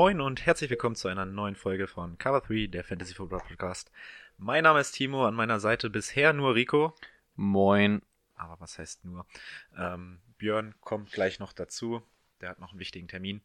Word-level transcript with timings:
Moin 0.00 0.20
und 0.20 0.46
herzlich 0.46 0.70
willkommen 0.70 0.94
zu 0.94 1.08
einer 1.08 1.26
neuen 1.26 1.56
Folge 1.56 1.88
von 1.88 2.18
Cover 2.18 2.40
3, 2.40 2.68
der 2.68 2.84
Fantasy 2.84 3.14
Football 3.14 3.40
Podcast. 3.40 3.90
Mein 4.36 4.62
Name 4.62 4.78
ist 4.78 4.92
Timo, 4.92 5.26
an 5.26 5.34
meiner 5.34 5.58
Seite 5.58 5.90
bisher 5.90 6.32
nur 6.32 6.54
Rico. 6.54 6.94
Moin. 7.34 8.02
Aber 8.36 8.60
was 8.60 8.78
heißt 8.78 9.04
nur? 9.04 9.26
Ähm, 9.76 10.20
Björn 10.38 10.76
kommt 10.82 11.10
gleich 11.10 11.40
noch 11.40 11.52
dazu. 11.52 12.00
Der 12.40 12.50
hat 12.50 12.60
noch 12.60 12.70
einen 12.70 12.78
wichtigen 12.78 13.08
Termin. 13.08 13.40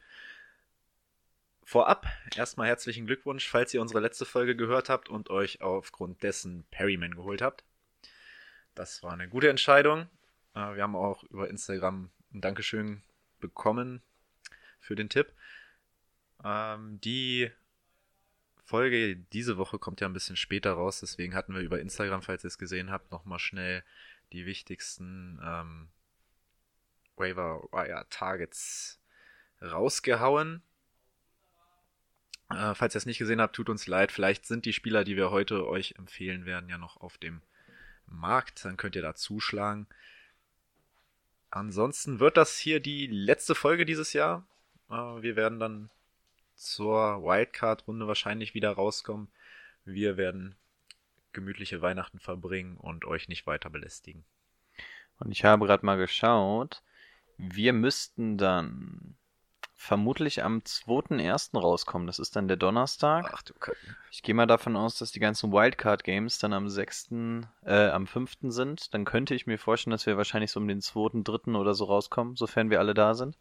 Vorab 1.64 2.06
erstmal 2.36 2.68
herzlichen 2.68 3.08
Glückwunsch, 3.08 3.50
falls 3.50 3.74
ihr 3.74 3.82
unsere 3.82 4.02
letzte 4.02 4.26
Folge 4.26 4.56
gehört 4.56 4.90
habt 4.90 5.10
und 5.10 5.32
euch 5.32 5.64
aufgrund 5.64 6.22
dessen 6.22 6.66
Perryman 6.70 7.16
geholt 7.16 7.42
habt. 7.42 7.64
Das 8.76 9.02
war 9.02 9.14
eine 9.14 9.28
gute 9.28 9.50
Entscheidung. 9.50 10.02
Äh, 10.54 10.76
wir 10.76 10.84
haben 10.84 10.96
auch 10.96 11.24
über 11.24 11.50
Instagram 11.50 12.12
ein 12.32 12.42
Dankeschön 12.42 13.02
bekommen 13.40 14.04
für 14.80 14.94
den 14.94 15.10
Tipp. 15.10 15.34
Ähm, 16.44 17.00
die 17.02 17.52
Folge 18.64 19.16
diese 19.16 19.58
Woche 19.58 19.80
kommt 19.80 20.02
ja 20.02 20.08
ein 20.08 20.14
bisschen 20.14 20.36
später 20.36 20.74
raus, 20.74 21.00
deswegen 21.00 21.36
hatten 21.36 21.54
wir 21.54 21.62
über 21.62 21.80
Instagram, 21.80 22.22
falls 22.22 22.44
ihr 22.44 22.48
es 22.48 22.58
gesehen 22.58 22.92
habt, 22.92 23.12
nochmal 23.12 23.40
schnell 23.40 23.84
die 24.32 24.46
wichtigsten 24.46 25.40
ähm, 25.44 25.88
Waiver 27.16 27.64
Wire 27.72 28.06
Targets 28.10 29.00
rausgehauen. 29.62 30.62
Äh, 32.50 32.74
falls 32.76 32.96
ihr 32.96 33.00
es 33.00 33.06
nicht 33.06 33.20
gesehen 33.20 33.42
habt, 33.42 33.56
tut 33.56 33.70
uns 33.70 33.88
leid. 33.88 34.12
Vielleicht 34.12 34.46
sind 34.46 34.66
die 34.66 34.74
Spieler, 34.74 35.04
die 35.04 35.16
wir 35.16 35.32
heute 35.32 35.68
euch 35.68 35.96
empfehlen 35.98 36.46
werden, 36.46 36.70
ja 36.70 36.78
noch 36.78 36.98
auf 36.98 37.18
dem 37.18 37.42
Markt. 38.08 38.66
Dann 38.66 38.78
könnt 38.78 38.96
ihr 38.96 39.02
da 39.02 39.16
zuschlagen. 39.16 39.88
Ansonsten 41.50 42.20
wird 42.20 42.38
das 42.38 42.58
hier 42.58 42.80
die 42.80 43.08
letzte 43.08 43.56
Folge 43.56 43.86
dieses 43.86 44.14
Jahr. 44.14 44.46
Äh, 44.90 44.94
wir 44.94 45.36
werden 45.36 45.60
dann 45.60 45.90
zur 46.64 47.24
Wildcard-Runde 47.24 48.08
wahrscheinlich 48.08 48.54
wieder 48.54 48.72
rauskommen. 48.72 49.30
Wir 49.86 50.18
werden 50.18 50.56
gemütliche 51.34 51.82
Weihnachten 51.82 52.20
verbringen 52.20 52.78
und 52.78 53.06
euch 53.06 53.28
nicht 53.28 53.46
weiter 53.48 53.70
belästigen. 53.70 54.24
Und 55.20 55.32
ich 55.32 55.44
habe 55.46 55.66
gerade 55.66 55.86
mal 55.86 55.98
geschaut. 55.98 56.82
Wir 57.38 57.74
müssten 57.74 58.38
dann 58.38 59.16
vermutlich 59.84 60.44
am 60.44 60.60
2.1. 60.60 61.60
rauskommen. 61.60 62.08
Das 62.08 62.20
ist 62.20 62.36
dann 62.36 62.48
der 62.48 62.56
Donnerstag. 62.58 63.30
Ach 63.34 63.42
du 63.42 63.54
Kacke. 63.56 63.78
Ich 64.12 64.24
gehe 64.24 64.34
mal 64.34 64.46
davon 64.46 64.78
aus, 64.78 64.98
dass 64.98 65.12
die 65.12 65.20
ganzen 65.20 65.52
Wildcard-Games 65.52 66.40
dann 66.40 66.54
am 66.54 66.70
6., 66.70 67.10
äh, 67.66 67.90
am 67.90 68.08
5. 68.08 68.38
sind. 68.44 68.94
Dann 68.94 69.04
könnte 69.04 69.36
ich 69.36 69.46
mir 69.46 69.58
vorstellen, 69.58 69.92
dass 69.92 70.06
wir 70.06 70.16
wahrscheinlich 70.16 70.52
so 70.52 70.60
um 70.62 70.68
den 70.68 70.82
2., 70.82 71.24
3. 71.24 71.52
oder 71.58 71.74
so 71.74 71.86
rauskommen, 71.86 72.38
sofern 72.38 72.70
wir 72.70 72.80
alle 72.80 72.94
da 72.94 73.14
sind. 73.14 73.38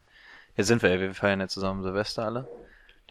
Jetzt 0.56 0.66
sind 0.66 0.82
wir 0.82 0.90
ja, 0.90 1.00
wir 1.00 1.14
feiern 1.14 1.40
ja 1.40 1.48
zusammen 1.48 1.82
Silvester 1.82 2.24
alle. 2.24 2.48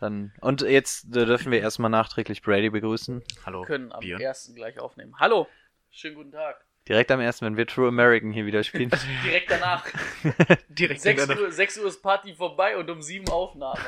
Dann, 0.02 0.34
und 0.42 0.62
jetzt 0.62 1.14
dürfen 1.16 1.52
wir 1.52 1.60
erstmal 1.60 1.92
nachträglich 1.92 2.42
Brady 2.42 2.72
begrüßen. 2.72 3.22
Hallo. 3.46 3.62
können 3.62 3.92
am 3.92 4.00
Björn. 4.00 4.20
ersten 4.20 4.56
gleich 4.56 4.80
aufnehmen. 4.80 5.14
Hallo, 5.20 5.48
schönen 5.92 6.16
guten 6.16 6.32
Tag. 6.32 6.66
Direkt 6.90 7.12
am 7.12 7.20
ersten, 7.20 7.46
wenn 7.46 7.56
wir 7.56 7.68
True 7.68 7.90
American 7.90 8.32
hier 8.32 8.48
wieder 8.48 8.64
spielen. 8.64 8.90
Direkt 9.24 9.52
danach. 9.52 9.86
Direkt 10.70 11.02
6 11.02 11.04
hintereinander. 11.04 11.44
Uhr, 11.44 11.52
6 11.52 11.78
Uhr 11.78 11.86
ist 11.86 12.02
Party 12.02 12.34
vorbei 12.34 12.78
und 12.78 12.90
um 12.90 13.00
7 13.04 13.30
Aufnahme. 13.30 13.80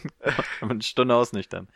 eine 0.62 0.80
Stunde 0.80 1.14
ausnüchtern. 1.14 1.68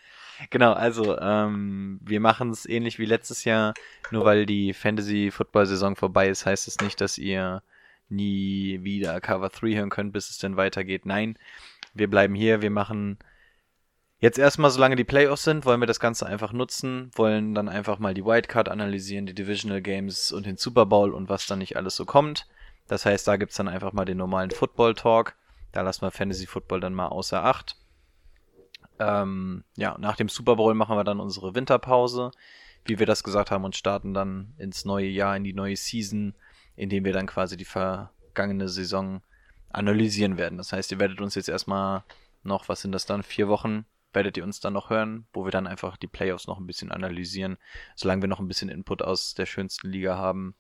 Genau, 0.49 0.73
also 0.73 1.19
ähm, 1.19 2.01
wir 2.03 2.21
machen 2.21 2.49
es 2.49 2.65
ähnlich 2.65 2.99
wie 2.99 3.05
letztes 3.05 3.45
Jahr. 3.45 3.75
Nur 4.11 4.25
weil 4.25 4.47
die 4.47 4.73
Fantasy-Football-Saison 4.73 5.97
vorbei 5.97 6.31
ist, 6.31 6.47
heißt 6.47 6.67
es 6.67 6.81
nicht, 6.81 6.99
dass 7.03 7.19
ihr 7.19 7.63
nie 8.09 8.79
wieder 8.83 9.21
Cover 9.21 9.51
3 9.51 9.75
hören 9.75 9.91
könnt, 9.91 10.15
bis 10.15 10.31
es 10.31 10.39
denn 10.39 10.57
weitergeht. 10.57 11.05
Nein, 11.05 11.39
wir 11.93 12.09
bleiben 12.09 12.35
hier, 12.35 12.63
wir 12.63 12.71
machen 12.71 13.19
jetzt 14.23 14.39
erstmal, 14.39 14.71
solange 14.71 14.97
die 14.97 15.05
Playoffs 15.05 15.43
sind, 15.43 15.67
wollen 15.67 15.81
wir 15.81 15.87
das 15.87 16.01
Ganze 16.01 16.25
einfach 16.25 16.53
nutzen, 16.53 17.11
wollen 17.15 17.55
dann 17.55 17.69
einfach 17.69 17.99
mal 17.99 18.15
die 18.15 18.25
Wildcard 18.25 18.69
analysieren, 18.69 19.27
die 19.27 19.35
Divisional 19.35 19.83
Games 19.83 20.33
und 20.33 20.47
den 20.47 20.57
Super 20.57 20.87
Bowl 20.87 21.13
und 21.13 21.29
was 21.29 21.47
dann 21.47 21.59
nicht 21.59 21.77
alles 21.77 21.97
so 21.97 22.07
kommt. 22.07 22.47
Das 22.87 23.05
heißt, 23.05 23.27
da 23.27 23.37
gibt's 23.37 23.57
dann 23.57 23.69
einfach 23.69 23.93
mal 23.93 24.05
den 24.05 24.17
normalen 24.17 24.53
Football-Talk. 24.53 25.35
Da 25.73 25.83
lassen 25.83 26.03
wir 26.03 26.13
Fantasy 26.13 26.47
Football 26.47 26.81
dann 26.81 26.95
mal 26.95 27.09
außer 27.09 27.45
Acht. 27.45 27.77
Ähm, 29.01 29.65
ja, 29.77 29.97
nach 29.99 30.17
dem 30.17 30.29
Super 30.29 30.55
Bowl 30.55 30.75
machen 30.75 30.97
wir 30.97 31.05
dann 31.05 31.19
unsere 31.19 31.57
Winterpause, 31.57 32.31
wie 32.85 33.01
wir 33.01 33.07
das 33.07 33.25
gesagt 33.25 33.51
haben, 33.51 33.65
und 33.65 33.75
starten 33.75 34.15
dann 34.15 34.55
ins 34.57 34.85
neue 34.85 35.09
Jahr, 35.09 35.37
in 35.37 35.43
die 35.43 35.53
neue 35.53 35.77
Season, 35.77 36.35
indem 36.77 37.05
wir 37.05 37.13
dann 37.13 37.27
quasi 37.27 37.57
die 37.57 37.65
vergangene 37.65 38.69
Saison 38.69 39.21
analysieren 39.71 40.37
werden. 40.39 40.59
Das 40.59 40.73
heißt, 40.73 40.93
ihr 40.93 41.01
werdet 41.01 41.21
uns 41.21 41.35
jetzt 41.35 41.49
erstmal 41.49 42.05
noch, 42.45 42.69
was 42.69 42.83
sind 42.83 42.93
das 42.93 43.07
dann, 43.07 43.25
vier 43.25 43.49
Wochen, 43.49 43.85
werdet 44.13 44.37
ihr 44.37 44.45
uns 44.45 44.61
dann 44.61 44.73
noch 44.73 44.91
hören, 44.91 45.27
wo 45.33 45.45
wir 45.45 45.51
dann 45.51 45.67
einfach 45.67 45.97
die 45.97 46.07
Playoffs 46.07 46.47
noch 46.47 46.59
ein 46.59 46.67
bisschen 46.67 46.93
analysieren. 46.93 47.59
Solange 47.97 48.23
wir 48.23 48.29
noch 48.29 48.41
ein 48.41 48.49
bisschen 48.49 48.69
Input 48.69 49.03
aus 49.03 49.35
der 49.35 49.47
schönsten 49.47 49.89
Liga 49.89 50.17
haben, 50.17 50.55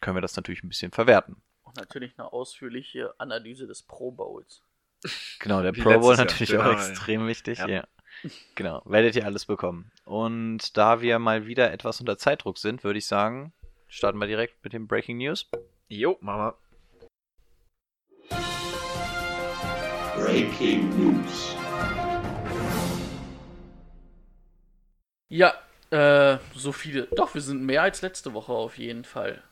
können 0.00 0.16
wir 0.16 0.22
das 0.22 0.36
natürlich 0.36 0.62
ein 0.62 0.68
bisschen 0.68 0.92
verwerten. 0.92 1.42
Und 1.62 1.76
natürlich 1.76 2.18
eine 2.18 2.32
ausführliche 2.32 3.14
Analyse 3.18 3.66
des 3.66 3.82
Pro 3.82 4.10
Bowls. 4.10 4.62
Genau, 5.38 5.62
der 5.62 5.76
Wie 5.76 5.82
Pro 5.82 5.98
Bowl 6.00 6.16
Jahr, 6.16 6.24
natürlich 6.24 6.50
genau, 6.50 6.64
auch 6.64 6.72
ja. 6.72 6.88
extrem 6.88 7.26
wichtig. 7.26 7.58
Ja. 7.58 7.68
Ja. 7.68 7.86
Genau, 8.54 8.82
werdet 8.86 9.14
ihr 9.14 9.26
alles 9.26 9.44
bekommen. 9.44 9.92
Und 10.04 10.76
da 10.76 11.02
wir 11.02 11.18
mal 11.18 11.46
wieder 11.46 11.70
etwas 11.70 12.00
unter 12.00 12.16
Zeitdruck 12.16 12.58
sind, 12.58 12.82
würde 12.82 12.98
ich 12.98 13.06
sagen, 13.06 13.52
starten 13.88 14.18
wir 14.18 14.26
direkt 14.26 14.64
mit 14.64 14.72
den 14.72 14.88
Breaking 14.88 15.18
News. 15.18 15.48
Jo, 15.88 16.16
Mama. 16.20 16.56
Breaking 20.16 20.88
News. 20.96 21.54
Ja, 25.28 25.54
äh, 25.90 26.38
so 26.54 26.72
viele. 26.72 27.04
Doch, 27.16 27.34
wir 27.34 27.40
sind 27.40 27.62
mehr 27.62 27.82
als 27.82 28.02
letzte 28.02 28.34
Woche 28.34 28.52
auf 28.52 28.78
jeden 28.78 29.04
Fall. 29.04 29.42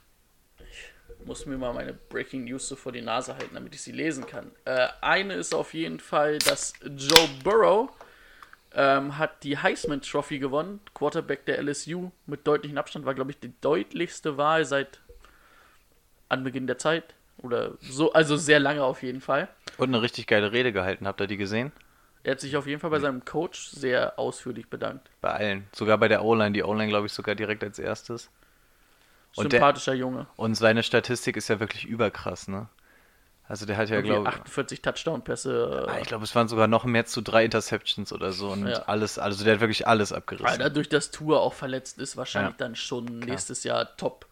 Ich 0.58 1.26
muss 1.26 1.46
mir 1.46 1.56
mal 1.56 1.72
meine 1.72 1.92
Breaking 1.92 2.44
News 2.44 2.68
so 2.68 2.76
vor 2.76 2.92
die 2.92 3.00
Nase 3.00 3.34
halten, 3.34 3.54
damit 3.54 3.74
ich 3.74 3.82
sie 3.82 3.92
lesen 3.92 4.26
kann. 4.26 4.52
Äh, 4.64 4.88
eine 5.00 5.34
ist 5.34 5.54
auf 5.54 5.74
jeden 5.74 6.00
Fall, 6.00 6.38
dass 6.38 6.74
Joe 6.84 7.28
Burrow 7.42 7.90
ähm, 8.74 9.18
hat 9.18 9.42
die 9.42 9.56
Heisman 9.56 10.00
Trophy 10.00 10.38
gewonnen. 10.38 10.80
Quarterback 10.94 11.46
der 11.46 11.62
LSU 11.62 12.10
mit 12.26 12.46
deutlichem 12.46 12.78
Abstand 12.78 13.06
war, 13.06 13.14
glaube 13.14 13.30
ich, 13.30 13.38
die 13.38 13.52
deutlichste 13.60 14.36
Wahl 14.36 14.64
seit 14.64 15.00
Anbeginn 16.28 16.66
der 16.66 16.78
Zeit. 16.78 17.14
Oder 17.38 17.72
so, 17.80 18.12
also 18.12 18.36
sehr 18.36 18.60
lange 18.60 18.84
auf 18.84 19.02
jeden 19.02 19.20
Fall. 19.20 19.48
Und 19.76 19.88
eine 19.88 20.02
richtig 20.02 20.26
geile 20.26 20.52
Rede 20.52 20.72
gehalten, 20.72 21.06
habt 21.06 21.20
ihr 21.20 21.26
die 21.26 21.36
gesehen? 21.36 21.72
Er 22.24 22.32
hat 22.32 22.40
sich 22.40 22.56
auf 22.56 22.66
jeden 22.66 22.80
Fall 22.80 22.90
bei 22.90 22.98
seinem 23.00 23.24
Coach 23.24 23.68
sehr 23.68 24.18
ausführlich 24.18 24.68
bedankt. 24.68 25.08
Bei 25.20 25.30
allen. 25.32 25.66
Sogar 25.72 25.98
bei 25.98 26.08
der 26.08 26.24
O-Line. 26.24 26.52
Die 26.52 26.62
O-Line, 26.64 26.88
glaube 26.88 27.06
ich, 27.06 27.12
sogar 27.12 27.34
direkt 27.34 27.62
als 27.62 27.78
erstes. 27.78 28.30
Und 29.36 29.52
der- 29.52 29.60
Sympathischer 29.60 29.94
Junge. 29.94 30.26
Und 30.36 30.54
seine 30.54 30.82
Statistik 30.82 31.36
ist 31.36 31.48
ja 31.48 31.60
wirklich 31.60 31.84
überkrass, 31.84 32.48
ne? 32.48 32.68
Also 33.46 33.66
der 33.66 33.76
hat 33.76 33.90
ja, 33.90 34.00
glaube 34.00 34.26
48 34.26 34.80
Touchdown-Pässe. 34.80 35.86
ich, 36.00 36.06
glaube, 36.08 36.24
es 36.24 36.34
waren 36.34 36.48
sogar 36.48 36.66
noch 36.66 36.84
mehr 36.84 37.04
zu 37.04 37.20
drei 37.20 37.44
Interceptions 37.44 38.10
oder 38.10 38.32
so. 38.32 38.48
Und 38.48 38.66
Ja. 38.68 38.84
alles, 38.86 39.18
also 39.18 39.44
der 39.44 39.54
hat 39.54 39.60
wirklich 39.60 39.86
alles 39.86 40.12
abgerissen. 40.14 40.46
Weil 40.48 40.58
dadurch, 40.58 40.88
dass 40.88 41.10
Tour 41.10 41.42
auch 41.42 41.52
verletzt 41.52 41.98
ist, 41.98 42.16
wahrscheinlich 42.16 42.52
Ja. 42.52 42.56
dann 42.58 42.74
schon 42.74 43.18
nächstes 43.18 43.62
Jahr 43.64 43.96
top. 43.98 44.24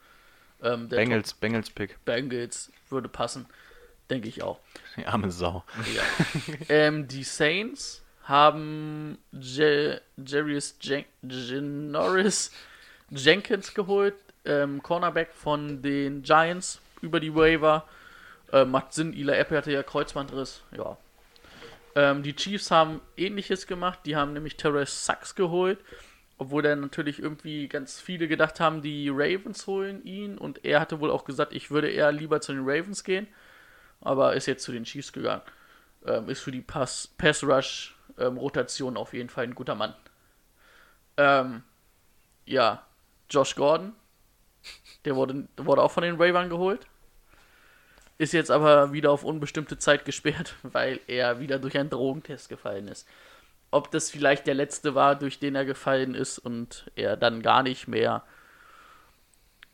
Ähm, 0.62 0.88
der 0.88 0.96
Bengals, 0.96 1.34
Bengals 1.34 1.69
Pick. 1.69 1.90
Top 1.90 2.05
Bengals 2.06 2.72
würde 2.88 3.08
passen. 3.11 3.44
Denke 4.10 4.28
ich 4.28 4.43
auch. 4.43 4.58
Die 4.96 5.06
arme 5.06 5.31
Sau. 5.31 5.64
Ja. 5.94 6.02
ähm, 6.69 7.08
die 7.08 7.25
Saints 7.25 8.02
haben 8.25 9.19
Je 9.32 9.99
Jarius 10.25 10.76
Jen 10.81 11.04
Janoris 11.22 12.52
Jenkins 13.10 13.75
geholt, 13.75 14.14
ähm, 14.44 14.82
Cornerback 14.82 15.32
von 15.32 15.82
den 15.82 16.22
Giants 16.22 16.81
über 17.00 17.20
die 17.20 17.34
Waiver. 17.34 17.87
Äh, 18.52 18.64
macht 18.64 18.93
Sinn, 18.93 19.12
Eli 19.12 19.32
Apple 19.32 19.56
hatte 19.56 19.72
ja 19.72 19.82
Kreuzbandriss. 19.82 20.62
Ja. 20.76 20.96
Ähm, 21.94 22.22
die 22.22 22.34
Chiefs 22.34 22.70
haben 22.70 23.00
ähnliches 23.16 23.66
gemacht. 23.66 24.00
Die 24.05 24.16
haben 24.16 24.32
nämlich 24.32 24.56
Terrence 24.56 25.05
Sachs 25.05 25.34
geholt. 25.34 25.78
Obwohl 26.38 26.62
dann 26.62 26.81
natürlich 26.81 27.20
irgendwie 27.20 27.69
ganz 27.69 28.00
viele 28.00 28.26
gedacht 28.28 28.60
haben, 28.60 28.82
die 28.82 29.08
Ravens 29.10 29.66
holen 29.66 30.05
ihn. 30.05 30.38
Und 30.38 30.64
er 30.64 30.81
hatte 30.81 31.00
wohl 31.00 31.10
auch 31.10 31.25
gesagt, 31.25 31.52
ich 31.52 31.70
würde 31.70 31.90
eher 31.90 32.12
lieber 32.12 32.40
zu 32.40 32.52
den 32.52 32.62
Ravens 32.64 33.05
gehen. 33.05 33.26
Aber 34.02 34.34
ist 34.34 34.46
jetzt 34.46 34.64
zu 34.64 34.72
den 34.72 34.84
Chiefs 34.84 35.12
gegangen. 35.12 35.43
Ähm, 36.04 36.28
ist 36.28 36.40
für 36.40 36.52
die 36.52 36.60
Pass, 36.60 37.08
Pass 37.16 37.43
äh, 37.43 37.62
ähm, 38.19 38.38
auf 38.38 39.12
jeden 39.12 39.28
Fall 39.28 39.44
ein 39.44 39.54
guter 39.54 39.75
Mann. 39.75 39.94
Ähm, 41.16 41.62
ja, 42.44 42.84
Josh 43.31 43.54
Gordon, 43.54 43.93
der 45.04 45.16
wurde, 45.16 45.46
wurde 45.56 45.82
auch 45.82 45.90
von 45.90 46.02
den 46.02 46.20
Ravens 46.20 46.50
geholt. 46.50 46.87
Ist 48.19 48.32
jetzt 48.32 48.50
aber 48.50 48.93
wieder 48.93 49.10
auf 49.10 49.25
unbestimmte 49.25 49.78
Zeit 49.78 50.05
gesperrt, 50.05 50.55
weil 50.62 51.00
er 51.06 51.40
wieder 51.40 51.58
durch 51.58 51.78
einen 51.78 51.90
Drogentest 51.90 52.48
gefallen 52.48 52.88
ist. 52.88 53.08
Ob 53.70 53.90
das 53.90 54.10
vielleicht 54.10 54.46
der 54.46 54.55
letzte 54.55 54.94
war, 54.94 55.16
durch 55.16 55.38
den 55.38 55.55
er 55.55 55.64
gefallen 55.64 56.14
ist 56.14 56.38
und 56.38 56.90
er 56.94 57.16
dann 57.16 57.43
gar 57.43 57.62
nicht 57.62 57.88
mehr 57.88 58.22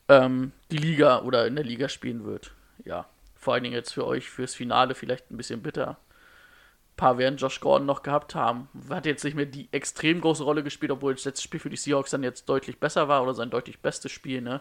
ähm, 0.09 0.53
die 0.71 0.77
Liga 0.77 1.23
oder 1.23 1.47
in 1.47 1.57
der 1.57 1.65
Liga 1.65 1.89
spielen 1.89 2.25
wird. 2.25 2.53
Ja, 2.85 3.07
vor 3.39 3.55
allen 3.55 3.63
Dingen 3.63 3.75
jetzt 3.75 3.95
für 3.95 4.07
euch 4.07 4.29
fürs 4.29 4.55
Finale 4.55 4.95
vielleicht 4.95 5.31
ein 5.31 5.37
bisschen 5.37 5.63
bitter. 5.63 5.91
Ein 5.91 6.97
paar 6.97 7.19
werden 7.19 7.37
Josh 7.37 7.61
Gordon 7.61 7.87
noch 7.87 8.03
gehabt 8.03 8.35
haben. 8.35 8.69
Hat 8.91 9.07
jetzt 9.07 9.25
nicht 9.25 9.37
mehr 9.37 9.47
die 9.47 9.69
extrem 9.73 10.21
große 10.21 10.43
Rolle 10.43 10.65
gespielt, 10.65 10.91
obwohl 10.91 11.15
das 11.15 11.25
letzte 11.25 11.45
Spiel 11.45 11.61
für 11.61 11.71
die 11.71 11.77
Seahawks 11.77 12.11
dann 12.11 12.25
jetzt 12.25 12.49
deutlich 12.49 12.81
besser 12.81 13.07
war 13.07 13.23
oder 13.23 13.35
sein 13.35 13.51
deutlich 13.51 13.81
bestes 13.81 14.11
Spiel, 14.11 14.43
ne? 14.43 14.61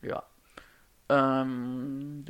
Ja. 0.00 0.24
Ähm, 1.10 2.24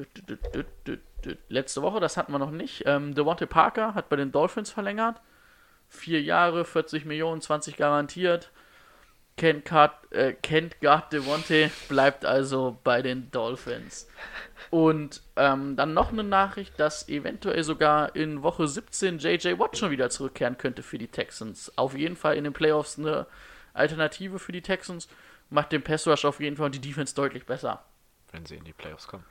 letzte 1.48 1.82
Woche, 1.82 2.00
das 2.00 2.16
hatten 2.16 2.32
wir 2.32 2.40
noch 2.40 2.50
nicht. 2.50 2.82
Ähm, 2.86 3.14
Devontae 3.14 3.46
Parker 3.46 3.94
hat 3.94 4.08
bei 4.08 4.16
den 4.16 4.32
Dolphins 4.32 4.70
verlängert. 4.70 5.20
Vier 5.88 6.20
Jahre, 6.20 6.64
40 6.64 7.04
Millionen, 7.04 7.40
20 7.40 7.76
garantiert. 7.76 8.50
Kent, 9.36 9.64
Card, 9.64 10.12
äh, 10.12 10.32
Kent 10.32 10.80
Guard 10.80 11.12
Devontae 11.12 11.70
bleibt 11.88 12.24
also 12.24 12.78
bei 12.84 13.02
den 13.02 13.30
Dolphins. 13.32 14.08
Und 14.70 15.22
ähm, 15.36 15.76
dann 15.76 15.92
noch 15.92 16.12
eine 16.12 16.22
Nachricht, 16.22 16.78
dass 16.78 17.08
eventuell 17.08 17.64
sogar 17.64 18.14
in 18.14 18.42
Woche 18.42 18.68
17 18.68 19.18
JJ 19.18 19.58
Watt 19.58 19.76
schon 19.76 19.90
wieder 19.90 20.10
zurückkehren 20.10 20.56
könnte 20.56 20.82
für 20.82 20.98
die 20.98 21.08
Texans. 21.08 21.76
Auf 21.76 21.96
jeden 21.96 22.16
Fall 22.16 22.36
in 22.36 22.44
den 22.44 22.52
Playoffs 22.52 22.98
eine 22.98 23.26
Alternative 23.72 24.38
für 24.38 24.52
die 24.52 24.62
Texans. 24.62 25.08
Macht 25.50 25.72
den 25.72 25.82
Pass 25.82 26.06
Rush 26.06 26.24
auf 26.24 26.40
jeden 26.40 26.56
Fall 26.56 26.66
und 26.66 26.74
die 26.74 26.80
Defense 26.80 27.14
deutlich 27.14 27.44
besser. 27.44 27.84
Wenn 28.30 28.46
sie 28.46 28.56
in 28.56 28.64
die 28.64 28.72
Playoffs 28.72 29.06
kommen. 29.06 29.24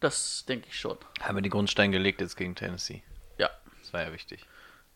Das 0.00 0.44
denke 0.46 0.68
ich 0.68 0.78
schon. 0.78 0.98
Haben 1.20 1.36
wir 1.36 1.42
die 1.42 1.50
Grundsteine 1.50 1.92
gelegt 1.92 2.20
jetzt 2.20 2.36
gegen 2.36 2.54
Tennessee. 2.54 3.02
Ja. 3.38 3.48
Das 3.80 3.92
war 3.92 4.02
ja 4.02 4.12
wichtig. 4.12 4.46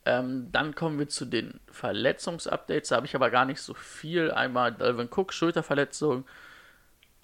Ähm, 0.08 0.48
dann 0.52 0.74
kommen 0.74 0.98
wir 0.98 1.08
zu 1.08 1.26
den 1.26 1.60
Verletzungsupdates. 1.70 2.88
Da 2.88 2.96
habe 2.96 3.04
ich 3.04 3.14
aber 3.14 3.28
gar 3.28 3.44
nicht 3.44 3.60
so 3.60 3.74
viel. 3.74 4.30
Einmal 4.30 4.72
Dalvin 4.72 5.10
Cook, 5.14 5.34
Schulterverletzung. 5.34 6.24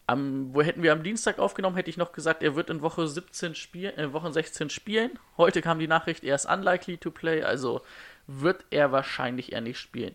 Am, 0.06 0.52
wo 0.52 0.60
hätten 0.60 0.82
wir 0.82 0.92
am 0.92 1.02
Dienstag 1.02 1.38
aufgenommen, 1.38 1.76
hätte 1.76 1.88
ich 1.88 1.96
noch 1.96 2.12
gesagt, 2.12 2.42
er 2.42 2.56
wird 2.56 2.68
in 2.68 2.82
Woche 2.82 3.08
17 3.08 3.54
spielen, 3.54 3.96
äh, 3.96 4.12
Woche 4.12 4.30
16 4.30 4.68
spielen. 4.68 5.18
Heute 5.38 5.62
kam 5.62 5.78
die 5.78 5.88
Nachricht, 5.88 6.24
er 6.24 6.34
ist 6.34 6.44
unlikely 6.44 6.98
to 6.98 7.10
play, 7.10 7.42
also 7.42 7.80
wird 8.26 8.66
er 8.68 8.92
wahrscheinlich 8.92 9.52
eher 9.52 9.62
nicht 9.62 9.78
spielen. 9.78 10.14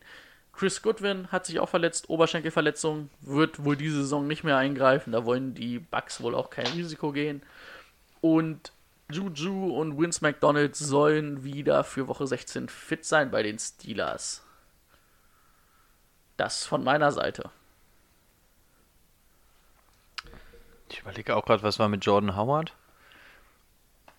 Chris 0.54 0.84
Goodwin 0.84 1.32
hat 1.32 1.48
sich 1.48 1.60
auch 1.60 1.70
verletzt, 1.70 2.08
Oberschenkelverletzung, 2.08 3.10
wird 3.22 3.66
wohl 3.66 3.78
diese 3.78 4.02
Saison 4.02 4.28
nicht 4.28 4.44
mehr 4.44 4.58
eingreifen. 4.58 5.12
Da 5.14 5.26
wollen 5.26 5.56
die 5.56 5.80
Bucks 5.80 6.22
wohl 6.22 6.36
auch 6.36 6.52
kein 6.52 6.68
Risiko 6.68 7.12
gehen. 7.12 7.42
Und 8.22 8.72
Juju 9.12 9.76
und 9.76 9.98
Vince 9.98 10.20
McDonald 10.22 10.76
sollen 10.76 11.44
wieder 11.44 11.84
für 11.84 12.08
Woche 12.08 12.28
16 12.28 12.70
fit 12.70 13.04
sein 13.06 13.32
bei 13.32 13.42
den 13.42 13.58
Steelers. 13.58 14.44
Das 16.38 16.66
von 16.66 16.84
meiner 16.84 17.12
Seite. 17.12 17.50
Ich 20.90 21.00
überlege 21.00 21.36
auch 21.36 21.46
gerade, 21.46 21.64
was 21.64 21.80
war 21.80 21.90
mit 21.90 22.06
Jordan 22.06 22.36
Howard? 22.36 22.74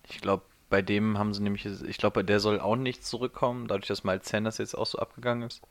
Ich 0.09 0.19
glaube, 0.19 0.43
bei 0.69 0.81
dem 0.81 1.17
haben 1.17 1.33
sie 1.33 1.41
nämlich, 1.41 1.65
ich 1.65 1.97
glaube, 1.97 2.23
der 2.23 2.39
soll 2.39 2.59
auch 2.59 2.75
nicht 2.75 3.05
zurückkommen, 3.05 3.67
dadurch, 3.67 3.87
dass 3.87 4.03
Miles 4.03 4.27
Sanders 4.27 4.57
jetzt 4.57 4.75
auch 4.75 4.85
so 4.85 4.99
abgegangen 4.99 5.47
ist. 5.47 5.61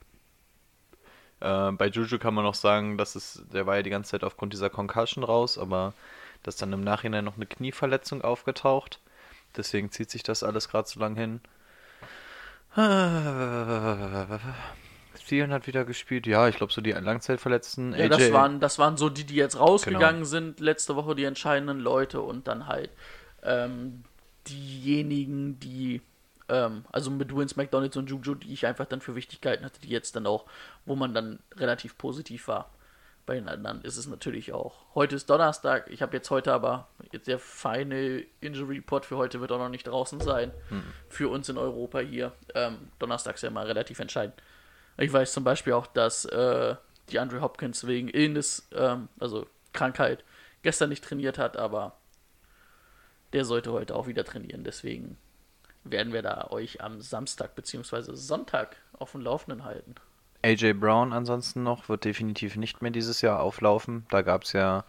Äh, 1.41 1.73
bei 1.73 1.89
Juju 1.89 2.19
kann 2.19 2.35
man 2.35 2.45
noch 2.45 2.55
sagen, 2.55 2.97
dass 2.97 3.17
es, 3.17 3.43
der 3.53 3.67
war 3.67 3.77
ja 3.77 3.83
die 3.83 3.91
ganze 3.91 4.13
Zeit 4.13 4.25
aufgrund 4.25 4.53
dieser 4.53 4.71
Concussion 4.71 5.25
raus, 5.25 5.59
aber 5.59 5.95
dass 6.43 6.57
dann 6.57 6.73
im 6.73 6.85
Nachhinein 6.85 7.25
noch 7.25 7.37
eine 7.37 7.47
Knieverletzung 7.47 8.23
aufgetaucht. 8.23 9.01
Deswegen 9.57 9.91
zieht 9.91 10.11
sich 10.11 10.23
das 10.23 10.43
alles 10.43 10.69
gerade 10.69 10.89
so 10.89 11.01
lang 11.01 11.17
hin. 11.17 11.41
Steven 15.21 15.53
hat 15.53 15.67
wieder 15.67 15.85
gespielt. 15.85 16.27
Ja, 16.27 16.49
ich 16.49 16.57
glaube 16.57 16.73
so 16.73 16.81
die 16.81 16.93
Langzeitverletzten. 16.93 17.93
Ja, 17.93 18.05
AJ, 18.05 18.09
das 18.09 18.33
waren, 18.33 18.61
das 18.61 18.79
waren 18.79 18.97
so 18.97 19.09
die, 19.09 19.25
die 19.25 19.35
jetzt 19.35 19.59
rausgegangen 19.59 20.23
Genau. 20.23 20.25
sind, 20.25 20.61
letzte 20.61 20.97
Woche 20.97 21.15
die 21.15 21.25
entscheidenden 21.25 21.81
Leute 21.81 22.21
und 22.21 22.47
dann 22.49 22.67
halt 22.67 22.91
ähm, 23.43 24.05
diejenigen, 24.49 25.59
die, 25.61 26.01
ähm, 26.49 26.85
also 26.93 27.11
mit 27.11 27.35
Vince 27.35 27.57
McDonalds 27.57 27.97
und 27.97 28.09
Juju, 28.09 28.35
die 28.35 28.53
ich 28.53 28.67
einfach 28.67 28.87
dann 28.87 29.01
für 29.01 29.15
Wichtigkeiten 29.15 29.65
hatte, 29.65 29.81
die 29.81 29.89
jetzt 29.89 30.15
dann 30.17 30.27
auch, 30.27 30.47
wo 30.87 30.95
man 30.95 31.13
dann 31.15 31.41
relativ 31.57 31.99
positiv 31.99 32.49
war. 32.49 32.71
Bei 33.31 33.37
den 33.37 33.49
anderen 33.49 33.81
ist 33.83 33.97
es 33.97 34.09
natürlich 34.09 34.53
auch. 34.53 34.75
Heute 34.97 35.15
ist 35.15 35.31
Donnerstag, 35.31 35.89
ich 35.89 36.03
habe 36.03 36.17
jetzt 36.17 36.33
heute 36.33 36.53
aber, 36.53 36.89
jetzt 37.13 37.29
der 37.29 37.39
feine 37.39 38.25
Injury 38.41 38.79
Report 38.79 39.07
für 39.07 39.17
heute 39.19 39.41
wird 39.41 39.53
auch 39.53 39.59
noch 39.59 39.69
nicht 39.69 39.87
draußen 39.87 40.19
sein. 40.19 40.51
Für 41.09 41.29
uns 41.29 41.49
in 41.49 41.57
Europa 41.57 42.01
hier. 42.01 42.33
Ähm, 42.57 42.91
Donnerstag 42.99 43.37
ist 43.37 43.43
ja 43.43 43.51
mal 43.51 43.67
relativ 43.67 44.01
entscheidend. 44.01 44.35
Ich 44.99 45.13
weiß 45.13 45.33
zum 45.33 45.45
Beispiel 45.45 45.75
auch, 45.75 45.87
dass 45.87 46.25
äh, 46.25 46.75
die 47.11 47.21
Andre 47.21 47.41
Hopkins 47.41 47.87
wegen 47.87 48.09
Illness, 48.09 48.69
ähm, 48.73 49.09
also 49.21 49.47
Krankheit, 49.73 50.25
gestern 50.63 50.89
nicht 50.89 51.05
trainiert 51.05 51.39
hat, 51.39 51.57
aber 51.57 51.99
der 53.33 53.45
sollte 53.45 53.71
heute 53.71 53.95
auch 53.95 54.09
wieder 54.09 54.25
trainieren. 54.25 54.65
Deswegen 54.65 55.19
werden 55.85 56.13
wir 56.13 56.23
da 56.23 56.49
euch 56.51 56.81
am 56.81 57.01
Samstag 57.01 57.55
bzw. 57.55 58.13
Sonntag 58.13 58.75
auf 58.99 59.13
dem 59.13 59.21
Laufenden 59.21 59.65
halten. 59.65 59.95
AJ 60.43 60.75
Brown 60.75 61.13
ansonsten 61.13 61.63
noch 61.63 61.89
wird 61.89 62.05
definitiv 62.05 62.57
nicht 62.57 62.83
mehr 62.83 62.91
dieses 62.91 63.21
Jahr 63.21 63.41
auflaufen. 63.41 64.07
Da 64.11 64.23
gab 64.23 64.45
es 64.45 64.53
ja 64.53 64.85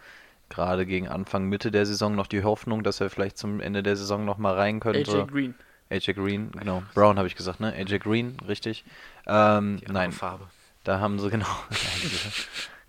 gerade 0.48 0.86
gegen 0.86 1.08
Anfang, 1.08 1.44
Mitte 1.48 1.70
der 1.70 1.86
Saison 1.86 2.14
noch 2.14 2.26
die 2.26 2.42
Hoffnung, 2.44 2.82
dass 2.82 3.00
er 3.00 3.10
vielleicht 3.10 3.38
zum 3.38 3.60
Ende 3.60 3.82
der 3.82 3.96
Saison 3.96 4.24
noch 4.24 4.38
mal 4.38 4.54
rein 4.54 4.80
könnte. 4.80 5.12
AJ 5.12 5.26
Green. 5.26 5.54
AJ 5.90 6.12
Green, 6.14 6.52
genau. 6.52 6.82
Brown 6.94 7.18
habe 7.18 7.26
ich 7.28 7.36
gesagt, 7.36 7.60
ne? 7.60 7.72
AJ 7.72 7.98
Green, 7.98 8.36
richtig. 8.46 8.84
Ähm, 9.26 9.80
Die 9.86 9.92
nein, 9.92 10.12
Farbe. 10.12 10.46
da 10.84 11.00
haben 11.00 11.18
sie 11.18 11.30
genau. 11.30 11.46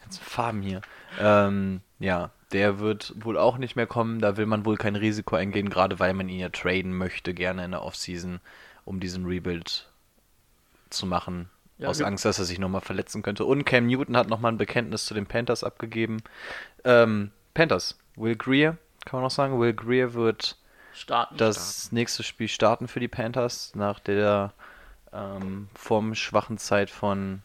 Ganze 0.01 0.21
Farben 0.21 0.61
hier. 0.61 0.81
Ähm, 1.19 1.81
ja, 1.99 2.31
der 2.53 2.79
wird 2.79 3.13
wohl 3.17 3.37
auch 3.37 3.57
nicht 3.57 3.75
mehr 3.75 3.87
kommen. 3.87 4.19
Da 4.19 4.37
will 4.37 4.45
man 4.45 4.65
wohl 4.65 4.77
kein 4.77 4.95
Risiko 4.95 5.35
eingehen, 5.35 5.69
gerade 5.69 5.99
weil 5.99 6.13
man 6.13 6.29
ihn 6.29 6.39
ja 6.39 6.49
traden 6.49 6.95
möchte, 6.95 7.33
gerne 7.33 7.65
in 7.65 7.71
der 7.71 7.83
Offseason, 7.83 8.39
um 8.85 8.99
diesen 8.99 9.25
Rebuild 9.25 9.89
zu 10.89 11.05
machen. 11.05 11.49
Ja, 11.83 11.89
aus 11.89 12.01
Angst, 12.01 12.25
dass 12.25 12.39
er 12.39 12.45
sich 12.45 12.59
nochmal 12.59 12.81
verletzen 12.81 13.21
könnte. 13.23 13.45
Und 13.45 13.65
Cam 13.65 13.87
Newton 13.87 14.15
hat 14.15 14.29
nochmal 14.29 14.51
ein 14.53 14.57
Bekenntnis 14.57 15.05
zu 15.05 15.13
den 15.13 15.25
Panthers 15.25 15.63
abgegeben. 15.63 16.23
Ähm, 16.85 17.31
Panthers, 17.53 17.97
Will 18.15 18.35
Greer, 18.35 18.77
kann 19.05 19.17
man 19.17 19.23
noch 19.23 19.31
sagen. 19.31 19.59
Will 19.59 19.73
Greer 19.73 20.13
wird 20.13 20.57
Starten. 20.93 21.37
das 21.37 21.91
nächste 21.91 22.23
Spiel 22.23 22.47
starten 22.47 22.87
für 22.87 22.99
die 22.99 23.07
Panthers 23.07 23.75
nach 23.75 23.99
der 23.99 24.53
ähm, 25.11 25.67
vom 25.75 26.15
schwachen 26.15 26.57
Zeit 26.57 26.89
von 26.89 27.41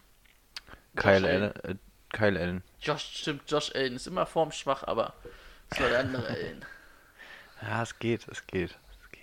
Kyle 0.97 1.19
Josh 1.19 1.25
Allen. 1.25 1.43
Äh, 1.65 1.75
Kyle 2.13 2.41
Allen. 2.41 2.63
Josh, 2.81 3.03
stimmt, 3.21 3.43
Josh 3.51 3.75
Allen 3.75 3.97
ist 3.97 4.07
immer 4.07 4.25
formschwach, 4.25 4.85
aber 4.85 5.15
das 5.71 5.81
war 5.81 5.89
der 5.89 6.01
andere 6.01 6.27
Allen. 6.27 6.65
Ja, 7.61 7.83
es 7.83 7.99
geht, 7.99 8.29
es 8.29 8.47
geht, 8.47 8.79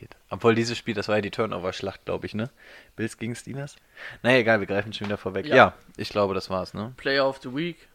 es 0.06 0.10
geht. 0.10 0.18
Obwohl 0.30 0.56
dieses 0.56 0.78
Spiel, 0.78 0.94
das 0.94 1.08
war 1.08 1.16
ja 1.16 1.22
die 1.22 1.32
Turnover-Schlacht, 1.32 2.06
glaube 2.06 2.26
ich, 2.26 2.34
ne? 2.34 2.50
Bills 2.96 3.18
gegen 3.18 3.36
Steelers? 3.36 3.76
Naja, 4.24 4.38
egal, 4.38 4.60
wir 4.60 4.68
greifen 4.68 4.94
schon 4.94 5.08
wieder 5.08 5.18
vorweg. 5.18 5.46
Ja. 5.46 5.56
Ja. 5.56 5.74
ich 5.98 6.10
glaube, 6.10 6.34
das 6.34 6.50
war's, 6.50 6.74
ne? 6.74 6.94
Player 6.98 7.28
of 7.28 7.40
the 7.42 7.54
Week 7.54 7.88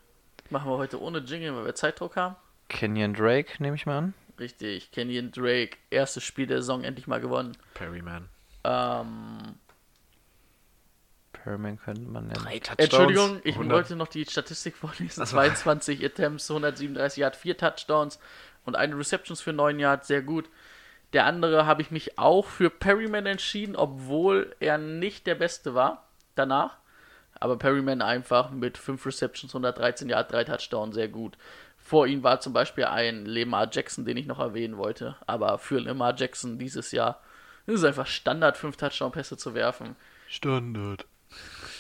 machen 0.50 0.71
wir 0.71 0.79
heute 0.79 1.00
ohne 1.00 1.19
Jingle, 1.19 1.55
weil 1.57 1.64
wir 1.67 1.75
Zeitdruck 1.75 2.17
haben. 2.17 2.37
Kenyon 2.69 3.14
Drake, 3.14 3.62
nehme 3.62 3.76
ich 3.76 3.87
mal 3.87 3.99
an. 3.99 4.14
Richtig, 4.38 4.90
Kenyon 4.93 5.33
Drake, 5.33 5.76
erstes 5.90 6.25
Spiel 6.25 6.47
der 6.47 6.59
Saison 6.59 6.85
endlich 6.85 7.07
mal 7.07 7.21
gewonnen. 7.21 7.57
Perryman. 7.75 8.29
Ähm, 8.64 9.57
Perman 11.33 11.79
könnte 11.79 12.02
man 12.02 12.26
nennen. 12.26 12.43
Drei 12.43 12.59
Touchdowns. 12.59 12.79
Entschuldigung, 12.79 13.40
ich 13.45 13.55
100. 13.55 13.76
wollte 13.76 13.97
noch 13.97 14.09
die 14.09 14.25
Statistik 14.25 14.76
vorlesen. 14.76 15.23
Ach 15.23 15.26
so. 15.26 15.37
22 15.37 16.05
Attempts, 16.05 16.50
137 16.50 17.19
Yards, 17.19 17.38
4 17.38 17.57
Touchdowns 17.57 18.19
und 18.64 18.76
eine 18.76 18.97
Receptions 18.97 19.40
für 19.40 19.52
9 19.52 19.79
Yards, 19.79 20.09
sehr 20.09 20.23
gut. 20.23 20.49
Der 21.12 21.26
andere 21.26 21.67
habe 21.67 21.83
ich 21.83 21.90
mich 21.90 22.19
auch 22.19 22.47
für 22.47 22.71
Perryman 22.71 23.26
entschieden, 23.26 23.76
obwohl 23.76 24.55
er 24.61 24.79
nicht 24.79 25.26
der 25.26 25.35
Beste 25.35 25.75
war 25.75 26.09
danach. 26.35 26.76
Aber 27.40 27.59
Perryman 27.59 28.02
einfach 28.02 28.50
mit 28.50 28.76
5 28.79 29.07
Receptions, 29.07 29.55
113 29.55 30.09
Yards, 30.09 30.31
3 30.31 30.45
Touchdowns, 30.45 30.95
sehr 30.95 31.09
gut. 31.09 31.37
Vor 31.79 32.07
ihm 32.07 32.23
war 32.23 32.40
zum 32.40 32.52
Beispiel 32.52 32.85
ein 32.85 33.25
Lemar 33.25 33.69
Jackson, 33.73 34.05
den 34.05 34.19
ich 34.19 34.26
noch 34.26 34.38
erwähnen 34.38 34.76
wollte. 34.76 35.17
Aber 35.26 35.59
für 35.59 35.81
Lemar 35.81 36.14
Jackson 36.17 36.59
dieses 36.59 36.93
Jahr 36.93 37.21
ist 37.67 37.76
es 37.76 37.85
einfach 37.85 38.07
Standard, 38.07 38.57
5 38.57 38.76
Touchdown-Pässe 38.76 39.37
zu 39.37 39.55
werfen. 39.55 39.97
Standard. 40.29 41.07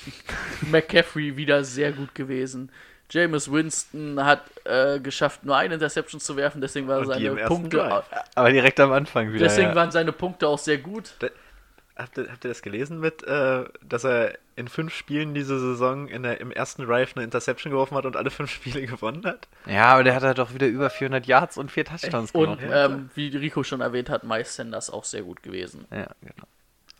McCaffrey 0.62 1.36
wieder 1.36 1.62
sehr 1.62 1.92
gut 1.92 2.14
gewesen. 2.14 2.72
Jameis 3.10 3.50
Winston 3.50 4.24
hat 4.24 4.42
äh, 4.64 5.00
geschafft, 5.00 5.44
nur 5.44 5.56
eine 5.56 5.74
Interception 5.74 6.20
zu 6.20 6.36
werfen, 6.36 6.60
deswegen 6.60 6.88
waren 6.88 7.00
Und 7.04 7.12
seine 7.12 7.34
Punkte. 7.46 7.78
Drive. 7.78 8.04
Aber 8.34 8.50
direkt 8.50 8.78
am 8.80 8.92
Anfang 8.92 9.32
wieder. 9.32 9.44
Deswegen 9.44 9.70
ja. 9.70 9.74
waren 9.74 9.90
seine 9.90 10.12
Punkte 10.12 10.48
auch 10.48 10.58
sehr 10.58 10.78
gut. 10.78 11.14
habt 11.96 12.18
ihr, 12.18 12.30
habt 12.30 12.44
ihr 12.44 12.48
das 12.48 12.62
gelesen 12.62 13.00
mit, 13.00 13.22
äh, 13.24 13.64
dass 13.82 14.04
er 14.04 14.38
in 14.56 14.68
fünf 14.68 14.94
Spielen 14.94 15.34
diese 15.34 15.58
Saison 15.58 16.08
in 16.08 16.22
der, 16.22 16.40
im 16.40 16.50
ersten 16.52 16.84
Drive 16.84 17.16
eine 17.16 17.24
Interception 17.24 17.70
geworfen 17.70 17.96
hat 17.96 18.06
und 18.06 18.16
alle 18.16 18.30
fünf 18.30 18.50
Spiele 18.50 18.82
gewonnen 18.86 19.24
hat? 19.24 19.48
Ja, 19.66 19.86
aber 19.86 20.04
der 20.04 20.14
hat 20.14 20.22
halt 20.22 20.38
doch 20.38 20.54
wieder 20.54 20.66
über 20.66 20.90
400 20.90 21.26
Yards 21.26 21.58
und 21.58 21.70
vier 21.70 21.84
Touchdowns 21.84 22.30
Und 22.32 22.60
gemacht. 22.60 22.90
ähm, 22.90 23.10
wie 23.14 23.28
Rico 23.36 23.62
schon 23.64 23.80
erwähnt 23.80 24.10
hat, 24.10 24.24
Miles 24.24 24.54
Sanders 24.54 24.90
auch 24.90 25.04
sehr 25.04 25.22
gut 25.22 25.42
gewesen. 25.42 25.86
Ja, 25.90 26.08
genau. 26.20 26.46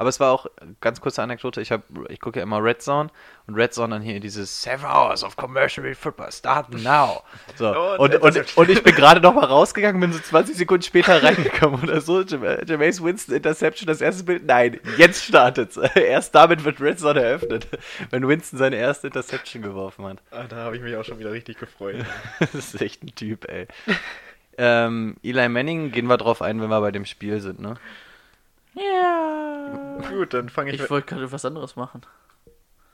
Aber 0.01 0.09
es 0.09 0.19
war 0.19 0.33
auch, 0.33 0.47
ganz 0.81 1.03
kurze 1.03 1.23
Anekdote, 1.23 1.61
ich, 1.61 1.71
hab, 1.73 1.83
ich 2.09 2.21
gucke 2.21 2.39
ja 2.39 2.43
immer 2.43 2.65
Red 2.65 2.81
Zone 2.81 3.11
und 3.47 3.55
Red 3.55 3.75
Zone 3.75 3.95
dann 3.95 4.01
hier 4.03 4.19
dieses 4.19 4.63
Seven 4.63 4.87
Hours 4.87 5.23
of 5.23 5.37
Commercial 5.37 5.95
Football, 5.95 6.33
start 6.33 6.71
now. 6.73 7.23
So. 7.57 7.69
Und 7.69 7.77
Und, 7.77 7.99
und, 7.99 8.15
Interception. 8.15 8.65
und 8.65 8.71
ich 8.71 8.83
bin 8.83 8.95
gerade 8.95 9.21
noch 9.21 9.35
mal 9.35 9.45
rausgegangen, 9.45 10.01
bin 10.01 10.11
so 10.11 10.19
20 10.19 10.57
Sekunden 10.57 10.85
später 10.85 11.23
reingekommen 11.23 11.83
oder 11.83 12.01
so. 12.01 12.23
Jam- 12.23 12.43
Jameis 12.67 13.03
Winston 13.05 13.35
Interception, 13.35 13.87
das 13.87 14.01
erste 14.01 14.25
Bild. 14.25 14.47
Nein, 14.47 14.81
jetzt 14.97 15.23
startet's. 15.23 15.77
Erst 15.95 16.35
damit 16.35 16.65
wird 16.65 16.81
Red 16.81 16.99
Zone 16.99 17.21
eröffnet, 17.23 17.69
wenn 18.11 18.27
Winston 18.27 18.59
seine 18.59 18.77
erste 18.77 19.09
Interception 19.09 19.61
geworfen 19.63 20.07
hat. 20.07 20.17
Ah, 20.31 20.45
da 20.49 20.57
habe 20.57 20.77
ich 20.77 20.83
mich 20.83 20.97
auch 20.97 21.05
schon 21.05 21.19
wieder 21.19 21.33
richtig 21.33 21.59
gefreut. 21.59 21.97
Das 22.41 22.55
ist 22.55 22.81
echt 22.81 23.03
ein 23.03 23.15
Typ, 23.15 23.45
ey. 23.51 23.67
Ähm, 24.57 25.17
Eli 25.23 25.49
Manning, 25.51 25.93
gehen 25.93 26.07
wir 26.07 26.17
drauf 26.17 26.41
ein, 26.43 26.61
wenn 26.63 26.71
wir 26.71 26.81
bei 26.81 26.91
dem 26.91 27.05
Spiel 27.05 27.41
sind, 27.41 27.61
ne? 27.61 27.75
Ja. 28.75 29.99
Gut, 30.11 30.35
dann 30.35 30.49
fange 30.49 30.73
ich, 30.73 30.81
Ich 30.81 30.91
wollte 30.91 31.09
gerade 31.15 31.31
was 31.33 31.45
anderes 31.45 31.77
machen. 31.77 32.03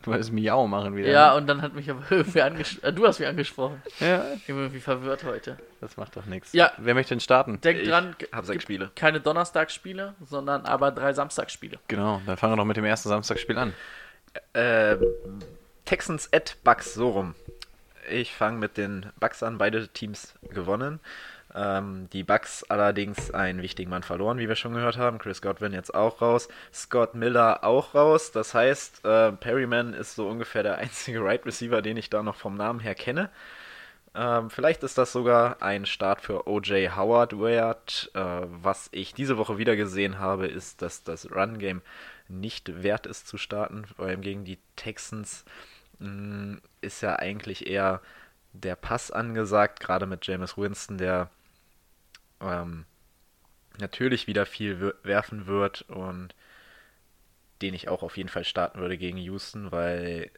Du 0.03 0.11
wolltest 0.13 0.33
Miau 0.33 0.67
machen 0.69 0.95
wieder. 0.95 1.09
Ja, 1.09 1.31
ne? 1.31 1.37
und 1.37 1.47
dann 1.49 1.63
hat 1.63 1.75
mich 1.75 1.91
aber 1.91 2.03
irgendwie 2.11 2.41
angesprochen. 2.43 2.85
Äh, 2.87 2.93
du 2.93 3.07
hast 3.07 3.19
mich 3.19 3.29
angesprochen. 3.29 3.83
ja, 3.99 4.25
Ich 4.35 4.47
bin 4.47 4.57
irgendwie 4.57 4.81
verwirrt 4.81 5.25
heute. 5.25 5.57
das 5.81 5.97
macht 5.97 6.17
doch 6.17 6.27
nichts. 6.27 6.53
Ja. 6.53 6.71
Wer 6.79 6.95
möchte 6.95 7.11
denn 7.15 7.21
starten? 7.21 7.61
Denk 7.61 7.81
Ich 7.81 7.89
dran, 7.89 8.15
hab 8.33 8.45
sechs 8.45 8.63
Spiele. 8.63 8.91
keine 8.95 9.21
Donnerstagsspiele, 9.21 10.15
sondern 10.25 10.65
aber 10.65 10.93
drei 10.93 11.13
Samstagsspiele. 11.13 11.79
Genau, 11.89 12.21
dann 12.27 12.37
fangen 12.37 12.53
wir 12.53 12.57
doch 12.59 12.65
mit 12.65 12.77
dem 12.77 12.85
ersten 12.85 13.09
Samstagsspiel 13.09 13.59
an. 13.59 13.73
Äh, 14.53 14.97
Texans 15.85 16.33
at 16.33 16.57
Bucks, 16.63 16.95
so 16.95 17.11
rum. 17.11 17.35
Ich 18.09 18.33
fange 18.33 18.59
mit 18.59 18.77
den 18.77 19.07
Bucks 19.19 19.43
an, 19.43 19.59
beide 19.59 19.89
Teams 19.89 20.35
gewonnen. 20.51 21.01
Ähm, 21.57 22.09
die 22.13 22.23
Bucks 22.23 22.65
allerdings 22.65 23.31
einen 23.31 23.63
wichtigen 23.63 23.89
Mann 23.89 24.03
verloren, 24.03 24.39
wie 24.39 24.49
wir 24.49 24.57
schon 24.57 24.75
gehört 24.75 24.99
haben. 24.99 25.19
Chris 25.19 25.41
Godwin 25.41 25.73
jetzt 25.73 25.95
auch 25.95 26.21
raus. 26.21 26.49
Scott 26.73 27.15
Miller 27.15 27.65
auch 27.65 27.95
raus. 27.95 28.31
Das 28.31 28.53
heißt, 28.53 29.05
äh, 29.07 29.33
Perryman 29.33 29.95
ist 29.95 30.15
so 30.17 30.29
ungefähr 30.29 30.63
der 30.63 30.77
einzige 30.79 31.25
Right 31.25 31.47
Receiver, 31.47 31.81
den 31.81 31.97
ich 31.97 32.11
da 32.11 32.23
noch 32.23 32.37
vom 32.37 32.57
Namen 32.57 32.81
her 32.81 32.95
kenne. 32.95 33.31
Ähm, 34.15 34.51
vielleicht 34.51 34.83
ist 34.83 34.99
das 34.99 35.13
sogar 35.13 35.63
ein 35.63 35.87
Start 35.87 36.21
für 36.21 36.47
OJ 36.47 36.91
Howard 36.95 37.41
wert. 37.41 38.11
Äh, 38.15 38.21
was 38.21 38.89
ich 38.93 39.15
diese 39.15 39.39
Woche 39.39 39.57
wieder 39.57 39.77
gesehen 39.77 40.19
habe, 40.19 40.47
ist, 40.47 40.83
dass 40.83 41.05
das 41.05 41.31
Run-Game 41.31 41.81
nicht 42.29 42.83
wert 42.83 43.07
ist 43.07 43.29
zu 43.29 43.39
starten, 43.39 43.85
weil 43.97 44.19
gegen 44.19 44.45
die 44.45 44.59
Texans 44.75 45.45
mh, 46.01 46.59
ist 46.83 47.01
ja 47.03 47.17
eigentlich 47.17 47.67
eher 47.67 48.03
der 48.53 48.77
Pass 48.77 49.11
angesagt, 49.11 49.81
gerade 49.81 50.07
mit 50.07 50.27
Jameis 50.27 50.57
Winston, 50.57 50.99
der 50.99 51.31
ähm, 52.41 52.85
natürlich 53.79 54.27
wieder 54.27 54.47
viel 54.47 54.95
werfen 55.03 55.47
wird 55.47 55.83
und 55.83 56.35
den 57.63 57.75
ich 57.75 57.89
auch 57.89 58.03
auf 58.03 58.17
jeden 58.17 58.29
Fall 58.29 58.45
starten 58.45 58.79
würde 58.81 58.99
gegen 58.99 59.19
Houston, 59.19 59.73
weil 59.73 60.31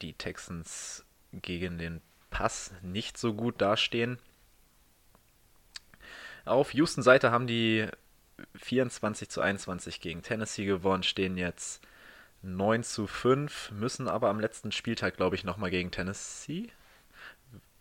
die 0.00 0.14
Texans 0.14 1.04
gegen 1.32 1.78
den 1.78 2.00
Pass 2.30 2.72
nicht 2.82 3.18
so 3.18 3.34
gut 3.34 3.60
dastehen. 3.60 4.18
Auf 6.44 6.74
Houston 6.74 7.02
Seite 7.02 7.30
haben 7.30 7.46
die 7.46 7.86
24 8.56 9.28
zu 9.28 9.40
21 9.40 10.00
gegen 10.00 10.22
Tennessee 10.22 10.64
gewonnen, 10.64 11.02
stehen 11.02 11.36
jetzt 11.36 11.82
9 12.42 12.82
zu 12.84 13.06
5, 13.06 13.70
müssen 13.72 14.08
aber 14.08 14.30
am 14.30 14.40
letzten 14.40 14.72
Spieltag, 14.72 15.16
glaube 15.16 15.36
ich, 15.36 15.44
nochmal 15.44 15.70
gegen 15.70 15.90
Tennessee. 15.90 16.70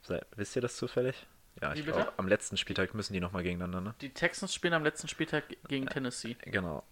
Se- 0.04 0.25
Wisst 0.36 0.56
ihr 0.56 0.62
das 0.62 0.75
zufällig? 0.78 1.25
Ja, 1.62 1.74
ich 1.74 1.84
glaube, 1.86 2.12
am 2.17 2.27
letzten 2.27 2.58
Spieltag 2.58 2.93
müssen 2.93 3.13
die 3.13 3.20
nochmal 3.20 3.43
gegeneinander, 3.43 3.81
ne? 3.81 3.93
Die 4.01 4.10
Texans 4.10 4.53
spielen 4.53 4.74
am 4.74 4.84
letzten 4.84 5.08
Spieltag 5.08 5.43
gegen 5.67 5.88
Tennessee. 5.88 6.36
Genau. 6.46 6.84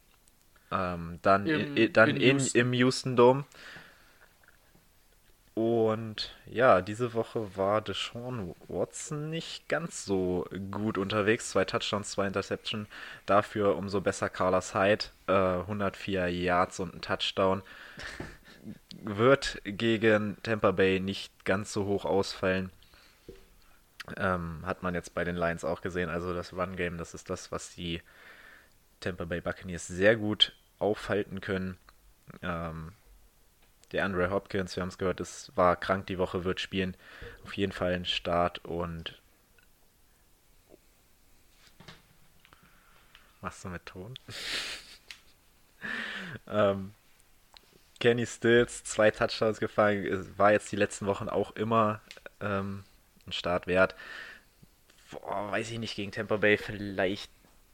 Ähm, 0.71 1.19
dann 1.23 1.47
Im- 1.47 1.77
i- 1.77 1.91
dann 1.91 2.09
in 2.09 2.15
in, 2.17 2.37
Houston. 2.39 2.59
im 2.59 2.73
Houston 2.73 3.15
Dome. 3.15 3.45
Und 5.55 6.33
ja, 6.45 6.81
diese 6.81 7.13
Woche 7.13 7.57
war 7.57 7.81
Deshaun 7.81 8.55
Watson 8.69 9.29
nicht 9.29 9.67
ganz 9.67 10.05
so 10.05 10.47
gut 10.71 10.97
unterwegs. 10.97 11.49
Zwei 11.49 11.65
Touchdowns, 11.65 12.11
zwei 12.11 12.27
Interception. 12.27 12.87
Dafür 13.25 13.75
umso 13.75 13.99
besser 13.99 14.29
Carlos 14.29 14.73
Hyde. 14.73 15.05
Äh, 15.27 15.33
104 15.33 16.27
Yards 16.29 16.79
und 16.79 16.93
ein 16.95 17.01
Touchdown. 17.01 17.61
Wird 19.03 19.61
gegen 19.63 20.37
Tampa 20.43 20.71
Bay 20.71 20.99
nicht 20.99 21.45
ganz 21.45 21.71
so 21.73 21.85
hoch 21.85 22.05
ausfallen. 22.05 22.71
Ähm, 24.17 24.61
hat 24.65 24.83
man 24.83 24.95
jetzt 24.95 25.13
bei 25.13 25.23
den 25.23 25.35
Lions 25.35 25.63
auch 25.63 25.81
gesehen. 25.81 26.09
Also 26.09 26.33
das 26.33 26.53
Run-Game, 26.53 26.97
das 26.97 27.13
ist 27.13 27.29
das, 27.29 27.51
was 27.51 27.75
die 27.75 28.01
Tampa 28.99 29.25
Bay 29.25 29.41
Buccaneers 29.41 29.87
sehr 29.87 30.15
gut 30.15 30.53
aufhalten 30.79 31.41
können. 31.41 31.77
Ähm, 32.41 32.93
der 33.91 34.05
Andre 34.05 34.29
Hopkins, 34.29 34.75
wir 34.75 34.81
haben 34.81 34.89
es 34.89 34.97
gehört, 34.97 35.19
ist, 35.19 35.51
war 35.55 35.75
krank 35.75 36.07
die 36.07 36.17
Woche, 36.17 36.43
wird 36.43 36.59
spielen. 36.59 36.95
Auf 37.43 37.53
jeden 37.53 37.71
Fall 37.71 37.93
ein 37.93 38.05
Start 38.05 38.59
und. 38.65 39.19
Machst 43.41 43.63
du 43.63 43.69
mit 43.69 43.85
Ton? 43.85 44.13
ähm, 46.47 46.93
Kenny 47.99 48.25
Stills, 48.25 48.83
zwei 48.83 49.11
Touchdowns 49.11 49.59
gefallen, 49.59 50.05
es 50.05 50.37
war 50.37 50.51
jetzt 50.51 50.71
die 50.71 50.77
letzten 50.77 51.05
Wochen 51.05 51.29
auch 51.29 51.55
immer 51.55 52.01
ähm, 52.39 52.83
ein 53.29 53.33
Start 53.33 53.67
wert. 53.67 53.95
Boah, 55.11 55.51
weiß 55.51 55.71
ich 55.71 55.79
nicht, 55.79 55.95
gegen 55.95 56.11
Tampa 56.11 56.37
Bay 56.37 56.57
vielleicht 56.57 57.31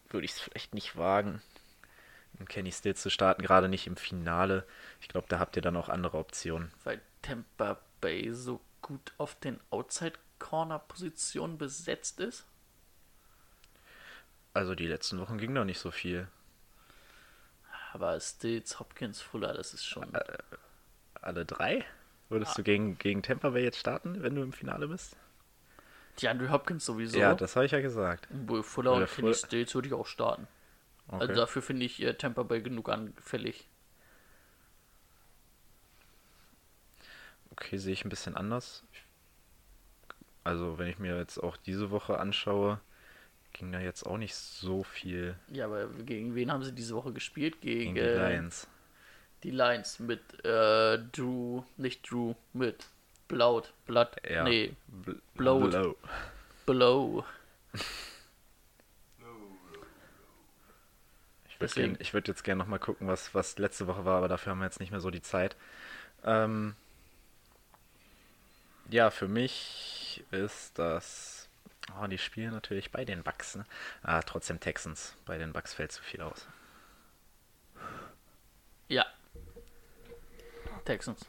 würde 0.09 0.25
ich 0.25 0.31
es 0.31 0.39
vielleicht 0.39 0.73
nicht 0.73 0.95
wagen, 0.95 1.41
einen 2.37 2.47
Kenny 2.47 2.71
Stills 2.71 3.01
zu 3.01 3.09
starten, 3.09 3.41
gerade 3.41 3.67
nicht 3.67 3.87
im 3.87 3.97
Finale. 3.97 4.65
Ich 5.01 5.07
glaube, 5.07 5.27
da 5.29 5.39
habt 5.39 5.55
ihr 5.55 5.61
dann 5.61 5.75
auch 5.75 5.89
andere 5.89 6.17
Optionen. 6.17 6.71
Weil 6.83 7.01
Tampa 7.21 7.79
Bay 7.99 8.33
so 8.33 8.61
gut 8.81 9.13
auf 9.17 9.35
den 9.35 9.59
Outside-Corner-Positionen 9.71 11.57
besetzt 11.57 12.19
ist. 12.19 12.45
Also 14.53 14.75
die 14.75 14.87
letzten 14.87 15.19
Wochen 15.19 15.37
ging 15.37 15.53
da 15.53 15.65
nicht 15.65 15.79
so 15.79 15.91
viel. 15.91 16.27
Aber 17.91 18.19
Stills, 18.19 18.79
Hopkins, 18.79 19.21
Fuller, 19.21 19.53
das 19.53 19.73
ist 19.73 19.85
schon. 19.85 20.11
Alle 21.21 21.45
drei? 21.45 21.85
Würdest 22.29 22.57
du 22.57 22.63
gegen, 22.63 22.97
gegen 22.97 23.21
Tampa 23.21 23.49
Bay 23.49 23.63
jetzt 23.63 23.79
starten, 23.79 24.21
wenn 24.23 24.35
du 24.35 24.41
im 24.41 24.53
Finale 24.53 24.87
bist? 24.87 25.15
Die 26.19 26.27
Andrew 26.29 26.49
Hopkins 26.49 26.85
sowieso. 26.85 27.17
Ja, 27.19 27.33
das 27.35 27.55
habe 27.55 27.65
ich 27.65 27.71
ja 27.73 27.81
gesagt. 27.81 28.27
Obwohl 28.33 28.63
Fuller 28.63 28.93
und 28.93 28.99
Kenny 29.07 29.07
Fuller- 29.07 29.33
Stills 29.33 29.75
würde 29.75 29.87
ich 29.89 29.93
auch 29.93 30.07
starten. 30.07 30.47
Okay. 31.07 31.21
Also 31.21 31.33
dafür 31.35 31.61
finde 31.61 31.85
ich 31.85 32.01
äh, 32.01 32.13
Tampa 32.13 32.43
Bay 32.43 32.61
genug 32.61 32.89
anfällig. 32.89 33.67
Okay, 37.51 37.77
sehe 37.77 37.93
ich 37.93 38.03
ein 38.05 38.09
bisschen 38.09 38.35
anders. 38.35 38.83
Also, 40.43 40.77
wenn 40.77 40.87
ich 40.87 40.99
mir 40.99 41.17
jetzt 41.17 41.39
auch 41.39 41.57
diese 41.57 41.89
Woche 41.91 42.19
anschaue, 42.19 42.79
ging 43.53 43.71
da 43.71 43.79
jetzt 43.79 44.05
auch 44.05 44.17
nicht 44.17 44.35
so 44.35 44.83
viel 44.83 45.35
Ja, 45.49 45.65
aber 45.65 45.87
gegen 45.87 46.35
wen 46.35 46.51
haben 46.51 46.63
sie 46.63 46.73
diese 46.73 46.95
Woche 46.95 47.13
gespielt? 47.13 47.61
Gegen, 47.61 47.95
gegen 47.95 47.95
die 47.95 48.01
äh, 48.01 48.29
Lions. 48.33 48.67
die 49.43 49.51
Lions 49.51 49.99
mit 49.99 50.21
äh, 50.45 50.99
Drew, 51.11 51.63
nicht 51.77 52.09
Drew, 52.09 52.35
mit 52.53 52.85
Blood, 53.27 53.73
Blood, 53.87 54.09
Ja. 54.29 54.43
nee, 54.43 54.75
Bl- 55.03 55.19
Bloat. 55.35 55.71
Blow. 55.71 55.95
Blow. 56.65 57.25
Ich 61.47 61.61
würde 61.61 61.73
gern- 61.73 61.97
würd 62.13 62.27
jetzt 62.27 62.43
gerne 62.43 62.59
nochmal 62.59 62.79
gucken, 62.79 63.07
was, 63.07 63.33
was 63.33 63.57
letzte 63.57 63.87
Woche 63.87 64.03
war, 64.03 64.17
aber 64.17 64.27
dafür 64.27 64.51
haben 64.51 64.59
wir 64.59 64.65
jetzt 64.65 64.81
nicht 64.81 64.91
mehr 64.91 64.99
so 64.99 65.09
die 65.09 65.21
Zeit. 65.21 65.55
Ähm, 66.25 66.75
ja, 68.89 69.09
für 69.09 69.27
mich 69.29 70.23
ist 70.31 70.77
das. 70.77 71.47
Oh, 72.01 72.07
die 72.07 72.17
spielen 72.17 72.51
natürlich 72.51 72.91
bei 72.91 73.05
den 73.05 73.23
Bucks. 73.23 73.55
Ne? 73.55 73.65
Ah, 74.03 74.21
trotzdem 74.21 74.59
Texans. 74.59 75.15
Bei 75.25 75.37
den 75.37 75.53
Bucks 75.53 75.73
fällt 75.73 75.91
zu 75.93 76.03
viel 76.03 76.21
aus. 76.21 76.45
Ja. 78.89 79.05
Texans. 80.83 81.25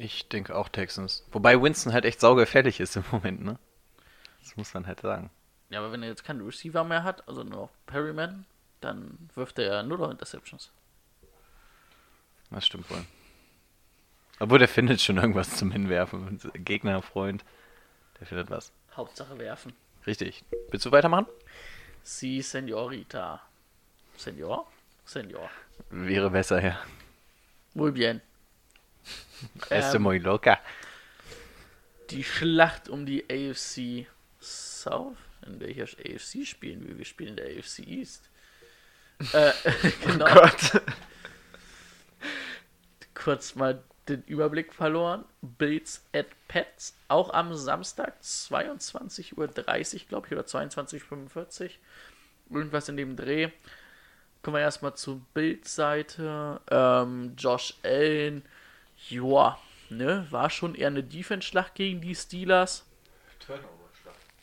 Ich 0.00 0.28
denke 0.28 0.54
auch 0.54 0.68
Texans. 0.68 1.26
Wobei 1.32 1.60
Winston 1.60 1.92
halt 1.92 2.04
echt 2.04 2.20
saugefährlich 2.20 2.78
ist 2.78 2.94
im 2.94 3.02
Moment, 3.10 3.42
ne? 3.42 3.58
Das 4.40 4.56
muss 4.56 4.72
man 4.72 4.86
halt 4.86 5.00
sagen. 5.00 5.28
Ja, 5.70 5.80
aber 5.80 5.90
wenn 5.90 6.04
er 6.04 6.08
jetzt 6.08 6.22
keinen 6.22 6.40
Receiver 6.46 6.84
mehr 6.84 7.02
hat, 7.02 7.26
also 7.26 7.42
nur 7.42 7.62
noch 7.62 7.70
Perryman, 7.86 8.46
dann 8.80 9.28
wirft 9.34 9.58
er 9.58 9.64
ja 9.66 9.82
nur 9.82 9.98
noch 9.98 10.08
Interceptions. 10.08 10.70
Das 12.52 12.64
stimmt 12.64 12.88
wohl. 12.90 13.04
Obwohl, 14.38 14.60
der 14.60 14.68
findet 14.68 15.00
schon 15.00 15.16
irgendwas 15.16 15.56
zum 15.56 15.72
Hinwerfen. 15.72 16.40
Gegner, 16.54 17.02
Freund, 17.02 17.44
der 18.20 18.28
findet 18.28 18.50
was. 18.50 18.70
Hauptsache 18.94 19.36
werfen. 19.36 19.72
Richtig. 20.06 20.44
Willst 20.70 20.86
du 20.86 20.92
weitermachen? 20.92 21.26
Si, 22.04 22.40
Senorita. 22.40 23.42
Senor? 24.16 24.70
Senor. 25.04 25.50
Wäre 25.90 26.30
besser, 26.30 26.64
ja. 26.64 26.78
Muy 27.74 27.90
bien. 27.90 28.22
Este 29.70 29.96
Ähm, 29.96 30.02
muy 30.02 30.18
loca. 30.18 30.58
die 32.10 32.24
Schlacht 32.24 32.88
um 32.88 33.06
die 33.06 33.24
AFC 33.30 34.06
South. 34.40 35.16
In 35.46 35.60
welcher 35.60 35.84
AFC 35.84 36.46
spielen 36.46 36.86
wir? 36.86 36.98
Wir 36.98 37.04
spielen 37.04 37.30
in 37.30 37.36
der 37.36 37.46
AFC 37.58 37.80
East. 37.86 38.28
äh, 39.32 39.52
genau. 40.06 40.26
Gott. 40.26 40.82
Kurz 43.14 43.54
mal 43.54 43.82
den 44.08 44.22
Überblick 44.24 44.72
verloren. 44.72 45.24
Bills 45.42 46.04
at 46.12 46.26
Pets. 46.48 46.96
Auch 47.08 47.30
am 47.30 47.54
Samstag 47.54 48.14
22.30 48.22 49.34
Uhr, 49.36 49.48
glaube 50.08 50.26
ich, 50.26 50.32
oder 50.32 50.42
22.45 50.42 51.70
Uhr. 52.50 52.56
Irgendwas 52.56 52.88
in 52.88 52.96
dem 52.96 53.16
Dreh. 53.16 53.50
Kommen 54.42 54.56
wir 54.56 54.60
erstmal 54.62 54.94
zur 54.94 55.20
Bild-Seite. 55.34 56.60
Ähm, 56.70 57.34
Josh 57.36 57.74
Allen, 57.82 58.42
joa, 59.08 59.58
ne, 59.90 60.26
war 60.30 60.50
schon 60.50 60.74
eher 60.74 60.88
eine 60.88 61.02
Defense-Schlacht 61.02 61.74
gegen 61.74 62.00
die 62.00 62.14
Steelers. 62.14 62.84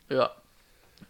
Ja. 0.08 0.30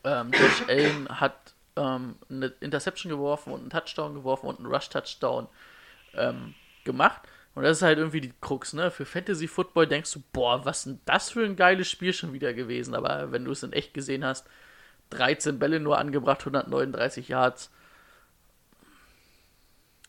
Ähm, 0.05 0.31
Josh 0.33 0.65
Allen 0.69 1.09
hat 1.21 1.55
ähm, 1.77 2.17
eine 2.29 2.47
Interception 2.61 3.11
geworfen 3.11 3.53
und 3.53 3.61
einen 3.61 3.71
Touchdown 3.71 4.15
geworfen 4.15 4.47
und 4.47 4.59
einen 4.59 4.67
Rush-Touchdown 4.67 5.49
ähm, 6.15 6.55
gemacht. 6.85 7.23
Und 7.55 7.63
das 7.63 7.79
ist 7.79 7.83
halt 7.83 7.99
irgendwie 7.99 8.21
die 8.21 8.35
Krux, 8.41 8.75
ne? 8.75 8.91
Für 8.91 9.07
Fantasy 9.07 9.49
Football 9.49 9.87
denkst 9.87 10.13
du, 10.13 10.23
boah, 10.33 10.65
was 10.67 10.85
denn 10.85 11.01
das 11.07 11.31
für 11.31 11.45
ein 11.45 11.57
geiles 11.57 11.89
Spiel 11.89 12.13
schon 12.13 12.35
wieder 12.35 12.53
gewesen. 12.53 12.95
Aber 12.95 13.33
wenn 13.33 13.45
du 13.45 13.53
es 13.53 13.63
in 13.63 13.73
echt 13.73 13.95
gesehen 13.95 14.25
hast, 14.25 14.47
13 15.11 15.59
Bälle 15.59 15.81
nur 15.81 15.99
angebracht, 15.99 16.41
139 16.41 17.29
Yards. 17.29 17.71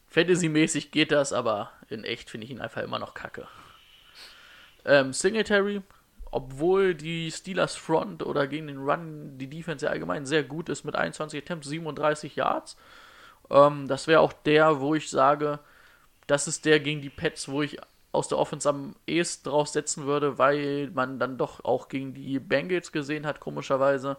Fantasy-mäßig 0.09 0.91
geht 0.91 1.11
das, 1.11 1.33
aber 1.33 1.71
in 1.89 2.03
echt 2.03 2.29
finde 2.29 2.45
ich 2.45 2.51
ihn 2.51 2.61
einfach 2.61 2.81
immer 2.81 2.99
noch 2.99 3.13
kacke. 3.13 3.47
Ähm, 4.85 5.13
Singletary, 5.13 5.81
obwohl 6.31 6.95
die 6.95 7.31
Steelers 7.31 7.75
Front 7.75 8.23
oder 8.23 8.47
gegen 8.47 8.67
den 8.67 8.77
Run 8.79 9.37
die 9.37 9.49
Defense 9.49 9.85
ja 9.85 9.91
allgemein 9.91 10.25
sehr 10.25 10.43
gut 10.43 10.69
ist 10.69 10.83
mit 10.83 10.95
21 10.95 11.41
Attempts, 11.43 11.67
37 11.67 12.35
Yards. 12.35 12.77
Ähm, 13.49 13.87
das 13.87 14.07
wäre 14.07 14.21
auch 14.21 14.33
der, 14.33 14.79
wo 14.79 14.95
ich 14.95 15.09
sage, 15.09 15.59
das 16.27 16.47
ist 16.47 16.65
der 16.65 16.79
gegen 16.79 17.01
die 17.01 17.09
Pets, 17.09 17.49
wo 17.49 17.61
ich 17.61 17.77
aus 18.11 18.27
der 18.27 18.37
Offense 18.37 18.67
am 18.67 18.95
ehesten 19.05 19.49
drauf 19.49 19.67
setzen 19.67 20.05
würde, 20.05 20.37
weil 20.37 20.89
man 20.93 21.19
dann 21.19 21.37
doch 21.37 21.63
auch 21.63 21.87
gegen 21.89 22.13
die 22.13 22.39
Bengals 22.39 22.91
gesehen 22.91 23.25
hat, 23.25 23.39
komischerweise, 23.39 24.17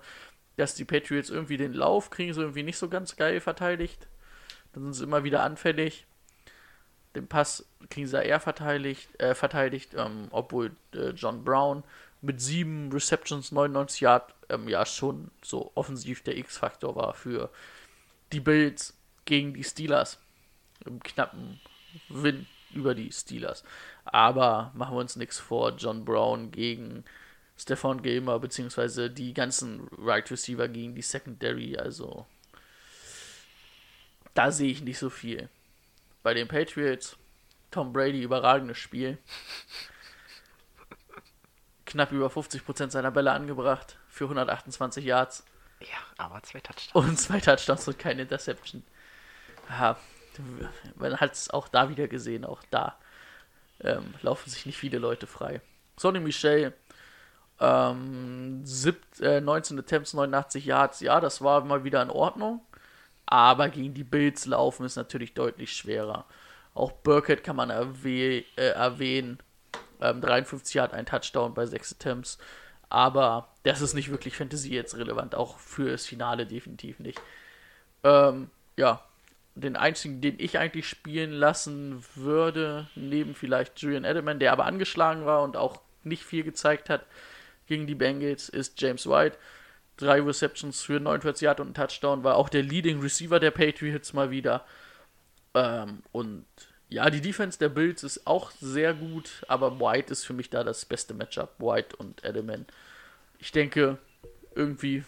dass 0.56 0.74
die 0.74 0.84
Patriots 0.84 1.30
irgendwie 1.30 1.56
den 1.56 1.72
Lauf 1.72 2.10
kriegen, 2.10 2.32
so 2.32 2.42
irgendwie 2.42 2.62
nicht 2.62 2.78
so 2.78 2.88
ganz 2.88 3.16
geil 3.16 3.40
verteidigt. 3.40 4.06
Dann 4.72 4.84
sind 4.84 4.92
sie 4.94 5.04
immer 5.04 5.24
wieder 5.24 5.42
anfällig. 5.42 6.06
Den 7.14 7.26
Pass 7.26 7.66
kriegen 7.90 8.06
sie 8.06 8.22
eher 8.22 8.40
verteidigt, 8.40 9.20
äh, 9.20 9.34
verteidigt 9.34 9.94
ähm, 9.96 10.28
obwohl 10.30 10.72
äh, 10.94 11.10
John 11.10 11.44
Brown 11.44 11.82
mit 12.20 12.40
sieben 12.40 12.92
Receptions, 12.92 13.52
99 13.52 14.00
Yard, 14.00 14.34
ähm, 14.48 14.68
ja 14.68 14.84
schon 14.84 15.30
so 15.42 15.72
offensiv 15.74 16.22
der 16.22 16.36
X-Faktor 16.36 16.96
war 16.96 17.14
für 17.14 17.50
die 18.32 18.40
Bills 18.40 18.94
gegen 19.24 19.54
die 19.54 19.64
Steelers. 19.64 20.18
Im 20.84 21.02
knappen 21.02 21.60
Win 22.08 22.46
über 22.72 22.94
die 22.94 23.10
Steelers. 23.12 23.64
Aber 24.04 24.70
machen 24.74 24.94
wir 24.94 25.00
uns 25.00 25.16
nichts 25.16 25.38
vor, 25.38 25.76
John 25.76 26.04
Brown 26.04 26.50
gegen 26.50 27.04
Stefan 27.56 28.02
Gilmer, 28.02 28.38
beziehungsweise 28.38 29.10
die 29.10 29.34
ganzen 29.34 29.88
Right 29.98 30.30
Receiver 30.30 30.68
gegen 30.68 30.94
die 30.94 31.02
Secondary, 31.02 31.76
also 31.76 32.26
da 34.38 34.52
sehe 34.52 34.70
ich 34.70 34.82
nicht 34.82 35.00
so 35.00 35.10
viel. 35.10 35.48
Bei 36.22 36.32
den 36.32 36.46
Patriots, 36.46 37.16
Tom 37.72 37.92
Brady, 37.92 38.22
überragendes 38.22 38.78
Spiel. 38.78 39.18
Knapp 41.86 42.12
über 42.12 42.28
50% 42.28 42.90
seiner 42.90 43.10
Bälle 43.10 43.32
angebracht 43.32 43.98
für 44.08 44.24
128 44.24 45.04
Yards 45.04 45.44
Ja, 45.80 45.96
aber 46.18 46.40
zwei 46.44 46.60
Touchdowns. 46.60 46.94
und 46.94 47.18
zwei 47.18 47.40
Touchdowns 47.40 47.88
und 47.88 47.98
keine 47.98 48.22
Interception. 48.22 48.84
Ja, 49.68 49.96
man 50.94 51.16
hat 51.16 51.32
es 51.32 51.50
auch 51.50 51.66
da 51.66 51.88
wieder 51.88 52.06
gesehen, 52.06 52.44
auch 52.44 52.62
da 52.70 52.96
ähm, 53.80 54.14
laufen 54.22 54.48
sich 54.50 54.66
nicht 54.66 54.78
viele 54.78 54.98
Leute 54.98 55.26
frei. 55.26 55.60
Sonny 55.96 56.20
Michel, 56.20 56.74
ähm, 57.58 58.64
sieb, 58.64 59.00
äh, 59.20 59.40
19 59.40 59.80
Attempts, 59.80 60.14
89 60.14 60.64
Yards, 60.64 61.00
ja, 61.00 61.20
das 61.20 61.42
war 61.42 61.64
mal 61.64 61.82
wieder 61.82 62.00
in 62.02 62.10
Ordnung. 62.10 62.64
Aber 63.30 63.68
gegen 63.68 63.92
die 63.92 64.04
Bills 64.04 64.46
laufen 64.46 64.86
ist 64.86 64.96
natürlich 64.96 65.34
deutlich 65.34 65.72
schwerer. 65.76 66.24
Auch 66.74 66.92
Burkett 66.92 67.44
kann 67.44 67.56
man 67.56 67.68
erwäh 67.68 68.44
äh, 68.56 68.70
erwähnen. 68.70 69.38
Ähm, 70.00 70.22
53 70.22 70.74
Yard, 70.74 70.94
ein 70.94 71.04
Touchdown 71.04 71.52
bei 71.52 71.66
6 71.66 71.94
Attempts. 71.94 72.38
Aber 72.88 73.48
das 73.64 73.82
ist 73.82 73.92
nicht 73.92 74.10
wirklich 74.10 74.34
Fantasy 74.34 74.70
jetzt 74.70 74.96
relevant, 74.96 75.34
auch 75.34 75.58
für 75.58 75.90
das 75.90 76.06
Finale 76.06 76.46
definitiv 76.46 77.00
nicht. 77.00 77.20
Ähm, 78.02 78.50
ja, 78.78 79.04
den 79.54 79.76
einzigen, 79.76 80.22
den 80.22 80.36
ich 80.38 80.58
eigentlich 80.58 80.88
spielen 80.88 81.32
lassen 81.32 82.02
würde, 82.14 82.88
neben 82.94 83.34
vielleicht 83.34 83.78
Julian 83.82 84.04
Edelman, 84.04 84.38
der 84.38 84.52
aber 84.52 84.64
angeschlagen 84.64 85.26
war 85.26 85.42
und 85.42 85.56
auch 85.56 85.82
nicht 86.02 86.24
viel 86.24 86.44
gezeigt 86.44 86.88
hat 86.88 87.04
gegen 87.66 87.86
die 87.86 87.94
Bengals, 87.94 88.48
ist 88.48 88.80
James 88.80 89.06
White. 89.06 89.36
Drei 89.98 90.20
Receptions 90.22 90.80
für 90.82 91.00
49 91.00 91.42
Yard 91.42 91.60
und 91.60 91.70
ein 91.70 91.74
Touchdown, 91.74 92.24
war 92.24 92.36
auch 92.36 92.48
der 92.48 92.62
Leading 92.62 93.00
Receiver 93.00 93.38
der 93.38 93.50
Patriots 93.50 94.12
mal 94.12 94.30
wieder. 94.30 94.64
Ähm, 95.54 96.02
und 96.12 96.46
ja, 96.88 97.10
die 97.10 97.20
Defense 97.20 97.58
der 97.58 97.68
Bills 97.68 98.02
ist 98.02 98.26
auch 98.26 98.50
sehr 98.50 98.94
gut, 98.94 99.44
aber 99.46 99.78
White 99.78 100.12
ist 100.12 100.24
für 100.24 100.32
mich 100.32 100.48
da 100.48 100.64
das 100.64 100.86
beste 100.86 101.12
Matchup. 101.12 101.54
White 101.58 101.96
und 101.96 102.24
Edelman. 102.24 102.64
Ich 103.38 103.52
denke, 103.52 103.98
irgendwie, 104.54 105.04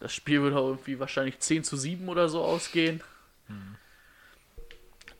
das 0.00 0.12
Spiel 0.12 0.42
wird 0.42 0.54
auch 0.54 0.68
irgendwie 0.68 1.00
wahrscheinlich 1.00 1.38
10 1.38 1.64
zu 1.64 1.76
7 1.76 2.08
oder 2.08 2.28
so 2.28 2.42
ausgehen. 2.42 3.02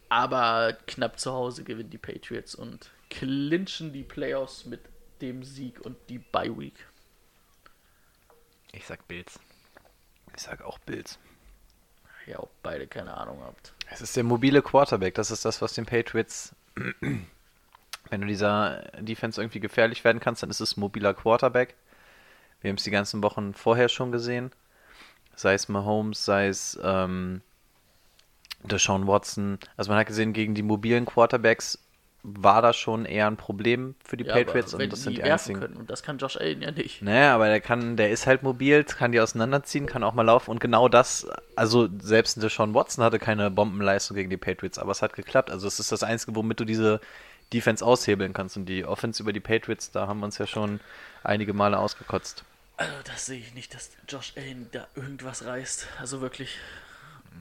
Aber 0.09 0.77
knapp 0.87 1.19
zu 1.19 1.33
Hause 1.33 1.65
gewinnen 1.65 1.89
die 1.89 1.99
Patriots 1.99 2.55
und 2.55 2.91
clinchen 3.09 3.93
die 3.93 4.03
Playoffs 4.03 4.67
mit 4.67 4.81
dem 5.23 5.43
Sieg 5.43 5.81
und 5.81 5.97
die 6.11 6.19
Bye 6.19 6.59
Week. 6.59 6.87
Ich 8.73 8.87
sag 8.87 9.07
Bills. 9.07 9.39
Ich 10.35 10.43
sag 10.43 10.63
auch 10.63 10.79
Bills. 10.79 11.19
Ja, 12.27 12.41
ob 12.41 12.51
beide 12.63 12.87
keine 12.87 13.15
Ahnung 13.15 13.43
habt. 13.43 13.75
Es 13.91 14.01
ist 14.01 14.17
der 14.17 14.25
mobile 14.25 14.63
Quarterback. 14.63 15.15
Das 15.15 15.31
ist 15.31 15.45
das, 15.45 15.61
was 15.61 15.75
den 15.75 15.87
Patriots. 15.87 16.55
Wenn 18.11 18.21
du 18.21 18.27
dieser 18.27 18.83
Defense 18.99 19.41
irgendwie 19.41 19.61
gefährlich 19.61 20.05
werden 20.05 20.21
kannst, 20.21 20.43
dann 20.43 20.51
ist 20.51 20.61
es 20.61 20.77
mobiler 20.77 21.15
Quarterback. 21.15 21.75
Wir 22.61 22.71
haben 22.71 22.77
es 22.77 22.85
die 22.85 22.91
ganzen 22.91 23.23
Wochen 23.23 23.55
vorher 23.55 23.89
schon 23.89 24.13
gesehen. 24.13 24.53
Sei 25.35 25.55
es 25.55 25.69
Mahomes, 25.69 26.25
sei 26.25 26.49
es 26.49 26.79
ähm, 26.83 27.43
Deshaun 28.63 29.07
Watson. 29.07 29.59
Also 29.77 29.91
man 29.91 29.99
hat 29.99 30.07
gesehen, 30.07 30.33
gegen 30.33 30.55
die 30.55 30.63
mobilen 30.63 31.05
Quarterbacks 31.05 31.79
war 32.23 32.63
das 32.63 32.77
schon 32.77 33.05
eher 33.05 33.27
ein 33.27 33.37
Problem 33.37 33.97
für 34.05 34.17
die 34.17 34.25
Ja, 34.25 34.35
Patriots 34.35 34.75
und 34.75 34.93
das 34.93 35.03
sind 35.03 35.17
die 35.17 35.23
einzigen. 35.25 35.59
können. 35.59 35.77
Und 35.77 35.91
das 35.91 36.03
kann 36.03 36.19
Josh 36.19 36.37
Allen 36.37 36.63
ja 36.63 36.71
nicht. 36.71 37.03
Naja, 37.03 37.35
aber 37.35 37.49
der 37.49 37.61
kann, 37.61 37.97
der 37.97 38.11
ist 38.11 38.27
halt 38.27 38.43
mobil, 38.45 38.85
kann 38.85 39.11
die 39.13 39.21
auseinanderziehen, 39.21 39.87
kann 39.87 40.05
auch 40.05 40.15
mal 40.15 40.23
laufen 40.23 40.51
und 40.51 40.61
genau 40.61 40.89
das, 40.89 41.27
also 41.57 41.89
selbst 42.01 42.41
der 42.41 42.49
Sean 42.49 42.75
Watson 42.75 43.03
hatte 43.03 43.19
keine 43.19 43.51
Bombenleistung 43.51 44.17
gegen 44.17 44.31
die 44.31 44.37
Patriots, 44.37 44.79
aber 44.79 44.93
es 44.93 45.03
hat 45.03 45.15
geklappt. 45.15 45.51
Also 45.51 45.67
es 45.67 45.81
ist 45.81 45.91
das 45.91 46.03
Einzige, 46.05 46.37
womit 46.37 46.61
du 46.61 46.65
diese 46.65 47.01
Defense 47.53 47.85
aushebeln 47.85 48.33
kannst 48.33 48.57
und 48.57 48.67
die 48.67 48.85
Offense 48.85 49.23
über 49.23 49.33
die 49.33 49.41
Patriots, 49.41 49.91
da 49.91 50.07
haben 50.07 50.21
wir 50.21 50.27
uns 50.27 50.39
ja 50.39 50.47
schon 50.47 50.81
einige 51.25 51.53
Male 51.55 51.79
ausgekotzt. 51.79 52.45
Also, 52.77 52.93
das 53.05 53.27
sehe 53.27 53.39
ich 53.39 53.55
nicht, 53.55 53.75
dass 53.75 53.91
Josh 54.09 54.33
Allen 54.37 54.69
da 54.73 54.87
irgendwas 54.95 55.45
reißt. 55.45 55.87
Also 56.01 56.21
wirklich. 56.21 56.57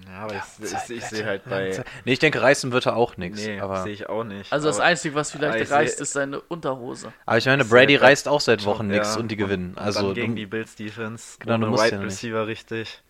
Ja, 0.07 0.19
aber 0.23 0.33
ich, 0.35 0.71
ich, 0.71 0.89
ich 0.97 1.05
sehe 1.05 1.25
halt 1.25 1.45
bei. 1.45 1.83
Nee, 2.05 2.13
ich 2.13 2.19
denke, 2.19 2.41
reißen 2.41 2.71
wird 2.71 2.85
er 2.85 2.95
auch 2.95 3.17
nichts. 3.17 3.45
Nee, 3.45 3.59
aber, 3.59 3.83
sehe 3.83 3.93
ich 3.93 4.09
auch 4.09 4.23
nicht. 4.23 4.51
Also, 4.51 4.67
das 4.67 4.79
Einzige, 4.79 5.15
was 5.15 5.31
vielleicht 5.31 5.61
ich 5.61 5.71
reißt, 5.71 6.01
ist 6.01 6.13
seine 6.13 6.41
Unterhose. 6.41 7.13
aber 7.25 7.37
ich 7.37 7.45
meine, 7.45 7.63
Brady 7.65 7.95
reißt 7.95 8.27
auch 8.27 8.41
seit 8.41 8.65
Wochen 8.65 8.89
Ja, 8.91 8.99
nichts 8.99 9.15
und 9.17 9.29
die 9.29 9.37
gewinnen. 9.37 9.71
Und 9.71 9.77
Also 9.79 10.07
dann 10.07 10.13
gegen 10.15 10.35
du- 10.35 10.41
die 10.41 10.45
Bills 10.47 10.75
Defense. 10.75 11.37
Genau, 11.39 11.57
du 11.57 11.67
musst 11.67 11.83
Wide 11.85 11.95
ja 11.95 12.01
nicht. 12.01 12.11
Receiver 12.11 12.47
richtig. 12.47 13.01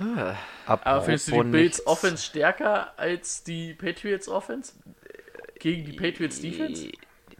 Ah, 0.00 0.34
Aber 0.64 1.02
findest 1.02 1.28
du 1.28 1.42
die 1.42 1.50
Bills. 1.50 1.86
Offense 1.86 2.24
stärker 2.24 2.98
als 2.98 3.44
die 3.44 3.74
Patriots 3.74 4.28
Offense? 4.28 4.72
Gegen 5.58 5.84
die 5.84 5.92
Patriots 5.92 6.40
Defense? 6.40 6.88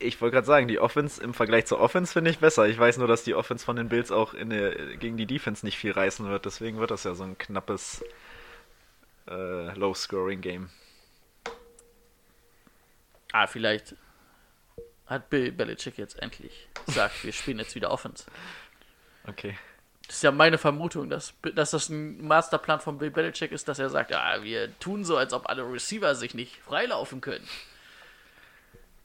Ich 0.02 0.20
wollte 0.20 0.34
gerade 0.34 0.46
sagen, 0.46 0.68
die 0.68 0.80
Offense 0.80 1.22
im 1.22 1.34
Vergleich 1.34 1.66
zur 1.66 1.80
Offense 1.80 2.12
finde 2.12 2.30
ich 2.30 2.38
besser. 2.38 2.66
Ich 2.66 2.78
weiß 2.78 2.98
nur, 2.98 3.08
dass 3.08 3.24
die 3.24 3.34
Offense 3.34 3.64
von 3.64 3.76
den 3.76 3.88
Bills 3.88 4.10
auch 4.10 4.34
in 4.34 4.50
der, 4.50 4.96
gegen 4.96 5.16
die 5.16 5.26
Defense 5.26 5.64
nicht 5.64 5.78
viel 5.78 5.92
reißen 5.92 6.28
wird. 6.28 6.44
Deswegen 6.44 6.78
wird 6.78 6.90
das 6.90 7.04
ja 7.04 7.14
so 7.14 7.24
ein 7.24 7.38
knappes 7.38 8.04
äh, 9.28 9.74
Low-Scoring-Game. 9.74 10.70
Ah, 13.32 13.46
vielleicht 13.46 13.94
hat 15.06 15.30
Bill 15.30 15.52
Belichick 15.52 15.98
jetzt 15.98 16.18
endlich 16.20 16.68
gesagt, 16.86 17.24
wir 17.24 17.32
spielen 17.32 17.58
jetzt 17.58 17.74
wieder 17.74 17.90
Offense. 17.90 18.24
Okay. 19.24 19.56
Das 20.08 20.16
ist 20.16 20.22
ja 20.24 20.32
meine 20.32 20.58
Vermutung, 20.58 21.08
dass, 21.08 21.32
dass 21.54 21.70
das 21.70 21.88
ein 21.88 22.26
Masterplan 22.26 22.80
von 22.80 22.98
Bill 22.98 23.12
Belichick 23.12 23.52
ist, 23.52 23.68
dass 23.68 23.78
er 23.78 23.88
sagt, 23.88 24.12
ah, 24.12 24.42
wir 24.42 24.76
tun 24.80 25.04
so, 25.04 25.16
als 25.16 25.32
ob 25.32 25.48
alle 25.48 25.62
Receiver 25.62 26.16
sich 26.16 26.34
nicht 26.34 26.56
freilaufen 26.56 27.20
können. 27.20 27.46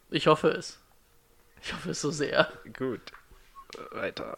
Ich 0.10 0.26
hoffe 0.26 0.50
es. 0.50 0.80
Ich 1.62 1.74
hoffe 1.74 1.92
es 1.92 2.02
so 2.02 2.12
sehr. 2.12 2.52
Gut. 2.78 3.02
Weiter. 3.92 4.38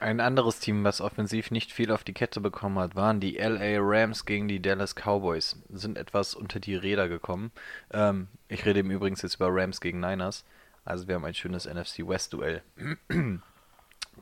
Ein 0.00 0.20
anderes 0.20 0.58
Team, 0.58 0.84
was 0.84 1.00
offensiv 1.00 1.50
nicht 1.50 1.72
viel 1.72 1.90
auf 1.90 2.04
die 2.04 2.12
Kette 2.12 2.40
bekommen 2.40 2.78
hat, 2.78 2.94
waren 2.96 3.20
die 3.20 3.36
LA 3.36 3.78
Rams 3.78 4.26
gegen 4.26 4.48
die 4.48 4.60
Dallas 4.60 4.94
Cowboys. 4.94 5.56
Sind 5.70 5.96
etwas 5.96 6.34
unter 6.34 6.60
die 6.60 6.76
Räder 6.76 7.08
gekommen. 7.08 7.52
Ähm, 7.92 8.28
ich 8.48 8.66
rede 8.66 8.80
im 8.80 8.90
Übrigen 8.90 9.16
jetzt 9.16 9.36
über 9.36 9.48
Rams 9.50 9.80
gegen 9.80 10.00
Niners. 10.00 10.44
Also 10.84 11.08
wir 11.08 11.14
haben 11.14 11.24
ein 11.24 11.34
schönes 11.34 11.66
NFC 11.66 12.06
West 12.06 12.32
Duell. 12.32 12.62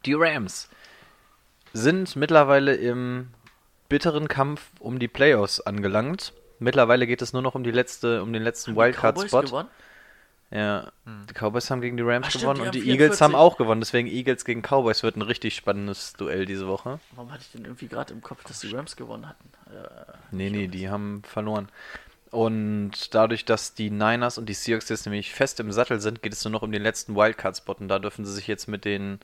Die 0.05 0.15
Rams 0.15 0.69
sind 1.73 2.17
mittlerweile 2.17 2.75
im 2.75 3.29
bitteren 3.89 4.29
Kampf 4.29 4.71
um 4.79 4.99
die 4.99 5.09
Playoffs 5.09 5.61
angelangt. 5.61 6.33
Mittlerweile 6.59 7.07
geht 7.07 7.23
es 7.23 7.33
nur 7.33 7.43
noch 7.43 7.55
um 7.55 7.65
die 7.65 7.71
letzte, 7.71 8.23
um 8.23 8.33
den 8.33 8.43
letzten 8.43 8.77
Wildcard-Spot. 8.77 9.67
Ja, 10.53 10.93
die 11.07 11.33
Cowboys 11.33 11.71
haben 11.71 11.81
gegen 11.81 11.97
die 11.97 12.03
Rams 12.03 12.27
Ach, 12.27 12.31
stimmt, 12.31 12.43
gewonnen 12.43 12.61
die 12.61 12.67
und 12.67 12.75
die 12.75 12.81
44. 12.83 13.01
Eagles 13.01 13.21
haben 13.23 13.35
auch 13.35 13.57
gewonnen. 13.57 13.81
Deswegen 13.81 14.07
Eagles 14.07 14.45
gegen 14.45 14.61
Cowboys 14.61 15.03
wird 15.03 15.17
ein 15.17 15.23
richtig 15.23 15.57
spannendes 15.57 16.12
Duell 16.12 16.45
diese 16.45 16.67
Woche. 16.69 17.01
Warum 17.12 17.33
hatte 17.33 17.43
ich 17.47 17.53
denn 17.53 17.65
irgendwie 17.65 17.88
gerade 17.88 18.12
im 18.12 18.21
Kopf, 18.21 18.45
dass 18.45 18.61
die 18.61 18.69
Rams 18.69 18.97
gewonnen 18.97 19.29
hatten? 19.29 19.51
Äh, 19.71 20.12
Nee, 20.31 20.51
nee, 20.51 20.69
die 20.69 20.91
haben 20.91 21.23
verloren. 21.25 21.69
Und 22.31 23.15
dadurch, 23.15 23.45
dass 23.45 23.75
die 23.75 23.91
Niners 23.91 24.38
und 24.38 24.47
die 24.47 24.55
Seahawks 24.55 24.88
jetzt 24.88 25.07
nämlich 25.07 25.33
fest 25.33 25.61
im 25.61 25.73
Sattel 25.73 26.01
sind, 26.01 26.23
geht 26.23 26.33
es 26.33 26.45
nur 26.45 26.53
noch 26.53 26.62
um 26.62 26.73
den 26.73 26.83
letzten 26.83 27.15
Wildcard-Spot. 27.15 27.77
Und 27.81 27.88
da 27.88 27.99
dürfen 27.99 28.25
sie 28.25 28.33
sich 28.33 28.47
jetzt 28.47 28.69
mit 28.69 28.85
den 28.85 29.21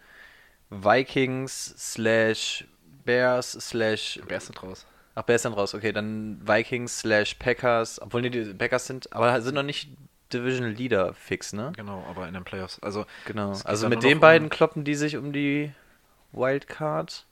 Vikings 0.70 1.74
slash 1.78 2.66
Bears 3.04 3.52
slash... 3.52 4.18
Ist 4.28 4.48
denn 4.48 4.56
raus? 4.58 4.86
Ach, 5.14 5.22
Bears 5.22 5.42
sind 5.42 5.54
raus. 5.54 5.74
Okay, 5.74 5.92
dann 5.92 6.40
Vikings 6.46 7.00
slash 7.00 7.34
Packers, 7.34 8.00
obwohl 8.00 8.22
die 8.22 8.30
die 8.30 8.54
Packers 8.54 8.86
sind, 8.86 9.12
aber 9.12 9.40
sind 9.40 9.54
noch 9.54 9.62
nicht 9.62 9.88
Division 10.32 10.66
Leader 10.74 11.14
fix, 11.14 11.52
ne? 11.52 11.72
Genau, 11.76 12.04
aber 12.08 12.28
in 12.28 12.34
den 12.34 12.44
Playoffs. 12.44 12.78
Also, 12.80 13.06
Genau. 13.26 13.52
Also 13.64 13.88
mit 13.88 14.02
den 14.02 14.20
beiden 14.20 14.46
um- 14.46 14.50
kloppen 14.50 14.84
die 14.84 14.94
sich 14.94 15.16
um 15.16 15.32
die 15.32 15.72
Wildcard. 16.32 17.24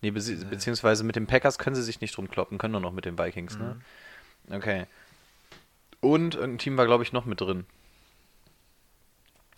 Nee, 0.00 0.10
bezieh- 0.10 0.44
beziehungsweise 0.44 1.04
mit 1.04 1.14
den 1.16 1.26
Packers 1.26 1.58
können 1.58 1.76
sie 1.76 1.82
sich 1.82 2.00
nicht 2.00 2.16
drum 2.16 2.28
kloppen, 2.28 2.58
können 2.58 2.72
nur 2.72 2.80
noch 2.80 2.92
mit 2.92 3.04
den 3.04 3.18
Vikings, 3.18 3.56
ne? 3.58 3.80
Okay. 4.50 4.86
Und 6.00 6.34
irgendein 6.34 6.58
Team 6.58 6.76
war, 6.76 6.86
glaube 6.86 7.04
ich, 7.04 7.12
noch 7.12 7.24
mit 7.26 7.40
drin. 7.40 7.64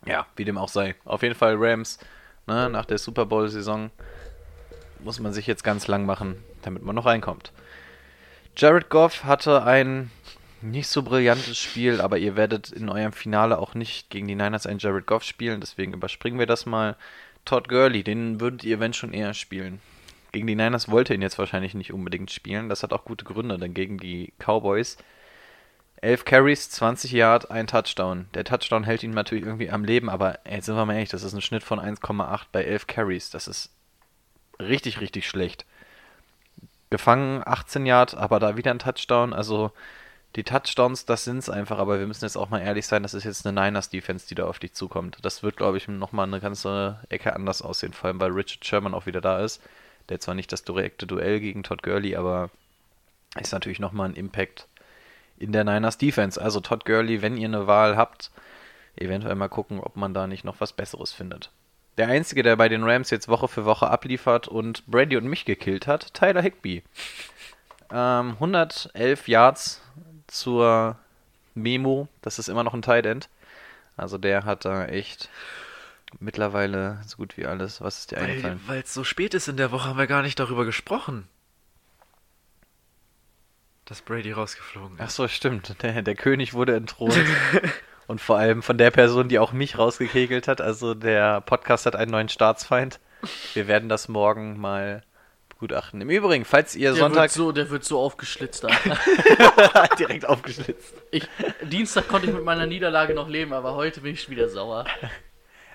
Ja, 0.07 0.27
wie 0.37 0.45
dem 0.45 0.59
auch 0.59 0.69
sei. 0.69 0.95
Auf 1.07 1.23
jeden 1.23 1.35
Fall 1.35 1.55
Rams, 1.59 1.99
ne, 2.47 2.69
nach 2.69 2.85
der 2.85 2.99
Super 2.99 3.25
Bowl-Saison 3.25 3.91
muss 5.01 5.19
man 5.21 5.33
sich 5.33 5.47
jetzt 5.47 5.65
ganz 5.65 5.87
lang 5.87 6.05
machen, 6.05 6.37
damit 6.63 6.83
man 6.83 6.95
noch 6.95 7.07
reinkommt. 7.07 7.53
Jared 8.57 8.91
Goff 8.91 9.25
hatte 9.25 9.65
ein 9.65 10.11
nicht 10.65 10.89
so 10.89 11.03
brillantes 11.03 11.59
Spiel, 11.59 12.01
aber 12.01 12.19
ihr 12.19 12.37
werdet 12.37 12.71
in 12.71 12.89
eurem 12.89 13.13
Finale 13.13 13.59
auch 13.59 13.75
nicht 13.75 14.11
gegen 14.11 14.27
die 14.27 14.35
Niners 14.35 14.67
einen 14.67 14.79
Jared 14.79 15.07
Goff 15.07 15.23
spielen, 15.23 15.61
deswegen 15.61 15.93
überspringen 15.93 16.39
wir 16.39 16.47
das 16.47 16.67
mal. 16.67 16.97
Todd 17.45 17.69
Gurley, 17.69 18.03
den 18.03 18.41
würdet 18.41 18.65
ihr, 18.65 18.81
wenn 18.81 18.95
schon, 18.95 19.13
eher 19.13 19.35
spielen. 19.35 19.81
Gegen 20.33 20.47
die 20.47 20.55
Niners 20.55 20.91
wollte 20.91 21.15
ihn 21.15 21.23
jetzt 21.23 21.39
wahrscheinlich 21.39 21.75
nicht 21.75 21.93
unbedingt 21.93 22.31
spielen. 22.31 22.69
Das 22.69 22.83
hat 22.83 22.93
auch 22.93 23.05
gute 23.05 23.25
Gründe, 23.25 23.59
denn 23.59 23.75
gegen 23.75 23.99
die 23.99 24.33
Cowboys 24.39 24.97
11 26.01 26.25
Carries, 26.25 26.71
20 26.71 27.13
Yard, 27.13 27.51
ein 27.51 27.67
Touchdown. 27.67 28.27
Der 28.35 28.45
Touchdown 28.45 28.85
hält 28.85 29.03
ihn 29.03 29.13
natürlich 29.13 29.45
irgendwie 29.45 29.71
am 29.71 29.85
Leben, 29.85 30.11
aber 30.11 30.39
jetzt 30.51 30.67
sind 30.67 30.77
wir 30.77 30.85
mal 30.85 30.95
ehrlich, 30.95 31.11
das 31.11 31.23
ist 31.23 31.35
ein 31.35 31.41
Schnitt 31.41 31.63
von 31.63 31.79
1,8 31.79 32.47
bei 32.53 32.65
11 32.65 32.87
Carries. 32.87 33.31
Das 33.31 33.49
ist 33.49 33.71
richtig, 34.59 35.01
richtig 35.01 35.29
schlecht. 35.29 35.65
Gefangen 36.91 37.43
18 37.45 37.87
Yard, 37.87 38.17
aber 38.17 38.39
da 38.41 38.57
wieder 38.57 38.71
ein 38.71 38.79
Touchdown. 38.79 39.33
Also 39.33 39.73
die 40.37 40.43
Touchdowns, 40.43 41.07
das 41.07 41.25
sind's 41.25 41.49
einfach, 41.49 41.79
aber 41.79 41.99
wir 42.01 42.07
müssen 42.07 42.25
jetzt 42.25 42.37
auch 42.37 42.51
mal 42.51 42.61
ehrlich 42.61 42.87
sein, 42.87 43.03
das 43.03 43.15
ist 43.15 43.25
jetzt 43.25 43.47
eine 43.47 43.61
Niners-Defense, 43.61 44.27
die 44.27 44.35
da 44.35 44.47
auf 44.47 44.59
dich 44.59 44.73
zukommt. 44.73 45.19
Das 45.23 45.43
wird, 45.43 45.57
glaube 45.57 45.77
ich, 45.77 45.87
nochmal 45.87 46.27
eine 46.27 46.41
ganze 46.41 46.99
Ecke 47.09 47.35
anders 47.35 47.63
aussehen, 47.63 47.93
vor 47.93 48.09
allem 48.09 48.21
weil 48.21 48.33
Richard 48.33 48.65
Sherman 48.65 48.95
auch 48.95 49.07
wieder 49.07 49.21
da 49.21 49.41
ist. 49.41 49.63
Der 50.09 50.21
zwar 50.21 50.35
nicht 50.35 50.53
das 50.53 50.65
direkte 50.65 51.07
Duell 51.07 51.41
gegen 51.41 51.63
Todd 51.63 51.83
Gurley, 51.83 52.17
aber 52.17 52.51
ist 53.41 53.53
natürlich 53.53 53.79
nochmal 53.79 54.11
ein 54.11 54.15
Impact 54.15 54.67
in 55.39 55.53
der 55.53 55.65
Niners 55.65 55.99
Defense. 55.99 56.41
Also 56.41 56.61
Todd 56.61 56.85
Gurley, 56.85 57.23
wenn 57.23 57.37
ihr 57.37 57.49
eine 57.49 57.67
Wahl 57.67 57.97
habt, 57.97 58.31
eventuell 58.97 59.35
mal 59.35 59.49
gucken, 59.49 59.81
ob 59.81 59.97
man 59.97 60.15
da 60.15 60.27
nicht 60.27 60.45
noch 60.45 60.61
was 60.61 60.73
Besseres 60.73 61.13
findet. 61.13 61.51
Der 61.97 62.09
Einzige, 62.09 62.43
der 62.43 62.57
bei 62.57 62.69
den 62.69 62.83
Rams 62.83 63.11
jetzt 63.11 63.29
Woche 63.29 63.47
für 63.47 63.65
Woche 63.65 63.89
abliefert 63.89 64.49
und 64.49 64.85
Brady 64.87 65.17
und 65.17 65.27
mich 65.27 65.45
gekillt 65.45 65.87
hat, 65.87 66.13
Tyler 66.13 66.43
Higby. 66.43 66.83
Ähm, 67.93 68.31
111 68.33 69.29
Yards 69.29 69.81
zur 70.35 70.99
Memo, 71.55 72.09
das 72.23 72.39
ist 72.39 72.49
immer 72.49 72.65
noch 72.65 72.75
ein 72.75 72.83
Tight 72.83 73.07
End. 73.07 73.29
Also 73.97 74.19
der 74.19 74.45
hat 74.45 74.65
da 74.65 74.87
echt 74.87 75.29
mittlerweile 76.19 77.01
so 77.07 77.17
gut 77.17 77.37
wie 77.37 77.47
alles. 77.47 77.81
Was 77.81 78.01
ist 78.01 78.11
dir 78.11 78.19
eingefallen? 78.19 78.61
weil 78.67 78.83
es 78.83 78.93
so 78.93 79.05
spät 79.05 79.35
ist 79.35 79.49
in 79.49 79.57
der 79.57 79.71
Woche, 79.71 79.89
haben 79.89 79.99
wir 79.99 80.07
gar 80.07 80.23
nicht 80.23 80.39
darüber 80.39 80.65
gesprochen. 80.65 81.29
Dass 83.85 84.01
Brady 84.01 84.33
rausgeflogen 84.33 84.97
Ach 84.99 85.07
ist. 85.07 85.17
so, 85.17 85.29
stimmt. 85.29 85.83
Der, 85.83 86.03
der 86.03 86.15
König 86.15 86.55
wurde 86.55 86.75
entthront. 86.75 87.19
Und 88.07 88.21
vor 88.21 88.37
allem 88.37 88.63
von 88.63 88.77
der 88.77 88.91
Person, 88.91 89.29
die 89.29 89.39
auch 89.39 89.53
mich 89.53 89.79
rausgekegelt 89.79 90.49
hat. 90.49 90.61
Also 90.61 90.95
der 90.95 91.41
Podcast 91.43 91.87
hat 91.87 91.97
einen 91.97 92.11
neuen 92.11 92.29
Staatsfeind. 92.29 93.01
Wir 93.55 93.67
werden 93.67 93.89
das 93.89 94.09
morgen 94.09 94.59
mal 94.59 95.03
begutachten. 95.65 96.01
Im 96.01 96.11
Übrigen, 96.11 96.45
falls 96.45 96.77
ihr 96.77 96.91
der, 96.91 96.99
Sonntag 96.99 97.23
wird 97.23 97.31
so, 97.33 97.53
der 97.53 97.71
wird 97.71 97.85
so 97.85 97.99
aufgeschlitzt. 97.99 98.67
direkt 99.99 100.29
aufgeschlitzt. 100.29 100.95
ich, 101.11 101.27
Dienstag 101.63 102.09
konnte 102.09 102.29
ich 102.29 102.35
mit 102.35 102.45
meiner 102.45 102.67
Niederlage 102.67 103.15
noch 103.15 103.29
leben, 103.29 103.53
aber 103.53 103.75
heute 103.75 104.03
bin 104.03 104.13
ich 104.13 104.29
wieder 104.29 104.49
sauer. 104.49 104.85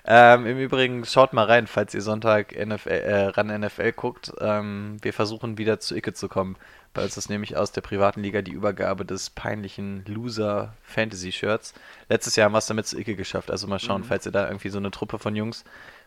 Ähm, 0.04 0.46
Im 0.46 0.58
Übrigen, 0.58 1.04
schaut 1.04 1.32
mal 1.32 1.44
rein, 1.44 1.66
falls 1.66 1.92
ihr 1.92 2.00
Sonntag 2.00 2.56
NFL, 2.56 2.88
äh, 2.88 3.24
ran 3.26 3.48
NFL 3.48 3.92
guckt. 3.92 4.32
Ähm, 4.40 4.96
wir 5.02 5.12
versuchen 5.12 5.58
wieder 5.58 5.78
zu 5.78 5.94
Icke 5.94 6.14
zu 6.14 6.28
kommen. 6.28 6.56
Bei 6.94 7.04
uns 7.04 7.16
ist 7.16 7.28
nämlich 7.28 7.56
aus 7.56 7.72
der 7.72 7.82
privaten 7.82 8.22
Liga 8.22 8.40
die 8.42 8.52
Übergabe 8.52 9.04
des 9.04 9.30
peinlichen 9.30 10.04
Loser 10.06 10.74
Fantasy 10.82 11.32
Shirts. 11.32 11.74
Letztes 12.08 12.34
Jahr 12.34 12.46
haben 12.46 12.54
wir 12.54 12.58
es 12.58 12.66
damit 12.66 12.86
zu 12.86 12.98
Icke 12.98 13.14
geschafft. 13.14 13.50
Also 13.50 13.66
mal 13.66 13.78
schauen, 13.78 14.02
falls 14.02 14.24
ihr 14.24 14.32
da 14.32 14.46
irgendwie 14.46 14.70
so 14.70 14.78
eine 14.78 14.90
Truppe 14.90 15.18
von 15.18 15.36
Jungs 15.36 15.64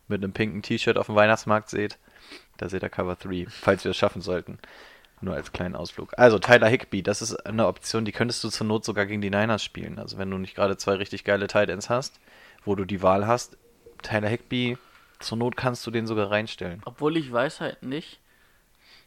mit 0.08 0.24
einem 0.24 0.34
pinken 0.34 0.64
T-Shirt 0.64 0.98
auf 0.98 1.06
dem 1.06 1.16
Weihnachtsmarkt 1.16 1.70
seht. 1.70 1.98
Da 2.58 2.70
seht 2.70 2.84
ihr 2.84 2.90
Cover 2.90 3.16
3, 3.16 3.48
falls 3.50 3.84
wir 3.84 3.92
es 3.92 3.98
schaffen 3.98 4.22
sollten. 4.22 4.60
Nur 5.22 5.36
als 5.36 5.54
kleinen 5.54 5.76
Ausflug. 5.76 6.14
Also 6.18 6.38
Tyler 6.38 6.68
Higby, 6.68 7.02
das 7.02 7.22
ist 7.22 7.46
eine 7.46 7.68
Option, 7.68 8.04
die 8.04 8.12
könntest 8.12 8.44
du 8.44 8.50
zur 8.50 8.68
Not 8.68 8.84
sogar 8.84 9.06
gegen 9.06 9.22
die 9.22 9.30
Niners 9.30 9.64
spielen. 9.64 9.98
Also 9.98 10.18
wenn 10.18 10.30
du 10.30 10.38
nicht 10.38 10.56
gerade 10.56 10.76
zwei 10.76 10.96
richtig 10.96 11.24
geile 11.24 11.48
Tight 11.48 11.70
Ends 11.70 11.90
hast, 11.90 12.20
wo 12.66 12.76
du 12.76 12.84
die 12.84 13.02
Wahl 13.02 13.26
hast, 13.26 13.58
Tyler 14.02 14.28
Higby, 14.28 14.78
zur 15.20 15.38
Not 15.38 15.56
kannst 15.56 15.88
du 15.88 15.92
den 15.92 16.08
sogar 16.08 16.30
reinstellen. 16.30 16.82
Obwohl 16.86 17.16
ich 17.16 17.32
weiß 17.32 17.62
halt 17.62 17.84
nicht, 17.84 18.20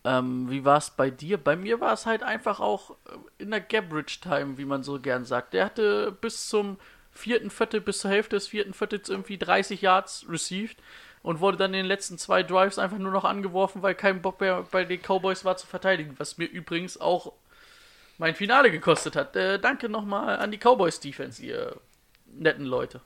ähm, 0.05 0.49
wie 0.51 0.65
war 0.65 0.79
es 0.79 0.91
bei 0.91 1.11
dir? 1.11 1.37
Bei 1.37 1.57
mir 1.57 1.81
war 1.81 1.93
es 1.93 2.07
halt 2.07 2.23
einfach 2.23 2.61
auch 2.61 2.93
äh, 2.93 3.43
in 3.43 3.51
der 3.51 3.61
Gabbridge 3.61 4.19
Time, 4.23 4.57
wie 4.57 4.65
man 4.65 4.83
so 4.83 5.01
gern 5.01 5.25
sagt. 5.25 5.53
Der 5.53 5.67
hatte 5.67 6.13
bis 6.13 6.49
zum 6.49 6.79
vierten 7.13 7.51
Viertel, 7.51 7.81
bis 7.81 7.99
zur 7.99 8.11
Hälfte 8.11 8.37
des 8.37 8.47
vierten 8.49 8.73
Viertels 8.73 9.09
irgendwie 9.09 9.37
30 9.37 9.83
Yards 9.83 10.27
received 10.29 10.77
und 11.27 11.41
wurde 11.41 11.57
dann 11.57 11.75
in 11.75 11.81
den 11.81 11.87
letzten 11.87 12.19
zwei 12.19 12.45
Drives 12.45 12.79
einfach 12.79 12.99
nur 12.99 13.11
noch 13.11 13.25
angeworfen, 13.25 13.83
weil 13.83 13.97
kein 13.97 14.23
Bock 14.23 14.41
mehr 14.41 14.65
bei 14.71 14.85
den 14.85 15.01
Cowboys 15.03 15.45
war 15.45 15.57
zu 15.57 15.67
verteidigen. 15.67 16.15
Was 16.19 16.39
mir 16.39 16.45
übrigens 16.45 17.01
auch 17.01 17.33
mein 18.17 18.37
Finale 18.37 18.71
gekostet 18.71 19.17
hat. 19.17 19.35
Äh, 19.35 19.59
danke 19.59 19.89
nochmal 19.89 20.37
an 20.37 20.53
die 20.53 20.59
Cowboys 20.59 21.01
Defense, 21.01 21.43
ihr 21.43 21.75
netten 22.27 22.65
Leute. 22.65 23.01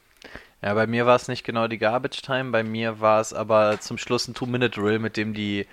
Ja, 0.61 0.75
bei 0.75 0.87
mir 0.87 1.07
war 1.07 1.17
es 1.17 1.29
nicht 1.29 1.45
genau 1.45 1.67
die 1.67 1.79
Garbage 1.79 2.21
Time, 2.21 2.51
bei 2.51 2.63
mir 2.63 3.01
war 3.01 3.23
es 3.23 3.33
aber 3.33 3.81
zum 3.81 3.97
Schluss 3.97 4.29
ein 4.29 4.35
Two-Minute-Drill, 4.35 4.99
mit 4.99 5.17
dem 5.17 5.33
die 5.33 5.67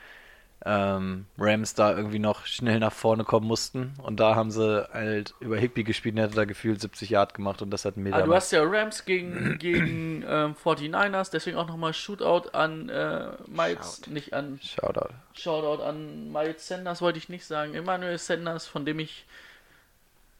ähm, 0.67 1.25
Rams 1.37 1.73
da 1.75 1.95
irgendwie 1.95 2.19
noch 2.19 2.45
schnell 2.45 2.79
nach 2.79 2.91
vorne 2.91 3.23
kommen 3.23 3.47
mussten. 3.47 3.93
Und 4.03 4.19
da 4.19 4.35
haben 4.35 4.51
sie 4.51 4.85
halt 4.91 5.33
über 5.39 5.57
Higby 5.57 5.85
gespielt 5.85 6.15
und 6.15 6.19
er 6.19 6.25
hat 6.25 6.37
da 6.37 6.43
gefühlt 6.43 6.81
70 6.81 7.09
Yard 7.09 7.33
gemacht 7.33 7.61
und 7.61 7.71
das 7.71 7.85
hat 7.85 7.95
mir 7.95 8.13
Ah, 8.13 8.21
du 8.21 8.33
hast 8.33 8.51
ja 8.51 8.63
Rams 8.63 9.05
gegen, 9.05 9.57
gegen 9.59 10.25
ähm, 10.27 10.55
49ers, 10.61 11.31
deswegen 11.31 11.57
auch 11.57 11.67
nochmal 11.67 11.93
Shootout 11.93 12.49
an 12.51 12.89
äh, 12.89 13.29
Miles, 13.47 14.07
nicht 14.07 14.33
an 14.33 14.59
Shoutout. 14.61 15.13
Shoutout 15.33 15.81
an 15.81 16.31
Miles 16.31 16.67
Sanders, 16.67 17.01
wollte 17.01 17.17
ich 17.17 17.29
nicht 17.29 17.45
sagen. 17.45 17.73
Emmanuel 17.73 18.17
Sanders, 18.17 18.67
von 18.67 18.85
dem 18.85 18.99
ich 18.99 19.25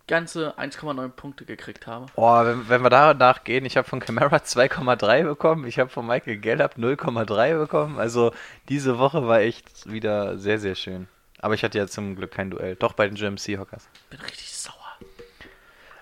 ganze 0.08 0.58
1,9 0.58 1.10
Punkte 1.10 1.46
gekriegt 1.46 1.86
habe. 1.88 2.08
Oh, 2.16 2.44
wenn, 2.44 2.70
wenn 2.70 2.82
wir 2.82 2.90
da 2.90 3.14
nachgehen, 3.14 3.66
ich 3.66 3.78
habe 3.78 3.88
von 3.88 4.00
Camara 4.00 4.38
2,3 4.38 5.24
bekommen, 5.24 5.68
ich 5.68 5.80
habe 5.80 5.90
von 5.90 6.08
Michael 6.08 6.38
Gallup 6.38 6.76
0,3 6.78 7.58
bekommen. 7.58 8.00
Also 8.00 8.32
diese 8.70 8.98
Woche 8.98 9.28
war 9.28 9.42
echt 9.42 9.92
wieder 9.92 10.38
sehr, 10.38 10.60
sehr 10.60 10.76
schön. 10.76 11.08
Aber 11.40 11.54
ich 11.54 11.64
hatte 11.64 11.78
ja 11.78 11.88
zum 11.88 12.16
Glück 12.16 12.32
kein 12.32 12.50
Duell. 12.50 12.76
Doch 12.76 12.94
bei 12.94 13.08
den 13.08 13.16
German 13.16 13.38
Seahawkers. 13.38 13.88
Bin 14.10 14.20
richtig 14.22 14.56
sauer. 14.56 14.74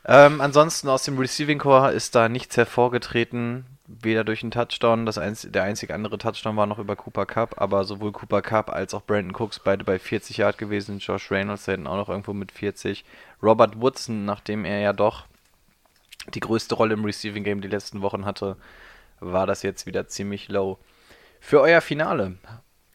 Ähm, 0.06 0.40
ansonsten 0.40 0.88
aus 0.88 1.04
dem 1.04 1.18
Receiving 1.18 1.60
Core 1.60 1.92
ist 1.92 2.16
da 2.16 2.30
nichts 2.30 2.56
hervorgetreten. 2.56 3.66
Weder 3.88 4.24
durch 4.24 4.42
einen 4.42 4.52
Touchdown, 4.52 5.06
das 5.06 5.18
einz 5.18 5.48
der 5.50 5.64
einzige 5.64 5.94
andere 5.94 6.18
Touchdown 6.18 6.58
war 6.58 6.66
noch 6.66 6.80
über 6.80 6.96
Cooper 6.96 7.26
Cup, 7.26 7.62
aber 7.62 7.84
sowohl 7.84 8.12
Cooper 8.12 8.42
Cup 8.42 8.72
als 8.72 8.94
auch 8.94 9.04
Brandon 9.04 9.36
Cooks 9.36 9.60
beide 9.60 9.84
bei 9.84 10.00
40 10.00 10.38
Yard 10.38 10.58
gewesen, 10.58 11.00
Josh 11.00 11.32
Reynolds 11.32 11.66
da 11.66 11.74
hinten 11.74 11.88
auch 11.88 11.98
noch 11.98 12.10
irgendwo 12.10 12.34
mit 12.34 12.52
40. 12.52 13.06
Robert 13.44 13.80
Woodson, 13.80 14.26
nachdem 14.26 14.66
er 14.66 14.80
ja 14.80 14.94
doch 14.94 15.26
die 16.34 16.40
größte 16.40 16.76
Rolle 16.76 16.96
im 16.96 17.06
Receiving 17.06 17.44
Game 17.44 17.62
die 17.62 17.68
letzten 17.68 18.02
Wochen 18.02 18.26
hatte, 18.26 18.58
war 19.20 19.46
das 19.46 19.62
jetzt 19.62 19.86
wieder 19.86 20.08
ziemlich 20.08 20.50
low. 20.50 20.80
Für 21.40 21.62
euer 21.62 21.82
Finale, 21.82 22.38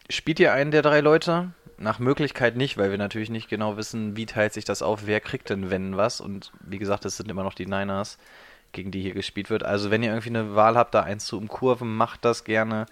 spielt 0.09 0.40
ihr 0.40 0.53
einen 0.53 0.72
der 0.72 0.83
drei 0.83 1.00
Leute? 1.00 1.53
Nach 1.79 1.98
Möglichkeit 1.98 2.57
nicht, 2.57 2.76
weil 2.76 2.90
wir 2.90 2.98
natürlich 2.98 3.31
nicht 3.31 3.48
genau 3.48 3.76
wissen, 3.76 4.16
wie 4.16 4.26
teilt 4.26 4.53
sich 4.53 4.64
das 4.64 4.83
auf, 4.83 5.07
wer 5.07 5.20
kriegt 5.20 5.48
denn 5.48 5.70
wenn 5.70 5.96
was. 5.96 6.20
Und 6.20 6.53
wie 6.61 6.79
gesagt, 6.79 7.05
es 7.05 7.16
sind 7.16 7.31
immer 7.31 7.44
noch 7.44 7.55
die 7.55 7.66
Niners, 7.66 8.18
gegen 8.72 8.90
die 8.90 9.00
hier 9.02 9.14
gespielt 9.14 9.50
wird. 9.50 9.62
Also 9.64 9.90
wenn 9.90 10.02
ihr 10.02 10.11
irgendwie 10.11 10.28
eine 10.30 10.54
Wahl 10.54 10.76
habt, 10.76 10.94
da 10.94 11.02
eins 11.02 11.24
zu 11.26 11.37
umkurven, 11.38 11.96
macht 11.96 12.24
das 12.24 12.44
gerne, 12.44 12.87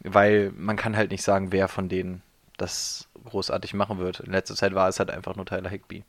weil 0.00 0.52
man 0.56 0.76
kann 0.76 0.96
halt 0.96 1.10
nicht 1.10 1.22
sagen, 1.22 1.52
wer 1.52 1.68
von 1.68 1.88
denen 1.88 2.22
das 2.58 3.08
großartig 3.24 3.74
machen 3.74 3.98
wird. 3.98 4.20
In 4.20 4.32
letzter 4.32 4.54
Zeit 4.56 4.74
war 4.74 4.88
es 4.88 4.98
halt 4.98 5.10
einfach 5.10 5.36
nur 5.36 5.46
Tyler 5.46 5.68
Higby. 5.70 6.04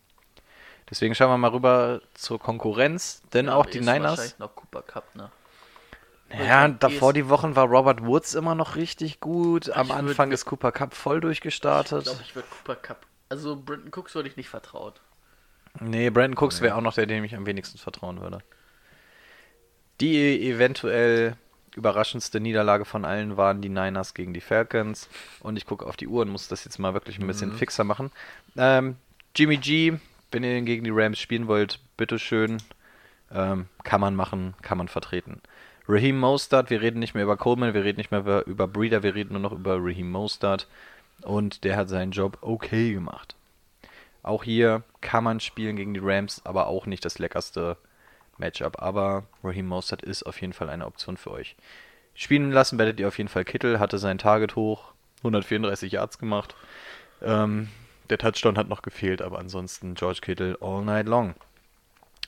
Deswegen 0.90 1.16
schauen 1.16 1.30
wir 1.30 1.38
mal 1.38 1.52
rüber 1.52 2.02
zur 2.14 2.40
Konkurrenz, 2.40 3.22
denn 3.34 3.48
Ja, 3.48 3.56
auch 3.56 3.66
die 3.66 3.80
Niners. 3.80 4.12
Wahrscheinlich 4.12 4.40
noch 4.40 4.56
Cooper 4.56 4.82
Cup, 4.82 5.16
ne? 5.16 5.30
Ja, 6.46 6.68
Ich- 6.68 6.78
davor 6.80 7.14
die 7.14 7.30
Wochen 7.30 7.56
war 7.56 7.66
Robert 7.68 8.06
Woods 8.06 8.34
immer 8.36 8.56
noch 8.56 8.76
richtig 8.76 9.20
gut. 9.20 9.70
Am 9.70 9.88
Ich 9.88 9.94
würd- 9.94 9.98
Anfang 9.98 10.32
ist 10.32 10.46
Cooper 10.46 10.72
Cup 10.72 10.94
voll 10.94 11.18
Ich 11.18 11.22
durchgestartet. 11.22 12.04
glaube, 12.04 12.20
ich 12.22 12.36
würde 12.36 12.48
Cooper 12.50 12.76
Cup. 12.76 13.06
Also 13.30 13.56
Brenton 13.58 13.92
Cooks 13.94 14.16
würde 14.16 14.30
ich 14.30 14.38
nicht 14.38 14.50
vertraut. 14.50 15.02
Nee, 15.80 16.10
Brandon 16.10 16.38
Cooks 16.44 16.62
wäre 16.62 16.76
auch 16.76 16.82
noch 16.82 16.94
der, 16.94 17.06
dem 17.06 17.24
ich 17.24 17.36
am 17.36 17.46
wenigsten 17.46 17.78
vertrauen 17.78 18.20
würde. 18.22 18.40
Die 20.00 20.50
eventuell 20.50 21.36
überraschendste 21.76 22.40
Niederlage 22.40 22.86
von 22.86 23.06
allen 23.06 23.38
waren 23.38 23.62
die 23.62 23.70
Niners 23.70 24.14
gegen 24.14 24.34
die 24.34 24.42
Falcons. 24.42 25.10
Und 25.40 25.58
ich 25.58 25.66
gucke 25.66 25.86
auf 25.86 25.96
die 25.96 26.08
Uhr 26.08 26.24
und 26.24 26.30
muss 26.30 26.48
das 26.48 26.66
jetzt 26.66 26.80
mal 26.80 26.94
wirklich 26.94 27.20
ein 27.20 27.28
bisschen 27.28 27.54
fixer 27.54 27.84
machen. 27.84 28.12
Ähm, 28.58 28.98
Jimmy 29.36 29.58
G, 29.58 29.94
wenn 30.32 30.44
ihr 30.44 30.62
gegen 30.62 30.84
die 30.84 30.92
Rams 30.92 31.20
spielen 31.20 31.48
wollt, 31.48 31.80
bitteschön. 31.96 32.58
Ähm, 33.32 33.68
kann 33.84 34.02
man 34.02 34.16
machen, 34.16 34.56
kann 34.62 34.78
man 34.78 34.88
vertreten. 34.88 35.42
Raheem 35.88 36.18
Mostert, 36.20 36.70
wir 36.70 36.82
reden 36.82 37.00
nicht 37.00 37.14
mehr 37.14 37.24
über 37.24 37.38
Coleman, 37.38 37.74
wir 37.74 37.84
reden 37.84 37.98
nicht 37.98 38.12
mehr 38.12 38.22
über, 38.22 38.46
über 38.46 38.68
Breeder, 38.68 39.04
wir 39.04 39.16
reden 39.16 39.34
nur 39.34 39.42
noch 39.42 39.52
über 39.54 39.78
Raheem 39.80 40.10
Mostert. 40.10 40.68
Und 41.22 41.64
der 41.64 41.76
hat 41.78 41.90
seinen 41.90 42.12
Job 42.12 42.38
okay 42.42 42.94
gemacht. 42.94 43.36
Auch 44.24 44.44
hier 44.44 44.84
kann 45.02 45.24
man 45.24 45.40
spielen 45.40 45.76
gegen 45.76 45.94
die 45.94 46.02
Rams, 46.04 46.42
aber 46.46 46.68
auch 46.68 46.86
nicht 46.86 47.06
das 47.06 47.20
leckerste 47.20 47.78
Matchup. 48.38 48.82
Aber 48.82 49.24
Raheem 49.44 49.68
Mostert 49.68 50.02
ist 50.02 50.24
auf 50.24 50.40
jeden 50.42 50.54
Fall 50.54 50.70
eine 50.70 50.86
Option 50.86 51.18
für 51.18 51.32
euch. 51.32 51.56
Spielen 52.14 52.52
lassen 52.52 52.80
werdet 52.80 53.00
ihr 53.00 53.08
auf 53.08 53.18
jeden 53.18 53.30
Fall 53.30 53.46
Kittel, 53.46 53.80
hatte 53.80 54.00
sein 54.00 54.18
Target 54.18 54.56
hoch, 54.56 54.94
134 55.20 55.92
Yards 55.92 56.18
gemacht. 56.18 56.56
Ähm, 57.22 57.70
der 58.10 58.18
Touchdown 58.18 58.58
hat 58.58 58.70
noch 58.70 58.82
gefehlt, 58.82 59.22
aber 59.22 59.40
ansonsten 59.40 59.96
George 59.96 60.20
Kittle 60.22 60.58
all 60.62 60.84
night 60.84 61.08
long. 61.08 61.36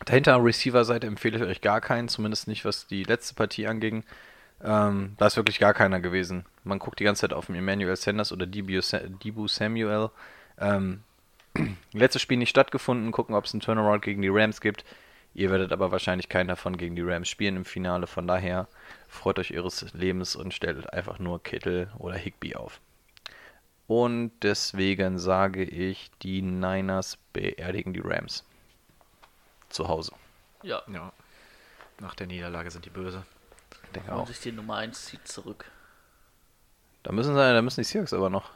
Dahinter 0.05 0.43
Receiver-Seite 0.43 1.07
empfehle 1.07 1.37
ich 1.37 1.43
euch 1.43 1.61
gar 1.61 1.81
keinen, 1.81 2.07
zumindest 2.07 2.47
nicht, 2.47 2.65
was 2.65 2.87
die 2.87 3.03
letzte 3.03 3.35
Partie 3.35 3.67
anging. 3.67 4.03
Ähm, 4.63 5.15
da 5.17 5.27
ist 5.27 5.37
wirklich 5.37 5.59
gar 5.59 5.73
keiner 5.73 5.99
gewesen. 5.99 6.45
Man 6.63 6.79
guckt 6.79 6.99
die 6.99 7.03
ganze 7.03 7.21
Zeit 7.21 7.33
auf 7.33 7.47
den 7.47 7.55
Emmanuel 7.55 7.95
Sanders 7.95 8.31
oder 8.31 8.45
Debu 8.45 9.47
Samuel. 9.47 10.09
Ähm, 10.59 11.03
letztes 11.93 12.21
Spiel 12.21 12.37
nicht 12.37 12.49
stattgefunden, 12.49 13.11
gucken, 13.11 13.35
ob 13.35 13.45
es 13.45 13.53
einen 13.53 13.61
Turnaround 13.61 14.01
gegen 14.01 14.21
die 14.21 14.29
Rams 14.29 14.61
gibt. 14.61 14.85
Ihr 15.39 15.51
werdet 15.51 15.71
aber 15.71 15.89
wahrscheinlich 15.93 16.27
keinen 16.27 16.49
davon 16.49 16.75
gegen 16.75 16.97
die 16.97 17.01
Rams 17.01 17.29
spielen 17.29 17.55
im 17.55 17.63
Finale, 17.63 18.07
von 18.07 18.27
daher 18.27 18.67
freut 19.07 19.39
euch 19.39 19.51
ihres 19.51 19.93
Lebens 19.93 20.35
und 20.35 20.53
stellt 20.53 20.91
einfach 20.91 21.17
nur 21.17 21.41
Kittel 21.41 21.89
oder 21.97 22.17
Higby 22.17 22.55
auf. 22.55 22.81
Und 23.87 24.33
deswegen 24.41 25.17
sage 25.17 25.63
ich, 25.63 26.11
die 26.23 26.41
Niners 26.41 27.17
beerdigen 27.31 27.93
die 27.93 28.01
Rams. 28.03 28.43
Zu 29.69 29.87
Hause. 29.87 30.11
Ja. 30.61 30.81
Ja. 30.91 31.13
Nach 32.01 32.15
der 32.15 32.27
Niederlage 32.27 32.69
sind 32.69 32.83
die 32.83 32.89
böse. 32.89 33.23
Ich 33.85 33.91
denke 33.91 34.11
Und 34.11 34.17
auch. 34.19 34.27
sich 34.27 34.41
die 34.41 34.51
Nummer 34.51 34.75
1 34.75 35.05
zieht 35.05 35.25
zurück. 35.25 35.63
Da 37.03 37.13
müssen, 37.13 37.33
sie, 37.33 37.39
da 37.39 37.61
müssen 37.61 37.79
die 37.79 37.85
Seahawks 37.85 38.11
aber 38.11 38.29
noch. 38.29 38.51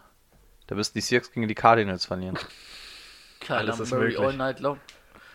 Da 0.67 0.75
müssen 0.75 0.95
die 0.95 1.01
Seahawks 1.01 1.31
gegen 1.31 1.47
die 1.47 1.55
Cardinals 1.55 2.05
verlieren. 2.05 2.37
Kyler 3.39 3.59
Alles 3.59 3.79
ist 3.79 3.91
Murray 3.91 4.07
möglich. 4.09 4.19
all 4.19 4.33
night 4.35 4.59
long. 4.59 4.81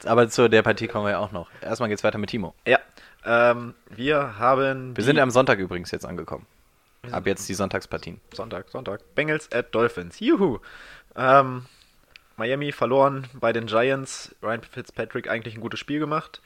Aber 0.04 0.28
zu 0.28 0.48
der 0.48 0.62
Partie 0.62 0.88
kommen 0.88 1.06
wir 1.06 1.12
ja 1.12 1.18
auch 1.18 1.32
noch. 1.32 1.48
Erstmal 1.60 1.88
geht's 1.88 2.04
weiter 2.04 2.18
mit 2.18 2.30
Timo. 2.30 2.54
Ja. 2.66 2.78
Ähm, 3.24 3.74
wir 3.90 4.38
haben. 4.38 4.96
Wir 4.96 5.04
sind 5.04 5.18
am 5.18 5.30
Sonntag 5.30 5.58
übrigens 5.58 5.90
jetzt 5.90 6.06
angekommen. 6.06 6.46
Ab 7.10 7.26
jetzt 7.26 7.48
die 7.48 7.54
Sonntagspartien. 7.54 8.20
Sonntag, 8.32 8.68
Sonntag. 8.68 9.14
Bengals 9.14 9.50
at 9.52 9.74
Dolphins. 9.74 10.20
Juhu. 10.20 10.58
Ähm, 11.16 11.66
Miami 12.36 12.72
verloren 12.72 13.26
bei 13.34 13.52
den 13.52 13.66
Giants. 13.66 14.34
Ryan 14.42 14.62
Fitzpatrick 14.62 15.28
eigentlich 15.28 15.54
ein 15.54 15.60
gutes 15.60 15.80
Spiel 15.80 15.98
gemacht. 15.98 16.40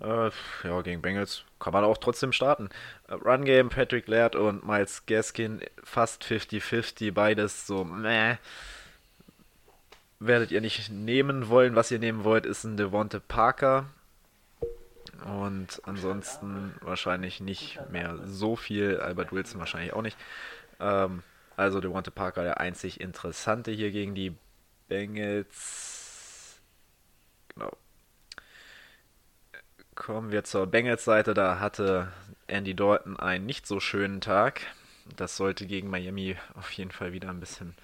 Äh, 0.00 0.30
ja, 0.64 0.80
gegen 0.82 1.02
Bengals 1.02 1.44
kann 1.58 1.72
man 1.72 1.84
auch 1.84 1.98
trotzdem 1.98 2.32
starten. 2.32 2.68
Äh, 3.08 3.14
Run 3.14 3.44
Game, 3.44 3.68
Patrick 3.68 4.06
Laird 4.08 4.36
und 4.36 4.66
Miles 4.66 5.04
Gaskin 5.06 5.60
fast 5.82 6.24
50-50, 6.24 7.12
beides 7.12 7.66
so 7.66 7.84
meh. 7.84 8.36
Werdet 10.20 10.50
ihr 10.50 10.60
nicht 10.60 10.90
nehmen 10.90 11.48
wollen. 11.48 11.74
Was 11.74 11.90
ihr 11.90 11.98
nehmen 11.98 12.24
wollt, 12.24 12.44
ist 12.44 12.64
ein 12.64 12.76
Devonte 12.76 13.20
Parker. 13.20 13.86
Und 15.24 15.80
ansonsten 15.84 16.74
wahrscheinlich 16.82 17.40
nicht 17.40 17.80
mehr 17.90 18.18
so 18.26 18.54
viel. 18.54 19.00
Albert 19.00 19.32
Wilson 19.32 19.60
wahrscheinlich 19.60 19.94
auch 19.94 20.02
nicht. 20.02 20.18
Ähm, 20.78 21.22
also 21.56 21.80
Devonte 21.80 22.10
Parker 22.10 22.42
der 22.42 22.60
einzig 22.60 23.00
Interessante 23.00 23.70
hier 23.70 23.90
gegen 23.90 24.14
die 24.14 24.36
Bengals. 24.88 26.60
Genau. 27.54 27.70
Kommen 29.94 30.32
wir 30.32 30.44
zur 30.44 30.66
Bengals-Seite. 30.66 31.32
Da 31.32 31.60
hatte 31.60 32.12
Andy 32.46 32.74
Dalton 32.74 33.18
einen 33.18 33.46
nicht 33.46 33.66
so 33.66 33.80
schönen 33.80 34.20
Tag. 34.20 34.60
Das 35.16 35.36
sollte 35.36 35.66
gegen 35.66 35.88
Miami 35.88 36.36
auf 36.54 36.70
jeden 36.72 36.90
Fall 36.90 37.12
wieder 37.12 37.30
ein 37.30 37.40
bisschen 37.40 37.74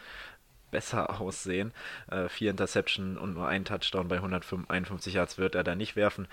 besser 0.71 1.21
aussehen. 1.21 1.73
Äh, 2.11 2.29
vier 2.29 2.51
Interception 2.51 3.17
und 3.17 3.35
nur 3.35 3.49
ein 3.49 3.65
Touchdown 3.65 4.09
bei 4.09 4.17
151 4.17 5.15
Yards 5.15 5.39
wird 5.39 5.55
er 5.55 5.65
da 5.65 5.75
nicht 5.75 5.97
werfen. 5.97 6.29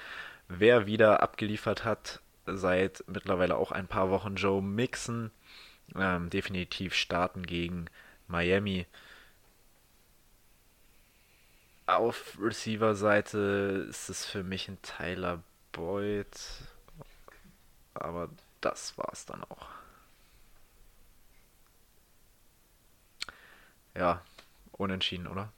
Wer 0.48 0.86
wieder 0.86 1.22
abgeliefert 1.24 1.86
hat, 1.86 2.22
seit 2.46 3.04
mittlerweile 3.08 3.56
auch 3.58 3.72
ein 3.72 3.88
paar 3.88 4.10
Wochen 4.10 4.36
Joe 4.36 4.62
Mixon, 4.62 5.32
ähm, 5.96 6.30
definitiv 6.30 6.94
starten 6.94 7.46
gegen 7.46 7.88
Miami. 8.28 8.86
Auf 11.86 12.38
Receiver-Seite 12.40 13.86
ist 13.90 14.10
es 14.10 14.26
für 14.26 14.44
mich 14.44 14.68
ein 14.70 14.82
Tyler 14.82 15.44
Boyd. 15.72 16.28
Aber 17.94 18.30
das 18.62 18.98
war's 18.98 19.26
dann 19.26 19.44
auch. 19.44 19.68
Ja, 23.96 24.22
unentschieden, 24.72 25.28
oder? 25.28 25.52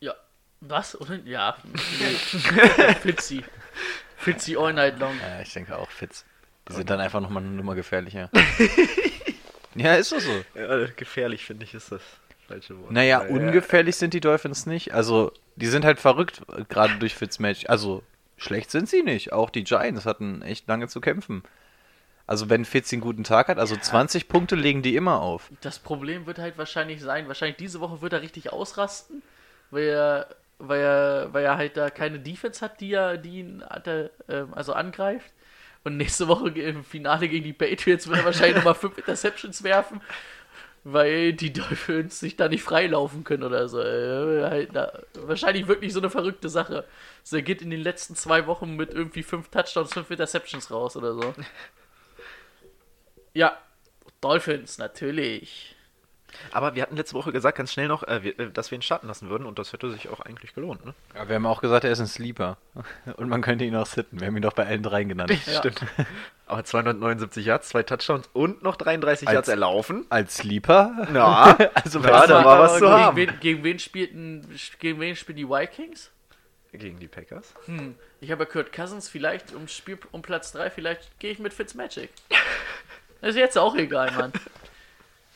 Ja. 0.00 0.14
Was? 0.60 1.00
Oder? 1.00 1.16
Ja. 1.24 1.56
Fitzy. 3.02 3.44
Fitzy 4.16 4.56
all 4.56 4.72
night 4.74 4.98
long. 4.98 5.18
Ja, 5.20 5.40
ich 5.40 5.52
denke 5.52 5.76
auch 5.76 5.90
Fitz. 5.90 6.24
Die 6.68 6.74
sind 6.74 6.90
dann 6.90 7.00
einfach 7.00 7.20
nochmal 7.20 7.42
eine 7.42 7.52
Nummer 7.52 7.74
gefährlicher. 7.74 8.30
ja, 9.74 9.94
ist 9.94 10.12
doch 10.12 10.20
so. 10.20 10.44
Ja, 10.54 10.86
gefährlich 10.96 11.44
finde 11.44 11.64
ich 11.64 11.74
ist 11.74 11.90
das 11.90 12.02
falsche 12.46 12.78
Wort. 12.78 12.92
Naja, 12.92 13.22
Ja, 13.22 13.28
ungefährlich 13.28 13.96
sind 13.96 14.12
die 14.14 14.20
Dolphins 14.20 14.66
nicht. 14.66 14.92
Also, 14.92 15.32
die 15.56 15.66
sind 15.66 15.84
halt 15.84 15.98
verrückt, 15.98 16.42
äh, 16.54 16.64
gerade 16.68 16.96
durch 16.98 17.14
Fitzmatch. 17.14 17.64
Also, 17.68 18.02
schlecht 18.36 18.70
sind 18.70 18.88
sie 18.88 19.02
nicht. 19.02 19.32
Auch 19.32 19.50
die 19.50 19.64
Giants 19.64 20.04
hatten 20.04 20.42
echt 20.42 20.68
lange 20.68 20.88
zu 20.88 21.00
kämpfen. 21.00 21.42
Also, 22.30 22.48
wenn 22.48 22.64
Fitz 22.64 22.92
einen 22.92 23.02
guten 23.02 23.24
Tag 23.24 23.48
hat, 23.48 23.58
also 23.58 23.74
20 23.74 24.28
Punkte 24.28 24.54
legen 24.54 24.82
die 24.82 24.94
immer 24.94 25.20
auf. 25.20 25.50
Das 25.62 25.80
Problem 25.80 26.26
wird 26.26 26.38
halt 26.38 26.58
wahrscheinlich 26.58 27.00
sein, 27.00 27.26
wahrscheinlich 27.26 27.56
diese 27.56 27.80
Woche 27.80 28.02
wird 28.02 28.12
er 28.12 28.22
richtig 28.22 28.52
ausrasten, 28.52 29.20
weil 29.72 29.88
er, 29.88 30.28
weil 30.58 30.80
er, 30.80 31.28
weil 31.32 31.44
er 31.44 31.56
halt 31.56 31.76
da 31.76 31.90
keine 31.90 32.20
Defense 32.20 32.64
hat, 32.64 32.80
die 32.80 32.92
er, 32.92 33.16
die 33.16 33.40
ihn 33.40 33.64
hatte, 33.68 34.12
ähm, 34.28 34.54
also 34.54 34.74
angreift. 34.74 35.32
Und 35.82 35.96
nächste 35.96 36.28
Woche 36.28 36.50
im 36.50 36.84
Finale 36.84 37.26
gegen 37.26 37.42
die 37.42 37.52
Patriots 37.52 38.06
wird 38.06 38.20
er 38.20 38.24
wahrscheinlich 38.24 38.58
nochmal 38.58 38.76
fünf 38.76 38.96
Interceptions 38.96 39.64
werfen, 39.64 40.00
weil 40.84 41.32
die 41.32 41.52
Dolphins 41.52 42.20
sich 42.20 42.36
da 42.36 42.48
nicht 42.48 42.62
freilaufen 42.62 43.24
können 43.24 43.42
oder 43.42 43.68
so. 43.68 43.80
Äh, 43.80 44.48
halt, 44.48 44.70
wahrscheinlich 45.14 45.66
wirklich 45.66 45.92
so 45.92 45.98
eine 45.98 46.10
verrückte 46.10 46.48
Sache. 46.48 46.84
Also 47.22 47.34
er 47.34 47.42
geht 47.42 47.60
in 47.60 47.70
den 47.70 47.80
letzten 47.80 48.14
zwei 48.14 48.46
Wochen 48.46 48.76
mit 48.76 48.94
irgendwie 48.94 49.24
fünf 49.24 49.48
Touchdowns, 49.48 49.94
fünf 49.94 50.08
Interceptions 50.12 50.70
raus 50.70 50.96
oder 50.96 51.14
so. 51.14 51.34
Ja, 53.34 53.56
Dolphins, 54.20 54.78
natürlich. 54.78 55.76
Aber 56.52 56.76
wir 56.76 56.82
hatten 56.82 56.96
letzte 56.96 57.14
Woche 57.14 57.32
gesagt, 57.32 57.58
ganz 57.58 57.72
schnell 57.72 57.88
noch, 57.88 58.04
äh, 58.04 58.22
wir, 58.22 58.38
äh, 58.38 58.50
dass 58.52 58.70
wir 58.70 58.78
ihn 58.78 58.82
starten 58.82 59.08
lassen 59.08 59.28
würden 59.30 59.46
und 59.46 59.58
das 59.58 59.72
hätte 59.72 59.90
sich 59.90 60.08
auch 60.10 60.20
eigentlich 60.20 60.54
gelohnt, 60.54 60.84
ne? 60.86 60.94
Ja, 61.16 61.28
wir 61.28 61.34
haben 61.34 61.46
auch 61.46 61.60
gesagt, 61.60 61.84
er 61.84 61.90
ist 61.90 61.98
ein 61.98 62.06
Sleeper. 62.06 62.56
Und 63.16 63.28
man 63.28 63.42
könnte 63.42 63.64
ihn 63.64 63.74
auch 63.74 63.86
sitten. 63.86 64.20
Wir 64.20 64.28
haben 64.28 64.36
ihn 64.36 64.42
doch 64.42 64.52
bei 64.52 64.64
allen 64.64 64.82
dreien 64.84 65.08
genannt. 65.08 65.32
Stimmt. 65.58 65.84
Aber 66.46 66.62
279 66.64 67.44
Yards, 67.44 67.68
zwei 67.70 67.82
Touchdowns 67.82 68.28
und 68.32 68.62
noch 68.62 68.76
33 68.76 69.26
Als- 69.26 69.34
Yards 69.34 69.48
erlaufen. 69.48 70.06
Als 70.08 70.36
Sleeper? 70.36 71.08
Ja, 71.12 71.56
Also 71.74 71.98
Ja, 72.00 72.26
da 72.28 72.44
war 72.44 72.60
was 72.60 72.74
zu 72.74 72.80
gegen, 72.84 72.92
haben. 72.92 73.16
wen, 73.16 73.40
gegen 73.40 73.64
wen 73.64 73.78
spielten 73.80 74.46
gegen 74.78 75.00
wen 75.00 75.16
spielen 75.16 75.36
die 75.36 75.48
Vikings? 75.48 76.10
Gegen 76.72 77.00
die 77.00 77.08
Packers. 77.08 77.54
Hm. 77.66 77.96
Ich 78.20 78.30
habe 78.30 78.44
ja 78.44 78.48
gehört, 78.48 78.72
Cousins 78.72 79.08
vielleicht 79.08 79.52
um 79.52 79.66
Spiel 79.66 79.98
um 80.12 80.22
Platz 80.22 80.52
3, 80.52 80.70
vielleicht 80.70 81.18
gehe 81.18 81.32
ich 81.32 81.40
mit 81.40 81.52
Fitzmagic. 81.52 82.10
ist 83.22 83.36
jetzt 83.36 83.58
auch 83.58 83.76
egal, 83.76 84.10
Mann. 84.12 84.32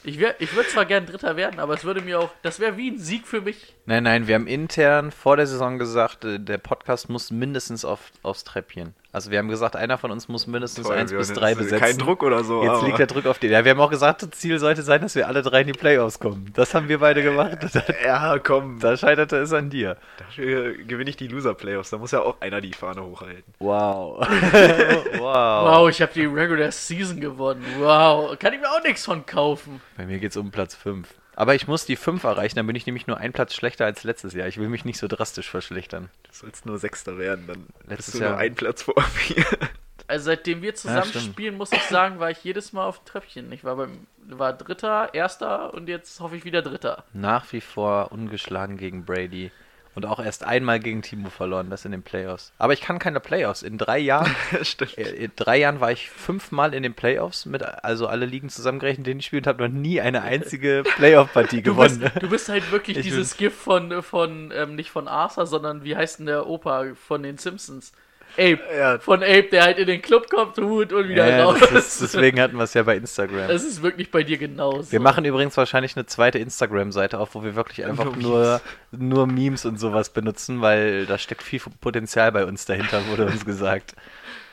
Ich, 0.05 0.21
ich 0.21 0.55
würde 0.55 0.69
zwar 0.69 0.85
gern 0.85 1.07
Dritter 1.07 1.37
werden, 1.37 1.59
aber 1.59 1.75
es 1.75 1.85
würde 1.85 2.03
mir 2.03 2.21
auch. 2.21 2.31
Das 2.43 2.61
wäre 2.61 2.77
wie 2.77 2.91
ein 2.91 2.99
Sieg 2.99 3.27
für 3.27 3.41
mich. 3.41 3.75
Nein, 3.87 4.05
nein, 4.05 4.27
wir 4.27 4.35
haben 4.35 4.47
intern 4.47 5.11
vor 5.11 5.37
der 5.37 5.47
Saison 5.47 5.79
gesagt, 5.79 6.25
äh, 6.25 6.41
der 6.41 6.57
Podcast 6.57 7.11
muss 7.11 7.31
mindestens 7.31 7.85
auf, 7.85 8.01
aufs 8.23 8.43
Treppchen. 8.43 8.95
Also 9.13 9.31
wir 9.31 9.39
haben 9.39 9.49
gesagt, 9.49 9.77
einer 9.77 9.99
von 9.99 10.11
uns 10.11 10.27
muss 10.27 10.47
mindestens 10.47 10.87
Toll, 10.87 10.97
1 10.97 11.11
wir 11.11 11.19
bis 11.19 11.35
3 11.35 11.51
jetzt 11.51 11.59
besetzen. 11.59 11.85
Kein 11.85 11.99
Druck 11.99 12.23
oder 12.23 12.43
so. 12.45 12.63
Jetzt 12.63 12.71
aber 12.71 12.87
liegt 12.87 12.99
der 12.99 13.07
Druck 13.07 13.27
auf 13.27 13.39
den. 13.39 13.53
Ja, 13.53 13.63
wir 13.63 13.73
haben 13.73 13.81
auch 13.81 13.91
gesagt, 13.91 14.23
das 14.23 14.31
Ziel 14.31 14.59
sollte 14.59 14.83
sein, 14.83 15.03
dass 15.03 15.15
wir 15.15 15.29
alle 15.29 15.43
drei 15.43 15.61
in 15.61 15.67
die 15.67 15.73
Playoffs 15.75 16.19
kommen. 16.19 16.51
Das 16.55 16.75
haben 16.75 16.89
wir 16.89 16.99
beide 16.99 17.23
gemacht. 17.23 17.59
Ja, 18.05 18.39
komm. 18.39 18.81
Da 18.81 18.97
scheiterte 18.97 19.37
es 19.37 19.53
an 19.53 19.71
dir. 19.71 19.97
Dafür 20.19 20.75
gewinne 20.75 21.11
ich 21.11 21.17
die 21.17 21.29
Loser-Playoffs. 21.29 21.91
Da 21.91 21.99
muss 21.99 22.11
ja 22.11 22.21
auch 22.21 22.41
einer 22.41 22.61
die 22.61 22.73
Fahne 22.73 23.05
hochhalten. 23.05 23.55
Wow. 23.59 24.27
wow. 25.19 25.21
Wow, 25.21 25.89
ich 25.89 26.03
habe 26.03 26.13
die 26.13 26.25
Regular 26.25 26.71
Season 26.73 27.21
gewonnen. 27.21 27.65
Wow, 27.79 28.39
kann 28.39 28.53
ich 28.53 28.61
mir 28.61 28.69
auch 28.71 28.83
nichts 28.83 29.05
von 29.05 29.25
kaufen. 29.27 29.81
Bei 29.97 30.07
mir 30.07 30.19
geht 30.19 30.33
es 30.33 30.37
um 30.37 30.51
Platz 30.51 30.75
5. 30.75 31.09
Aber 31.37 31.55
ich 31.55 31.67
muss 31.67 31.85
die 31.85 31.97
5 31.97 32.23
erreichen, 32.25 32.57
dann 32.57 32.67
bin 32.67 32.77
ich 32.77 32.87
nämlich 32.87 33.07
nur 33.07 33.19
ein 33.19 33.33
Platz 33.33 33.55
schlechter 33.55 33.85
als 33.85 34.05
letztes 34.05 34.35
Jahr. 34.35 34.47
Ich 34.49 34.59
will 34.59 34.69
mich 34.69 34.85
nicht 34.85 34.99
so 34.99 35.09
drastisch 35.09 35.51
verschlechtern. 35.51 36.09
Du 36.25 36.29
sollst 36.33 36.67
nur 36.67 36.79
Sechster 36.79 37.19
werden, 37.19 37.47
dann 37.47 37.67
Letztes 37.87 38.07
bist 38.07 38.15
du 38.15 38.19
Jahr- 38.21 38.31
nur 38.33 38.39
einen 38.39 38.55
Platz 38.55 38.83
vor 38.83 38.95
mir. 39.29 39.45
Also 40.07 40.27
seitdem 40.27 40.61
wir 40.61 40.75
zusammen 40.75 41.07
stimmt. 41.07 41.25
spielen, 41.25 41.57
muss 41.57 41.73
ich 41.73 41.81
sagen, 41.85 42.19
war 42.19 42.31
ich 42.31 42.45
jedes 42.45 42.75
Mal 42.75 42.85
auf 42.85 42.99
dem 42.99 43.07
Treppchen. 43.07 43.51
Ich 43.53 43.65
war 43.65 43.77
beim 43.77 44.07
war 44.29 44.53
Dritter, 44.53 45.15
Erster 45.15 45.73
und 45.73 45.89
jetzt 45.89 46.21
hoffe 46.21 46.37
ich 46.37 46.45
wieder 46.45 46.61
Dritter. 46.61 47.05
Nach 47.15 47.51
wie 47.55 47.63
vor 47.63 48.13
ungeschlagen 48.13 48.77
gegen 48.77 49.07
Brady. 49.07 49.51
Und 49.95 50.07
auch 50.07 50.19
erst 50.19 50.45
einmal 50.45 50.81
gegen 50.81 51.03
Timo 51.03 51.31
verloren, 51.31 51.71
das 51.71 51.85
in 51.85 51.93
den 51.93 52.03
Playoffs. 52.03 52.53
Aber 52.59 52.73
ich 52.73 52.81
kann 52.81 52.99
keine 52.99 53.21
Playoffs. 53.21 53.63
In 53.63 53.79
drei 53.79 53.99
Jahren, 53.99 54.35
äh, 54.97 55.03
in 55.03 55.33
drei 55.37 55.59
Jahren 55.59 55.81
war 55.81 55.93
ich 55.93 56.11
fünfmal 56.11 56.75
in 56.75 56.83
den 56.83 56.95
Playoffs, 56.95 57.47
mit, 57.47 57.63
also 57.63 58.07
alle 58.09 58.27
Ligen 58.27 58.49
zusammengerechnet, 58.49 59.07
denen 59.07 59.21
ich 59.21 59.27
spiele 59.27 59.43
und 59.43 59.47
habe 59.47 59.69
noch 59.69 59.73
nie 59.75 60.01
eine 60.01 60.23
einzige 60.23 60.83
Playoff-Partie 60.97 61.63
Du 61.63 61.77
bist, 61.77 62.01
gewonnen. 62.01 62.13
du 62.21 62.29
bist 62.29 62.49
halt 62.49 62.71
wirklich 62.73 62.97
Ich 62.99 63.05
dieses 63.05 63.37
GIF 63.37 63.55
von, 63.55 64.03
von 64.03 64.53
ähm, 64.55 64.75
nicht 64.75 64.91
von 64.91 65.07
Arthur, 65.07 65.47
sondern 65.47 65.85
wie 65.85 65.97
heißt 65.97 66.19
denn 66.19 66.27
der 66.27 66.47
Opa 66.47 66.87
von 66.95 67.23
den 67.23 67.39
Simpsons? 67.39 67.93
Ape. 68.35 68.61
Ja. 68.77 68.99
Von 68.99 69.23
Ape, 69.23 69.49
der 69.51 69.63
halt 69.65 69.79
in 69.79 69.87
den 69.87 70.03
Club 70.03 70.29
kommt, 70.31 70.57
Hut 70.59 70.93
und 70.93 71.09
wieder 71.09 71.29
Ja, 71.29 71.45
raus. 71.45 71.61
ist, 71.73 72.03
deswegen 72.03 72.41
hatten 72.41 72.57
wir 72.57 72.65
es 72.65 72.75
ja 72.75 72.83
bei 72.83 72.97
Instagram. 72.97 73.49
Das 73.49 73.65
ist 73.65 73.83
wirklich 73.83 74.11
bei 74.11 74.23
dir 74.23 74.39
genauso. 74.39 74.91
Wir 74.93 75.01
machen 75.01 75.25
übrigens 75.25 75.57
wahrscheinlich 75.57 75.97
eine 75.97 76.07
zweite 76.07 76.39
Instagram-Seite 76.39 77.19
auf, 77.19 77.35
wo 77.35 77.43
wir 77.45 77.55
wirklich 77.55 77.85
einfach 77.85 78.05
Nur 78.17 78.17
nur, 78.17 78.61
nur 78.93 79.27
Memes 79.27 79.65
und 79.65 79.79
sowas 79.79 80.11
benutzen, 80.11 80.61
weil 80.61 81.07
da 81.07 81.19
steckt 81.19 81.43
viel 81.43 81.61
Potenzial 81.81 82.33
bei 82.33 82.45
uns 82.45 82.65
dahinter, 82.65 83.07
wurde 83.09 83.27
uns 83.27 83.45
gesagt. 83.45 83.95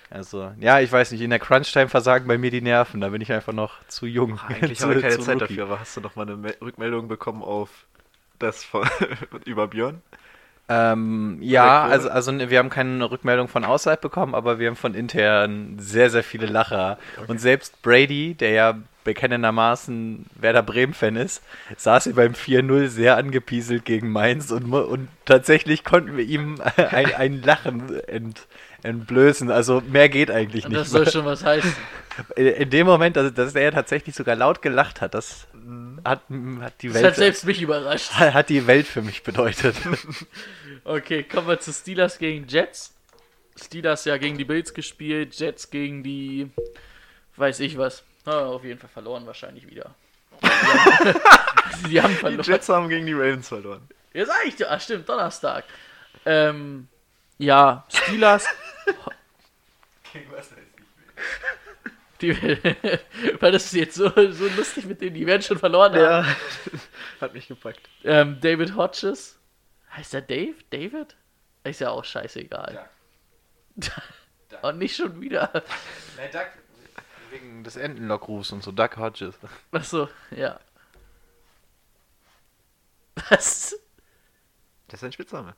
Also, 0.09 0.51
ja, 0.59 0.81
ich 0.81 0.91
weiß 0.91 1.11
nicht, 1.13 1.21
in 1.21 1.29
der 1.29 1.39
Crunch-Time 1.39 1.87
versagen 1.87 2.27
bei 2.27 2.37
mir 2.37 2.51
die 2.51 2.61
Nerven, 2.61 2.99
da 2.99 3.07
bin 3.09 3.21
ich 3.21 3.31
einfach 3.31 3.53
noch 3.53 3.75
zu 3.87 4.05
jung. 4.05 4.39
Eigentlich 4.47 4.79
zu- 4.79 4.85
haben 4.89 4.95
wir 4.95 5.01
keine 5.09 5.19
Zeit 5.19 5.35
Rookie. 5.35 5.47
dafür, 5.55 5.63
aber 5.63 5.79
hast 5.79 5.95
du 5.95 6.01
noch 6.01 6.15
mal 6.17 6.23
eine 6.23 6.35
Me 6.35 6.53
Rückmeldung 6.61 7.07
bekommen 7.07 7.41
auf 7.43 7.69
das 8.37 8.63
von, 8.63 8.85
über 9.45 9.67
Björn? 9.67 10.01
Ähm, 10.69 11.37
ja, 11.41 11.85
Oder 11.85 11.93
also, 11.93 12.09
also 12.09 12.31
ne, 12.31 12.49
wir 12.49 12.59
haben 12.59 12.69
keine 12.69 13.09
Rückmeldung 13.09 13.47
von 13.47 13.65
außerhalb 13.65 13.99
bekommen, 13.99 14.35
aber 14.35 14.59
wir 14.59 14.67
haben 14.67 14.75
von 14.75 14.93
intern 14.93 15.77
sehr, 15.79 16.09
sehr 16.09 16.23
viele 16.23 16.45
Lacher. 16.45 16.97
Und 17.27 17.41
selbst 17.41 17.81
Brady, 17.81 18.35
der 18.35 18.51
ja 18.51 18.77
bekennendermaßen 19.03 20.25
Werder 20.35 20.63
Bremen-Fan 20.63 21.15
ist, 21.15 21.43
saß 21.75 22.05
hier 22.05 22.15
beim 22.15 22.33
4-0 22.33 22.87
sehr 22.87 23.17
angepieselt 23.17 23.85
gegen 23.85 24.11
Mainz 24.11 24.51
und, 24.51 24.71
und 24.71 25.07
tatsächlich 25.25 25.83
konnten 25.83 26.17
wir 26.17 26.23
ihm 26.23 26.61
ein, 26.77 27.13
ein 27.15 27.41
Lachen 27.41 27.99
ent, 28.07 28.47
entblößen. 28.83 29.51
Also 29.51 29.81
mehr 29.81 30.09
geht 30.09 30.29
eigentlich 30.31 30.67
nicht. 30.67 30.79
das 30.79 30.89
soll 30.91 31.09
schon 31.09 31.25
was 31.25 31.43
heißen. 31.43 31.73
In- 32.35 32.47
In 32.47 32.69
dem 32.69 32.87
Moment, 32.87 33.17
also, 33.17 33.29
dass 33.29 33.55
er 33.55 33.71
tatsächlich 33.71 34.15
sogar 34.15 34.35
laut 34.35 34.61
gelacht 34.61 34.99
hat, 35.01 35.13
das 35.13 35.47
hat, 36.03 36.21
hat 36.61 36.73
die 36.81 36.87
Das 36.87 36.95
Welt 36.95 37.05
hat 37.05 37.15
selbst 37.15 37.45
mich 37.45 37.61
überrascht. 37.61 38.11
hat 38.13 38.49
die 38.49 38.67
Welt 38.67 38.87
für 38.87 39.01
mich 39.01 39.23
bedeutet. 39.23 39.75
Okay, 40.83 41.21
kommen 41.21 41.47
wir 41.47 41.59
zu 41.59 41.71
Steelers 41.71 42.17
gegen 42.17 42.47
Jets. 42.47 42.95
Steelers 43.63 44.03
ja 44.05 44.17
gegen 44.17 44.39
die 44.39 44.45
Bills 44.45 44.73
gespielt, 44.73 45.35
Jets 45.35 45.69
gegen 45.69 46.01
die, 46.01 46.49
weiß 47.35 47.59
ich 47.59 47.77
was. 47.77 48.03
Ah, 48.25 48.45
auf 48.45 48.63
jeden 48.63 48.79
Fall 48.79 48.89
verloren 48.89 49.27
wahrscheinlich 49.27 49.67
wieder. 49.69 49.93
Die 51.87 52.01
haben, 52.01 52.05
haben 52.05 52.13
Die 52.13 52.17
verloren. 52.19 52.43
Jets 52.43 52.69
haben 52.69 52.89
gegen 52.89 53.05
die 53.05 53.13
Ravens 53.13 53.47
verloren. 53.47 53.87
Ja, 54.13 54.25
sag 54.25 54.43
ich 54.47 54.55
dir. 54.55 54.71
Ah, 54.71 54.79
stimmt, 54.79 55.07
Donnerstag. 55.07 55.65
Ähm, 56.25 56.87
ja, 57.37 57.85
Steelers. 57.89 58.45
Die, 62.21 62.37
weil 63.41 63.51
das 63.51 63.65
ist 63.65 63.73
jetzt 63.73 63.95
so, 63.95 64.09
so 64.09 64.47
lustig 64.55 64.85
mit 64.85 65.01
denen, 65.01 65.15
die 65.15 65.25
werden 65.25 65.41
schon 65.41 65.57
verloren 65.57 65.93
haben. 65.93 66.01
Ja, 66.01 66.35
hat 67.21 67.33
mich 67.33 67.47
gepackt. 67.47 67.81
Ähm, 68.03 68.39
David 68.39 68.75
Hodges. 68.75 69.39
Heißt 69.95 70.13
der 70.13 70.21
Dave? 70.21 70.55
David? 70.69 71.15
Ist 71.63 71.81
ja 71.81 71.89
auch 71.89 72.05
scheißegal. 72.05 72.89
Und 74.61 74.77
nicht 74.77 74.95
schon 74.95 75.19
wieder. 75.21 75.63
Wegen 77.29 77.63
des 77.63 77.77
Entenlockrufs 77.77 78.51
und 78.51 78.61
so, 78.61 78.73
Duck 78.73 78.97
Hodges. 78.97 79.39
Achso, 79.71 80.09
ja. 80.31 80.59
Was? 83.29 83.79
Das 84.89 84.99
ist 84.99 85.03
ein 85.05 85.13
Spitzname. 85.13 85.55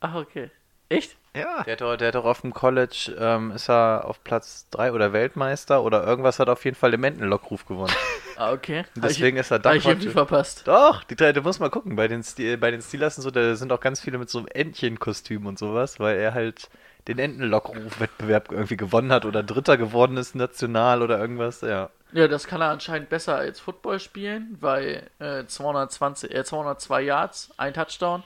Ach, 0.00 0.16
okay. 0.16 0.50
Echt? 0.88 1.16
Ja. 1.36 1.62
Der 1.64 1.72
hat, 1.72 1.80
doch, 1.80 1.96
der 1.96 2.08
hat 2.08 2.14
doch 2.14 2.24
auf 2.24 2.40
dem 2.40 2.52
College, 2.54 3.14
ähm, 3.18 3.50
ist 3.52 3.68
er 3.68 4.04
auf 4.04 4.22
Platz 4.24 4.66
3 4.70 4.92
oder 4.92 5.12
Weltmeister 5.12 5.82
oder 5.82 6.04
irgendwas 6.06 6.38
hat 6.38 6.48
auf 6.48 6.64
jeden 6.64 6.76
Fall 6.76 6.90
den 6.92 7.04
Entenlockruf 7.04 7.66
gewonnen. 7.66 7.92
Ah, 8.38 8.52
okay. 8.52 8.80
Hab 8.80 9.02
Deswegen 9.02 9.38
ich, 9.38 9.40
ist 9.40 9.50
er 9.50 9.58
Duck 9.60 9.76
ich 9.76 9.86
Hodges. 9.86 10.12
verpasst. 10.12 10.68
Doch, 10.68 11.02
die 11.04 11.16
drei, 11.16 11.32
du 11.32 11.40
musst 11.40 11.58
mal 11.58 11.70
gucken, 11.70 11.96
bei 11.96 12.06
den, 12.06 12.20
Sti- 12.22 12.58
bei 12.58 12.70
den 12.70 12.82
Steelers 12.82 13.16
und 13.16 13.22
so, 13.22 13.30
da 13.30 13.56
sind 13.56 13.72
auch 13.72 13.80
ganz 13.80 13.98
viele 13.98 14.18
mit 14.18 14.28
so 14.28 14.36
einem 14.40 14.48
Entchenkostüm 14.48 15.46
und 15.46 15.58
sowas, 15.58 15.98
weil 16.00 16.18
er 16.18 16.34
halt 16.34 16.68
den 17.08 17.18
Entenlockruf-Wettbewerb 17.18 18.52
irgendwie 18.52 18.76
gewonnen 18.76 19.10
hat 19.10 19.24
oder 19.24 19.42
Dritter 19.42 19.78
geworden 19.78 20.18
ist 20.18 20.34
national 20.34 21.00
oder 21.00 21.18
irgendwas, 21.18 21.62
ja. 21.62 21.88
Ja, 22.12 22.28
das 22.28 22.46
kann 22.46 22.60
er 22.60 22.68
anscheinend 22.70 23.08
besser 23.08 23.36
als 23.36 23.58
Football 23.58 24.00
spielen, 24.00 24.56
weil 24.60 25.08
äh, 25.18 25.44
220, 25.46 26.34
äh, 26.34 26.44
202 26.44 27.00
Yards, 27.02 27.50
ein 27.56 27.72
Touchdown, 27.74 28.22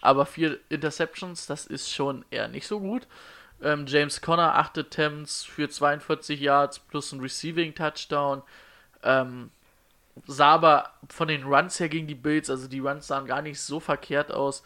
aber 0.00 0.26
vier 0.26 0.58
Interceptions, 0.68 1.46
das 1.46 1.66
ist 1.66 1.92
schon 1.92 2.24
eher 2.30 2.48
nicht 2.48 2.66
so 2.66 2.80
gut. 2.80 3.06
Ähm, 3.60 3.86
James 3.86 4.20
Conner, 4.20 4.54
8 4.54 4.78
Attempts 4.78 5.44
für 5.44 5.68
42 5.68 6.40
Yards 6.40 6.78
plus 6.78 7.12
ein 7.12 7.20
Receiving 7.20 7.74
Touchdown. 7.74 8.42
Ähm, 9.02 9.50
sah 10.26 10.52
aber 10.54 10.92
von 11.08 11.28
den 11.28 11.44
Runs 11.44 11.78
her 11.80 11.88
gegen 11.88 12.06
die 12.06 12.14
Bills, 12.14 12.50
also 12.50 12.68
die 12.68 12.80
Runs 12.80 13.06
sahen 13.06 13.26
gar 13.26 13.42
nicht 13.42 13.60
so 13.60 13.80
verkehrt 13.80 14.32
aus. 14.32 14.62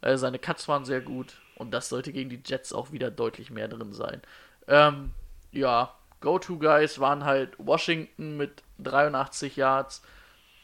Äh, 0.00 0.16
seine 0.16 0.38
Cuts 0.38 0.68
waren 0.68 0.84
sehr 0.84 1.00
gut 1.00 1.36
und 1.56 1.72
das 1.72 1.88
sollte 1.88 2.12
gegen 2.12 2.30
die 2.30 2.40
Jets 2.44 2.72
auch 2.72 2.92
wieder 2.92 3.10
deutlich 3.10 3.50
mehr 3.50 3.68
drin 3.68 3.92
sein. 3.92 4.22
Ähm, 4.66 5.12
ja, 5.52 5.94
Go-To-Guys 6.20 7.00
waren 7.00 7.24
halt 7.24 7.54
Washington 7.58 8.36
mit 8.36 8.62
83 8.78 9.56
Yards, 9.56 10.02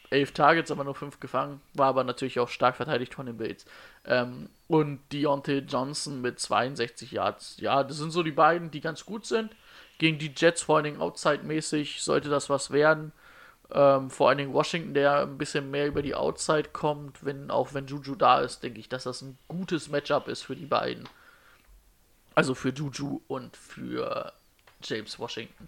11 0.09 0.31
Targets, 0.31 0.71
aber 0.71 0.83
nur 0.83 0.95
5 0.95 1.19
gefangen, 1.19 1.61
war 1.73 1.87
aber 1.87 2.03
natürlich 2.03 2.39
auch 2.39 2.49
stark 2.49 2.75
verteidigt 2.75 3.13
von 3.13 3.27
den 3.27 3.37
Bills. 3.37 3.65
Ähm, 4.09 4.49
und 4.67 4.99
Deontay 5.13 5.59
Johnson 5.59 6.21
mit 6.21 6.39
62 6.39 7.11
Yards. 7.11 7.57
Ja, 7.59 7.83
das 7.83 7.97
sind 7.97 8.11
so 8.11 8.23
die 8.23 8.31
beiden, 8.31 8.71
die 8.71 8.81
ganz 8.81 9.05
gut 9.05 9.25
sind. 9.25 9.55
Gegen 9.97 10.19
die 10.19 10.33
Jets, 10.35 10.63
vor 10.63 10.77
allen 10.77 10.85
Dingen 10.85 11.01
Outside-mäßig, 11.01 12.03
sollte 12.03 12.29
das 12.29 12.49
was 12.49 12.71
werden. 12.71 13.11
Ähm, 13.71 14.09
vor 14.09 14.29
allen 14.29 14.39
Dingen 14.39 14.53
Washington, 14.53 14.93
der 14.93 15.21
ein 15.21 15.37
bisschen 15.37 15.69
mehr 15.69 15.87
über 15.87 16.01
die 16.01 16.15
Outside 16.15 16.69
kommt, 16.73 17.23
wenn, 17.23 17.51
auch 17.51 17.73
wenn 17.73 17.87
Juju 17.87 18.15
da 18.15 18.41
ist, 18.41 18.63
denke 18.63 18.79
ich, 18.79 18.89
dass 18.89 19.03
das 19.03 19.21
ein 19.21 19.37
gutes 19.47 19.89
Matchup 19.89 20.27
ist 20.27 20.43
für 20.43 20.55
die 20.55 20.65
beiden. 20.65 21.07
Also 22.33 22.55
für 22.55 22.69
Juju 22.69 23.21
und 23.27 23.55
für 23.55 24.33
James 24.83 25.19
Washington. 25.19 25.67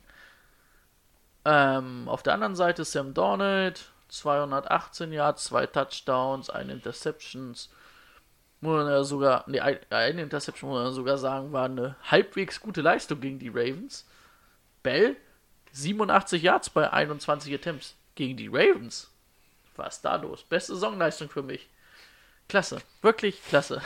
Ähm, 1.45 2.07
auf 2.07 2.23
der 2.23 2.33
anderen 2.33 2.55
Seite 2.55 2.85
Sam 2.85 3.13
Donald, 3.13 3.91
218 4.09 5.11
Yards, 5.11 5.45
zwei 5.45 5.67
Touchdowns, 5.67 6.49
eine 6.49 6.73
Interceptions. 6.73 7.69
Muss 8.61 8.77
man 8.77 8.87
ja 8.87 9.03
sogar, 9.03 9.43
nee, 9.47 9.59
ein- 9.59 9.79
eine 9.89 10.21
Interception 10.21 10.69
muss 10.69 10.83
man 10.83 10.93
sogar 10.93 11.17
sagen, 11.17 11.51
war 11.51 11.65
eine 11.65 11.95
halbwegs 12.03 12.59
gute 12.59 12.81
Leistung 12.81 13.19
gegen 13.19 13.39
die 13.39 13.49
Ravens. 13.49 14.05
Bell, 14.83 15.15
87 15.71 16.41
Yards 16.43 16.69
bei 16.69 16.91
21 16.91 17.53
Attempts 17.53 17.95
gegen 18.15 18.37
die 18.37 18.47
Ravens. 18.47 19.09
Was 19.75 19.95
ist 19.97 20.05
da 20.05 20.15
los? 20.15 20.43
Beste 20.43 20.73
Saisonleistung 20.75 21.29
für 21.29 21.41
mich. 21.43 21.67
Klasse. 22.47 22.81
Wirklich 23.01 23.41
klasse. 23.47 23.81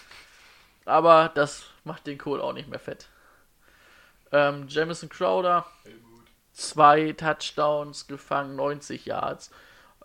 Aber 0.84 1.30
das 1.34 1.64
macht 1.84 2.06
den 2.06 2.18
Kohl 2.18 2.40
auch 2.42 2.52
nicht 2.52 2.68
mehr 2.68 2.78
fett. 2.80 3.08
Ähm, 4.32 4.66
Jamison 4.68 5.08
Crowder, 5.08 5.64
zwei 6.52 7.12
Touchdowns 7.12 8.06
gefangen, 8.06 8.56
90 8.56 9.06
Yards. 9.06 9.50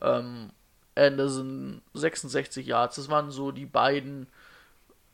Ähm, 0.02 0.52
Anderson 1.00 1.82
66 1.94 2.68
Yards. 2.68 2.98
Das 2.98 3.10
waren 3.10 3.32
so 3.32 3.52
die 3.52 3.66
beiden, 3.66 4.28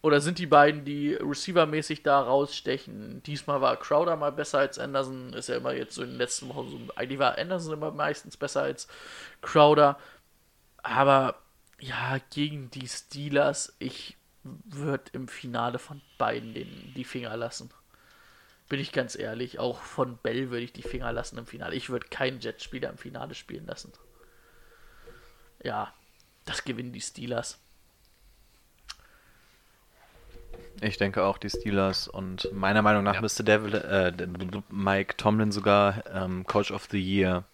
oder 0.02 0.22
sind 0.22 0.40
die 0.40 0.46
beiden, 0.46 0.86
die 0.86 1.14
receivermäßig 1.14 2.04
da 2.04 2.22
rausstechen. 2.22 3.24
Diesmal 3.24 3.62
war 3.62 3.78
Crowder 3.78 4.16
mal 4.16 4.32
besser 4.32 4.60
als 4.60 4.80
Anderson. 4.80 5.34
Ist 5.34 5.50
ja 5.50 5.58
immer 5.58 5.74
jetzt 5.74 5.96
so 5.96 6.04
in 6.04 6.10
den 6.10 6.18
letzten 6.18 6.50
Wochen 6.50 6.70
so. 6.70 6.80
Eigentlich 6.96 7.20
war 7.20 7.38
Anderson 7.38 7.74
immer 7.74 7.92
meistens 7.92 8.38
besser 8.38 8.62
als 8.62 8.88
Crowder. 9.42 9.98
Aber 10.84 11.36
ja, 11.80 12.20
gegen 12.32 12.70
die 12.72 12.88
Steelers, 12.88 13.76
ich 13.80 14.18
würde 14.44 15.06
im 15.14 15.28
Finale 15.28 15.80
von 15.80 16.02
beiden 16.18 16.54
den, 16.54 16.94
die 16.96 17.04
Finger 17.04 17.36
lassen. 17.36 17.72
Bin 18.70 18.80
ich 18.80 18.92
ganz 18.92 19.18
ehrlich. 19.18 19.60
Auch 19.60 19.82
von 19.82 20.18
Bell 20.18 20.50
würde 20.52 20.66
ich 20.66 20.74
die 20.74 20.84
Finger 20.84 21.12
lassen 21.12 21.38
im 21.38 21.46
Finale. 21.46 21.76
Ich 21.76 21.90
würde 21.90 22.08
keinen 22.08 22.40
Jetspieler 22.40 22.90
im 22.90 22.98
Finale 22.98 23.36
spielen 23.36 23.66
lassen. 23.66 23.92
Ja, 25.66 25.92
das 26.46 26.64
gewinnen 26.64 26.94
die 26.94 27.02
Steelers. 27.02 27.58
Ich 30.80 30.98
denke 30.98 31.24
auch 31.24 31.40
die 31.40 31.50
Steelers 31.50 32.08
und 32.08 32.52
meiner 32.54 32.84
Meinung 32.84 33.04
nach 33.04 33.20
müsste 33.20 33.44
Devil, 33.44 33.74
äh, 33.74 34.14
Mike 34.70 35.18
Tomlin 35.18 35.52
sogar 35.52 36.04
ähm, 36.14 36.46
Coach 36.46 36.70
of 36.70 36.88
the 36.92 37.00
Year 37.00 37.46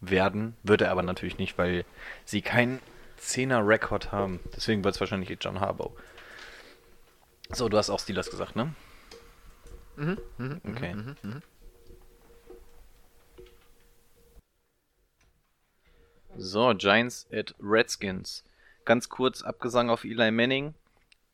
werden. 0.00 0.56
Wird 0.64 0.80
er 0.80 0.90
aber 0.90 1.04
natürlich 1.04 1.38
nicht, 1.38 1.56
weil 1.56 1.84
sie 2.24 2.42
keinen 2.42 2.80
10er 3.20 3.64
Rekord 3.64 4.10
haben. 4.10 4.40
Deswegen 4.56 4.82
wird 4.82 4.96
es 4.96 5.00
wahrscheinlich 5.00 5.38
John 5.40 5.60
Harbaugh. 5.60 5.92
So, 7.50 7.68
du 7.68 7.78
hast 7.78 7.90
auch 7.90 8.00
Steelers 8.00 8.28
gesagt, 8.28 8.56
ne? 8.56 8.74
Mhm, 9.94 10.18
Okay. 10.68 10.96
So, 16.36 16.72
Giants 16.74 17.26
at 17.32 17.54
Redskins. 17.60 18.44
Ganz 18.84 19.08
kurz 19.08 19.42
Abgesang 19.42 19.90
auf 19.90 20.04
Eli 20.04 20.30
Manning. 20.30 20.74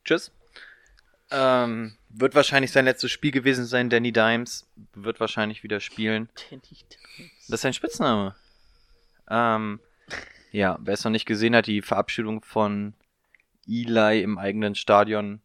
Tschüss. 0.04 0.32
Ähm, 1.30 1.96
wird 2.08 2.34
wahrscheinlich 2.34 2.72
sein 2.72 2.84
letztes 2.86 3.10
Spiel 3.10 3.30
gewesen 3.30 3.66
sein. 3.66 3.90
Danny 3.90 4.12
Dimes 4.12 4.66
wird 4.94 5.20
wahrscheinlich 5.20 5.62
wieder 5.62 5.80
spielen. 5.80 6.28
Das 7.48 7.56
ist 7.56 7.60
sein 7.60 7.74
Spitzname. 7.74 8.34
Ähm, 9.28 9.80
ja, 10.52 10.78
wer 10.80 10.94
es 10.94 11.04
noch 11.04 11.10
nicht 11.10 11.26
gesehen 11.26 11.54
hat, 11.54 11.66
die 11.66 11.82
Verabschiedung 11.82 12.42
von 12.42 12.94
Eli 13.66 14.22
im 14.22 14.38
eigenen 14.38 14.74
Stadion 14.74 15.42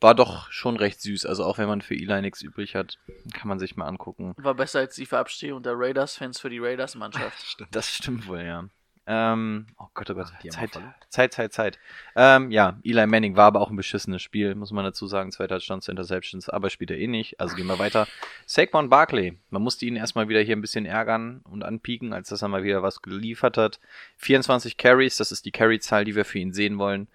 war 0.00 0.14
doch 0.14 0.50
schon 0.52 0.76
recht 0.76 1.00
süß. 1.00 1.26
Also 1.26 1.44
auch 1.44 1.58
wenn 1.58 1.68
man 1.68 1.80
für 1.80 1.94
Eli 1.94 2.20
nichts 2.22 2.42
übrig 2.42 2.74
hat, 2.74 2.98
kann 3.32 3.48
man 3.48 3.58
sich 3.58 3.76
mal 3.76 3.86
angucken. 3.86 4.34
War 4.36 4.54
besser 4.54 4.80
als 4.80 4.94
die 4.94 5.06
Verabschiedung 5.06 5.62
der 5.62 5.74
Raiders-Fans 5.76 6.38
für 6.38 6.50
die 6.50 6.58
Raiders-Mannschaft. 6.58 7.64
Das 7.72 7.92
stimmt 7.92 8.28
wohl, 8.28 8.42
ja. 8.42 8.68
Ähm, 9.08 9.66
oh 9.78 9.86
Gott, 9.94 10.10
oh 10.10 10.14
Gott, 10.14 10.32
haben 10.32 10.50
Zeit. 10.50 10.80
Zeit, 11.10 11.32
Zeit, 11.32 11.52
Zeit. 11.52 11.78
Ähm, 12.16 12.50
ja, 12.50 12.80
Eli 12.82 13.06
Manning 13.06 13.36
war 13.36 13.46
aber 13.46 13.60
auch 13.60 13.70
ein 13.70 13.76
beschissenes 13.76 14.20
Spiel, 14.20 14.56
muss 14.56 14.72
man 14.72 14.84
dazu 14.84 15.06
sagen. 15.06 15.30
Zwei 15.30 15.46
Touchdowns, 15.46 15.86
Interceptions, 15.86 16.48
aber 16.48 16.70
spielt 16.70 16.90
er 16.90 16.98
eh 16.98 17.06
nicht. 17.06 17.38
Also 17.38 17.54
gehen 17.54 17.68
wir 17.68 17.78
weiter. 17.78 18.08
Saquon 18.46 18.88
Barkley. 18.88 19.38
Man 19.50 19.62
musste 19.62 19.86
ihn 19.86 19.94
erstmal 19.94 20.28
wieder 20.28 20.40
hier 20.40 20.56
ein 20.56 20.60
bisschen 20.60 20.86
ärgern 20.86 21.40
und 21.44 21.62
anpieken, 21.62 22.12
als 22.12 22.30
dass 22.30 22.42
er 22.42 22.48
mal 22.48 22.64
wieder 22.64 22.82
was 22.82 23.00
geliefert 23.00 23.56
hat. 23.56 23.78
24 24.16 24.76
Carries, 24.76 25.16
das 25.16 25.30
ist 25.30 25.44
die 25.44 25.52
Carry-Zahl, 25.52 26.04
die 26.04 26.16
wir 26.16 26.24
für 26.24 26.40
ihn 26.40 26.52
sehen 26.52 26.78
wollen. 26.78 27.06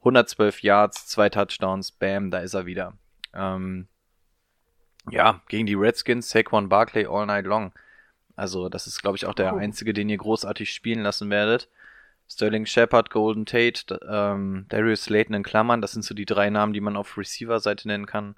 112 0.00 0.62
Yards, 0.62 1.06
zwei 1.06 1.30
Touchdowns, 1.30 1.92
bam, 1.92 2.30
da 2.30 2.40
ist 2.40 2.54
er 2.54 2.66
wieder. 2.66 2.92
Ähm, 3.32 3.88
ja, 5.10 5.40
gegen 5.48 5.64
die 5.64 5.74
Redskins, 5.74 6.28
Saquon 6.28 6.68
Barkley 6.68 7.06
all 7.06 7.24
night 7.24 7.46
long. 7.46 7.72
Also, 8.36 8.68
das 8.68 8.86
ist, 8.86 9.02
glaube 9.02 9.16
ich, 9.16 9.26
auch 9.26 9.34
der 9.34 9.54
einzige, 9.54 9.92
den 9.92 10.08
ihr 10.08 10.16
großartig 10.18 10.72
spielen 10.72 11.02
lassen 11.02 11.30
werdet. 11.30 11.68
Sterling 12.28 12.64
Shepard, 12.66 13.10
Golden 13.10 13.44
Tate, 13.44 14.00
ähm, 14.08 14.64
Darius 14.70 15.04
Slayton 15.04 15.34
in 15.34 15.42
Klammern, 15.42 15.82
das 15.82 15.92
sind 15.92 16.02
so 16.04 16.14
die 16.14 16.24
drei 16.24 16.48
Namen, 16.50 16.72
die 16.72 16.80
man 16.80 16.96
auf 16.96 17.18
Receiver-Seite 17.18 17.88
nennen 17.88 18.06
kann. 18.06 18.36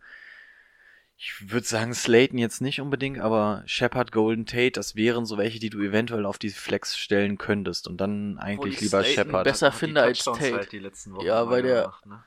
Ich 1.16 1.52
würde 1.52 1.66
sagen, 1.66 1.94
Slayton 1.94 2.38
jetzt 2.38 2.60
nicht 2.60 2.80
unbedingt, 2.80 3.20
aber 3.20 3.62
Shepard, 3.66 4.10
Golden 4.10 4.46
Tate, 4.46 4.72
das 4.72 4.96
wären 4.96 5.26
so 5.26 5.38
welche, 5.38 5.60
die 5.60 5.70
du 5.70 5.78
eventuell 5.80 6.26
auf 6.26 6.38
die 6.38 6.50
Flex 6.50 6.98
stellen 6.98 7.38
könntest. 7.38 7.86
Und 7.86 7.98
dann 8.00 8.36
eigentlich 8.38 8.74
ich 8.74 8.80
lieber 8.80 9.02
Slayton 9.04 9.24
Shepard. 9.26 9.44
besser 9.44 9.70
Die 9.70 9.76
finde 9.76 10.02
als 10.02 10.24
Tate. 10.24 10.54
Halt 10.54 10.72
die 10.72 10.80
letzten 10.80 11.14
Wochen 11.14 11.24
Ja, 11.24 11.48
weil 11.48 11.62
der- 11.62 11.82
gemacht, 11.82 12.06
ne? 12.06 12.24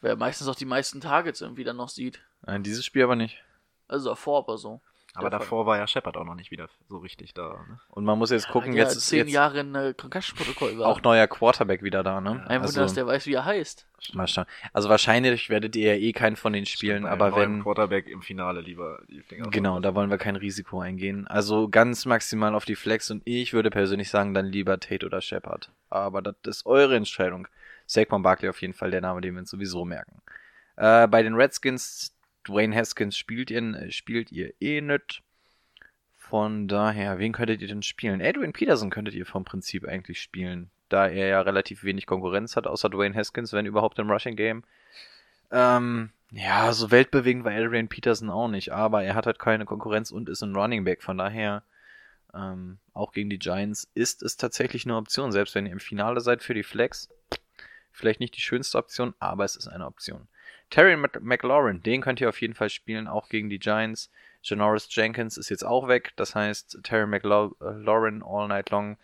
Wer 0.00 0.16
meistens 0.16 0.48
auch 0.48 0.54
die 0.54 0.64
meisten 0.66 1.00
Targets 1.00 1.40
irgendwie 1.40 1.64
dann 1.64 1.76
noch 1.76 1.88
sieht. 1.88 2.20
Nein, 2.42 2.62
dieses 2.62 2.84
Spiel 2.84 3.02
aber 3.02 3.16
nicht. 3.16 3.42
Also 3.88 4.10
davor 4.10 4.38
aber 4.40 4.56
so. 4.56 4.80
Aber 5.16 5.30
Der 5.30 5.38
davor 5.38 5.64
war 5.66 5.78
ja 5.78 5.86
Shepard 5.86 6.16
auch 6.16 6.24
noch 6.24 6.34
nicht 6.34 6.50
wieder 6.50 6.68
so 6.88 6.98
richtig 6.98 7.32
da. 7.32 7.64
Ne? 7.68 7.80
Und 7.88 8.04
man 8.04 8.18
muss 8.18 8.30
jetzt 8.30 8.48
gucken, 8.48 8.72
der 8.72 8.84
jetzt 8.84 8.96
ist 8.96 9.08
zehn 9.08 9.20
jetzt 9.20 9.32
Jahre 9.32 9.60
in 9.60 9.74
äh, 9.74 9.94
Concussion-Protokoll 9.96 10.78
war. 10.78 10.88
auch 10.88 11.00
neuer 11.02 11.26
Quarterback 11.26 11.82
wieder 11.82 12.02
da, 12.02 12.20
ne? 12.20 12.44
Ein 12.48 12.62
Wunder, 12.62 12.82
dass 12.82 12.94
der 12.94 13.06
weiß, 13.06 13.26
wie 13.26 13.34
er 13.34 13.44
heißt. 13.46 13.86
Mal 14.12 14.26
schauen. 14.28 14.44
Also 14.72 14.88
wahrscheinlich 14.88 15.48
werdet 15.48 15.74
ihr 15.74 15.94
ja 15.94 16.00
eh 16.00 16.12
keinen 16.12 16.36
von 16.36 16.52
den 16.52 16.66
Spielen, 16.66 17.06
aber 17.06 17.34
wenn. 17.34 17.62
Quarterback 17.62 18.08
im 18.08 18.20
Finale 18.22 18.60
lieber 18.60 19.00
die 19.08 19.22
Finger 19.22 19.48
Genau, 19.50 19.80
da 19.80 19.94
wollen 19.94 20.10
wir 20.10 20.18
kein 20.18 20.36
Risiko 20.36 20.80
eingehen. 20.80 21.26
Also 21.26 21.68
ganz 21.68 22.04
maximal 22.04 22.54
auf 22.54 22.64
die 22.64 22.76
Flex 22.76 23.10
und 23.10 23.22
ich 23.24 23.52
würde 23.52 23.70
persönlich 23.70 24.10
sagen, 24.10 24.34
dann 24.34 24.46
lieber 24.46 24.78
Tate 24.78 25.06
oder 25.06 25.20
Shepard. 25.20 25.70
Aber 25.88 26.20
das 26.20 26.34
ist 26.44 26.66
eure 26.66 26.94
Entscheidung. 26.96 27.48
Saquon 27.86 28.22
Barkley 28.22 28.48
auf 28.50 28.60
jeden 28.60 28.74
Fall 28.74 28.90
der 28.90 29.00
Name, 29.00 29.20
den 29.20 29.34
wir 29.34 29.40
uns 29.40 29.50
sowieso 29.50 29.84
merken. 29.84 30.20
Äh, 30.76 31.08
bei 31.08 31.22
den 31.22 31.34
Redskins, 31.34 32.15
Dwayne 32.46 32.74
Haskins 32.74 33.16
spielt 33.16 33.50
ihr, 33.50 33.90
spielt 33.90 34.32
ihr 34.32 34.52
eh 34.60 34.80
nicht. 34.80 35.22
Von 36.14 36.66
daher, 36.66 37.18
wen 37.18 37.32
könntet 37.32 37.60
ihr 37.60 37.68
denn 37.68 37.82
spielen? 37.82 38.20
Adrian 38.20 38.52
Peterson 38.52 38.90
könntet 38.90 39.14
ihr 39.14 39.26
vom 39.26 39.44
Prinzip 39.44 39.86
eigentlich 39.86 40.20
spielen, 40.20 40.70
da 40.88 41.06
er 41.06 41.28
ja 41.28 41.40
relativ 41.40 41.84
wenig 41.84 42.06
Konkurrenz 42.06 42.56
hat, 42.56 42.66
außer 42.66 42.88
Dwayne 42.88 43.14
Haskins, 43.14 43.52
wenn 43.52 43.66
überhaupt 43.66 43.98
im 43.98 44.10
Rushing 44.10 44.34
Game. 44.34 44.64
Ähm, 45.52 46.10
ja, 46.32 46.72
so 46.72 46.90
weltbewegend 46.90 47.44
war 47.44 47.52
Adrian 47.52 47.88
Peterson 47.88 48.30
auch 48.30 48.48
nicht, 48.48 48.72
aber 48.72 49.04
er 49.04 49.14
hat 49.14 49.26
halt 49.26 49.38
keine 49.38 49.64
Konkurrenz 49.64 50.10
und 50.10 50.28
ist 50.28 50.42
ein 50.42 50.56
Running 50.56 50.84
Back, 50.84 51.02
von 51.02 51.16
daher 51.16 51.62
ähm, 52.34 52.78
auch 52.92 53.12
gegen 53.12 53.30
die 53.30 53.38
Giants 53.38 53.88
ist 53.94 54.22
es 54.22 54.36
tatsächlich 54.36 54.84
eine 54.84 54.96
Option, 54.96 55.32
selbst 55.32 55.54
wenn 55.54 55.66
ihr 55.66 55.72
im 55.72 55.80
Finale 55.80 56.20
seid 56.20 56.42
für 56.42 56.54
die 56.54 56.64
Flex. 56.64 57.08
Vielleicht 57.92 58.20
nicht 58.20 58.36
die 58.36 58.42
schönste 58.42 58.78
Option, 58.78 59.14
aber 59.18 59.44
es 59.44 59.56
ist 59.56 59.68
eine 59.68 59.86
Option. 59.86 60.28
Terry 60.70 60.94
Mc- 60.96 61.20
McLaurin, 61.20 61.82
den 61.82 62.00
könnt 62.00 62.20
ihr 62.20 62.28
auf 62.28 62.40
jeden 62.40 62.54
Fall 62.54 62.70
spielen, 62.70 63.06
auch 63.08 63.28
gegen 63.28 63.48
die 63.48 63.58
Giants. 63.58 64.10
Janoris 64.42 64.88
Jenkins 64.90 65.36
ist 65.36 65.48
jetzt 65.48 65.64
auch 65.64 65.88
weg, 65.88 66.12
das 66.16 66.34
heißt 66.34 66.80
Terry 66.82 67.06
McLaurin 67.06 68.22
all 68.22 68.48
night 68.48 68.70
long. 68.70 68.96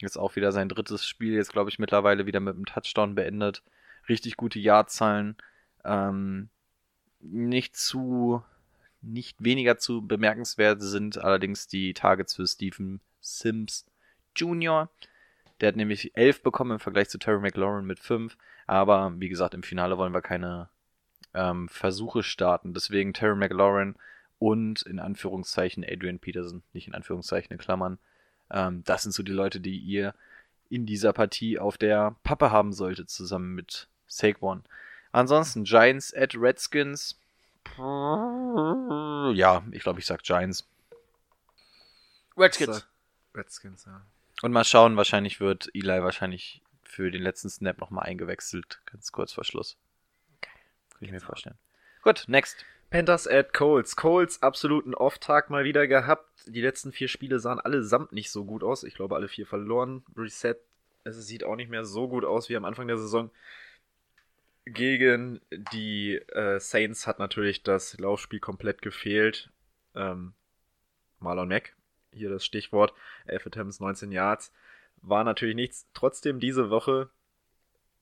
Jetzt 0.00 0.16
auch 0.16 0.36
wieder 0.36 0.52
sein 0.52 0.68
drittes 0.68 1.06
Spiel, 1.06 1.34
jetzt 1.34 1.52
glaube 1.52 1.70
ich 1.70 1.78
mittlerweile 1.78 2.26
wieder 2.26 2.40
mit 2.40 2.54
einem 2.54 2.66
Touchdown 2.66 3.14
beendet. 3.14 3.62
Richtig 4.08 4.36
gute 4.36 4.58
Yardzahlen. 4.58 5.36
Ähm, 5.84 6.48
nicht 7.20 7.76
zu, 7.76 8.42
nicht 9.00 9.42
weniger 9.42 9.78
zu 9.78 10.06
bemerkenswert 10.06 10.82
sind 10.82 11.18
allerdings 11.18 11.68
die 11.68 11.94
Targets 11.94 12.34
für 12.34 12.46
Stephen 12.46 13.00
Sims 13.20 13.86
Jr. 14.36 14.90
Der 15.60 15.68
hat 15.68 15.76
nämlich 15.76 16.16
11 16.16 16.42
bekommen 16.42 16.72
im 16.72 16.80
Vergleich 16.80 17.08
zu 17.08 17.18
Terry 17.18 17.40
McLaurin 17.40 17.86
mit 17.86 17.98
5. 18.00 18.36
Aber 18.66 19.12
wie 19.18 19.28
gesagt, 19.28 19.54
im 19.54 19.62
Finale 19.62 19.96
wollen 19.96 20.12
wir 20.12 20.22
keine 20.22 20.68
ähm, 21.34 21.68
Versuche 21.68 22.22
starten. 22.22 22.74
Deswegen 22.74 23.12
Terry 23.12 23.36
McLaurin 23.36 23.96
und 24.38 24.82
in 24.82 24.98
Anführungszeichen 24.98 25.84
Adrian 25.84 26.18
Peterson, 26.18 26.62
nicht 26.72 26.88
in 26.88 26.94
Anführungszeichen 26.94 27.52
in 27.52 27.58
Klammern. 27.58 27.98
Ähm, 28.50 28.82
das 28.84 29.02
sind 29.02 29.12
so 29.12 29.22
die 29.22 29.32
Leute, 29.32 29.60
die 29.60 29.78
ihr 29.78 30.14
in 30.70 30.86
dieser 30.86 31.12
Partie 31.12 31.58
auf 31.58 31.76
der 31.78 32.16
Pappe 32.22 32.50
haben 32.50 32.72
solltet, 32.72 33.10
zusammen 33.10 33.54
mit 33.54 33.88
Saquon. 34.06 34.64
Ansonsten 35.12 35.64
Giants 35.64 36.12
at 36.14 36.34
Redskins. 36.34 37.18
Ja, 37.78 39.62
ich 39.70 39.82
glaube, 39.82 40.00
ich 40.00 40.06
sag 40.06 40.22
Giants. 40.22 40.66
Redskins. 42.36 42.86
Redskins, 43.34 43.84
ja. 43.84 44.02
Und 44.42 44.52
mal 44.52 44.64
schauen, 44.64 44.96
wahrscheinlich 44.96 45.40
wird 45.40 45.70
Eli 45.74 46.02
wahrscheinlich 46.02 46.62
für 46.82 47.10
den 47.10 47.22
letzten 47.22 47.48
Snap 47.48 47.78
nochmal 47.78 48.06
eingewechselt, 48.06 48.80
ganz 48.86 49.12
kurz 49.12 49.32
vor 49.32 49.44
Schluss. 49.44 49.76
Kann 50.94 51.06
ich 51.06 51.12
mir 51.12 51.20
vorstellen. 51.20 51.56
Gut, 52.02 52.24
next. 52.28 52.64
Panthers 52.90 53.26
at 53.26 53.52
Colts. 53.52 53.96
Colts 53.96 54.42
absoluten 54.42 54.94
Off-Tag 54.94 55.50
mal 55.50 55.64
wieder 55.64 55.86
gehabt. 55.86 56.28
Die 56.46 56.60
letzten 56.60 56.92
vier 56.92 57.08
Spiele 57.08 57.40
sahen 57.40 57.58
allesamt 57.58 58.12
nicht 58.12 58.30
so 58.30 58.44
gut 58.44 58.62
aus. 58.62 58.84
Ich 58.84 58.94
glaube, 58.94 59.16
alle 59.16 59.28
vier 59.28 59.46
verloren. 59.46 60.04
Reset. 60.16 60.56
Es 61.02 61.16
sieht 61.26 61.44
auch 61.44 61.56
nicht 61.56 61.70
mehr 61.70 61.84
so 61.84 62.08
gut 62.08 62.24
aus 62.24 62.48
wie 62.48 62.56
am 62.56 62.64
Anfang 62.64 62.86
der 62.86 62.98
Saison. 62.98 63.30
Gegen 64.64 65.40
die 65.50 66.14
äh, 66.14 66.60
Saints 66.60 67.06
hat 67.06 67.18
natürlich 67.18 67.62
das 67.62 67.98
Laufspiel 67.98 68.40
komplett 68.40 68.80
gefehlt. 68.80 69.50
Ähm, 69.94 70.32
Marlon 71.18 71.48
Mack, 71.48 71.74
hier 72.12 72.30
das 72.30 72.44
Stichwort. 72.44 72.94
11 73.26 73.46
Attempts, 73.48 73.80
19 73.80 74.12
Yards. 74.12 74.52
war 75.02 75.24
natürlich 75.24 75.56
nichts. 75.56 75.86
Trotzdem 75.94 76.38
diese 76.38 76.70
Woche 76.70 77.10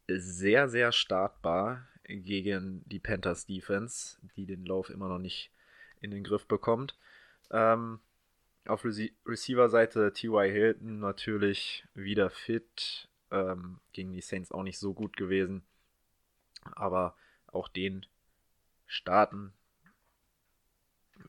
sehr, 0.06 0.68
sehr 0.68 0.92
startbar 0.92 1.88
gegen 2.20 2.82
die 2.86 2.98
Panthers 3.00 3.46
Defense, 3.46 4.18
die 4.36 4.46
den 4.46 4.64
Lauf 4.64 4.90
immer 4.90 5.08
noch 5.08 5.18
nicht 5.18 5.50
in 6.00 6.10
den 6.10 6.24
Griff 6.24 6.46
bekommt. 6.46 6.96
Ähm, 7.50 8.00
auf 8.66 8.84
Rece 8.84 9.12
Receiver-Seite 9.26 10.12
T.Y. 10.12 10.50
Hilton 10.50 11.00
natürlich 11.00 11.84
wieder 11.94 12.30
fit. 12.30 13.08
Ähm, 13.30 13.80
gegen 13.92 14.12
die 14.12 14.20
Saints 14.20 14.52
auch 14.52 14.62
nicht 14.62 14.78
so 14.78 14.92
gut 14.92 15.16
gewesen. 15.16 15.62
Aber 16.74 17.16
auch 17.46 17.68
den 17.68 18.06
starten, 18.86 19.52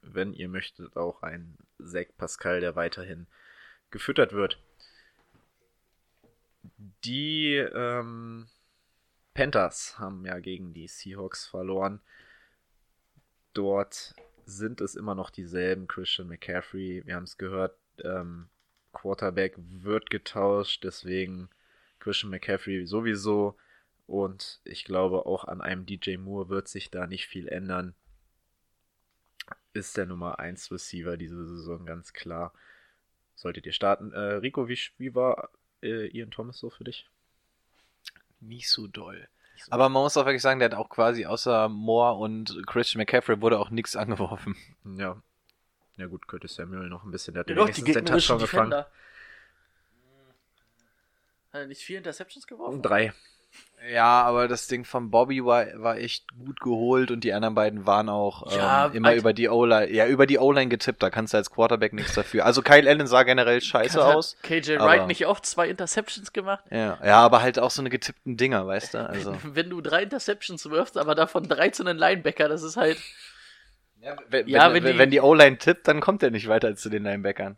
wenn 0.02 0.34
ihr 0.34 0.50
möchtet, 0.50 0.96
auch 0.96 1.24
ein 1.24 1.58
Zach 1.82 2.08
Pascal, 2.18 2.60
der 2.60 2.76
weiterhin 2.76 3.28
gefüttert 3.90 4.34
wird. 4.34 4.60
Die 7.04 7.56
ähm, 7.56 8.48
Panthers 9.34 9.98
haben 9.98 10.26
ja 10.26 10.40
gegen 10.40 10.74
die 10.74 10.88
Seahawks 10.88 11.48
verloren. 11.48 12.02
Dort 13.54 14.16
sind 14.46 14.82
es 14.82 14.96
immer 14.96 15.16
noch 15.16 15.30
dieselben. 15.30 15.88
Christian 15.88 16.28
McCaffrey, 16.28 17.04
wir 17.06 17.16
haben 17.16 17.24
es 17.24 17.38
gehört, 17.38 17.78
ähm, 18.04 18.50
Quarterback 18.92 19.56
wird 19.58 20.10
getauscht, 20.10 20.84
deswegen 20.84 21.50
Christian 22.00 22.30
McCaffrey 22.30 22.86
sowieso. 22.86 23.58
Und 24.06 24.62
ich 24.66 24.86
glaube, 24.86 25.26
auch 25.26 25.46
an 25.46 25.62
einem 25.62 25.86
DJ 25.86 26.18
Moore 26.18 26.50
wird 26.50 26.68
sich 26.68 26.92
da 26.92 27.08
nicht 27.08 27.28
viel 27.28 27.48
ändern. 27.48 27.96
Ist 29.74 29.98
der 29.98 30.06
Nummer 30.06 30.40
1 30.40 30.72
Receiver 30.72 31.18
diese 31.18 31.46
Saison 31.48 31.86
ganz 31.86 32.14
klar. 32.14 32.54
Solltet 33.36 33.66
ihr 33.66 33.74
starten. 33.74 34.12
Äh, 34.12 34.36
Rico, 34.36 34.68
wie, 34.68 34.78
wie 34.98 35.16
war 35.16 35.50
äh, 35.82 36.08
Ian 36.08 36.32
Thomas 36.32 36.60
so 36.60 36.70
für 36.70 36.84
dich? 36.84 37.10
Nicht 38.48 38.70
so 38.70 38.88
doll. 38.88 39.28
Aber 39.70 39.88
man 39.90 40.04
muss 40.04 40.18
auch 40.18 40.26
wirklich 40.26 40.42
sagen, 40.42 40.60
der 40.60 40.70
hat 40.72 40.78
auch 40.78 40.90
quasi 40.90 41.26
außer 41.26 41.70
Moore 41.70 42.16
und 42.16 42.62
Christian 42.68 43.00
McCaffrey 43.00 43.42
wurde 43.42 43.60
auch 43.60 43.70
nichts 43.70 43.96
angeworfen. 43.96 44.56
Ja. 44.98 45.22
Ja 45.96 46.08
gut, 46.08 46.28
Curtis 46.28 46.56
Samuel 46.56 46.90
noch 46.90 47.04
ein 47.04 47.12
bisschen. 47.12 47.34
Der 47.36 47.42
hat 47.42 47.50
Ja, 47.50 47.56
doch, 47.56 47.70
die 47.70 47.78
wenigstens 47.78 47.96
den 47.96 48.06
Touchdown 48.06 48.40
gefangen. 48.40 48.72
Defender. 48.72 48.92
Hat 51.54 51.62
er 51.62 51.68
nicht 51.68 51.84
vier 51.84 52.00
Interceptions 52.00 52.48
geworfen? 52.48 52.82
Drei. 52.82 53.14
Ja, 53.92 54.22
aber 54.24 54.48
das 54.48 54.68
Ding 54.68 54.86
von 54.86 55.12
Bobby 55.12 55.44
war, 55.44 55.66
war 55.76 55.98
echt 55.98 56.26
gut 56.38 56.62
geholt 56.62 57.12
und 57.12 57.26
die 57.26 57.34
anderen 57.34 57.54
beiden 57.54 57.86
waren 57.86 58.08
auch 58.08 58.50
ähm, 58.52 58.58
Ja, 58.58 58.86
immer 58.88 59.10
Alter. 59.10 59.20
über 59.20 59.34
die 59.34 59.50
O-Line, 59.50 59.92
ja, 59.92 60.08
über 60.08 60.26
die 60.26 60.40
O-Line 60.40 60.70
getippt, 60.70 61.04
da 61.04 61.10
kannst 61.10 61.34
du 61.34 61.38
als 61.38 61.50
Quarterback 61.52 61.92
nichts 61.92 62.14
dafür. 62.16 62.46
Also 62.46 62.62
Kyle 62.62 62.90
Allen 62.90 63.08
sah 63.08 63.24
generell 63.24 63.60
scheiße 63.60 64.02
Hat 64.06 64.16
aus. 64.16 64.38
KJ 64.42 64.78
aber- 64.78 64.86
Wright 64.86 65.08
nicht 65.08 65.26
auch 65.26 65.40
zwei 65.42 65.68
Interceptions 65.68 66.32
gemacht? 66.32 66.64
Ja, 66.72 66.98
ja, 67.04 67.18
aber 67.18 67.42
halt 67.42 67.60
auch 67.60 67.72
so 67.72 67.82
eine 67.82 67.90
getippten 67.90 68.38
Dinger, 68.38 68.66
weißt 68.66 68.94
du? 68.94 69.10
Also. 69.10 69.36
Wenn 69.44 69.70
du 69.70 69.82
drei 69.82 70.04
Interceptions 70.04 70.70
wirfst, 70.70 70.98
aber 70.98 71.14
davon 71.14 71.44
13 71.44 71.86
einen 71.88 72.00
Linebacker, 72.00 72.48
das 72.48 72.64
ist 72.64 72.78
halt. 72.78 72.98
Ja, 74.00 74.16
wenn, 74.30 74.48
Ja, 74.48 74.74
wenn 74.74 74.84
wenn, 74.84 74.94
die- 74.94 75.00
wenn 75.00 75.12
die 75.12 75.20
O-Line 75.22 75.58
tippt, 75.58 75.88
dann 75.88 76.00
kommt 76.00 76.24
er 76.24 76.32
nicht 76.32 76.48
weiter 76.48 76.76
zu 76.76 76.90
den 76.90 77.04
Linebackern. 77.04 77.58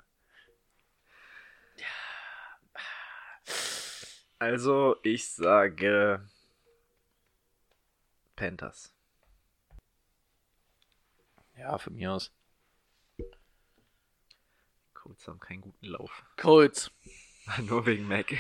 Also, 4.39 4.97
ich 5.03 5.27
sage 5.27 6.27
Panthers. 8.35 8.93
Ja, 11.57 11.77
von 11.77 11.95
mir 11.95 12.11
aus. 12.11 12.31
Colts 14.93 15.27
haben 15.27 15.39
keinen 15.39 15.61
guten 15.61 15.85
Lauf. 15.85 16.23
Colts. 16.37 16.91
Nur 17.63 17.85
wegen 17.85 18.07
Mac. 18.07 18.33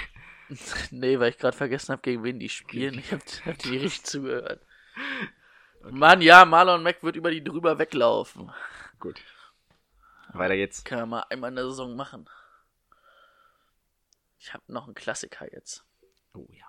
Nee, 0.91 1.19
weil 1.19 1.31
ich 1.31 1.39
gerade 1.39 1.57
vergessen 1.57 1.91
habe, 1.91 2.03
gegen 2.03 2.23
wen 2.23 2.39
die 2.39 2.49
spielen. 2.49 2.99
Ich 2.99 3.11
hab, 3.11 3.21
hab 3.47 3.57
die 3.57 3.77
richtig 3.77 4.03
zugehört. 4.03 4.63
Mann, 5.81 6.21
ja, 6.21 6.45
Marlon 6.45 6.83
Mack 6.83 7.01
wird 7.01 7.15
über 7.15 7.31
die 7.31 7.43
drüber 7.43 7.79
weglaufen. 7.79 8.51
Gut. 8.99 9.19
Weiter 10.33 10.55
geht's. 10.55 10.83
Können 10.83 11.01
wir 11.01 11.05
mal 11.07 11.25
einmal 11.31 11.49
in 11.49 11.55
der 11.55 11.65
Saison 11.65 11.95
machen. 11.95 12.29
Ich 14.45 14.53
habe 14.53 14.63
noch 14.71 14.85
einen 14.85 14.93
Klassiker 14.93 15.51
jetzt. 15.51 15.83
Oh 16.35 16.45
ja. 16.51 16.67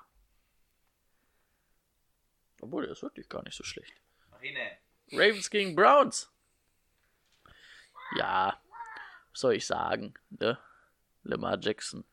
Obwohl, 2.62 2.85
der 2.85 2.93
ist 2.93 3.03
wirklich 3.03 3.29
gar 3.29 3.43
nicht 3.45 3.55
so 3.55 3.64
schlecht. 3.64 3.93
Ravens 5.12 5.51
gegen 5.51 5.77
Browns. 5.77 6.33
Ja, 8.16 8.59
was 9.31 9.41
soll 9.41 9.55
ich 9.57 9.66
sagen, 9.66 10.14
ne? 10.31 10.59
Lamar 11.22 11.59
Jackson. 11.61 12.05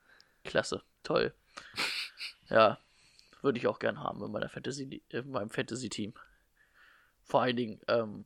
Klasse, 0.44 0.84
toll. 1.02 1.34
Ja, 2.50 2.78
würde 3.42 3.58
ich 3.58 3.68
auch 3.68 3.80
gern 3.80 4.02
haben 4.02 4.22
in 4.22 4.34
meiner 4.34 4.50
Fantasy, 4.50 5.02
in 5.08 5.32
meinem 5.32 5.50
Fantasy-Team. 5.50 6.14
Vor 7.24 7.42
allen 7.42 7.56
Dingen, 7.56 7.80
ähm, 7.88 8.26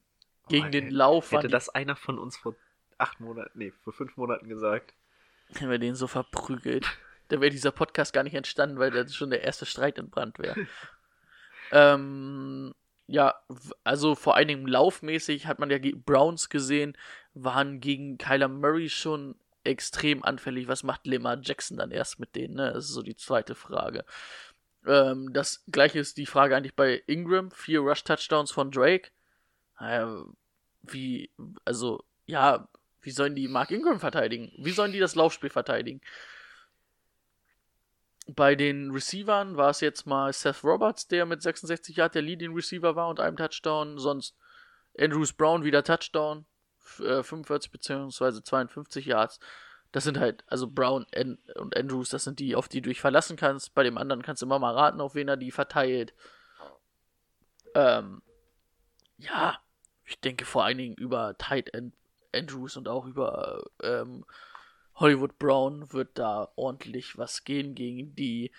gegen 0.49 0.67
Oh, 0.67 0.71
den 0.71 0.85
hätte- 0.85 0.95
Lauf 0.95 1.31
Hätte 1.31 1.49
das 1.49 1.69
einer 1.69 1.95
von 1.95 2.17
uns 2.17 2.35
vor 2.35 2.55
acht 2.97 3.19
Monaten, 3.19 3.59
nee, 3.59 3.71
vor 3.83 3.93
fünf 3.93 4.17
Monaten 4.17 4.49
gesagt. 4.49 4.95
Wenn 5.49 5.69
wir 5.69 5.77
den 5.77 5.93
so 5.93 6.07
verprügelt, 6.07 6.87
dann 7.29 7.41
wäre 7.41 7.51
dieser 7.51 7.71
Podcast 7.71 8.13
gar 8.13 8.23
nicht 8.23 8.35
entstanden, 8.35 8.79
weil 8.79 8.91
da 8.91 9.07
schon 9.07 9.29
der 9.29 9.43
erste 9.43 9.65
Streit 9.65 9.97
entbrannt 9.97 10.39
wäre. 10.39 10.55
ähm, 11.71 12.73
ja, 13.07 13.35
also 13.83 14.15
vor 14.15 14.35
allen 14.35 14.49
Dingen 14.49 14.67
laufmäßig 14.67 15.47
hat 15.47 15.59
man 15.59 15.69
ja 15.69 15.77
Browns 16.05 16.49
gesehen, 16.49 16.97
waren 17.33 17.79
gegen 17.79 18.17
Kyler 18.17 18.49
Murray 18.49 18.89
schon 18.89 19.35
extrem 19.63 20.23
anfällig. 20.23 20.67
Was 20.67 20.83
macht 20.83 21.07
Lamar 21.07 21.39
Jackson 21.41 21.77
dann 21.77 21.91
erst 21.91 22.19
mit 22.19 22.35
denen? 22.35 22.55
Ne? 22.55 22.73
Das 22.73 22.85
ist 22.85 22.91
so 22.91 23.01
die 23.01 23.15
zweite 23.15 23.55
Frage. 23.55 24.05
Ähm, 24.85 25.33
das 25.33 25.63
gleiche 25.67 25.99
ist 25.99 26.17
die 26.17 26.25
Frage 26.25 26.55
eigentlich 26.55 26.75
bei 26.75 27.03
Ingram. 27.07 27.51
Vier 27.51 27.81
Rush-Touchdowns 27.81 28.51
von 28.51 28.71
Drake. 28.71 29.11
Äh, 29.79 30.05
wie, 30.81 31.29
also, 31.65 32.03
ja, 32.25 32.67
wie 33.01 33.11
sollen 33.11 33.35
die 33.35 33.47
Mark 33.47 33.71
Ingram 33.71 33.99
verteidigen? 33.99 34.51
Wie 34.57 34.71
sollen 34.71 34.91
die 34.91 34.99
das 34.99 35.15
Laufspiel 35.15 35.49
verteidigen? 35.49 36.01
Bei 38.29 38.55
den 38.55 38.91
Receivern 38.91 39.55
war 39.55 39.69
es 39.69 39.79
jetzt 39.79 40.05
mal 40.05 40.33
Seth 40.33 40.63
Roberts, 40.63 41.07
der 41.07 41.25
mit 41.25 41.41
66 41.41 41.95
Yard 41.95 42.15
der 42.15 42.21
Leading 42.21 42.53
Receiver 42.53 42.95
war 42.95 43.07
und 43.07 43.19
einem 43.19 43.37
Touchdown. 43.37 43.97
Sonst 43.97 44.35
Andrews 44.99 45.33
Brown 45.33 45.63
wieder 45.63 45.83
Touchdown. 45.83 46.45
Äh, 46.99 47.23
45 47.23 47.71
bzw. 47.71 48.41
52 48.43 49.05
Yards. 49.05 49.39
Das 49.91 50.03
sind 50.03 50.19
halt, 50.19 50.43
also 50.47 50.67
Brown 50.67 51.05
An 51.15 51.37
und 51.55 51.77
Andrews, 51.77 52.09
das 52.09 52.25
sind 52.25 52.39
die, 52.39 52.55
auf 52.55 52.67
die 52.67 52.81
du 52.81 52.89
dich 52.89 52.99
verlassen 52.99 53.37
kannst. 53.37 53.73
Bei 53.73 53.83
dem 53.83 53.97
anderen 53.97 54.21
kannst 54.21 54.41
du 54.41 54.45
immer 54.45 54.59
mal 54.59 54.73
raten, 54.73 54.99
auf 54.99 55.15
wen 55.15 55.29
er 55.29 55.37
die 55.37 55.51
verteilt. 55.51 56.13
Ähm, 57.73 58.21
ja, 59.17 59.57
ich 60.03 60.19
denke 60.19 60.45
vor 60.45 60.65
allen 60.65 60.77
Dingen 60.77 60.95
über 60.95 61.37
Tight 61.37 61.73
End 61.73 61.93
Andrews 62.33 62.75
und 62.75 62.87
auch 62.87 63.05
über 63.05 63.63
ähm, 63.81 64.25
Hollywood 64.97 65.37
Brown 65.39 65.91
wird 65.93 66.17
da 66.17 66.51
ordentlich 66.55 67.17
was 67.17 67.43
gehen 67.43 67.75
gegen 67.75 68.15
die 68.15 68.51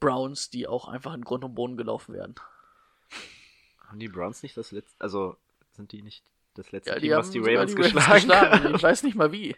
Browns, 0.00 0.50
die 0.50 0.66
auch 0.66 0.88
einfach 0.88 1.14
in 1.14 1.22
Grund 1.22 1.44
und 1.44 1.54
Boden 1.54 1.76
gelaufen 1.76 2.14
werden. 2.14 2.34
Haben 3.86 3.98
die 3.98 4.08
Browns 4.08 4.42
nicht 4.42 4.56
das 4.56 4.72
letzte, 4.72 4.94
also 5.00 5.36
sind 5.72 5.92
die 5.92 6.02
nicht 6.02 6.24
das 6.54 6.72
letzte 6.72 6.90
Ja, 6.90 6.94
Team, 6.96 7.02
die 7.02 7.12
haben 7.14 7.18
was 7.20 7.30
die 7.30 7.38
Ravens 7.38 7.70
die 7.74 7.76
geschlagen 7.82 8.14
geschlagen. 8.28 8.64
haben? 8.64 8.74
Ich 8.74 8.82
weiß 8.82 9.02
nicht 9.04 9.14
mal 9.16 9.32
wie. 9.32 9.56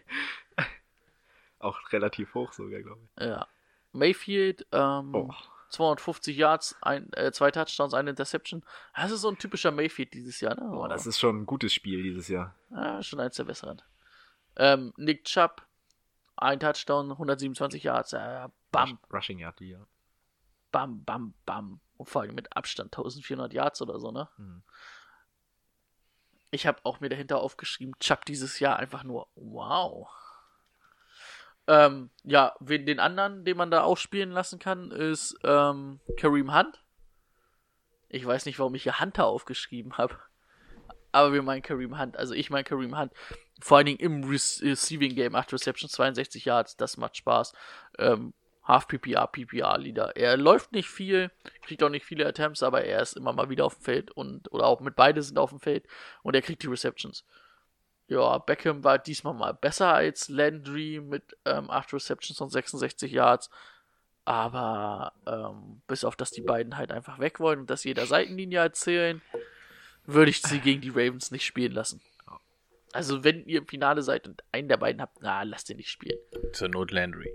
Auch 1.59 1.79
relativ 1.91 2.33
hoch 2.33 2.51
sogar, 2.53 2.81
glaube 2.81 3.01
ich. 3.17 3.23
Ja. 3.25 3.47
Mayfield, 3.93 4.65
ähm, 4.71 5.13
Oh. 5.15 5.33
250 5.69 6.37
Yards, 6.37 6.75
ein, 6.81 7.11
äh, 7.13 7.31
zwei 7.31 7.49
Touchdowns, 7.49 7.93
eine 7.95 8.11
Interception. 8.11 8.63
Das 8.95 9.09
ist 9.11 9.21
so 9.21 9.29
ein 9.29 9.39
typischer 9.39 9.71
Mayfield 9.71 10.13
dieses 10.13 10.39
Jahr, 10.39 10.53
ne? 10.55 10.69
Oh, 10.71 10.87
das 10.87 11.07
ist 11.07 11.17
schon 11.19 11.41
ein 11.41 11.45
gutes 11.47 11.73
Spiel 11.73 12.03
dieses 12.03 12.27
Jahr. 12.27 12.53
Ja, 12.69 13.01
schon 13.01 13.19
eins 13.19 13.37
der 13.37 13.45
besseren. 13.45 13.81
Ähm, 14.55 14.93
Nick 14.97 15.23
Chubb, 15.25 15.63
ein 16.35 16.59
Touchdown, 16.59 17.11
127 17.11 17.83
Yards. 17.83 18.13
Äh, 18.13 18.47
bam, 18.71 18.91
Rush- 18.91 19.13
Rushing 19.13 19.39
Yard, 19.39 19.59
ja. 19.61 19.85
bam, 20.71 21.03
bam, 21.03 21.33
bam. 21.45 21.79
Und 21.97 22.09
vor 22.09 22.21
allem 22.23 22.35
mit 22.35 22.55
Abstand 22.55 22.93
1400 22.97 23.53
Yards 23.53 23.81
oder 23.81 23.99
so, 23.99 24.11
ne? 24.11 24.27
Mhm. 24.37 24.63
Ich 26.51 26.67
habe 26.67 26.79
auch 26.83 26.99
mir 26.99 27.09
dahinter 27.09 27.39
aufgeschrieben, 27.39 27.95
Chubb 27.99 28.25
dieses 28.25 28.59
Jahr 28.59 28.77
einfach 28.77 29.03
nur 29.03 29.27
wow. 29.35 30.07
Ähm, 31.65 32.09
ja, 32.23 32.55
den 32.59 32.99
anderen, 32.99 33.45
den 33.45 33.57
man 33.57 33.71
da 33.71 33.83
auch 33.83 33.97
spielen 33.97 34.31
lassen 34.31 34.59
kann, 34.59 34.91
ist 34.91 35.35
ähm, 35.43 35.99
Kareem 36.17 36.53
Hunt. 36.53 36.83
Ich 38.09 38.25
weiß 38.25 38.45
nicht, 38.45 38.59
warum 38.59 38.75
ich 38.75 38.83
hier 38.83 38.99
Hunter 38.99 39.25
aufgeschrieben 39.25 39.97
habe. 39.97 40.19
Aber 41.11 41.31
wir 41.33 41.41
meinen 41.41 41.61
Kareem 41.61 41.97
Hunt. 41.97 42.17
Also 42.17 42.33
ich 42.33 42.49
meine 42.49 42.63
Kareem 42.65 42.97
Hunt. 42.99 43.13
Vor 43.61 43.77
allen 43.77 43.85
Dingen 43.85 43.99
im 43.99 44.23
Re 44.23 44.33
Receiving 44.33 45.15
Game, 45.15 45.35
8 45.35 45.53
Receptions, 45.53 45.93
62 45.93 46.45
Yards, 46.45 46.75
das 46.75 46.97
macht 46.97 47.17
Spaß. 47.17 47.53
Ähm, 47.99 48.33
Half 48.65 48.87
PPR, 48.87 49.27
PPR 49.27 49.77
Leader. 49.77 50.15
Er 50.15 50.37
läuft 50.37 50.71
nicht 50.71 50.87
viel, 50.87 51.31
kriegt 51.63 51.83
auch 51.83 51.89
nicht 51.89 52.05
viele 52.05 52.25
Attempts, 52.25 52.63
aber 52.63 52.85
er 52.85 53.01
ist 53.01 53.17
immer 53.17 53.33
mal 53.33 53.49
wieder 53.49 53.65
auf 53.65 53.75
dem 53.75 53.83
Feld 53.83 54.11
und 54.11 54.49
oder 54.53 54.67
auch 54.67 54.79
mit 54.79 54.95
beide 54.95 55.21
sind 55.21 55.37
auf 55.37 55.49
dem 55.49 55.59
Feld 55.59 55.85
und 56.21 56.33
er 56.33 56.41
kriegt 56.41 56.63
die 56.63 56.67
Receptions. 56.67 57.25
Ja, 58.07 58.37
Beckham 58.37 58.83
war 58.83 58.99
diesmal 58.99 59.33
mal 59.33 59.53
besser 59.53 59.93
als 59.93 60.29
Landry 60.29 61.01
mit 61.03 61.37
ähm, 61.45 61.69
8 61.69 61.93
Receptions 61.93 62.39
und 62.39 62.51
66 62.51 63.11
Yards. 63.11 63.49
Aber 64.25 65.11
ähm, 65.27 65.81
bis 65.87 66.05
auf, 66.05 66.15
dass 66.15 66.31
die 66.31 66.41
beiden 66.41 66.77
halt 66.77 66.91
einfach 66.91 67.19
weg 67.19 67.41
wollen 67.41 67.61
und 67.61 67.69
dass 67.69 67.83
jeder 67.83 68.05
Seitenlinie 68.05 68.59
erzählen, 68.59 69.21
würde 70.05 70.31
ich 70.31 70.41
sie 70.41 70.59
gegen 70.59 70.79
die 70.79 70.89
Ravens 70.89 71.31
nicht 71.31 71.45
spielen 71.45 71.73
lassen. 71.73 72.01
Also 72.93 73.23
wenn 73.23 73.45
ihr 73.45 73.59
im 73.59 73.67
Finale 73.67 74.01
seid 74.03 74.27
und 74.27 74.43
einen 74.51 74.69
der 74.69 74.77
beiden 74.77 75.01
habt, 75.01 75.17
na, 75.21 75.43
lasst 75.43 75.69
ihn 75.69 75.77
nicht 75.77 75.89
spielen. 75.89 76.17
Zur 76.53 76.69
Not 76.69 76.91
Landry. 76.91 77.31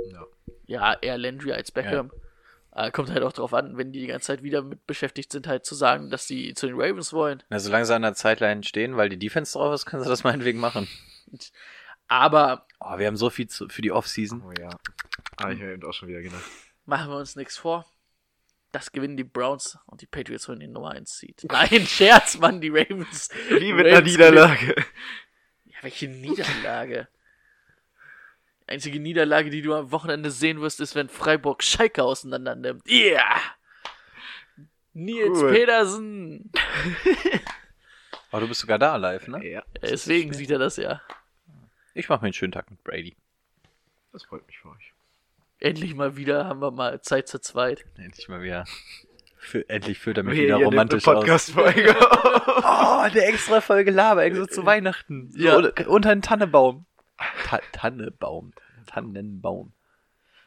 Ja, 0.67 0.95
eher 1.01 1.19
Landry 1.19 1.53
als 1.53 1.71
Beckham. 1.73 2.11
Äh, 2.73 2.91
kommt 2.93 3.11
halt 3.11 3.23
auch 3.25 3.33
drauf 3.33 3.53
an, 3.55 3.77
wenn 3.77 3.93
die 3.93 4.01
die 4.01 4.07
ganze 4.07 4.27
Zeit 4.29 4.43
wieder 4.43 4.63
mit 4.63 4.87
beschäftigt 4.87 5.33
sind, 5.33 5.47
halt 5.49 5.65
zu 5.67 5.75
sagen, 5.75 6.11
dass 6.11 6.27
sie 6.29 6.55
zu 6.55 6.67
den 6.67 6.77
Ravens 6.81 7.13
wollen. 7.13 7.43
Na, 7.51 7.59
solange 7.59 7.85
sie 7.87 7.95
an 7.95 8.03
der 8.03 8.15
Zeitline 8.15 8.63
stehen, 8.63 8.97
weil 8.97 9.09
die 9.09 9.19
Defense 9.19 9.55
drauf 9.59 9.75
ist, 9.75 9.85
können 9.87 10.03
sie 10.05 10.09
das 10.09 10.23
meinetwegen 10.25 10.61
machen. 10.61 10.87
Aber 12.09 12.67
Oh, 12.81 12.97
wir 12.99 13.07
haben 13.07 13.17
so 13.17 13.29
viel 13.31 13.49
zu, 13.49 13.69
für 13.69 13.83
die 13.83 13.91
Offseason. 13.93 14.43
Oh 14.43 14.53
ja. 14.59 14.71
Ah, 15.37 15.51
ich 15.51 15.61
habe 15.61 15.73
eben 15.73 15.85
auch 15.85 15.93
schon 15.93 16.09
wieder 16.09 16.23
gedacht. 16.23 16.45
machen 16.87 17.11
wir 17.11 17.17
uns 17.19 17.35
nichts 17.37 17.57
vor. 17.59 17.87
Das 18.71 18.93
gewinnen 18.93 19.17
die 19.17 19.25
Browns 19.25 19.79
und 19.87 20.01
die 20.03 20.07
Patriots 20.07 20.47
holen 20.47 20.61
den 20.61 20.73
Nummer 20.73 20.91
1 20.93 21.19
Seed. 21.19 21.47
Nein, 21.51 21.87
Scherz, 21.87 22.39
Mann, 22.39 22.61
die 22.61 22.69
Ravens. 22.69 23.31
Wie 23.49 23.73
mit 23.73 23.87
einer 23.87 23.97
Ravens 23.99 24.13
Niederlage. 24.13 24.75
Ja, 25.79 25.83
welche 25.83 26.09
Niederlage? 26.09 27.09
Die 28.62 28.68
einzige 28.72 29.01
Niederlage, 29.01 29.51
die 29.51 29.62
du 29.62 29.74
am 29.74 29.91
Wochenende 29.93 30.31
sehen 30.31 30.61
wirst, 30.61 30.81
ist, 30.81 30.95
wenn 30.95 31.09
Freiburg 31.09 31.62
Schalke 31.62 32.03
auseinander 32.03 32.55
nimmt. 32.55 32.87
Yeah! 32.89 33.41
Nils 34.93 35.39
Cool. 35.39 35.53
Pedersen! 35.53 36.53
Oh, 38.31 38.41
du 38.41 38.47
bist 38.47 38.61
sogar 38.61 38.79
da 38.79 38.97
live, 38.97 39.26
ne? 39.29 39.43
Ja, 39.49 39.62
Deswegen 39.81 40.35
sieht 40.35 40.51
er 40.51 40.59
das 40.59 40.76
ja. 40.76 41.01
Ich 41.95 42.11
mache 42.11 42.20
mir 42.20 42.26
einen 42.26 42.35
schönen 42.35 42.53
Tag 42.53 42.70
mit 42.70 42.85
Brady. 42.85 43.16
das 44.12 44.24
freut 44.24 44.47
mich 44.47 44.59
für 44.59 44.68
euch. 44.68 44.93
Endlich 45.61 45.95
mal 45.95 46.14
wieder 46.18 46.45
haben 46.45 46.61
wir 46.61 46.70
mal 46.70 47.01
Zeit 47.01 47.26
zu 47.26 47.41
zweit. 47.41 47.87
Endlich 47.97 48.29
mal 48.29 48.43
wieder. 48.43 48.66
Fü 49.39 49.64
endlich 49.68 49.99
füllt 49.99 50.16
er 50.18 50.24
mich 50.24 50.39
wieder 50.39 50.57
eine 50.57 50.64
romantisch 50.64 51.07
aus. 51.07 51.14
Podcast-Folge. 51.14 51.95
Oh, 52.01 52.99
eine 53.01 53.20
extra 53.24 53.61
Folge 53.61 53.91
Laber, 53.91 54.24
extra 54.24 54.49
zu 54.49 54.66
Weihnachten. 54.66 55.30
So 55.30 55.39
Ja. 55.39 55.57
unter- 55.57 55.89
unter 55.89 56.11
einen 56.11 56.22
Tannebaum. 56.22 56.86
Ta 57.45 57.61
Tannebaum. 57.72 58.53
Tannenbaum. 58.86 59.72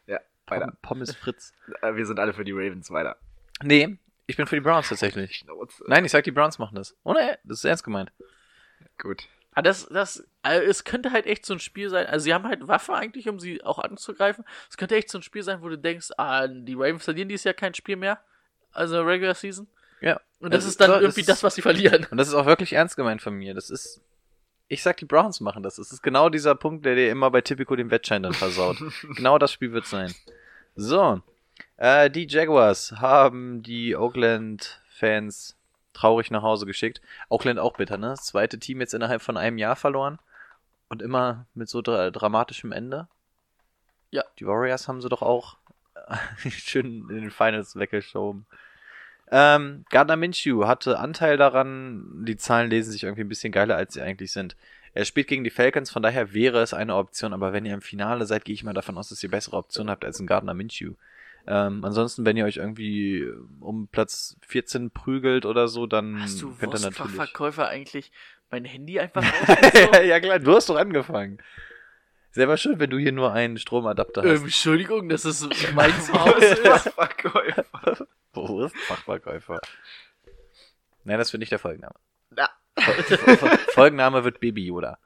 ja, 0.07 0.19
weiter. 0.47 0.65
Pom 0.67 0.77
Pommes 0.81 1.15
Fritz. 1.15 1.53
Äh, 1.81 1.95
Wir 1.95 2.05
sind 2.05 2.19
alle 2.19 2.33
für 2.33 2.43
die 2.43 2.51
Ravens 2.51 2.91
weiter. 2.91 3.17
Nee, 3.63 3.97
ich 4.27 4.35
bin 4.37 4.45
für 4.47 4.55
die 4.55 4.61
Browns 4.61 4.89
tatsächlich. 4.89 5.45
Nein, 5.87 6.05
ich 6.05 6.11
sag, 6.11 6.23
die 6.23 6.31
Browns 6.31 6.59
machen 6.59 6.75
das. 6.75 6.95
Ohne, 7.03 7.37
das 7.43 7.59
ist 7.59 7.65
ernst 7.65 7.83
gemeint. 7.83 8.11
Gut. 8.97 9.27
Ah, 9.53 9.61
das, 9.61 9.87
das, 9.89 10.25
also 10.43 10.63
es 10.65 10.83
könnte 10.85 11.11
halt 11.11 11.25
echt 11.25 11.45
so 11.45 11.53
ein 11.53 11.59
Spiel 11.59 11.89
sein. 11.89 12.05
Also, 12.07 12.23
sie 12.23 12.33
haben 12.33 12.47
halt 12.47 12.67
Waffe 12.67 12.93
eigentlich, 12.93 13.27
um 13.27 13.37
sie 13.39 13.63
auch 13.63 13.79
anzugreifen. 13.79 14.45
Es 14.69 14.77
könnte 14.77 14.95
echt 14.95 15.09
so 15.09 15.17
ein 15.19 15.23
Spiel 15.23 15.43
sein, 15.43 15.61
wo 15.61 15.67
du 15.69 15.77
denkst, 15.77 16.09
ah, 16.17 16.47
die 16.47 16.73
Ravens 16.73 17.03
verlieren 17.03 17.27
dieses 17.29 17.43
Jahr 17.43 17.53
kein 17.53 17.73
Spiel 17.73 17.97
mehr. 17.97 18.19
Also, 18.73 19.01
Regular 19.01 19.35
Season. 19.35 19.67
Ja. 19.99 20.19
Und 20.39 20.53
das 20.53 20.63
Es 20.63 20.71
ist 20.71 20.81
dann 20.81 20.91
so- 20.91 20.99
irgendwie 20.99 21.23
das, 21.23 21.43
was 21.43 21.55
sie 21.55 21.61
verlieren. 21.61 22.07
Und 22.09 22.17
das 22.17 22.27
ist 22.27 22.33
auch 22.33 22.45
wirklich 22.45 22.73
ernst 22.73 22.95
gemeint 22.95 23.21
von 23.21 23.33
mir. 23.35 23.53
Das 23.53 23.69
ist. 23.69 24.01
Ich 24.67 24.81
sag, 24.83 24.97
die 24.97 25.05
Browns 25.05 25.41
machen 25.41 25.63
das. 25.63 25.75
Das 25.75 25.91
ist 25.91 26.01
genau 26.01 26.29
dieser 26.29 26.55
Punkt, 26.55 26.85
der 26.85 26.95
dir 26.95 27.11
immer 27.11 27.29
bei 27.29 27.41
Typico 27.41 27.75
den 27.75 27.91
Wettschein 27.91 28.23
dann 28.23 28.33
versaut. 28.33 28.77
genau 29.15 29.37
das 29.37 29.51
Spiel 29.51 29.73
wird 29.73 29.85
sein. 29.85 30.15
So. 30.75 31.21
Äh, 31.77 32.09
die 32.09 32.25
Jaguars 32.27 32.93
haben 32.93 33.61
die 33.63 33.95
Oakland-Fans 33.97 35.55
traurig 35.93 36.31
nach 36.31 36.41
Hause 36.41 36.65
geschickt. 36.65 37.01
Oakland 37.29 37.59
auch 37.59 37.73
bitter, 37.77 37.97
ne? 37.97 38.09
Das 38.09 38.25
zweite 38.25 38.59
Team 38.59 38.79
jetzt 38.79 38.93
innerhalb 38.93 39.21
von 39.21 39.37
einem 39.37 39.57
Jahr 39.57 39.75
verloren. 39.75 40.19
Und 40.89 41.01
immer 41.01 41.45
mit 41.53 41.69
so 41.69 41.81
dra 41.81 42.09
dramatischem 42.11 42.71
Ende. 42.71 43.07
Ja. 44.09 44.23
Die 44.39 44.45
Warriors 44.45 44.87
haben 44.87 45.01
sie 45.01 45.09
doch 45.09 45.21
auch 45.21 45.57
schön 46.49 47.07
in 47.09 47.21
den 47.21 47.31
Finals 47.31 47.75
weggeschoben. 47.75 48.45
Ähm, 49.31 49.85
Gardner 49.89 50.17
Minshew 50.17 50.65
hatte 50.67 50.99
Anteil 50.99 51.37
daran. 51.37 52.25
Die 52.25 52.37
Zahlen 52.37 52.69
lesen 52.69 52.91
sich 52.91 53.03
irgendwie 53.03 53.23
ein 53.23 53.29
bisschen 53.29 53.53
geiler, 53.53 53.77
als 53.77 53.93
sie 53.93 54.01
eigentlich 54.01 54.31
sind. 54.31 54.55
Er 54.93 55.05
spielt 55.05 55.27
gegen 55.27 55.45
die 55.45 55.49
Falcons, 55.49 55.89
von 55.89 56.03
daher 56.03 56.33
wäre 56.33 56.61
es 56.61 56.73
eine 56.73 56.95
Option, 56.95 57.31
aber 57.31 57.53
wenn 57.53 57.65
ihr 57.65 57.73
im 57.73 57.81
Finale 57.81 58.25
seid, 58.25 58.43
gehe 58.43 58.53
ich 58.53 58.65
mal 58.65 58.73
davon 58.73 58.97
aus, 58.97 59.07
dass 59.07 59.23
ihr 59.23 59.31
bessere 59.31 59.55
Optionen 59.55 59.89
habt 59.89 60.03
als 60.03 60.19
ein 60.19 60.27
Gardner 60.27 60.53
Minshew. 60.53 60.95
Ähm, 61.47 61.83
ansonsten, 61.83 62.25
wenn 62.25 62.37
ihr 62.37 62.45
euch 62.45 62.57
irgendwie 62.57 63.25
um 63.61 63.87
Platz 63.87 64.35
14 64.47 64.91
prügelt 64.91 65.45
oder 65.45 65.67
so, 65.69 65.87
dann 65.87 66.21
Hast 66.21 66.41
du 66.41 66.49
könnt 66.49 66.73
ihr 66.73 66.79
natürlich. 66.81 66.97
Wurstfachverkäufer 66.99 67.67
eigentlich 67.67 68.11
mein 68.51 68.65
Handy 68.65 68.99
einfach 68.99 69.23
rausgezogen? 69.49 70.07
ja 70.07 70.19
klar, 70.19 70.39
du 70.39 70.53
hast 70.53 70.69
doch 70.69 70.75
angefangen. 70.75 71.39
Selber 72.31 72.55
schön, 72.57 72.79
wenn 72.79 72.89
du 72.89 72.97
hier 72.97 73.11
nur 73.11 73.33
einen 73.33 73.57
Stromadapter 73.57 74.21
hast. 74.21 74.29
ähm, 74.39 74.43
Entschuldigung, 74.45 75.09
das 75.09 75.25
ist 75.25 75.47
mein 75.73 75.91
Haus. 76.13 76.41
ist. 76.41 76.89
Verkäufer. 76.93 78.07
Wo 78.33 78.63
ist 78.65 78.75
Fachverkäufer? 78.87 79.59
Nein, 81.03 81.17
das 81.17 81.33
wird 81.33 81.39
nicht 81.39 81.51
der 81.51 81.59
Folgenname. 81.59 81.95
Na. 82.29 82.49
Folgenname 83.73 84.23
wird 84.23 84.39
Baby 84.39 84.65
Yoda. 84.65 84.97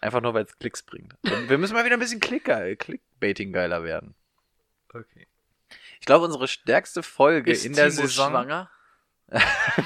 Einfach 0.00 0.20
nur, 0.20 0.34
weil 0.34 0.44
es 0.44 0.56
Klicks 0.58 0.82
bringt. 0.84 1.14
Und 1.24 1.48
wir 1.48 1.58
müssen 1.58 1.74
mal 1.74 1.84
wieder 1.84 1.96
ein 1.96 2.00
bisschen 2.00 2.20
Klicker, 2.20 2.76
Clickbaiting 2.76 3.52
geiler 3.52 3.82
werden. 3.82 4.14
Okay. 4.92 5.26
Ich 5.98 6.06
glaube, 6.06 6.26
unsere 6.26 6.46
stärkste 6.46 7.02
Folge 7.02 7.50
Ist 7.50 7.66
in 7.66 7.72
der 7.72 7.90
Timo 7.90 8.02
Saison. 8.02 8.30
schwanger? 8.30 8.70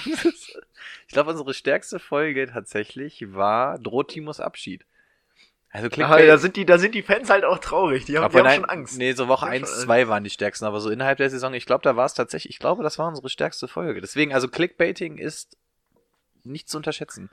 ich 0.05 1.13
glaube, 1.13 1.31
unsere 1.31 1.55
stärkste 1.55 1.99
Folge 1.99 2.47
tatsächlich 2.53 3.33
war 3.33 3.79
Droht 3.79 4.11
Timos 4.11 4.39
Abschied. 4.41 4.85
Also 5.75 5.89
Clickbait. 5.89 6.29
da, 6.29 6.37
sind 6.37 6.57
die, 6.57 6.67
da 6.67 6.79
sind 6.79 6.95
die 6.95 7.03
Fans 7.03 7.31
halt 7.31 7.45
auch 7.45 7.59
traurig. 7.59 8.05
Die 8.05 8.19
haben, 8.19 8.23
die 8.31 8.37
Aber 8.37 8.39
haben 8.41 8.45
nein, 8.45 8.61
schon 8.61 8.65
Angst. 8.69 8.99
Nee, 8.99 9.13
so 9.15 9.27
Woche 9.27 9.47
Die 9.47 9.53
haben 9.53 9.63
1, 9.63 9.71
schon- 9.71 9.79
2 9.85 10.07
waren 10.09 10.23
die 10.23 10.29
stärksten, 10.31 10.67
aber 10.67 10.81
so 10.81 10.91
innerhalb 10.91 11.17
der 11.17 11.31
Saison, 11.31 11.55
ich 11.55 11.65
glaube, 11.65 11.83
da 11.83 11.97
war 11.97 12.05
es 12.05 12.13
tatsächlich, 12.13 12.53
ich 12.53 12.59
glaube, 12.59 12.83
das 12.83 12.99
war 12.99 13.09
unsere 13.09 13.31
stärkste 13.31 13.69
Folge. 13.69 14.03
Deswegen, 14.03 14.35
also 14.35 14.49
Clickbaiting 14.49 15.17
ist 15.17 15.57
nicht 16.45 16.69
zu 16.69 16.77
unterschätzen. 16.77 17.31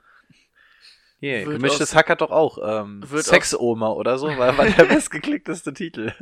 Hier, 1.20 1.44
Wird 1.46 1.56
gemischtes 1.58 1.90
aus- 1.90 1.94
Hack 1.96 2.08
hat 2.08 2.22
doch 2.22 2.30
auch 2.30 2.56
ähm, 2.62 3.04
Sexoma 3.06 3.90
oder 3.90 4.16
so, 4.16 4.28
war, 4.28 4.56
war 4.56 4.64
der 4.66 4.84
bestgeklickteste 4.86 5.74
Titel. 5.74 6.14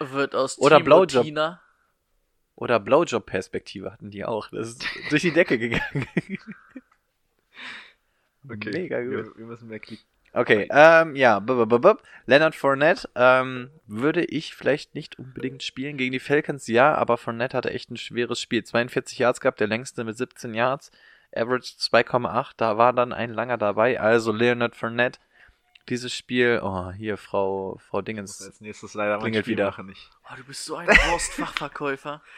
Wird 0.00 0.34
aus 0.34 0.58
Oder 0.58 0.80
Blowjob. 0.80 1.24
Tina. 1.24 1.62
Oder 2.56 2.78
Blowjob-Perspektive 2.78 3.90
hatten 3.90 4.10
die 4.10 4.24
auch. 4.26 4.48
Das 4.50 4.68
ist 4.70 4.84
durch 5.08 5.22
die 5.22 5.32
Decke 5.32 5.58
gegangen. 5.58 6.06
Okay. 8.50 8.70
Mega 8.70 9.00
gut. 9.02 9.10
Wir, 9.12 9.36
wir 9.36 9.46
müssen 9.46 9.68
mehr 9.68 9.78
klicken. 9.80 10.04
Okay, 10.32 10.68
ähm, 10.70 11.16
ja, 11.16 11.38
b 11.40 11.52
-b 11.52 11.64
-b 11.66 11.78
-b. 11.78 11.98
Leonard 12.26 12.54
Fournette 12.54 13.08
ähm, 13.14 13.70
würde 13.86 14.24
ich 14.24 14.54
vielleicht 14.54 14.94
nicht 14.94 15.18
unbedingt 15.18 15.62
spielen 15.62 15.96
gegen 15.96 16.12
die 16.12 16.20
Falcons, 16.20 16.66
ja, 16.66 16.94
aber 16.94 17.16
Fournette 17.16 17.56
hatte 17.56 17.70
echt 17.70 17.90
ein 17.90 17.96
schweres 17.96 18.40
Spiel. 18.40 18.62
42 18.62 19.18
Yards 19.18 19.40
gehabt, 19.40 19.60
der 19.60 19.66
längste 19.66 20.04
mit 20.04 20.16
17 20.16 20.54
Yards, 20.54 20.90
Average 21.34 21.74
2,8, 21.78 22.52
da 22.56 22.76
war 22.78 22.92
dann 22.92 23.12
ein 23.12 23.32
langer 23.32 23.56
dabei, 23.58 24.00
also 24.00 24.32
Leonard 24.32 24.76
Fournette, 24.76 25.18
dieses 25.88 26.14
Spiel, 26.14 26.60
oh, 26.62 26.90
hier, 26.92 27.16
Frau, 27.16 27.78
Frau 27.88 28.02
Dingens, 28.02 28.42
als 28.42 28.60
nächstes 28.60 28.92
leider 28.92 29.14
mein 29.14 29.22
Klingelt 29.22 29.46
Spiel 29.46 29.56
wieder. 29.56 29.66
machen. 29.66 29.88
Ich, 29.90 30.10
Oh, 30.30 30.34
du 30.36 30.44
bist 30.44 30.66
so 30.66 30.76
ein 30.76 30.86
Wurstfachverkäufer. 30.86 32.22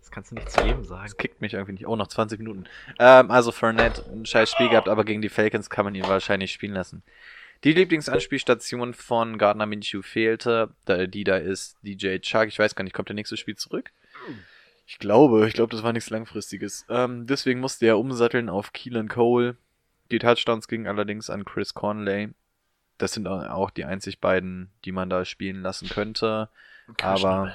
das 0.00 0.10
kannst 0.10 0.30
du 0.30 0.34
nicht 0.34 0.50
zu 0.50 0.64
jedem 0.64 0.84
sagen. 0.84 1.02
das 1.04 1.16
kickt 1.16 1.40
mich 1.40 1.54
irgendwie 1.54 1.72
nicht, 1.72 1.86
oh, 1.86 1.96
noch 1.96 2.08
20 2.08 2.38
Minuten. 2.38 2.64
Ähm, 2.98 3.30
also 3.30 3.52
Fournette, 3.52 4.04
ein 4.10 4.26
scheiß 4.26 4.50
Spiel 4.50 4.68
gehabt, 4.68 4.88
aber 4.88 5.04
gegen 5.04 5.22
die 5.22 5.28
Falcons 5.28 5.70
kann 5.70 5.84
man 5.84 5.94
ihn 5.94 6.06
wahrscheinlich 6.06 6.52
spielen 6.52 6.74
lassen. 6.74 7.02
Die 7.64 7.72
Lieblingsanspielstation 7.72 8.94
von 8.94 9.36
Gardner 9.36 9.66
Minshew 9.66 10.02
fehlte. 10.02 10.70
Da, 10.84 11.06
die 11.06 11.24
da 11.24 11.36
ist 11.36 11.76
DJ 11.82 12.18
Chuck. 12.18 12.46
Ich 12.46 12.58
weiß 12.58 12.74
gar 12.74 12.84
nicht, 12.84 12.94
kommt 12.94 13.08
der 13.08 13.14
nächste 13.14 13.36
Spiel 13.36 13.56
zurück? 13.56 13.90
Ich 14.86 14.98
glaube, 14.98 15.46
ich 15.48 15.54
glaube, 15.54 15.74
das 15.74 15.82
war 15.82 15.92
nichts 15.92 16.10
Langfristiges. 16.10 16.86
Ähm, 16.88 17.26
deswegen 17.26 17.60
musste 17.60 17.86
er 17.86 17.98
umsatteln 17.98 18.48
auf 18.48 18.72
Keelan 18.72 19.08
Cole. 19.08 19.56
Die 20.10 20.18
Touchdowns 20.18 20.68
gingen 20.68 20.86
allerdings 20.86 21.30
an 21.30 21.44
Chris 21.44 21.74
Conley. 21.74 22.30
Das 22.96 23.12
sind 23.12 23.26
auch 23.26 23.70
die 23.70 23.84
einzig 23.84 24.20
beiden, 24.20 24.70
die 24.84 24.92
man 24.92 25.10
da 25.10 25.24
spielen 25.24 25.62
lassen 25.62 25.88
könnte. 25.88 26.48
Aber 27.02 27.52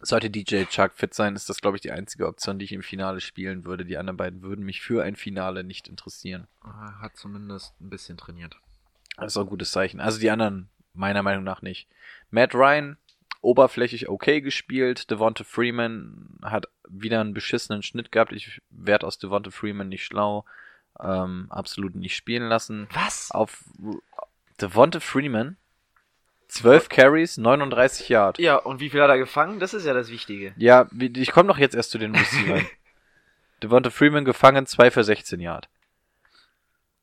sollte 0.00 0.30
DJ 0.30 0.64
Chuck 0.64 0.92
fit 0.94 1.14
sein, 1.14 1.34
ist 1.34 1.48
das, 1.48 1.60
glaube 1.60 1.76
ich, 1.76 1.80
die 1.80 1.90
einzige 1.90 2.26
Option, 2.26 2.58
die 2.58 2.64
ich 2.64 2.72
im 2.72 2.82
Finale 2.82 3.20
spielen 3.20 3.64
würde. 3.64 3.84
Die 3.84 3.98
anderen 3.98 4.16
beiden 4.16 4.42
würden 4.42 4.64
mich 4.64 4.80
für 4.80 5.02
ein 5.02 5.16
Finale 5.16 5.64
nicht 5.64 5.88
interessieren. 5.88 6.46
Er 6.64 7.00
Hat 7.00 7.16
zumindest 7.16 7.74
ein 7.80 7.90
bisschen 7.90 8.16
trainiert. 8.16 8.56
Das 9.16 9.32
ist 9.32 9.36
auch 9.36 9.42
ein 9.42 9.48
gutes 9.48 9.72
Zeichen. 9.72 10.00
Also 10.00 10.20
die 10.20 10.30
anderen 10.30 10.68
meiner 10.94 11.22
Meinung 11.22 11.44
nach 11.44 11.62
nicht. 11.62 11.88
Matt 12.30 12.54
Ryan, 12.54 12.96
oberflächlich 13.40 14.08
okay 14.08 14.40
gespielt. 14.40 15.10
Devonta 15.10 15.44
Freeman 15.44 16.38
hat 16.42 16.66
wieder 16.88 17.20
einen 17.20 17.34
beschissenen 17.34 17.82
Schnitt 17.82 18.12
gehabt. 18.12 18.32
Ich 18.32 18.62
werde 18.70 19.06
aus 19.06 19.18
Devonta 19.18 19.50
Freeman 19.50 19.88
nicht 19.88 20.04
schlau. 20.04 20.44
Ähm, 21.00 21.46
absolut 21.50 21.94
nicht 21.94 22.16
spielen 22.16 22.48
lassen. 22.48 22.88
Was? 22.92 23.30
Auf 23.30 23.64
Devonta 24.60 25.00
Freeman, 25.00 25.56
12 26.48 26.88
Carries, 26.88 27.36
39 27.36 28.08
Yard. 28.08 28.38
Ja, 28.38 28.56
und 28.56 28.80
wie 28.80 28.90
viel 28.90 29.02
hat 29.02 29.10
er 29.10 29.18
gefangen? 29.18 29.60
Das 29.60 29.74
ist 29.74 29.84
ja 29.84 29.92
das 29.94 30.10
Wichtige. 30.10 30.54
Ja, 30.56 30.86
ich 30.98 31.30
komme 31.32 31.48
doch 31.48 31.58
jetzt 31.58 31.74
erst 31.74 31.90
zu 31.90 31.98
den 31.98 32.14
Receivern. 32.14 32.66
Devonta 33.62 33.90
Freeman 33.90 34.24
gefangen, 34.24 34.66
2 34.66 34.90
für 34.90 35.04
16 35.04 35.40
Yard. 35.40 35.68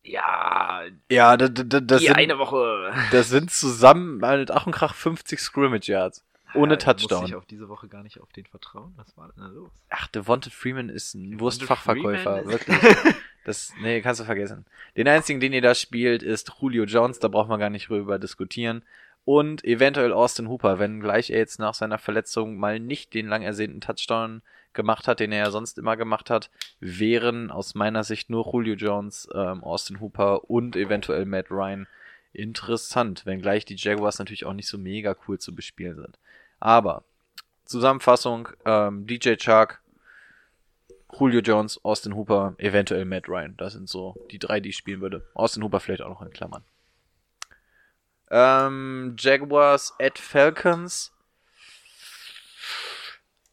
Ja, 0.03 0.81
Ja, 1.09 1.35
das, 1.35 1.51
das, 1.53 1.81
das, 1.85 2.01
die 2.01 2.07
sind, 2.07 2.15
eine 2.15 2.37
Woche. 2.37 2.93
das 3.11 3.29
sind 3.29 3.51
zusammen 3.51 4.17
mit 4.17 4.51
Ach 4.51 4.65
und 4.67 4.71
Krach 4.71 4.93
50 4.93 5.39
Scrimmage 5.39 5.87
Yards. 5.87 6.23
ohne 6.53 6.73
Ja, 6.73 6.77
Touchdown. 6.77 7.25
ich 7.25 7.35
auf 7.35 7.45
diese 7.45 7.67
Woche 7.69 7.87
gar 7.87 8.03
nicht 8.03 8.21
auf 8.21 8.31
den 8.31 8.45
vertrauen? 8.45 8.93
Was 8.97 9.17
war 9.17 9.29
denn 9.29 9.43
da 9.43 9.49
los? 9.49 9.71
Ach, 9.89 10.07
Devonta 10.07 10.49
Freeman 10.51 10.89
ist 10.89 11.15
ein 11.15 11.23
Devonta 11.31 11.41
Wurstfachverkäufer, 11.43 12.37
Freeman 12.43 12.51
wirklich. 12.51 12.77
Das, 13.45 13.73
nee, 13.81 14.01
kannst 14.01 14.21
du 14.21 14.25
vergessen. 14.25 14.65
Den 14.97 15.07
einzigen, 15.07 15.39
den 15.39 15.53
ihr 15.53 15.61
da 15.61 15.75
spielt, 15.75 16.23
ist 16.23 16.51
Julio 16.59 16.85
Jones, 16.85 17.19
da 17.19 17.27
braucht 17.27 17.49
man 17.49 17.59
gar 17.59 17.69
nicht 17.69 17.89
drüber 17.89 18.17
diskutieren. 18.17 18.83
Und 19.25 19.65
eventuell 19.65 20.13
Austin 20.13 20.47
Hooper, 20.47 20.77
wenn 20.77 20.99
gleich 20.99 21.31
er 21.31 21.39
jetzt 21.39 21.59
nach 21.59 21.73
seiner 21.73 21.97
Verletzung 21.97 22.57
mal 22.57 22.79
nicht 22.79 23.13
den 23.15 23.27
lang 23.27 23.41
ersehnten 23.41 23.81
Touchdown 23.81 24.43
gemacht 24.73 25.07
hat, 25.07 25.19
den 25.19 25.31
er 25.31 25.45
ja 25.45 25.51
sonst 25.51 25.79
immer 25.79 25.97
gemacht 25.97 26.29
hat, 26.29 26.51
wären 26.79 27.49
aus 27.49 27.73
meiner 27.73 28.03
Sicht 28.03 28.29
nur 28.29 28.45
Julio 28.51 28.75
Jones, 28.75 29.27
ähm, 29.33 29.63
Austin 29.63 29.99
Hooper 29.99 30.49
und 30.49 30.75
eventuell 30.75 31.25
Matt 31.25 31.49
Ryan 31.49 31.87
interessant, 32.33 33.25
wenngleich 33.25 33.65
die 33.65 33.77
Jaguars 33.77 34.19
natürlich 34.19 34.45
auch 34.45 34.53
nicht 34.53 34.67
so 34.67 34.77
mega 34.77 35.15
cool 35.27 35.39
zu 35.39 35.55
bespielen 35.55 35.95
sind. 35.95 36.19
Aber 36.59 37.03
Zusammenfassung, 37.63 38.49
ähm, 38.65 39.07
DJ 39.07 39.35
Chark, 39.37 39.81
Julio 41.17 41.39
Jones, 41.39 41.83
Austin 41.83 42.15
Hooper, 42.15 42.55
eventuell 42.57 43.05
Matt 43.05 43.29
Ryan. 43.29 43.55
Das 43.57 43.73
sind 43.73 43.89
so 43.89 44.15
die 44.31 44.39
drei, 44.39 44.59
die 44.59 44.69
ich 44.69 44.77
spielen 44.77 45.01
würde. 45.01 45.25
Austin 45.33 45.63
Hooper 45.63 45.79
vielleicht 45.79 46.01
auch 46.01 46.09
noch 46.09 46.21
in 46.21 46.31
Klammern. 46.31 46.63
Ähm, 48.31 49.15
Jaguars 49.19 49.93
at 49.99 50.17
Falcons. 50.17 51.11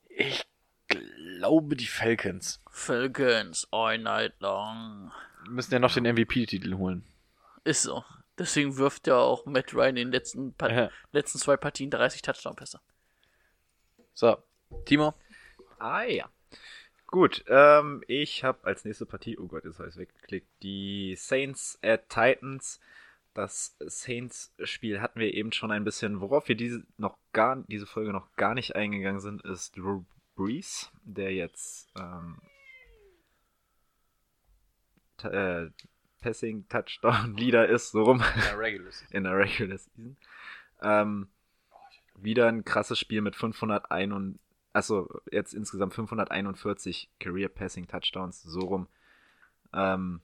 Ich 0.09 0.45
glaube 0.89 1.77
die 1.77 1.87
Falcons. 1.87 2.61
Falcons, 2.71 3.67
all 3.71 3.99
night 3.99 4.35
long. 4.41 5.13
Wir 5.45 5.51
müssen 5.53 5.73
ja 5.73 5.79
noch 5.79 5.95
den 5.95 6.05
MVP-Titel 6.05 6.75
holen. 6.77 7.05
Ist 7.65 7.83
so. 7.83 8.05
Deswegen 8.39 8.77
wirft 8.77 9.07
ja 9.07 9.17
auch 9.17 9.45
Matt 9.47 9.75
Ryan 9.75 9.89
in 9.91 9.95
den 10.09 10.13
letzten, 10.13 10.55
pa 10.55 10.69
Ja. 10.71 10.91
letzten 11.13 11.39
zwei 11.39 11.57
Partien 11.57 11.91
30 11.91 12.23
Touchdown-Pässe. 12.23 12.81
So, 14.15 14.43
Timo. 14.85 15.15
Ah 15.79 16.03
ja. 16.03 16.29
Gut, 17.07 17.45
ähm, 17.49 18.03
ich 18.07 18.43
habe 18.43 18.65
als 18.67 18.85
nächste 18.87 19.05
Partie, 19.05 19.37
oh 19.39 19.47
Gott, 19.47 19.65
jetzt 19.65 19.79
habe 19.79 19.91
ich 19.91 19.97
weggeklickt, 19.97 20.49
die 20.63 21.15
Saints 21.17 21.79
at 21.83 22.09
Titans. 22.09 22.81
Das 23.35 23.77
Saints-Spiel 23.81 25.01
hatten 25.01 25.19
wir 25.19 25.33
eben 25.33 25.53
schon 25.53 25.71
ein 25.71 25.85
bisschen. 25.85 26.21
Worauf 26.21 26.49
wir 26.49 26.55
diese, 26.55 26.85
noch 26.99 27.17
gar, 27.33 27.57
diese 27.69 27.87
Folge 27.87 28.13
noch 28.13 28.35
gar 28.37 28.55
nicht 28.55 28.77
eingegangen 28.77 29.21
sind, 29.21 29.43
ist 29.43 29.77
Drew 29.77 30.05
Brees, 30.35 30.91
der 31.05 31.33
jetzt 31.33 31.91
ähm, 31.99 32.39
äh, 35.23 35.71
Passing 36.21 36.67
Touchdown 36.69 37.35
Leader 37.37 37.69
ist, 37.69 37.91
so 37.91 38.03
rum 38.03 38.23
in 39.11 39.25
der 39.25 39.37
Regular 39.37 39.79
Season. 39.79 40.17
Ähm, 40.81 41.29
wieder 42.17 42.49
ein 42.49 42.65
krasses 42.65 42.99
Spiel 42.99 43.21
mit 43.21 43.37
501 43.37 44.13
und 44.13 44.39
also 44.73 45.09
jetzt 45.31 45.53
insgesamt 45.53 45.95
541 45.95 47.11
Career 47.21 47.49
Passing 47.49 47.87
Touchdowns, 47.87 48.43
so 48.43 48.61
rum. 48.61 48.89
Ähm, 49.75 50.21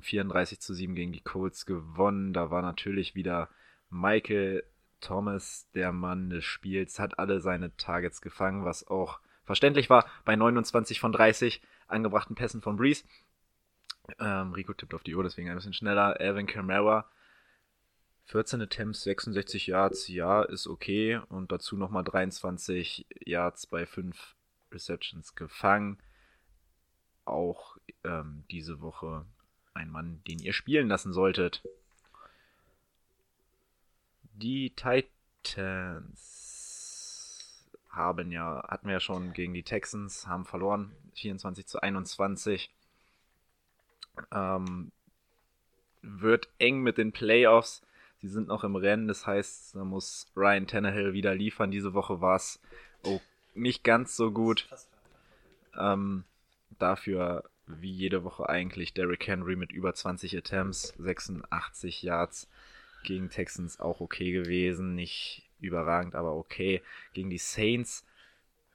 34 0.00 0.60
zu 0.60 0.74
7 0.74 0.94
gegen 0.94 1.12
die 1.12 1.22
Colts 1.22 1.66
gewonnen. 1.66 2.32
Da 2.32 2.50
war 2.50 2.62
natürlich 2.62 3.14
wieder 3.14 3.48
Michael 3.90 4.64
Thomas, 5.00 5.68
der 5.74 5.92
Mann 5.92 6.30
des 6.30 6.44
Spiels, 6.44 6.98
hat 6.98 7.18
alle 7.18 7.40
seine 7.40 7.76
Targets 7.76 8.20
gefangen, 8.20 8.64
was 8.64 8.86
auch 8.86 9.20
verständlich 9.44 9.90
war 9.90 10.06
bei 10.24 10.36
29 10.36 11.00
von 11.00 11.12
30 11.12 11.62
angebrachten 11.86 12.34
Pässen 12.34 12.62
von 12.62 12.76
Breeze. 12.76 13.04
Ähm, 14.18 14.52
Rico 14.52 14.72
tippt 14.72 14.94
auf 14.94 15.02
die 15.02 15.14
Uhr, 15.14 15.22
deswegen 15.22 15.48
ein 15.48 15.56
bisschen 15.56 15.72
schneller. 15.72 16.18
Alvin 16.20 16.46
Kamara 16.46 17.08
14 18.26 18.60
Attempts, 18.60 19.02
66 19.02 19.68
Yards, 19.68 20.08
ja, 20.08 20.42
ist 20.42 20.66
okay. 20.66 21.20
Und 21.28 21.52
dazu 21.52 21.76
nochmal 21.76 22.04
23 22.04 23.06
Yards 23.24 23.66
bei 23.66 23.86
5 23.86 24.34
Receptions 24.72 25.34
gefangen. 25.34 25.98
Auch 27.24 27.76
ähm, 28.04 28.44
diese 28.50 28.80
Woche 28.80 29.26
ein 29.76 29.90
Mann, 29.90 30.20
den 30.26 30.38
ihr 30.38 30.52
spielen 30.52 30.88
lassen 30.88 31.12
solltet. 31.12 31.62
Die 34.34 34.70
Titans 34.70 36.26
haben 37.90 38.30
ja, 38.30 38.62
hatten 38.68 38.86
wir 38.86 38.94
ja 38.94 39.00
schon 39.00 39.32
gegen 39.32 39.54
die 39.54 39.62
Texans, 39.62 40.26
haben 40.26 40.44
verloren, 40.44 40.92
24 41.14 41.66
zu 41.66 41.80
21. 41.80 42.70
Ähm, 44.32 44.92
wird 46.02 46.48
eng 46.58 46.82
mit 46.82 46.98
den 46.98 47.12
Playoffs. 47.12 47.82
Sie 48.20 48.28
sind 48.28 48.48
noch 48.48 48.64
im 48.64 48.76
Rennen, 48.76 49.08
das 49.08 49.26
heißt, 49.26 49.74
da 49.74 49.84
muss 49.84 50.26
Ryan 50.36 50.66
Tannehill 50.66 51.12
wieder 51.12 51.34
liefern. 51.34 51.70
Diese 51.70 51.94
Woche 51.94 52.20
war 52.20 52.36
es 52.36 52.60
oh, 53.04 53.20
nicht 53.54 53.84
ganz 53.84 54.16
so 54.16 54.30
gut. 54.30 54.68
Ähm, 55.78 56.24
dafür, 56.78 57.44
wie 57.66 57.90
jede 57.90 58.22
Woche 58.24 58.48
eigentlich, 58.48 58.94
Derrick 58.94 59.26
Henry 59.26 59.56
mit 59.56 59.72
über 59.72 59.92
20 59.94 60.36
Attempts, 60.36 60.94
86 60.98 62.02
Yards 62.02 62.48
gegen 63.04 63.28
Texans 63.30 63.80
auch 63.80 64.00
okay 64.00 64.32
gewesen. 64.32 64.94
Nicht 64.94 65.48
überragend, 65.60 66.14
aber 66.14 66.34
okay. 66.34 66.82
Gegen 67.12 67.30
die 67.30 67.38
Saints. 67.38 68.04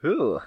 Huh. 0.01 0.39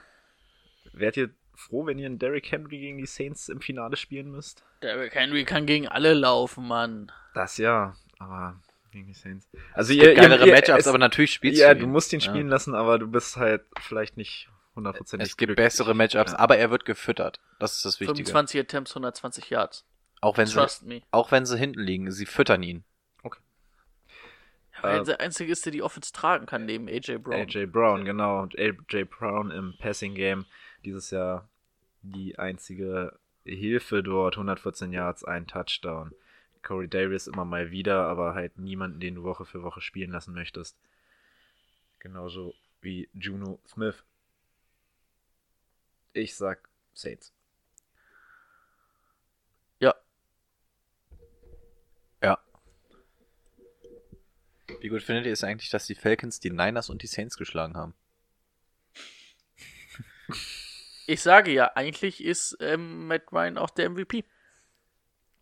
Wärt 0.92 1.16
ihr 1.16 1.30
froh, 1.54 1.86
wenn 1.86 1.98
ihr 1.98 2.06
einen 2.06 2.18
Derrick 2.18 2.50
Henry 2.50 2.78
gegen 2.78 2.98
die 2.98 3.06
Saints 3.06 3.48
im 3.48 3.60
Finale 3.60 3.96
spielen 3.96 4.30
müsst? 4.30 4.64
Derrick 4.82 5.14
Henry 5.14 5.44
kann 5.44 5.66
gegen 5.66 5.88
alle 5.88 6.14
laufen, 6.14 6.66
Mann. 6.66 7.10
Das 7.34 7.56
ja, 7.58 7.96
aber 8.18 8.60
gegen 8.92 9.06
die 9.06 9.14
Saints. 9.14 9.48
Also 9.72 9.92
Es 9.92 10.00
gibt 10.00 10.16
geilere 10.16 10.46
Matchups, 10.46 10.86
aber 10.86 10.98
natürlich 10.98 11.32
spielst 11.32 11.60
Ja, 11.60 11.72
du 11.74 11.80
du 11.80 11.86
ihn. 11.86 11.92
musst 11.92 12.12
ihn 12.12 12.20
Ja. 12.20 12.26
spielen 12.30 12.48
lassen, 12.48 12.74
aber 12.74 12.98
du 12.98 13.06
bist 13.08 13.36
halt 13.36 13.62
vielleicht 13.80 14.16
nicht 14.16 14.48
hundertprozentig 14.76 15.28
Es 15.30 15.36
gibt 15.36 15.48
glücklich. 15.50 15.64
bessere 15.64 15.94
Matchups, 15.94 16.32
Ja. 16.32 16.38
aber 16.38 16.56
er 16.58 16.70
wird 16.70 16.84
gefüttert. 16.84 17.40
Das 17.58 17.76
ist 17.76 17.84
das 17.84 18.00
Wichtige. 18.00 18.16
25 18.28 18.60
Attempts, 18.60 18.92
120 18.92 19.50
Yards. 19.50 19.84
Auch 20.20 20.36
wenn, 20.38 20.46
sie, 20.46 20.54
Trust 20.54 20.84
me. 20.84 21.02
auch 21.10 21.30
wenn 21.32 21.44
sie 21.46 21.58
hinten 21.58 21.80
liegen, 21.80 22.10
sie 22.10 22.26
füttern 22.26 22.62
ihn. 22.62 22.84
Weil 24.82 24.94
Äh, 24.94 24.98
er 24.98 25.04
der 25.04 25.20
Einzige 25.20 25.52
ist, 25.52 25.64
der 25.64 25.72
die 25.72 25.82
Offense 25.82 26.12
tragen 26.12 26.46
kann, 26.46 26.66
neben 26.66 26.88
AJ 26.88 27.18
Brown. 27.18 27.34
AJ 27.42 27.66
Brown, 27.66 28.04
genau. 28.04 28.42
Und 28.42 28.58
AJ 28.58 29.04
Brown 29.04 29.50
im 29.50 29.74
Passing 29.78 30.14
Game 30.14 30.46
dieses 30.84 31.10
Jahr 31.10 31.48
die 32.02 32.38
einzige 32.38 33.16
Hilfe 33.44 34.02
dort. 34.02 34.34
114 34.36 34.92
Yards, 34.92 35.24
ein 35.24 35.46
Touchdown. 35.46 36.12
Corey 36.62 36.88
Davis 36.88 37.26
immer 37.28 37.44
mal 37.44 37.70
wieder, 37.70 38.06
aber 38.08 38.34
halt 38.34 38.58
niemanden, 38.58 38.98
den 38.98 39.14
du 39.14 39.22
Woche 39.22 39.44
für 39.44 39.62
Woche 39.62 39.80
spielen 39.80 40.10
lassen 40.10 40.34
möchtest. 40.34 40.76
Genauso 42.00 42.54
wie 42.80 43.08
Juno 43.14 43.60
Smith. 43.68 44.02
Ich 46.14 46.36
sag 46.36 46.68
Saints. 46.94 47.32
Ja, 49.80 49.94
Ja. 52.22 52.38
Wie 54.80 54.88
gut 54.88 55.02
findet 55.02 55.26
ihr 55.26 55.32
es 55.32 55.44
eigentlich, 55.44 55.70
dass 55.70 55.86
die 55.86 55.94
Falcons 55.94 56.38
die 56.40 56.50
Niners 56.50 56.88
und 56.88 57.02
die 57.02 57.06
Saints 57.08 57.36
geschlagen 57.36 57.76
haben? 57.76 57.94
ich 61.06 61.20
sage 61.20 61.52
ja, 61.52 61.72
eigentlich 61.74 62.22
ist 62.24 62.56
ähm, 62.60 63.08
Matt 63.08 63.32
Ryan 63.32 63.58
auch 63.58 63.70
der 63.70 63.90
MVP. 63.90 64.24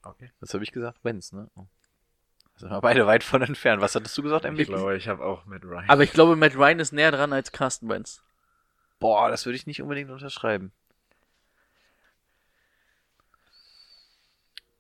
Okay. 0.03 0.33
Das 0.41 0.55
habe 0.55 0.65
ich 0.65 0.73
gesagt, 0.73 1.01
wenn's, 1.03 1.33
ne? 1.33 1.51
Oh. 1.55 1.67
Sind 2.57 2.71
wir 2.71 2.81
beide 2.81 3.07
weit 3.07 3.25
von 3.25 3.43
entfernt. 3.43 3.83
Was 3.83 3.95
hattest 3.95 4.17
du 4.17 4.23
gesagt, 4.23 4.45
Ich 4.47 4.51
MVP? 4.51 4.65
glaube, 4.65 4.97
ich 4.97 5.07
habe 5.09 5.23
auch 5.25 5.45
mit 5.45 5.65
Ryan. 5.65 5.89
Aber 5.89 6.03
ich 6.03 6.13
glaube, 6.13 6.35
Matt 6.37 6.57
Ryan 6.57 6.81
ist 6.81 6.93
näher 6.93 7.11
dran 7.13 7.33
als 7.33 7.53
Carsten 7.53 7.89
Wentz. 7.89 8.23
Boah, 9.03 9.29
das 9.31 9.45
würde 9.45 9.57
ich 9.57 9.67
nicht 9.67 9.83
unbedingt 9.83 10.11
unterschreiben. 10.11 10.73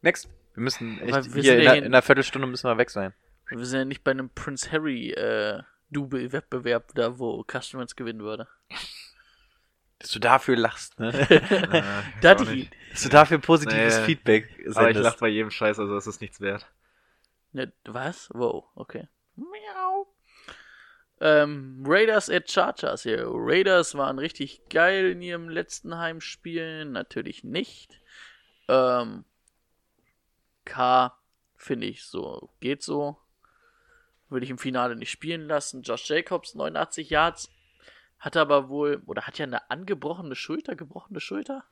Next. 0.00 0.28
Wir 0.54 0.62
müssen 0.62 1.00
echt, 1.00 1.34
wir 1.34 1.42
hier 1.42 1.56
in, 1.58 1.62
ja 1.62 1.72
in 1.74 1.84
einer 1.86 2.02
Viertelstunde 2.02 2.46
müssen 2.46 2.68
wir 2.68 2.78
weg 2.78 2.90
sein. 2.90 3.14
Wir 3.48 3.64
sind 3.64 3.78
ja 3.78 3.84
nicht 3.84 4.04
bei 4.04 4.12
einem 4.12 4.30
Prince 4.30 4.70
Harry 4.70 5.10
äh, 5.10 5.62
Double-Wettbewerb 5.90 6.92
da, 6.94 7.18
wo 7.18 7.44
Wentz 7.44 7.96
gewinnen 7.96 8.20
würde. 8.20 8.46
Dass 9.98 10.10
du 10.10 10.18
dafür 10.18 10.56
lachst, 10.56 11.00
ne? 11.00 11.12
Äh, 11.30 11.82
Daddy. 12.20 12.70
Dass 12.90 13.02
du 13.02 13.08
dafür 13.08 13.38
positives 13.38 13.98
Nee. 13.98 14.04
Feedback 14.04 14.48
Aber 14.52 14.66
ich 14.68 14.74
sendest. 14.74 15.04
lache 15.04 15.18
bei 15.18 15.28
jedem 15.28 15.50
Scheiß, 15.50 15.78
also 15.78 15.96
es 15.96 16.06
ist 16.06 16.20
nichts 16.20 16.40
wert. 16.40 16.66
Ne, 17.52 17.72
was? 17.84 18.28
Wow, 18.32 18.66
okay. 18.74 19.08
Miau. 19.36 20.11
Ähm, 21.24 21.84
Raiders 21.86 22.28
at 22.28 22.50
Chargers. 22.50 23.04
Ja, 23.04 23.18
Raiders 23.22 23.94
waren 23.94 24.18
richtig 24.18 24.60
geil 24.68 25.12
in 25.12 25.22
ihrem 25.22 25.48
letzten 25.48 25.96
Heimspiel. 25.96 26.84
Natürlich 26.84 27.44
nicht. 27.44 28.00
Ähm, 28.68 29.24
K 30.64 31.16
finde 31.56 31.86
ich 31.86 32.04
so, 32.04 32.50
geht 32.58 32.82
so. 32.82 33.18
Würde 34.30 34.44
ich 34.44 34.50
im 34.50 34.58
Finale 34.58 34.96
nicht 34.96 35.12
spielen 35.12 35.46
lassen. 35.46 35.82
Josh 35.82 36.10
Jacobs, 36.10 36.56
89 36.56 37.08
Yards. 37.10 37.52
Hat 38.18 38.36
aber 38.36 38.68
wohl, 38.68 39.00
oder 39.06 39.22
hat 39.22 39.38
ja 39.38 39.46
eine 39.46 39.70
angebrochene 39.70 40.34
Schulter, 40.34 40.74
gebrochene 40.74 41.20
Schulter? 41.20 41.64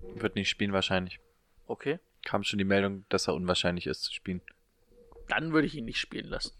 Wird 0.00 0.34
nicht 0.34 0.48
spielen 0.48 0.72
wahrscheinlich. 0.72 1.20
Okay. 1.68 2.00
Kam 2.24 2.42
schon 2.42 2.58
die 2.58 2.64
Meldung, 2.64 3.04
dass 3.08 3.28
er 3.28 3.34
unwahrscheinlich 3.34 3.86
ist 3.86 4.02
zu 4.02 4.12
spielen. 4.12 4.40
Dann 5.28 5.52
würde 5.52 5.68
ich 5.68 5.76
ihn 5.76 5.84
nicht 5.84 6.00
spielen 6.00 6.26
lassen. 6.26 6.56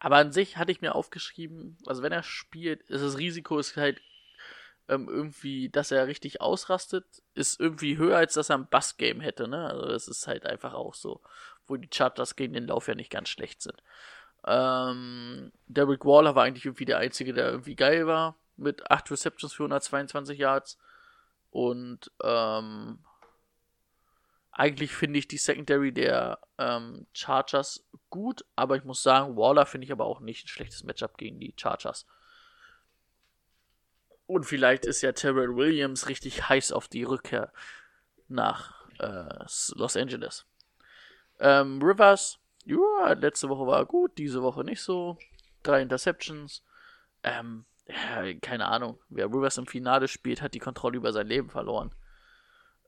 Aber 0.00 0.16
an 0.16 0.32
sich 0.32 0.56
hatte 0.56 0.72
ich 0.72 0.80
mir 0.80 0.94
aufgeschrieben, 0.94 1.76
also 1.86 2.02
wenn 2.02 2.12
er 2.12 2.22
spielt, 2.22 2.82
ist 2.84 3.02
das 3.02 3.18
Risiko 3.18 3.58
ist 3.58 3.76
halt 3.76 4.00
ähm, 4.88 5.08
irgendwie, 5.08 5.68
dass 5.68 5.92
er 5.92 6.06
richtig 6.08 6.40
ausrastet, 6.40 7.04
ist 7.34 7.60
irgendwie 7.60 7.98
höher, 7.98 8.16
als 8.16 8.34
dass 8.34 8.50
er 8.50 8.56
ein 8.56 8.68
Bass-Game 8.68 9.20
hätte, 9.20 9.46
ne? 9.46 9.68
Also 9.68 9.86
das 9.86 10.08
ist 10.08 10.26
halt 10.26 10.46
einfach 10.46 10.74
auch 10.74 10.94
so, 10.94 11.20
wo 11.66 11.76
die 11.76 11.88
Chargers 11.92 12.34
gegen 12.34 12.54
den 12.54 12.66
Lauf 12.66 12.88
ja 12.88 12.94
nicht 12.94 13.12
ganz 13.12 13.28
schlecht 13.28 13.62
sind. 13.62 13.76
Ähm, 14.46 15.52
Derek 15.66 16.04
Waller 16.04 16.34
war 16.34 16.44
eigentlich 16.44 16.64
irgendwie 16.64 16.86
der 16.86 16.98
Einzige, 16.98 17.34
der 17.34 17.50
irgendwie 17.50 17.76
geil 17.76 18.06
war, 18.06 18.36
mit 18.56 18.90
8 18.90 19.10
Receptions 19.10 19.52
für 19.52 19.64
122 19.64 20.38
Yards. 20.38 20.78
Und 21.50 22.10
ähm, 22.22 22.98
eigentlich 24.52 24.92
finde 24.92 25.18
ich 25.18 25.28
die 25.28 25.38
Secondary 25.38 25.92
der 25.92 26.40
ähm, 26.58 27.06
Chargers 27.12 27.86
gut, 28.10 28.44
aber 28.56 28.76
ich 28.76 28.84
muss 28.84 29.02
sagen, 29.02 29.36
Waller 29.36 29.66
finde 29.66 29.84
ich 29.84 29.92
aber 29.92 30.04
auch 30.06 30.20
nicht 30.20 30.44
ein 30.44 30.48
schlechtes 30.48 30.84
Matchup 30.84 31.16
gegen 31.18 31.38
die 31.38 31.54
Chargers. 31.56 32.06
Und 34.26 34.44
vielleicht 34.44 34.84
ist 34.84 35.02
ja 35.02 35.12
Terrell 35.12 35.56
Williams 35.56 36.08
richtig 36.08 36.48
heiß 36.48 36.72
auf 36.72 36.88
die 36.88 37.04
Rückkehr 37.04 37.52
nach 38.28 38.88
äh, 38.98 39.44
Los 39.74 39.96
Angeles. 39.96 40.46
Ähm, 41.38 41.80
Rivers, 41.82 42.38
ja, 42.64 43.12
letzte 43.14 43.48
Woche 43.48 43.66
war 43.66 43.86
gut, 43.86 44.18
diese 44.18 44.42
Woche 44.42 44.62
nicht 44.62 44.82
so. 44.82 45.18
Drei 45.62 45.82
Interceptions. 45.82 46.62
Ähm, 47.22 47.64
ja, 47.86 48.32
keine 48.40 48.66
Ahnung. 48.66 49.00
Wer 49.08 49.26
Rivers 49.26 49.58
im 49.58 49.66
Finale 49.66 50.06
spielt, 50.06 50.42
hat 50.42 50.54
die 50.54 50.60
Kontrolle 50.60 50.96
über 50.96 51.12
sein 51.12 51.26
Leben 51.26 51.50
verloren. 51.50 51.94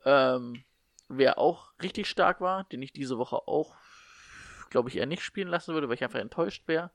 Ähm, 0.05 0.65
wer 1.19 1.39
auch 1.39 1.73
richtig 1.83 2.09
stark 2.09 2.41
war, 2.41 2.65
den 2.65 2.83
ich 2.83 2.93
diese 2.93 3.19
Woche 3.19 3.37
auch, 3.49 3.75
glaube 4.71 4.89
ich, 4.89 4.97
eher 4.97 5.07
nicht 5.07 5.23
spielen 5.23 5.49
lassen 5.49 5.75
würde, 5.75 5.89
weil 5.89 5.95
ich 5.97 6.05
einfach 6.05 6.21
enttäuscht 6.21 6.67
wäre, 6.67 6.91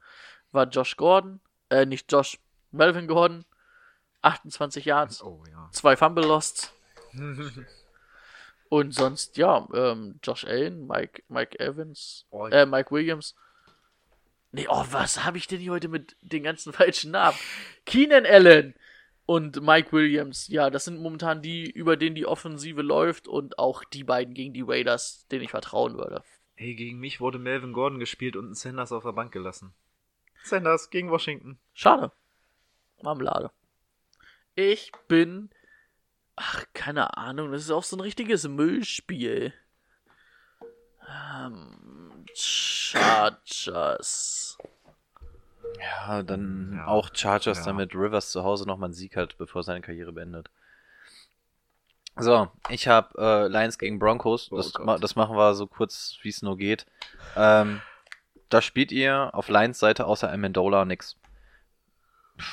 war 0.52 0.68
Josh 0.68 0.98
Gordon. 0.98 1.40
Äh, 1.70 1.86
nicht 1.86 2.12
Josh, 2.12 2.40
Melvin 2.72 3.08
Gordon. 3.08 3.46
28 4.22 4.84
Yards, 4.86 5.24
Oh 5.24 5.44
ja. 5.50 5.70
zwei 5.72 5.96
Fumble 5.96 6.26
Losts. 6.26 6.74
Und 8.70 8.94
sonst, 8.94 9.38
ja, 9.38 9.66
ähm, 9.74 10.20
Josh 10.24 10.44
Allen, 10.44 10.88
Mike, 10.88 11.24
Mike 11.30 11.60
Evans, 11.60 12.26
Oh, 12.30 12.48
äh, 12.48 12.66
Mike 12.66 12.92
Williams. 12.92 13.36
Nee, 14.52 14.68
oh, 14.70 14.86
was 14.92 15.24
habe 15.24 15.38
ich 15.38 15.48
denn 15.48 15.60
hier 15.60 15.72
heute 15.72 15.88
mit 15.88 16.18
den 16.22 16.44
ganzen 16.44 16.74
falschen 16.74 17.12
Namen? 17.12 17.38
Keenan 17.86 18.26
Allen 18.26 18.76
und 19.28 19.62
Mike 19.62 19.92
Williams. 19.92 20.48
Ja, 20.48 20.72
das 20.72 20.86
sind 20.86 21.00
momentan 21.00 21.44
die, 21.44 21.70
über 21.70 21.98
denen 21.98 22.16
die 22.16 22.26
Offensive 22.26 22.82
läuft 22.82 23.28
und 23.28 23.60
auch 23.60 23.84
die 23.84 24.04
beiden 24.04 24.34
gegen 24.34 24.54
die 24.54 24.64
Raiders, 24.66 25.28
denen 25.28 25.44
ich 25.44 25.52
vertrauen 25.52 25.96
würde. 25.96 26.24
Hey, 26.56 26.74
gegen 26.74 27.00
mich 27.00 27.20
wurde 27.20 27.38
Melvin 27.38 27.74
Gordon 27.74 28.00
gespielt 28.00 28.36
und 28.36 28.50
ein 28.50 28.56
Sanders 28.56 28.92
auf 28.92 29.04
der 29.04 29.12
Bank 29.12 29.32
gelassen. 29.32 29.74
Sanders 30.44 30.90
gegen 30.90 31.12
Washington. 31.12 31.60
Schade. 31.74 32.12
Marmelade. 33.04 33.52
Ich 34.56 34.92
bin. 35.08 35.52
Ach, 36.36 36.64
keine 36.74 37.18
Ahnung, 37.18 37.52
das 37.52 37.64
ist 37.64 37.72
auch 37.72 37.84
so 37.84 37.98
ein 37.98 38.02
richtiges 38.02 38.48
Müllspiel. 38.48 39.54
Ähm, 41.08 42.26
Chargers. 42.34 44.37
Ja, 45.80 46.24
dann 46.24 46.74
Ja. 46.76 46.88
auch 46.88 47.10
Chargers, 47.14 47.60
Ja. 47.60 47.66
damit 47.66 47.94
Rivers 47.94 48.32
zu 48.32 48.44
Hause 48.44 48.66
nochmal 48.66 48.88
einen 48.88 48.94
Sieg 48.94 49.16
hat, 49.16 49.38
bevor 49.38 49.64
seine 49.64 49.82
Karriere 49.82 50.12
beendet. 50.12 50.50
So, 52.20 52.50
ich 52.70 52.88
habe 52.88 53.16
äh, 53.20 53.48
Lions 53.48 53.78
gegen 53.78 54.00
Broncos. 54.00 54.52
Oh 54.52 54.58
Das, 54.58 54.74
Gott. 54.74 54.86
ma 54.86 54.98
das 54.98 55.16
machen 55.16 55.36
wir 55.38 55.54
so 55.54 55.68
kurz, 55.68 56.18
wie 56.24 56.30
es 56.30 56.42
nur 56.42 56.58
geht. 56.58 56.88
Ähm, 57.36 57.82
da 58.50 58.62
spielt 58.62 58.92
ihr 58.92 59.30
auf 59.34 59.50
Lions 59.50 59.78
Seite 59.78 60.06
außer 60.06 60.32
Amendola 60.32 60.84
nix. 60.86 61.16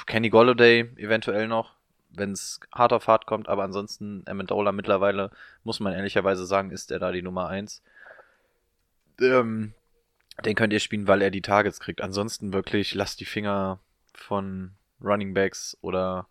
Kenny 0.06 0.28
Golladay 0.28 0.80
eventuell 0.96 1.48
noch, 1.48 1.74
wenn 2.10 2.32
es 2.32 2.60
hart 2.74 2.92
auf 2.92 3.06
hart 3.08 3.26
kommt, 3.26 3.48
aber 3.48 3.64
ansonsten 3.64 4.22
Amendola 4.26 4.72
mittlerweile, 4.72 5.30
muss 5.62 5.80
man 5.80 5.94
ehrlicherweise 5.94 6.44
sagen, 6.46 6.70
ist 6.70 6.90
er 6.90 6.98
da 6.98 7.10
die 7.12 7.22
Nummer 7.22 7.48
1. 7.48 7.82
Ähm, 9.20 9.72
den 10.44 10.54
könnt 10.54 10.72
ihr 10.72 10.80
spielen, 10.80 11.06
weil 11.06 11.22
er 11.22 11.30
die 11.30 11.42
Targets 11.42 11.80
kriegt. 11.80 12.00
Ansonsten 12.00 12.52
wirklich 12.52 12.94
lasst 12.94 13.20
die 13.20 13.24
Finger 13.24 13.78
von 14.12 14.72
Running 15.00 15.34
Backs 15.34 15.76
oder 15.80 16.26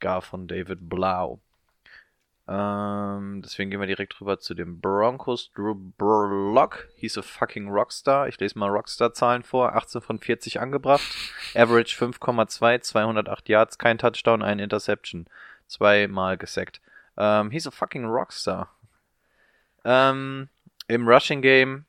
gar 0.00 0.22
von 0.22 0.46
David 0.46 0.88
Blau. 0.88 1.40
Ähm, 2.48 3.42
deswegen 3.44 3.70
gehen 3.70 3.80
wir 3.80 3.86
direkt 3.86 4.18
rüber 4.20 4.38
zu 4.38 4.54
den 4.54 4.80
Broncos. 4.80 5.52
Drew 5.52 5.74
Burlock 5.74 6.88
hieß 6.96 7.18
a 7.18 7.22
fucking 7.22 7.68
Rockstar. 7.68 8.26
Ich 8.28 8.40
lese 8.40 8.58
mal 8.58 8.70
Rockstar-Zahlen 8.70 9.42
vor. 9.42 9.74
18 9.74 10.00
von 10.00 10.18
40 10.18 10.58
angebracht. 10.58 11.02
Average 11.54 11.96
5,2, 12.02 12.80
208 12.80 13.48
Yards, 13.50 13.78
kein 13.78 13.98
Touchdown, 13.98 14.42
ein 14.42 14.60
Interception. 14.60 15.26
Zweimal 15.66 16.38
gesackt. 16.38 16.80
Ähm, 17.18 17.50
he's 17.50 17.66
a 17.66 17.70
fucking 17.70 18.06
Rockstar. 18.06 18.70
Ähm, 19.84 20.48
Im 20.86 21.06
Rushing 21.06 21.42
Game 21.42 21.84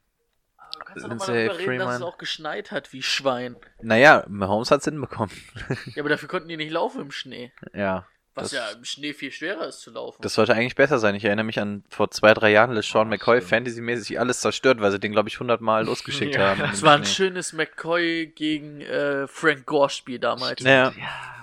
Kannst 0.86 1.04
du 1.06 1.10
Lindsay 1.10 1.46
darüber 1.48 1.60
reden, 1.60 1.80
dass 1.80 1.88
es 1.90 1.96
Freeman. 1.96 2.04
auch 2.04 2.18
geschneit 2.18 2.72
hat 2.72 2.94
wie 2.94 3.04
Schwein. 3.04 3.56
Naja, 3.82 4.24
Mahomes 4.28 4.72
hat's 4.72 4.86
hinbekommen. 4.86 5.32
Ja, 5.96 6.02
aber 6.04 6.10
dafür 6.10 6.30
konnten 6.30 6.48
die 6.50 6.58
nicht 6.58 6.72
laufen 6.72 7.02
im 7.02 7.12
Schnee. 7.12 7.52
ja. 7.74 8.06
Was 8.36 8.52
Das- 8.52 8.60
ja 8.60 8.70
im 8.78 8.86
Schnee 8.86 9.14
viel 9.14 9.32
schwerer 9.32 9.68
ist 9.68 9.82
zu 9.82 9.92
laufen. 9.92 10.22
Das 10.22 10.36
sollte 10.36 10.54
eigentlich 10.54 10.76
besser 10.76 11.00
sein. 11.00 11.14
Ich 11.16 11.26
erinnere 11.26 11.44
mich 11.46 11.60
an 11.60 11.84
vor 11.90 12.10
zwei, 12.12 12.34
drei 12.34 12.52
Jahren, 12.52 12.72
LeSean 12.72 13.08
Ah, 13.08 13.10
McCoy 13.10 13.42
fantasymäßig 13.42 14.20
alles 14.20 14.40
zerstört, 14.40 14.80
weil 14.80 14.92
sie 14.92 15.00
den, 15.00 15.12
glaube 15.12 15.28
ich, 15.30 15.40
hundertmal 15.40 15.84
losgeschickt 15.86 16.36
Ja. 16.36 16.50
haben. 16.50 16.60
das 16.62 16.82
war 16.84 16.96
ein 16.96 17.06
schönes 17.06 17.52
McCoy 17.54 18.28
gegen 18.28 18.82
äh, 18.82 19.28
Frank 19.28 19.66
Gore-Spiel 19.66 20.20
damals. 20.20 20.62
Ja, 20.62 20.94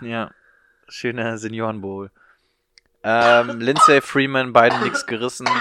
ja. 0.00 0.30
Schöner 0.88 1.36
Seniorenbowl. 1.36 2.10
Ähm, 3.02 3.60
Lindsay 3.60 4.00
Freeman, 4.00 4.52
beiden 4.52 4.82
nichts 4.82 5.06
gerissen. 5.06 5.48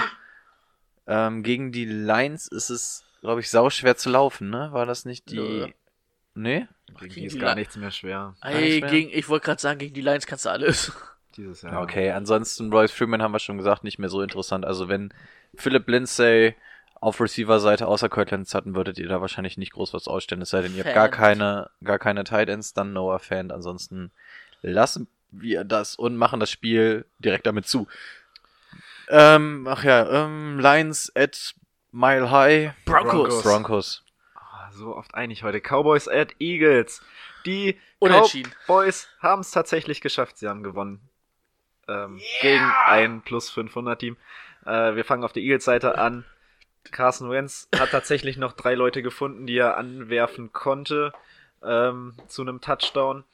Ähm, 1.08 1.44
gegen 1.44 1.70
die 1.70 1.84
Lions 1.84 2.48
ist 2.48 2.68
es, 2.68 3.04
glaube 3.26 3.40
ich, 3.40 3.50
sauschwer 3.50 3.96
zu 3.96 4.08
laufen, 4.08 4.50
ne? 4.50 4.68
War 4.72 4.86
das 4.86 5.04
nicht 5.04 5.30
die. 5.30 5.36
Nö. 5.36 5.68
Nee? 6.34 6.68
Gegen 6.86 6.98
Gegen 7.00 7.14
die 7.14 7.26
ist 7.26 7.40
gar 7.40 7.54
nichts 7.54 7.76
mehr 7.76 7.90
schwer. 7.90 8.36
Ey, 8.40 8.80
Nice, 8.80 8.90
gegen, 8.90 9.10
ich 9.10 9.28
wollte 9.28 9.46
gerade 9.46 9.60
sagen, 9.60 9.78
gegen 9.78 9.94
die 9.94 10.00
Lions 10.00 10.26
kannst 10.26 10.44
du 10.44 10.50
alles. 10.50 10.92
Dieses 11.36 11.62
Jahr. 11.62 11.82
Okay, 11.82 12.12
ansonsten 12.12 12.72
Royce 12.72 12.92
Freeman 12.92 13.22
haben 13.22 13.32
wir 13.32 13.38
schon 13.40 13.58
gesagt, 13.58 13.84
nicht 13.84 13.98
mehr 13.98 14.08
so 14.08 14.22
interessant. 14.22 14.64
Also 14.64 14.88
wenn 14.88 15.12
Philip 15.54 15.88
Lindsay 15.88 16.54
auf 17.00 17.20
Receiver-Seite 17.20 17.86
außer 17.86 18.08
Kirtland 18.08 18.52
hatten, 18.54 18.74
würdet 18.74 18.98
ihr 18.98 19.08
da 19.08 19.20
wahrscheinlich 19.20 19.58
nicht 19.58 19.72
groß 19.72 19.92
was 19.92 20.08
ausstellen. 20.08 20.42
Es 20.42 20.50
sei 20.50 20.62
denn, 20.62 20.74
ihr 20.76 20.84
habt 20.84 20.94
gar 20.94 21.08
keine, 21.08 21.70
gar 21.82 21.98
keine 21.98 22.24
Tight 22.24 22.48
Ends, 22.48 22.74
dann 22.74 22.92
Noah 22.92 23.18
Fan. 23.18 23.50
Ansonsten 23.50 24.12
lassen 24.62 25.08
wir 25.30 25.64
das 25.64 25.96
und 25.96 26.16
machen 26.16 26.40
das 26.40 26.50
Spiel 26.50 27.04
direkt 27.18 27.46
damit 27.46 27.66
zu. 27.66 27.88
Ähm, 29.08 29.66
ach 29.68 29.84
ja, 29.84 30.24
ähm, 30.24 30.58
Lions 30.58 31.12
at 31.14 31.54
Mile 31.96 32.30
High. 32.30 32.74
Broncos. 32.84 33.42
Broncos. 33.42 34.04
Ah, 34.34 34.70
so 34.70 34.94
oft 34.94 35.14
einig 35.14 35.42
heute. 35.42 35.62
Cowboys 35.62 36.08
at 36.08 36.34
Eagles. 36.38 37.00
Die 37.46 37.80
Unentschieden. 38.00 38.52
Cowboys 38.66 39.08
haben 39.20 39.40
es 39.40 39.50
tatsächlich 39.50 40.02
geschafft. 40.02 40.36
Sie 40.36 40.46
haben 40.46 40.62
gewonnen. 40.62 41.00
Ähm, 41.88 42.20
Gegen 42.42 42.70
ein 42.84 43.22
plus 43.22 43.48
500 43.48 43.98
Team. 43.98 44.18
Äh, 44.66 44.94
wir 44.94 45.06
fangen 45.06 45.24
auf 45.24 45.32
der 45.32 45.42
Eagles-Seite 45.42 45.96
an. 45.96 46.26
Carson 46.90 47.30
Wentz 47.30 47.66
hat 47.74 47.92
tatsächlich 47.92 48.36
noch 48.36 48.52
drei 48.52 48.74
Leute 48.74 49.00
gefunden, 49.02 49.46
die 49.46 49.56
er 49.56 49.78
anwerfen 49.78 50.52
konnte 50.52 51.14
ähm, 51.64 52.14
zu 52.28 52.42
einem 52.42 52.60
Touchdown. 52.60 53.24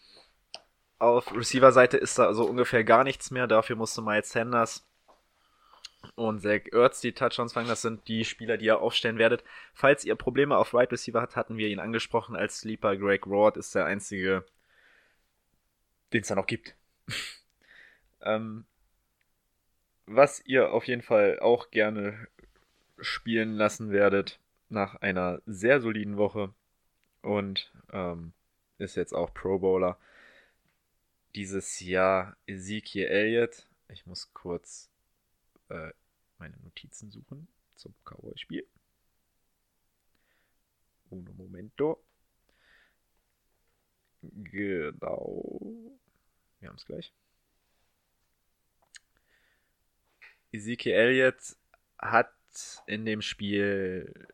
Auf 1.01 1.35
Receiver-Seite 1.35 1.97
ist 1.97 2.17
da 2.17 2.33
so 2.33 2.45
ungefähr 2.45 2.85
gar 2.85 3.03
nichts 3.03 3.33
mehr. 3.33 3.49
Dafür 3.49 3.75
musste 3.75 4.03
Miles 4.03 4.31
Sanders 4.31 4.87
und 6.15 6.41
Zach 6.41 6.63
Ertz 6.73 7.01
die 7.01 7.13
Touchdowns 7.13 7.53
fangen. 7.53 7.69
Das 7.69 7.83
sind 7.83 8.07
die 8.09 8.25
Spieler, 8.25 8.57
die 8.57 8.67
ihr 8.67 8.81
aufstellen 8.81 9.19
werdet. 9.19 9.45
Falls 9.73 10.05
ihr 10.05 10.15
Probleme 10.15 10.57
auf 10.57 10.75
Right 10.75 10.93
Receiver 10.93 11.21
habt, 11.21 11.37
hatten 11.37 11.57
wir 11.57 11.69
ihn 11.69 11.81
angesprochen 11.81 12.37
als 12.37 12.61
Sleeper. 12.61 12.97
Greg 12.97 13.27
Ward 13.27 13.57
ist 13.57 13.75
der 13.75 13.87
einzige, 13.87 14.45
den 16.13 16.23
es 16.23 16.29
da 16.29 16.35
noch 16.35 16.47
gibt. 16.47 16.75
ähm, 18.23 18.65
was 20.07 20.45
ihr 20.45 20.73
auf 20.73 20.87
jeden 20.87 21.03
Fall 21.03 21.39
auch 21.41 21.71
gerne 21.71 22.29
spielen 22.99 23.55
lassen 23.55 23.91
werdet 23.91 24.39
nach 24.69 24.97
einer 24.97 25.41
sehr 25.47 25.81
soliden 25.81 26.17
Woche 26.17 26.53
und 27.23 27.73
ähm, 27.93 28.33
ist 28.79 28.97
jetzt 28.97 29.13
auch 29.13 29.33
Pro 29.33 29.59
Bowler 29.59 29.99
dieses 31.35 31.81
Jahr 31.81 32.37
Ezekiel 32.47 33.07
Elliott. 33.07 33.67
Ich 33.89 34.07
muss 34.07 34.33
kurz 34.35 34.91
äh, 35.69 35.93
meine 36.43 36.57
Notizen 36.57 37.09
suchen 37.13 37.47
zum 37.77 37.95
Cowboy-Spiel. 38.05 38.67
Uno 41.09 41.33
momento. 41.35 42.03
Genau. 44.23 45.71
Wir 46.59 46.69
haben 46.69 46.77
es 46.77 46.85
gleich. 46.85 47.13
Ezekiel 50.51 50.95
Elliott 50.95 51.57
hat 51.97 52.35
in 52.87 53.05
dem 53.05 53.23
Spiel, 53.23 54.27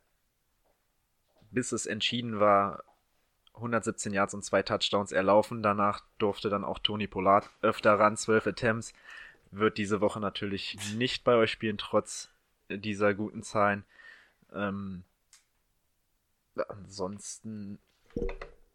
bis 1.51 1.73
es 1.73 1.85
entschieden 1.85 2.41
war, 2.41 2.85
117 3.53 4.15
Yards 4.15 4.33
und 4.33 4.47
zwei 4.47 4.63
Touchdowns 4.63 5.13
erlaufen. 5.13 5.63
Danach 5.63 6.07
durfte 6.17 6.49
dann 6.49 6.65
auch 6.65 6.79
Tony 6.79 7.07
Pollard 7.07 7.51
öfter 7.61 7.99
ran, 7.99 8.17
12 8.17 8.47
Attempts. 8.47 8.95
Wird 9.51 9.79
diese 9.79 10.01
Woche 10.01 10.21
natürlich 10.21 10.77
nicht 10.95 11.25
bei 11.25 11.35
euch 11.35 11.51
spielen, 11.51 11.79
trotz 11.79 12.31
dieser 12.69 13.15
guten 13.15 13.43
Zahlen. 13.43 13.85
Ähm, 14.53 15.05
ansonsten 16.69 17.79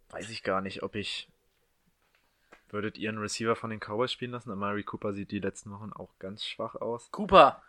weiß 0.10 0.30
ich 0.30 0.44
gar 0.44 0.62
nicht, 0.62 0.84
ob 0.84 0.96
ich. 0.96 1.28
Würdet 2.70 2.98
ihr 2.98 3.10
einen 3.10 3.20
Receiver 3.20 3.56
von 3.56 3.70
den 3.70 3.80
Cowboys 3.80 4.12
spielen 4.12 4.32
lassen? 4.32 4.50
Amari 4.52 4.84
Cooper 4.84 5.14
sieht 5.14 5.30
die 5.30 5.40
letzten 5.40 5.70
Wochen 5.72 5.94
auch 5.94 6.10
ganz 6.18 6.44
schwach 6.44 6.74
aus. 6.76 7.12
Cooper. 7.12 7.62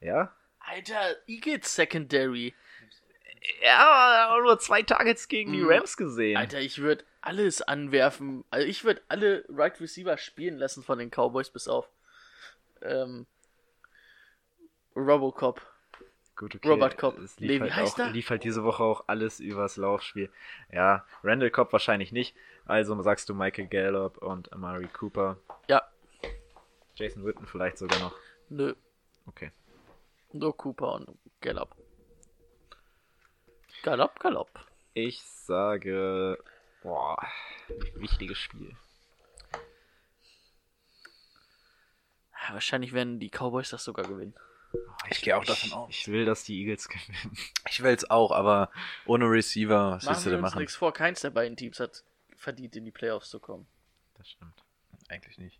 Ja? 0.00 0.34
Alter, 0.58 1.14
Eagles 1.28 1.72
Secondary. 1.76 2.54
Ja, 3.62 4.26
aber 4.30 4.42
nur 4.42 4.58
zwei 4.58 4.82
Targets 4.82 5.28
gegen 5.28 5.52
die 5.52 5.60
Mhm. 5.62 5.70
Rams 5.70 5.96
gesehen. 5.96 6.36
Alter, 6.36 6.60
ich 6.60 6.78
würde 6.78 7.04
alles 7.20 7.62
anwerfen. 7.62 8.44
Also 8.50 8.66
ich 8.66 8.82
würde 8.82 9.00
alle 9.08 9.44
Right 9.48 9.80
Receiver 9.80 10.18
spielen 10.18 10.58
lassen 10.58 10.82
von 10.82 10.98
den 10.98 11.10
Cowboys 11.10 11.50
bis 11.50 11.68
auf 11.68 11.88
ähm, 12.82 13.26
Robocop. 14.96 15.60
Gut, 16.36 16.54
okay. 16.54 16.68
Robert 16.68 16.96
Cobb. 16.98 17.18
Es 17.18 17.38
lief, 17.40 17.50
wie 17.50 17.60
halt 17.62 17.74
heißt 17.74 17.94
auch, 17.94 18.06
er? 18.06 18.10
lief 18.10 18.30
halt 18.30 18.44
diese 18.44 18.62
Woche 18.62 18.84
auch 18.84 19.04
alles 19.08 19.40
übers 19.40 19.76
Laufspiel. 19.76 20.30
Ja, 20.72 21.04
Randall 21.24 21.50
Cobb 21.50 21.72
wahrscheinlich 21.72 22.12
nicht. 22.12 22.36
Also 22.64 23.00
sagst 23.02 23.28
du 23.28 23.34
Michael 23.34 23.66
Gallup 23.66 24.18
und 24.18 24.52
Amari 24.52 24.86
Cooper. 24.86 25.36
Ja, 25.68 25.82
Jason 26.98 27.24
Witten 27.24 27.46
vielleicht 27.46 27.78
sogar 27.78 27.98
noch. 28.00 28.14
nö. 28.48 28.74
Okay. 29.26 29.52
Nur 30.32 30.56
Cooper 30.56 30.94
und 30.94 31.18
Gallup. 31.40 31.74
Galopp, 33.82 34.18
Galopp. 34.18 34.50
Ich 34.94 35.22
sage. 35.22 36.38
Boah, 36.82 37.16
wichtiges 37.94 38.38
Spiel. 38.38 38.76
Ja, 42.46 42.54
wahrscheinlich 42.54 42.92
werden 42.92 43.18
die 43.18 43.30
Cowboys 43.30 43.70
das 43.70 43.84
sogar 43.84 44.06
gewinnen. 44.06 44.34
Ich 45.10 45.22
gehe 45.22 45.36
auch 45.36 45.44
davon 45.44 45.72
aus. 45.72 45.88
Ich 45.90 46.08
will, 46.08 46.24
dass 46.24 46.44
die 46.44 46.60
Eagles 46.60 46.88
gewinnen. 46.88 47.36
Ich 47.70 47.82
will 47.82 47.94
es 47.94 48.08
auch, 48.10 48.32
aber 48.32 48.70
ohne 49.06 49.24
Receiver, 49.24 49.92
was 49.92 50.04
willst 50.04 50.06
Machen 50.06 50.18
du 50.18 50.24
wir 50.24 50.30
denn 50.32 50.44
uns 50.44 50.50
machen? 50.52 50.58
nichts 50.60 50.76
vor, 50.76 50.92
keins 50.92 51.20
der 51.20 51.30
beiden 51.30 51.56
Teams 51.56 51.80
hat 51.80 52.04
verdient, 52.36 52.76
in 52.76 52.84
die 52.84 52.90
Playoffs 52.90 53.30
zu 53.30 53.40
kommen. 53.40 53.66
Das 54.16 54.28
stimmt. 54.28 54.62
Eigentlich 55.08 55.38
nicht. 55.38 55.58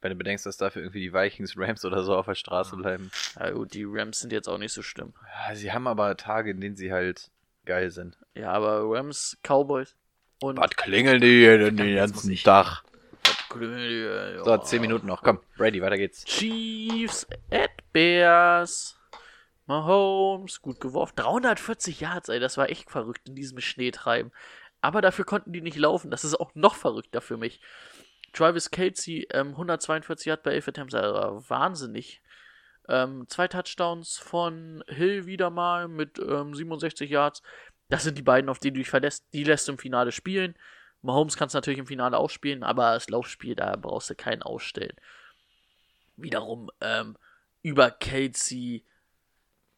Wenn 0.00 0.10
du 0.10 0.16
bedenkst, 0.16 0.46
dass 0.46 0.56
dafür 0.56 0.82
irgendwie 0.82 1.00
die 1.00 1.12
Vikings, 1.12 1.54
Rams 1.56 1.84
oder 1.84 2.04
so 2.04 2.16
auf 2.16 2.26
der 2.26 2.34
Straße 2.34 2.76
bleiben. 2.76 3.10
Ja 3.38 3.50
gut, 3.50 3.74
die 3.74 3.84
Rams 3.84 4.20
sind 4.20 4.32
jetzt 4.32 4.48
auch 4.48 4.58
nicht 4.58 4.72
so 4.72 4.82
schlimm. 4.82 5.12
Ja, 5.48 5.54
sie 5.54 5.72
haben 5.72 5.86
aber 5.86 6.16
Tage, 6.16 6.50
in 6.50 6.60
denen 6.60 6.76
sie 6.76 6.92
halt 6.92 7.30
geil 7.64 7.90
sind. 7.90 8.16
Ja, 8.34 8.52
aber 8.52 8.82
Rams, 8.84 9.38
Cowboys 9.42 9.96
und 10.40 10.56
Was 10.58 10.70
klingeln 10.70 11.20
die 11.20 11.40
hier 11.40 11.58
denn 11.58 11.76
den 11.76 11.96
ganzen 11.96 12.34
Tag? 12.36 12.82
So, 14.44 14.58
10 14.58 14.80
Minuten 14.80 15.06
noch. 15.06 15.22
Komm, 15.22 15.40
Brady, 15.56 15.80
weiter 15.80 15.96
geht's. 15.96 16.24
Chiefs 16.24 17.26
at 17.50 17.70
Bears. 17.92 18.98
Mahomes, 19.66 20.62
gut 20.62 20.80
geworfen. 20.80 21.12
340 21.16 22.00
Yards, 22.00 22.30
ey, 22.30 22.40
das 22.40 22.56
war 22.56 22.70
echt 22.70 22.90
verrückt 22.90 23.28
in 23.28 23.34
diesem 23.34 23.60
Schneetreiben. 23.60 24.32
Aber 24.80 25.02
dafür 25.02 25.24
konnten 25.24 25.52
die 25.52 25.60
nicht 25.60 25.76
laufen. 25.76 26.10
Das 26.10 26.24
ist 26.24 26.38
auch 26.38 26.54
noch 26.54 26.74
verrückter 26.74 27.20
für 27.20 27.36
mich. 27.36 27.60
Travis 28.32 28.70
Kelsey, 28.70 29.26
ähm, 29.32 29.48
142 29.50 30.26
Yards 30.26 30.42
bei 30.42 30.52
11 30.52 30.68
Attempts, 30.68 30.94
also 30.94 31.48
wahnsinnig. 31.48 32.22
Ähm, 32.88 33.26
zwei 33.28 33.48
Touchdowns 33.48 34.16
von 34.16 34.82
Hill 34.88 35.26
wieder 35.26 35.50
mal 35.50 35.88
mit 35.88 36.18
ähm, 36.18 36.54
67 36.54 37.10
Yards. 37.10 37.42
Das 37.88 38.04
sind 38.04 38.16
die 38.16 38.22
beiden, 38.22 38.48
auf 38.48 38.58
die 38.58 38.70
du 38.70 38.78
dich 38.78 38.88
verlässt. 38.88 39.26
Die 39.32 39.44
lässt 39.44 39.68
du 39.68 39.72
im 39.72 39.78
Finale 39.78 40.12
spielen. 40.12 40.54
Mahomes 41.02 41.36
kannst 41.36 41.54
du 41.54 41.58
natürlich 41.58 41.78
im 41.78 41.86
Finale 41.86 42.18
auch 42.18 42.30
spielen, 42.30 42.62
aber 42.62 42.92
das 42.92 43.08
Laufspiel, 43.08 43.54
da 43.54 43.76
brauchst 43.76 44.10
du 44.10 44.14
keinen 44.14 44.42
ausstellen. 44.42 44.96
Wiederum 46.16 46.70
ähm, 46.80 47.16
über 47.62 47.90
Kelsey 47.90 48.84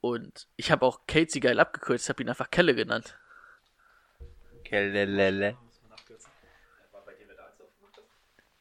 und 0.01 0.49
ich 0.57 0.71
habe 0.71 0.87
auch 0.87 1.07
Kelsey 1.07 1.41
geil 1.41 1.61
abgekürzt, 1.61 2.07
ich 2.07 2.09
habe 2.09 2.23
ihn 2.23 2.29
einfach 2.31 2.51
Kelle 2.51 2.75
genannt. 2.75 3.19
Kelelele. 4.65 5.57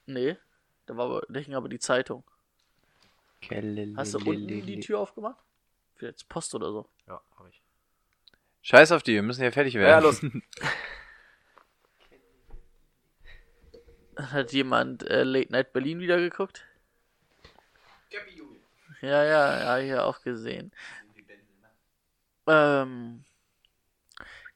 Nee, 0.06 0.38
da 0.88 0.98
war 0.98 1.06
aber, 1.06 1.26
da 1.30 1.40
hing 1.40 1.54
aber 1.54 1.70
die 1.70 1.80
Zeitung. 1.80 2.24
Kelelele. 3.42 3.96
Hast 3.96 4.16
du 4.16 4.18
unten 4.18 4.48
die 4.48 4.80
Tür 4.80 5.00
aufgemacht? 5.00 5.38
Vielleicht 5.96 6.28
Post 6.28 6.56
oder 6.56 6.72
so. 6.72 6.90
Ja, 7.08 7.22
hab 7.38 7.48
ich. 7.48 7.62
Scheiß 8.64 8.92
auf 8.92 9.04
die, 9.04 9.14
wir 9.14 9.22
müssen 9.22 9.44
ja 9.44 9.52
fertig 9.52 9.76
werden. 9.76 9.90
Ja, 9.90 10.00
los. 10.00 10.22
Hat 14.20 14.52
jemand 14.52 15.04
äh, 15.10 15.24
Late 15.24 15.52
Night 15.52 15.72
Berlin 15.72 16.00
wieder 16.00 16.18
geguckt? 16.18 16.66
Ja, 19.02 19.24
ja, 19.24 19.78
ja, 19.78 19.84
hier 19.84 20.06
auch 20.06 20.22
gesehen. 20.22 20.74
Ähm, 22.48 23.24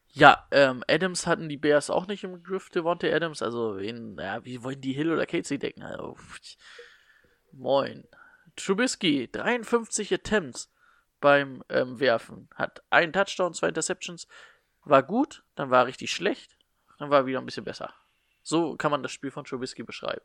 ja, 0.09 0.45
ähm, 0.51 0.83
Adams 0.89 1.25
hatten 1.27 1.47
die 1.47 1.57
Bears 1.57 1.89
auch 1.89 2.07
nicht 2.07 2.23
im 2.25 2.43
Griff, 2.43 2.69
Devontae 2.69 3.13
Adams. 3.13 3.41
Also, 3.41 3.77
wen, 3.77 4.17
ja, 4.19 4.43
wie 4.43 4.63
wollen 4.63 4.81
die 4.81 4.93
Hill 4.93 5.11
oder 5.11 5.25
Casey 5.25 5.57
decken? 5.57 5.83
Also, 5.83 6.17
moin. 7.53 8.05
Trubisky, 8.57 9.29
53 9.31 10.13
Attempts 10.13 10.71
beim 11.21 11.63
ähm, 11.69 11.99
Werfen. 12.01 12.49
Hat 12.53 12.83
einen 12.89 13.13
Touchdown, 13.13 13.53
zwei 13.53 13.69
Interceptions. 13.69 14.27
War 14.83 15.03
gut, 15.03 15.43
dann 15.55 15.69
war 15.69 15.85
richtig 15.85 16.11
schlecht, 16.11 16.57
dann 16.99 17.09
war 17.09 17.25
wieder 17.25 17.39
ein 17.39 17.45
bisschen 17.45 17.63
besser. 17.63 17.93
So 18.43 18.75
kann 18.75 18.91
man 18.91 19.03
das 19.03 19.11
Spiel 19.11 19.31
von 19.31 19.45
Trubisky 19.45 19.83
beschreiben. 19.83 20.21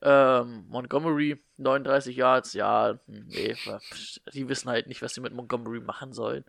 Ähm, 0.00 0.66
Montgomery, 0.68 1.42
39 1.56 2.16
Yards, 2.16 2.52
ja, 2.54 2.98
hm, 3.06 3.26
nee, 3.28 3.56
die 4.32 4.48
wissen 4.48 4.70
halt 4.70 4.86
nicht, 4.86 5.02
was 5.02 5.14
sie 5.14 5.20
mit 5.20 5.32
Montgomery 5.32 5.80
machen 5.80 6.12
sollen. 6.12 6.44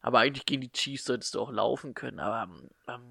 Aber 0.00 0.18
eigentlich 0.18 0.46
gegen 0.46 0.62
die 0.62 0.72
Chiefs 0.72 1.04
solltest 1.04 1.34
du 1.34 1.40
auch 1.40 1.52
laufen 1.52 1.94
können. 1.94 2.18
Aber 2.18 2.48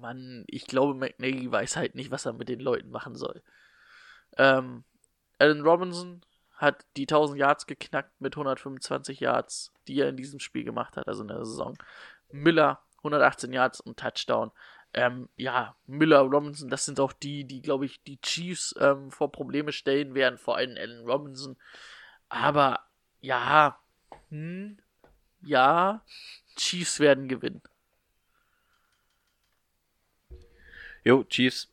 Mann, 0.00 0.44
ich 0.46 0.66
glaube, 0.66 0.94
McNaghy 0.94 1.50
weiß 1.50 1.76
halt 1.76 1.94
nicht, 1.94 2.10
was 2.10 2.26
er 2.26 2.34
mit 2.34 2.50
den 2.50 2.60
Leuten 2.60 2.90
machen 2.90 3.16
soll. 3.16 3.42
Ähm, 4.36 4.84
Allen 5.38 5.62
Robinson 5.62 6.22
hat 6.56 6.84
die 6.96 7.04
1000 7.04 7.38
Yards 7.38 7.66
geknackt 7.66 8.20
mit 8.20 8.34
125 8.34 9.20
Yards, 9.20 9.72
die 9.88 10.00
er 10.00 10.08
in 10.08 10.16
diesem 10.16 10.38
Spiel 10.38 10.64
gemacht 10.64 10.96
hat, 10.96 11.08
also 11.08 11.22
in 11.22 11.28
der 11.28 11.44
Saison. 11.44 11.76
Miller, 12.30 12.80
118 12.98 13.52
Yards 13.52 13.80
und 13.80 13.98
Touchdown. 13.98 14.52
Ähm, 14.94 15.28
ja, 15.36 15.74
Miller, 15.86 16.20
Robinson, 16.20 16.68
das 16.68 16.84
sind 16.84 17.00
auch 17.00 17.12
die, 17.12 17.44
die, 17.44 17.62
glaube 17.62 17.86
ich, 17.86 18.02
die 18.02 18.20
Chiefs 18.20 18.74
ähm, 18.78 19.10
vor 19.10 19.32
Probleme 19.32 19.72
stellen 19.72 20.14
werden, 20.14 20.38
vor 20.38 20.56
allem 20.56 20.76
Allen 20.76 21.06
Robinson. 21.06 21.56
Aber 22.28 22.80
ja, 23.20 23.78
hm, 24.28 24.78
ja, 25.42 26.02
Chiefs 26.56 27.00
werden 27.00 27.28
gewinnen. 27.28 27.62
Jo, 31.04 31.24
Chiefs. 31.24 31.68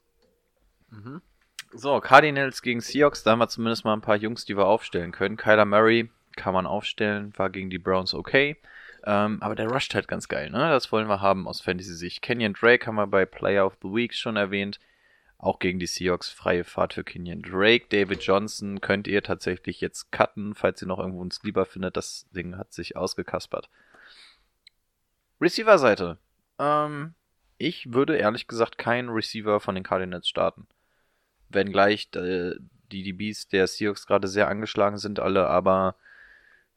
So, 1.71 1.99
Cardinals 1.99 2.61
gegen 2.61 2.81
Seahawks, 2.81 3.23
da 3.23 3.31
haben 3.31 3.39
wir 3.39 3.47
zumindest 3.47 3.85
mal 3.85 3.93
ein 3.93 4.01
paar 4.01 4.15
Jungs, 4.15 4.45
die 4.45 4.57
wir 4.57 4.65
aufstellen 4.65 5.11
können. 5.11 5.37
Kyler 5.37 5.65
Murray 5.65 6.09
kann 6.35 6.53
man 6.53 6.65
aufstellen, 6.65 7.31
war 7.37 7.49
gegen 7.49 7.69
die 7.69 7.77
Browns 7.77 8.13
okay. 8.13 8.57
Ähm, 9.05 9.41
aber 9.41 9.55
der 9.55 9.69
rusht 9.69 9.93
halt 9.93 10.07
ganz 10.07 10.27
geil, 10.27 10.49
ne? 10.49 10.69
Das 10.69 10.91
wollen 10.91 11.07
wir 11.07 11.21
haben 11.21 11.47
aus 11.47 11.61
Fantasy-Sicht. 11.61 12.21
Kenyon 12.21 12.53
Drake 12.53 12.85
haben 12.85 12.95
wir 12.95 13.07
bei 13.07 13.25
Player 13.25 13.65
of 13.65 13.77
the 13.81 13.89
Week 13.89 14.13
schon 14.13 14.35
erwähnt. 14.35 14.79
Auch 15.37 15.59
gegen 15.59 15.79
die 15.79 15.87
Seahawks 15.87 16.29
freie 16.29 16.65
Fahrt 16.65 16.93
für 16.93 17.03
Kenyon 17.03 17.41
Drake. 17.41 17.85
David 17.89 18.21
Johnson 18.21 18.81
könnt 18.81 19.07
ihr 19.07 19.23
tatsächlich 19.23 19.79
jetzt 19.79 20.11
cutten, 20.11 20.53
falls 20.53 20.81
ihr 20.81 20.87
noch 20.87 20.99
irgendwo 20.99 21.21
einen 21.21 21.31
Sleeper 21.31 21.65
findet. 21.65 21.95
Das 21.95 22.27
Ding 22.31 22.57
hat 22.57 22.73
sich 22.73 22.97
ausgekaspert. 22.97 23.69
Receiver-Seite. 25.39 26.17
Ähm, 26.59 27.13
ich 27.57 27.93
würde 27.93 28.17
ehrlich 28.17 28.47
gesagt 28.47 28.77
keinen 28.77 29.09
Receiver 29.09 29.61
von 29.61 29.75
den 29.75 29.83
Cardinals 29.83 30.27
starten. 30.27 30.67
Wenngleich 31.47 32.09
äh, 32.15 32.55
die 32.91 33.03
DBs 33.03 33.47
der 33.47 33.67
Seahawks 33.67 34.07
gerade 34.07 34.27
sehr 34.27 34.49
angeschlagen 34.49 34.97
sind, 34.97 35.19
alle, 35.19 35.47
aber 35.47 35.95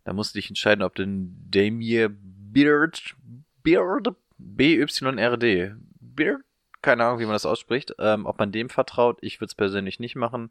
da 0.05 0.13
musst 0.13 0.35
du 0.35 0.39
dich 0.39 0.49
entscheiden, 0.49 0.83
ob 0.83 0.95
denn 0.95 1.37
Damir 1.51 2.11
Beard, 2.11 3.15
Beard, 3.63 4.09
B-Y-R-D, 4.39 5.75
Beard, 6.01 6.43
keine 6.83 7.05
Ahnung, 7.05 7.21
wie 7.21 7.25
man 7.25 7.35
das 7.35 7.47
ausspricht, 7.47 7.95
ähm, 7.99 8.27
ob 8.27 8.39
man 8.39 8.53
dem 8.53 8.69
vertraut. 8.69 9.19
Ich 9.23 9.41
würde 9.41 9.47
es 9.51 9.55
persönlich 9.55 10.01
nicht 10.01 10.17
machen. 10.17 10.49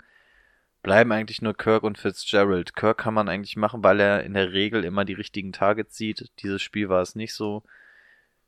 Bleiben 0.81 1.11
eigentlich 1.11 1.41
nur 1.41 1.53
Kirk 1.55 1.83
und 1.83 1.97
Fitzgerald. 1.97 2.75
Kirk 2.75 2.97
kann 2.97 3.13
man 3.13 3.29
eigentlich 3.29 3.55
machen, 3.57 3.83
weil 3.83 3.99
er 3.99 4.23
in 4.23 4.33
der 4.33 4.51
Regel 4.51 4.83
immer 4.83 5.05
die 5.05 5.13
richtigen 5.13 5.51
Targets 5.51 5.95
sieht. 5.95 6.31
Dieses 6.41 6.61
Spiel 6.61 6.89
war 6.89 7.01
es 7.01 7.15
nicht 7.15 7.33
so. 7.33 7.63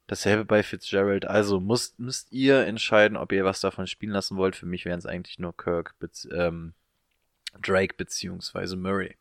Dasselbe 0.08 0.46
bei 0.46 0.64
Fitzgerald. 0.64 1.26
Also 1.26 1.60
müsst, 1.60 2.00
müsst 2.00 2.32
ihr 2.32 2.66
entscheiden, 2.66 3.18
ob 3.18 3.32
ihr 3.32 3.46
was 3.46 3.60
davon 3.60 3.86
spielen 3.86 4.14
lassen 4.14 4.38
wollt. 4.38 4.56
Für 4.56 4.66
mich 4.66 4.86
wären 4.86 4.98
es 4.98 5.06
eigentlich 5.06 5.38
nur 5.38 5.56
Kirk, 5.56 5.94
ähm, 6.32 6.74
Drake 7.62 7.96
beziehungsweise 7.98 8.78
Murray. 8.78 9.16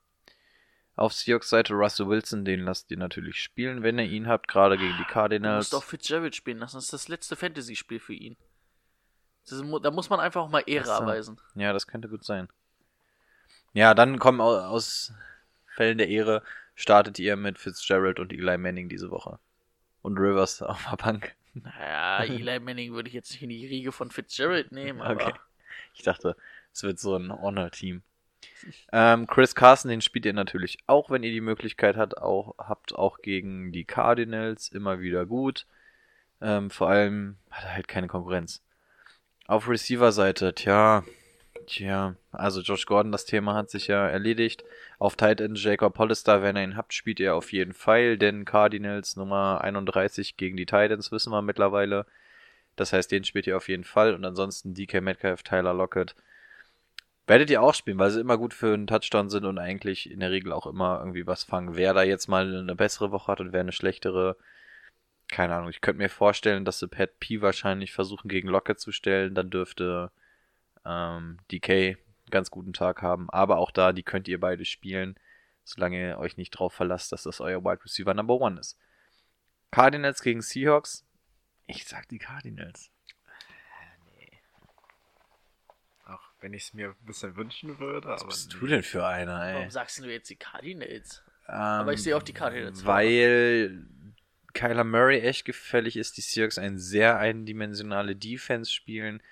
Auf 0.95 1.13
Seahawks 1.15 1.49
Seite 1.49 1.73
Russell 1.75 2.07
Wilson, 2.09 2.45
den 2.45 2.61
lasst 2.61 2.91
ihr 2.91 2.99
natürlich 2.99 3.43
spielen, 3.43 3.83
wenn 3.83 3.99
ihr 3.99 4.05
ihn 4.05 4.29
habt, 4.29 4.47
gerade 4.49 4.77
gegen 4.77 4.93
die 4.99 5.05
Du 5.05 5.09
Cardinals. 5.11 5.73
musst 5.73 5.75
auch 5.75 5.87
Fitzgerald 5.89 6.37
spielen 6.37 6.59
lassen. 6.59 6.77
Das 6.77 6.85
ist 6.85 6.93
das 6.93 7.09
letzte 7.09 7.35
Fantasy-Spiel 7.35 7.99
für 7.99 8.13
ihn. 8.15 8.37
Das 9.45 9.53
ist, 9.53 9.65
da 9.83 9.91
muss 9.91 10.11
man 10.11 10.21
einfach 10.21 10.43
auch 10.43 10.51
mal 10.51 10.63
Ehre 10.67 10.85
so. 10.87 10.93
erweisen. 10.93 11.41
Ja, 11.55 11.73
das 11.73 11.87
könnte 11.87 12.09
gut 12.09 12.25
sein. 12.25 12.49
Ja, 13.73 13.95
dann 13.95 14.19
kommen 14.19 14.41
au- 14.41 14.59
aus 14.61 15.13
Fällen 15.75 15.97
der 15.99 16.09
Ehre, 16.09 16.43
startet 16.75 17.19
ihr 17.19 17.37
mit 17.37 17.59
Fitzgerald 17.59 18.21
und 18.21 18.33
Eli 18.33 18.59
Manning 18.59 18.89
diese 18.91 19.11
Woche. 19.11 19.39
Und 20.03 20.19
Rivers 20.19 20.61
auf 20.63 20.85
der 20.91 20.97
Bank. 20.97 21.35
Naja, 21.55 22.25
Eli 22.25 22.61
Manning 22.61 22.93
würde 22.93 23.09
ich 23.09 23.15
jetzt 23.15 23.31
nicht 23.33 23.43
in 23.43 23.49
die 23.49 23.67
Riege 23.67 23.93
von 23.93 24.11
Fitzgerald 24.11 24.73
nehmen, 24.73 25.01
aber 25.03 25.27
Okay. 25.29 25.35
Ich 25.95 26.03
dachte, 26.03 26.37
es 26.73 26.83
wird 26.83 26.99
so 26.99 27.17
ein 27.17 27.33
Honor-Team. 27.33 28.03
Ähm, 28.93 29.27
Chris 29.27 29.55
Carson, 29.55 29.91
den 29.91 30.01
spielt 30.01 30.27
ihr 30.27 30.33
natürlich 30.33 30.79
auch, 30.87 31.11
wenn 31.11 31.23
ihr 31.23 31.31
die 31.31 31.41
Möglichkeit 31.41 31.97
hat, 31.97 32.17
auch, 32.19 32.55
habt, 32.59 32.95
auch 32.95 33.19
gegen 33.19 33.73
die 33.73 33.85
Cardinals 33.85 34.69
immer 34.69 35.01
wieder 35.01 35.27
gut. 35.27 35.67
Ähm, 36.41 36.71
vor 36.71 36.89
allem 36.89 37.37
hat 37.51 37.65
er 37.65 37.75
halt 37.75 37.89
keine 37.89 38.09
Konkurrenz. 38.09 38.63
Auf 39.47 39.69
Receiver-Seite, 39.69 40.55
tja, 40.55 41.05
tja, 41.67 42.17
also 42.31 42.61
Josh 42.61 42.87
Gordon, 42.87 43.13
das 43.13 43.25
Thema 43.25 43.55
hat 43.55 43.71
sich 43.71 43.89
ja 43.89 44.09
erledigt. 44.09 44.65
Auf 44.99 45.17
Tight 45.17 45.41
End 45.41 45.59
Jacob 45.59 45.99
Hollister, 45.99 46.43
wenn 46.43 46.57
ihr 46.57 46.65
ihn 46.65 46.77
habt, 46.77 46.95
spielt 46.95 47.21
ihr 47.21 47.35
auf 47.35 47.53
jeden 47.53 47.73
Fall, 47.73 48.19
denn 48.19 48.45
Cardinals 48.45 49.17
Nummer 49.17 49.61
31 49.63 50.37
gegen 50.37 50.57
die 50.57 50.67
Titans 50.67 51.13
wissen 51.13 51.33
wir 51.33 51.43
mittlerweile. 51.43 52.07
Das 52.77 52.93
heißt, 52.93 53.11
den 53.13 53.25
spielt 53.25 53.47
ihr 53.47 53.57
auf 53.57 53.69
jeden 53.69 53.85
Fall. 53.85 54.15
Und 54.15 54.25
ansonsten 54.25 54.75
DK 54.75 55.01
Metcalf, 55.01 55.43
Tyler 55.43 55.75
Lockett. 55.75 56.15
Werdet 57.27 57.51
ihr 57.51 57.63
auch 57.63 57.75
spielen, 57.75 57.99
weil 57.99 58.11
sie 58.11 58.21
immer 58.21 58.37
gut 58.37 58.53
für 58.53 58.75
einen 58.75 58.89
Touchdown 58.89 59.31
sind 59.31 59.45
und 59.45 59.59
eigentlich 59.59 60.11
in 60.11 60.21
der 60.21 60.33
Regel 60.33 60.53
auch 60.53 60.67
immer 60.67 60.99
irgendwie 60.99 61.27
was 61.27 61.45
fangen. 61.45 61.77
Wer 61.77 61.95
da 61.95 62.03
jetzt 62.03 62.27
mal 62.27 62.59
eine 62.59 62.75
bessere 62.75 63.13
Woche 63.13 63.31
hat 63.31 63.41
und 63.41 63.53
wer 63.53 63.61
eine 63.61 63.73
schlechtere, 63.73 64.37
keine 65.29 65.55
Ahnung. 65.55 65.71
Ich 65.71 65.81
könnte 65.81 65.99
mir 66.03 66.09
vorstellen, 66.09 66.65
dass 66.65 66.81
sie 66.81 66.89
Pat 66.89 67.21
P 67.21 67.41
wahrscheinlich 67.41 67.93
versuchen 67.93 68.29
gegen 68.29 68.49
Lockett 68.49 68.81
zu 68.81 68.91
stellen. 68.91 69.35
Dann 69.35 69.51
dürfte 69.51 70.11
ähm, 70.85 71.39
DK 71.51 71.71
einen 71.71 71.97
ganz 72.31 72.51
guten 72.51 72.73
Tag 72.73 73.03
haben. 73.03 73.31
Aber 73.31 73.59
auch 73.59 73.71
da, 73.71 73.93
die 73.93 74.03
könnt 74.03 74.27
ihr 74.27 74.41
beide 74.41 74.65
spielen, 74.65 75.17
solange 75.65 76.09
ihr 76.09 76.19
euch 76.19 76.37
nicht 76.37 76.51
drauf 76.51 76.73
verlasst, 76.73 77.13
dass 77.13 77.23
das 77.23 77.41
euer 77.41 77.65
Wide 77.65 77.85
Receiver 77.85 78.15
Number 78.15 78.35
One 78.35 78.59
ist. 78.59 78.79
Cardinals 79.71 80.23
gegen 80.23 80.43
Seahawks. 80.43 81.07
Ich 81.67 81.87
sag 81.87 82.09
die 82.09 82.19
Cardinals. 82.19 82.91
Auch 86.05 86.32
wenn 86.43 86.53
ich 86.55 86.65
es 86.65 86.75
mir 86.75 86.89
ein 86.91 87.07
bisschen 87.07 87.37
wünschen 87.37 87.79
würde, 87.79 88.09
Was 88.09 88.21
aber. 88.23 88.31
bist 88.31 88.53
du 88.53 88.67
denn 88.67 88.83
für 88.83 89.07
einer, 89.07 89.43
ey? 89.47 89.55
warum 89.55 89.71
sagst 89.71 89.99
du 89.99 90.05
jetzt 90.11 90.29
die 90.29 90.37
Cardinals? 90.37 91.23
Ähm, 91.49 91.55
Aber 91.55 91.93
ich 91.93 92.03
sehe 92.03 92.17
auch 92.17 92.23
die 92.23 92.33
Cardinals 92.33 92.85
Weil 92.85 93.87
Kyler 94.55 94.85
Murray 94.85 95.21
echt 95.21 95.45
gefällig 95.45 95.97
ist, 95.97 96.17
die 96.17 96.21
Seahawks 96.21 96.59
eine 96.59 96.79
sehr 96.79 97.19
eindimensionale 97.19 98.15
Defense 98.15 98.71
spielen. 98.71 99.23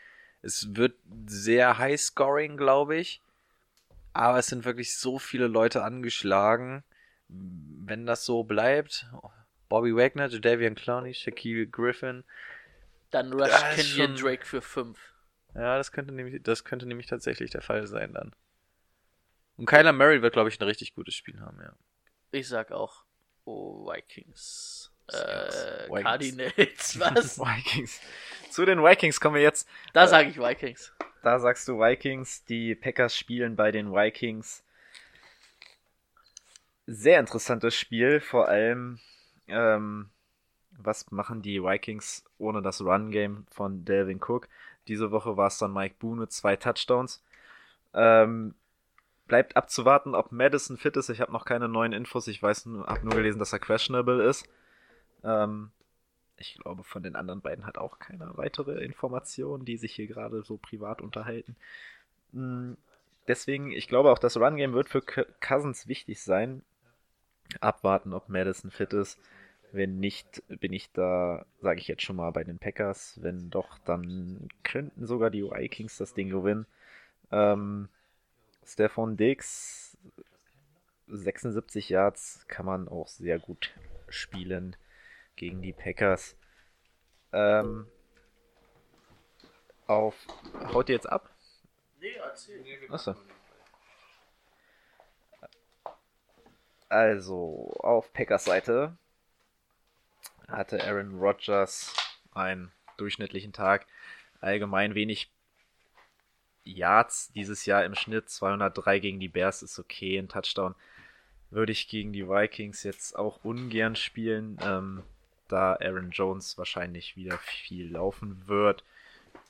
Es 0.43 0.75
wird 0.75 0.95
sehr 1.27 1.79
high 1.79 2.01
scoring, 2.01 2.57
glaube 2.57 2.97
ich. 2.97 3.21
Aber 4.13 4.39
es 4.39 4.47
sind 4.47 4.65
wirklich 4.65 4.97
so 4.97 5.19
viele 5.19 5.47
Leute 5.47 5.83
angeschlagen. 5.85 6.83
Wenn 7.29 8.07
das 8.07 8.25
so 8.25 8.43
bleibt, 8.45 9.07
Bobby 9.69 9.95
Wagner, 9.95 10.29
Jadavian 10.29 10.75
Clowney, 10.75 11.15
Shaquille 11.15 11.67
Griffin, 11.67 12.25
Dann 13.11 13.33
rush 13.33 13.53
Kenyon 13.77 14.17
Drake 14.17 14.45
für 14.45 14.63
5. 14.63 14.99
ja, 15.55 15.77
das 15.77 15.93
könnte 15.93 16.13
nämlich, 16.13 16.43
das 16.43 16.65
könnte 16.65 16.87
nämlich 16.87 17.07
tatsächlich 17.07 17.51
der 17.51 17.63
Fall 17.63 17.87
sein 17.87 18.13
dann. 18.13 18.33
Und 19.57 19.67
Kyler 19.67 19.93
Murray 19.93 20.23
wird, 20.23 20.33
glaube 20.33 20.49
ich, 20.49 20.61
ein 20.61 20.65
richtig 20.65 20.95
gutes 20.95 21.15
Spiel 21.15 21.41
haben, 21.41 21.59
ja. 21.61 21.73
Ich 22.33 22.49
sag 22.49 22.73
auch 22.73 23.05
oh, 23.45 23.87
Vikings. 23.87 24.91
Äh, 25.09 25.89
Vikings. 25.89 26.03
Cardinals, 26.03 27.01
was? 27.01 27.39
Vikings. 27.39 28.01
Zu 28.51 28.65
den 28.65 28.83
Vikings 28.83 29.21
kommen 29.21 29.37
wir 29.37 29.43
jetzt. 29.43 29.69
da 29.93 30.07
sage 30.07 30.31
ich 30.31 30.39
Vikings. 30.39 30.93
Da 31.23 31.39
sagst 31.39 31.69
du 31.69 31.79
Vikings, 31.79 32.45
die 32.45 32.75
Packers 32.75 33.17
spielen 33.17 33.57
bei 33.57 33.73
den 33.73 33.93
Vikings. 33.93 34.65
Sehr 36.87 37.21
interessantes 37.21 37.75
Spiel, 37.75 38.21
vor 38.21 38.49
allem, 38.49 38.99
ähm, 39.47 40.11
was 40.71 41.11
machen 41.11 41.43
die 41.43 41.63
Vikings 41.63 42.25
ohne 42.39 42.63
das 42.63 42.81
Run-Game 42.81 43.47
von 43.51 43.85
Delvin 43.85 44.21
Cook? 44.21 44.49
Diese 44.91 45.11
Woche 45.11 45.37
war 45.37 45.47
es 45.47 45.59
dann 45.59 45.73
Mike 45.73 45.97
Boone 45.99 46.21
mit 46.21 46.33
zwei 46.33 46.57
Touchdowns. 46.57 47.23
Ähm, 47.95 48.55
bleibt 49.27 49.57
abzuwarten, 49.57 50.15
ob 50.15 50.33
Madison 50.33 50.77
fit 50.77 50.97
ist. 50.97 51.09
Ich 51.09 51.21
habe 51.21 51.33
noch 51.33 51.47
keine 51.47 51.69
neuen 51.69 51.93
Infos. 51.93 52.29
Ich 52.29 52.43
weiß, 52.43 52.67
habe 52.87 53.05
nur 53.05 53.15
gelesen, 53.15 53.39
dass 53.39 53.55
er 53.55 53.59
questionable 53.59 54.23
ist. 54.23 54.47
Ähm, 55.25 55.71
ich 56.37 56.59
glaube, 56.59 56.85
von 56.85 57.03
den 57.03 57.17
anderen 57.17 57.41
beiden 57.41 57.67
hat 57.67 57.79
auch 57.79 57.99
keiner 57.99 58.37
weitere 58.37 58.85
Informationen, 58.85 59.65
die 59.65 59.79
sich 59.79 59.95
hier 59.95 60.07
gerade 60.07 60.43
so 60.43 60.59
privat 60.59 61.01
unterhalten. 61.01 61.57
Mm, 62.33 62.75
Deswegen, 63.31 63.71
ich 63.71 63.87
glaube 63.87 64.11
auch, 64.11 64.19
das 64.19 64.37
Run-Game 64.37 64.73
wird 64.73 64.89
für 64.89 65.03
Cousins 65.03 65.87
wichtig 65.87 66.21
sein. 66.21 66.63
Abwarten, 67.61 68.13
ob 68.13 68.29
Madison 68.29 68.73
fit 68.73 68.93
ist. 68.93 69.21
Wenn 69.73 69.99
nicht, 69.99 70.43
bin 70.49 70.73
ich 70.73 70.91
da, 70.93 71.47
sage 71.61 71.81
ich 71.81 71.89
jetzt 71.89 72.03
schon 72.03 72.17
mal, 72.17 72.31
bei 72.33 72.45
den 72.45 72.59
Packers. 72.59 73.19
Wenn 73.23 73.51
doch, 73.51 73.79
dann 73.79 74.49
könnten 74.65 75.07
sogar 75.07 75.31
die 75.31 75.45
Vikings 75.45 75.97
das 75.97 76.15
Ding 76.15 76.31
gewinnen. 76.31 76.67
Ähm, 77.31 77.89
Stefan 78.65 79.17
Diggs, 79.17 79.97
76 81.07 81.89
Yards, 81.89 82.45
kann 82.49 82.67
man 82.67 82.89
auch 82.89 83.09
sehr 83.09 83.39
gut 83.39 83.73
spielen 84.09 84.77
gegen 85.37 85.63
die 85.63 85.73
Packers. 85.73 86.37
Ähm, 87.33 87.87
auf. 89.87 90.15
Haut 90.73 90.89
ihr 90.89 90.97
jetzt 90.97 91.09
ab? 91.09 91.31
Nee, 92.01 92.15
erzähl. 92.15 92.65
Achso. 92.89 93.15
Also, 96.89 97.73
auf 97.79 98.13
Packers 98.13 98.45
Seite 98.47 98.97
hatte 100.51 100.85
Aaron 100.85 101.19
Rodgers 101.19 101.95
einen 102.33 102.73
durchschnittlichen 102.97 103.53
Tag. 103.53 103.87
Allgemein 104.41 104.95
wenig 104.95 105.31
Yards 106.65 107.33
dieses 107.33 107.67
Jahr 107.67 107.85
im 107.85 107.95
Schnitt. 107.95 108.29
203 108.29 108.99
gegen 108.99 109.21
die 109.21 109.29
Bears 109.29 109.63
ist 109.63 109.79
okay. 109.79 110.19
Ein 110.19 110.29
Touchdown 110.29 110.75
würde 111.51 111.73
ich 111.73 111.89
gegen 111.89 112.13
die 112.13 112.29
Vikings 112.29 112.83
jetzt 112.85 113.19
auch 113.19 113.45
ungern 113.45 113.97
spielen, 113.97 114.57
ähm, 114.63 115.03
da 115.49 115.75
Aaron 115.75 116.11
Jones 116.11 116.57
wahrscheinlich 116.59 117.17
wieder 117.17 117.39
viel 117.39 117.91
laufen 117.91 118.47
wird. 118.47 118.85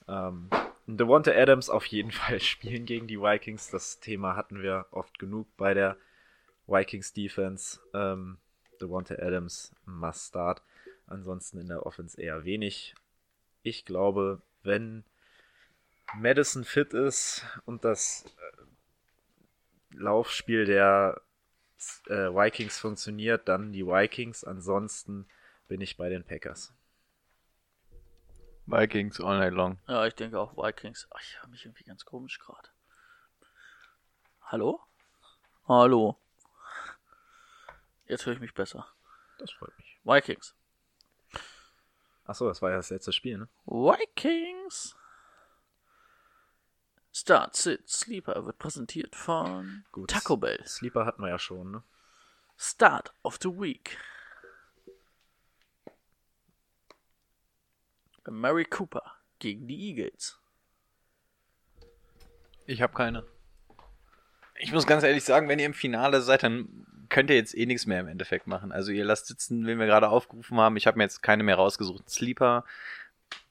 Ähm, 0.08 0.48
Devonta 0.86 1.30
Adams 1.30 1.68
auf 1.68 1.86
jeden 1.86 2.10
Fall 2.10 2.40
spielen 2.40 2.86
gegen 2.86 3.06
die 3.06 3.20
Vikings. 3.20 3.70
Das 3.70 4.00
Thema 4.00 4.34
hatten 4.34 4.62
wir 4.62 4.86
oft 4.90 5.18
genug 5.18 5.46
bei 5.56 5.74
der 5.74 5.96
Vikings 6.66 7.12
Defense. 7.12 7.80
Ähm, 7.92 8.38
Devonta 8.80 9.16
Adams 9.16 9.74
must 9.84 10.28
start. 10.28 10.62
Ansonsten 11.10 11.58
in 11.58 11.68
der 11.68 11.84
Offense 11.86 12.20
eher 12.20 12.44
wenig. 12.44 12.94
Ich 13.62 13.84
glaube, 13.84 14.40
wenn 14.62 15.04
Madison 16.14 16.64
fit 16.64 16.94
ist 16.94 17.44
und 17.66 17.84
das 17.84 18.24
äh, 18.24 19.96
Laufspiel 19.96 20.64
der 20.64 21.20
äh, 22.06 22.12
Vikings 22.12 22.78
funktioniert, 22.78 23.48
dann 23.48 23.72
die 23.72 23.84
Vikings. 23.84 24.44
Ansonsten 24.44 25.26
bin 25.66 25.80
ich 25.80 25.96
bei 25.96 26.08
den 26.08 26.24
Packers. 26.24 26.72
Vikings 28.66 29.20
all 29.20 29.38
night 29.38 29.52
long. 29.52 29.78
Ja, 29.88 30.06
ich 30.06 30.14
denke 30.14 30.38
auch 30.38 30.56
Vikings. 30.56 31.08
Ach, 31.10 31.20
ich 31.20 31.40
höre 31.42 31.48
mich 31.48 31.64
irgendwie 31.64 31.84
ganz 31.84 32.04
komisch 32.04 32.38
gerade. 32.38 32.68
Hallo? 34.42 34.80
Hallo. 35.66 36.16
Jetzt 38.06 38.26
höre 38.26 38.34
ich 38.34 38.40
mich 38.40 38.54
besser. 38.54 38.86
Das 39.38 39.50
freut 39.50 39.76
mich. 39.76 39.98
Vikings. 40.04 40.54
Achso, 42.30 42.46
das 42.46 42.62
war 42.62 42.70
ja 42.70 42.76
das 42.76 42.90
letzte 42.90 43.12
Spiel, 43.12 43.38
ne? 43.38 43.48
Vikings. 43.66 44.94
Start, 47.12 47.56
Sit, 47.56 47.88
Sleeper 47.88 48.46
wird 48.46 48.56
präsentiert 48.56 49.16
von 49.16 49.84
Gut. 49.90 50.10
Taco 50.10 50.36
Bell. 50.36 50.64
Sleeper 50.64 51.06
hatten 51.06 51.22
wir 51.22 51.28
ja 51.28 51.40
schon, 51.40 51.72
ne? 51.72 51.82
Start 52.56 53.12
of 53.24 53.40
the 53.42 53.48
Week. 53.48 53.98
Mary 58.28 58.64
Cooper 58.64 59.02
gegen 59.40 59.66
die 59.66 59.88
Eagles. 59.88 60.38
Ich 62.66 62.80
habe 62.80 62.92
keine. 62.92 63.26
Ich 64.54 64.70
muss 64.70 64.86
ganz 64.86 65.02
ehrlich 65.02 65.24
sagen, 65.24 65.48
wenn 65.48 65.58
ihr 65.58 65.66
im 65.66 65.74
Finale 65.74 66.20
seid, 66.20 66.44
dann 66.44 66.86
könnt 67.10 67.28
ihr 67.30 67.36
jetzt 67.36 67.56
eh 67.56 67.66
nichts 67.66 67.86
mehr 67.86 68.00
im 68.00 68.08
Endeffekt 68.08 68.46
machen. 68.46 68.72
Also 68.72 68.92
ihr 68.92 69.04
lasst 69.04 69.26
sitzen, 69.26 69.66
wen 69.66 69.78
wir 69.78 69.86
gerade 69.86 70.08
aufgerufen 70.08 70.56
haben. 70.58 70.76
Ich 70.76 70.86
habe 70.86 70.96
mir 70.96 71.04
jetzt 71.04 71.22
keine 71.22 71.42
mehr 71.42 71.56
rausgesucht. 71.56 72.08
Sleeper 72.08 72.64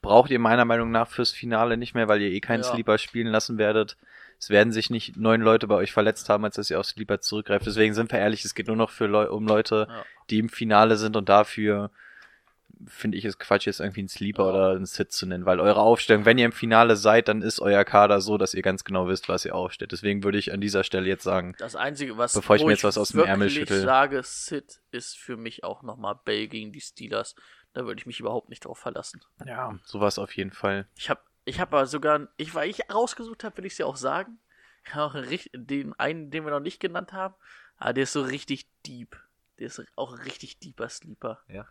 braucht 0.02 0.30
ihr 0.30 0.38
meiner 0.38 0.64
Meinung 0.64 0.90
nach 0.90 1.08
fürs 1.08 1.30
Finale 1.30 1.76
nicht 1.76 1.94
mehr, 1.94 2.08
weil 2.08 2.20
ihr 2.20 2.30
eh 2.30 2.40
keinen 2.40 2.62
Ja. 2.62 2.70
Sleeper 2.72 2.98
spielen 2.98 3.28
lassen 3.28 3.58
werdet. 3.58 3.96
Es 4.38 4.48
werden 4.50 4.72
sich 4.72 4.88
nicht 4.90 5.16
neun 5.16 5.42
Leute 5.42 5.66
bei 5.66 5.74
euch 5.74 5.92
verletzt 5.92 6.28
haben, 6.30 6.44
als 6.44 6.56
dass 6.56 6.70
ihr 6.70 6.80
auf 6.80 6.86
Sleeper 6.86 7.20
zurückgreift. 7.20 7.66
Deswegen 7.66 7.92
sind 7.94 8.10
wir 8.10 8.18
ehrlich, 8.18 8.44
es 8.44 8.54
geht 8.54 8.66
nur 8.66 8.76
noch 8.76 8.90
für 8.90 9.06
Leu 9.06 9.30
um 9.30 9.46
Leute, 9.46 9.86
Ja. 9.88 10.04
die 10.30 10.38
im 10.38 10.48
Finale 10.48 10.96
sind 10.96 11.16
und 11.16 11.28
dafür 11.28 11.90
finde 12.86 13.18
ich 13.18 13.24
es 13.24 13.38
Quatsch, 13.38 13.66
jetzt 13.66 13.80
irgendwie 13.80 14.00
einen 14.00 14.08
Sleeper 14.08 14.48
oder 14.48 14.70
einen 14.70 14.86
Sit 14.86 15.12
zu 15.12 15.26
nennen, 15.26 15.46
weil 15.46 15.60
eure 15.60 15.80
Aufstellung, 15.80 16.24
wenn 16.24 16.38
ihr 16.38 16.46
im 16.46 16.52
Finale 16.52 16.96
seid, 16.96 17.28
dann 17.28 17.42
ist 17.42 17.60
euer 17.60 17.84
Kader 17.84 18.20
so, 18.20 18.38
dass 18.38 18.54
ihr 18.54 18.62
ganz 18.62 18.84
genau 18.84 19.08
wisst, 19.08 19.28
was 19.28 19.44
ihr 19.44 19.54
aufstellt. 19.54 19.92
Deswegen 19.92 20.24
würde 20.24 20.38
ich 20.38 20.52
an 20.52 20.60
dieser 20.60 20.84
Stelle 20.84 21.06
jetzt 21.06 21.22
sagen, 21.22 21.54
Das 21.58 21.76
Einzige, 21.76 22.16
was 22.16 22.34
Bevor 22.34 22.56
ich 22.56 22.64
mir 22.64 22.72
jetzt 22.72 22.84
was 22.84 22.98
aus 22.98 23.10
dem 23.10 23.20
Ärmel 23.20 23.50
schüttel. 23.50 23.82
sage, 23.82 24.22
Sid 24.22 24.80
ist 24.90 25.18
für 25.18 25.36
mich 25.36 25.64
auch 25.64 25.82
nochmal 25.82 26.18
Bale 26.24 26.48
gegen 26.48 26.72
die 26.72 26.80
Steelers. 26.80 27.34
Da 27.72 27.84
würde 27.84 28.00
ich 28.00 28.06
mich 28.06 28.20
überhaupt 28.20 28.48
nicht 28.48 28.64
drauf 28.64 28.78
verlassen. 28.78 29.20
ja, 29.44 29.78
sowas 29.84 30.18
auf 30.18 30.34
jeden 30.36 30.52
Fall. 30.52 30.88
Ich 30.96 31.10
habe 31.10 31.20
ich 31.44 31.60
hab 31.60 31.72
aber 31.72 31.86
sogar, 31.86 32.28
ich, 32.36 32.54
weil 32.54 32.68
ich 32.68 32.90
rausgesucht 32.92 33.44
habe, 33.44 33.58
will 33.58 33.66
ich 33.66 33.72
es 33.72 33.78
ja 33.78 33.86
auch 33.86 33.96
sagen. 33.96 34.38
Ich 34.84 34.94
auch 34.94 35.14
einen, 35.14 35.40
den 35.52 35.98
einen, 35.98 36.30
den 36.30 36.44
wir 36.44 36.50
noch 36.50 36.60
nicht 36.60 36.80
genannt 36.80 37.12
haben, 37.12 37.34
aber 37.76 37.92
der 37.92 38.04
ist 38.04 38.12
so 38.12 38.22
richtig 38.22 38.66
deep. 38.86 39.16
Der 39.58 39.66
ist 39.66 39.82
auch 39.96 40.12
ein 40.12 40.20
richtig 40.20 40.58
deeper 40.58 40.88
Sleeper. 40.88 41.40
Ja. 41.48 41.66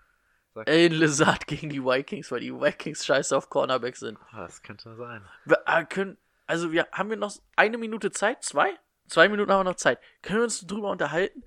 Sag. 0.66 0.74
Alan 0.74 0.92
Lazard 0.94 1.48
gegen 1.48 1.70
die 1.70 1.84
Vikings, 1.84 2.32
weil 2.32 2.42
die 2.42 2.54
Vikings 2.54 3.06
scheiße 3.06 3.36
auf 3.36 3.50
Cornerback 3.50 3.96
sind. 3.98 4.18
Ah, 4.32 4.42
Das 4.44 4.62
könnte 4.62 4.96
sein. 4.96 5.26
Wir 5.46 5.62
äh, 5.66 5.86
können, 5.86 6.18
also 6.48 6.72
wir 6.72 6.88
haben 6.92 7.10
wir 7.10 7.18
noch 7.18 7.34
eine 7.56 7.78
Minute 7.78 8.12
Zeit? 8.12 8.44
Zwei? 8.44 8.74
Zwei 9.08 9.28
Minuten 9.30 9.52
haben 9.52 9.60
wir 9.62 9.72
noch 9.72 9.76
Zeit. 9.76 10.00
Können 10.22 10.40
wir 10.40 10.44
uns 10.44 10.66
drüber 10.68 10.90
unterhalten? 10.92 11.44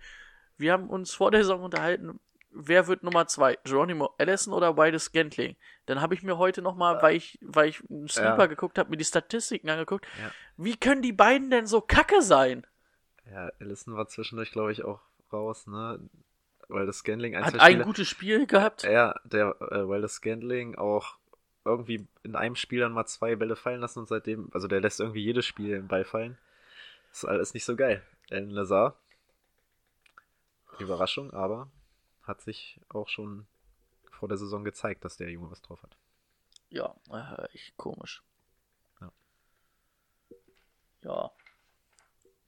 Wir 0.57 0.73
haben 0.73 0.91
uns 0.91 1.15
vor 1.15 1.31
der 1.31 1.41
Saison 1.43 1.63
unterhalten, 1.63 2.21
wer 2.51 2.87
wird 2.87 3.03
Nummer 3.03 3.27
zwei? 3.27 3.59
Geronimo 3.65 4.15
Allison 4.19 4.53
oder 4.53 4.77
Wildes 4.77 5.05
Scantling? 5.05 5.57
Dann 5.87 6.01
habe 6.01 6.15
ich 6.15 6.23
mir 6.23 6.39
heute 6.39 6.61
nochmal, 6.63 7.01
weil 7.03 7.17
ich, 7.17 7.39
weil 7.43 7.69
ich 7.69 7.83
einen 7.91 8.09
Sleeper 8.09 8.39
Ja. 8.41 8.47
geguckt 8.47 8.79
habe, 8.79 8.91
mir 8.91 8.97
die 8.97 9.05
Statistiken 9.05 9.71
angeguckt. 9.71 10.07
Ja. 10.21 10.31
Wie 10.57 10.77
können 10.77 11.03
die 11.03 11.13
beiden 11.13 11.51
denn 11.51 11.67
so 11.67 11.81
kacke 11.81 12.21
sein? 12.23 12.67
Ja, 13.31 13.51
Allison 13.61 13.95
war 13.97 14.07
zwischendurch, 14.09 14.53
glaube 14.53 14.73
ich, 14.73 14.85
auch 14.85 15.01
raus, 15.33 15.67
ne? 15.67 16.01
Weil 16.73 16.87
das 16.87 16.99
Scanling 16.99 17.37
ein, 17.37 17.45
Hat 17.45 17.55
ein 17.55 17.61
Spiele- 17.61 17.85
gutes 17.85 18.09
Spiel 18.09 18.47
gehabt. 18.47 18.83
Ja, 18.85 19.15
der, 19.25 19.57
äh, 19.61 19.89
weil 19.89 20.01
das 20.01 20.15
Scandling 20.15 20.75
auch 20.77 21.17
irgendwie 21.65 22.07
in 22.23 22.35
einem 22.35 22.57
Spiel 22.57 22.81
dann 22.81 22.93
mal 22.93 23.07
zwei 23.07 23.37
Bälle 23.37 23.57
fallen 23.57 23.81
lassen 23.81 24.01
und 24.01 24.09
seitdem, 24.09 24.49
also 24.53 24.69
der 24.69 24.81
lässt 24.81 24.99
irgendwie 24.99 25.23
jedes 25.23 25.45
Spiel 25.47 25.69
den 25.69 25.87
Ball 25.89 26.05
fallen. 26.05 26.39
Das 27.11 27.19
ist 27.25 27.29
alles 27.29 27.55
nicht 27.55 27.65
so 27.65 27.77
geil. 27.77 28.03
Alan 28.31 28.51
Lazar, 28.51 28.97
Überraschung, 30.79 31.33
aber 31.33 31.71
hat 32.23 32.41
sich 32.41 32.81
auch 32.89 33.09
schon 33.09 33.47
vor 34.11 34.29
der 34.29 34.39
Saison 34.39 34.65
gezeigt, 34.65 35.05
dass 35.05 35.17
der 35.19 35.31
Junge 35.31 35.51
was 35.51 35.61
drauf 35.61 35.83
hat. 35.83 35.97
Ja, 36.71 36.95
echt 37.53 37.77
komisch. 37.77 38.23
Ja. 39.01 39.13
Ja. 41.03 41.31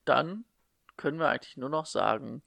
Dann 0.07 0.45
können 0.97 1.19
wir 1.19 1.29
eigentlich 1.29 1.57
nur 1.59 1.69
noch 1.69 1.87
sagen, 1.87 2.43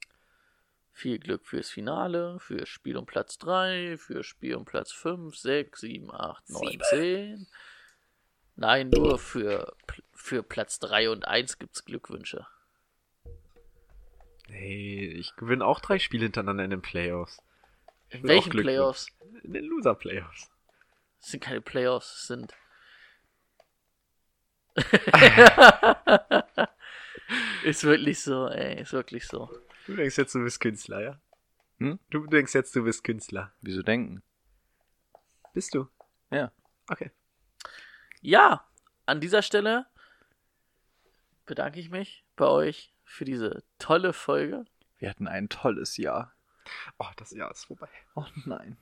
viel 0.98 1.18
Glück 1.18 1.46
fürs 1.46 1.70
Finale, 1.70 2.38
für 2.40 2.66
Spiel 2.66 2.96
um 2.96 3.06
Platz 3.06 3.38
3, 3.38 3.96
für 3.98 4.24
Spiel 4.24 4.56
um 4.56 4.64
Platz 4.64 4.90
5, 4.92 5.36
6, 5.36 5.80
7, 5.80 6.12
8, 6.12 6.50
9, 6.50 6.80
10. 6.90 7.46
Nein, 8.56 8.90
nur 8.90 9.18
für, 9.20 9.76
für 10.12 10.42
Platz 10.42 10.80
3 10.80 11.10
und 11.10 11.26
1 11.26 11.60
gibt's 11.60 11.84
Glückwünsche. 11.84 12.46
Hey, 14.48 15.06
ich 15.16 15.36
gewinne 15.36 15.64
auch 15.64 15.78
drei 15.78 16.00
Spiele 16.00 16.24
hintereinander 16.24 16.64
in 16.64 16.70
den 16.70 16.82
Playoffs. 16.82 17.40
In 18.08 18.24
welchen 18.24 18.50
Playoffs? 18.50 19.06
In 19.44 19.52
den 19.52 19.66
Loser-Playoffs. 19.66 20.50
Das 21.20 21.30
sind 21.30 21.44
keine 21.44 21.60
Playoffs, 21.60 22.10
das 22.10 22.26
sind. 22.26 22.54
ist 27.64 27.84
wirklich 27.84 28.20
so, 28.20 28.48
ey, 28.48 28.80
ist 28.82 28.92
wirklich 28.92 29.26
so. 29.26 29.48
Du 29.88 29.96
denkst 29.96 30.18
jetzt, 30.18 30.34
du 30.34 30.44
bist 30.44 30.60
Künstler, 30.60 31.00
ja? 31.00 31.20
Hm? 31.78 31.98
Du 32.10 32.26
denkst 32.26 32.52
jetzt, 32.52 32.76
du 32.76 32.84
bist 32.84 33.02
Künstler. 33.04 33.54
Wieso 33.62 33.82
denken? 33.82 34.22
Bist 35.54 35.74
du? 35.74 35.88
Ja. 36.30 36.52
Okay. 36.90 37.10
Ja, 38.20 38.68
an 39.06 39.22
dieser 39.22 39.40
Stelle 39.40 39.86
bedanke 41.46 41.80
ich 41.80 41.88
mich 41.88 42.22
bei 42.36 42.44
euch 42.44 42.92
für 43.02 43.24
diese 43.24 43.64
tolle 43.78 44.12
Folge. 44.12 44.66
Wir 44.98 45.08
hatten 45.08 45.26
ein 45.26 45.48
tolles 45.48 45.96
Jahr. 45.96 46.34
Oh, 46.98 47.08
das 47.16 47.30
Jahr 47.30 47.50
ist 47.50 47.64
vorbei. 47.64 47.88
Oh 48.14 48.26
nein. 48.44 48.76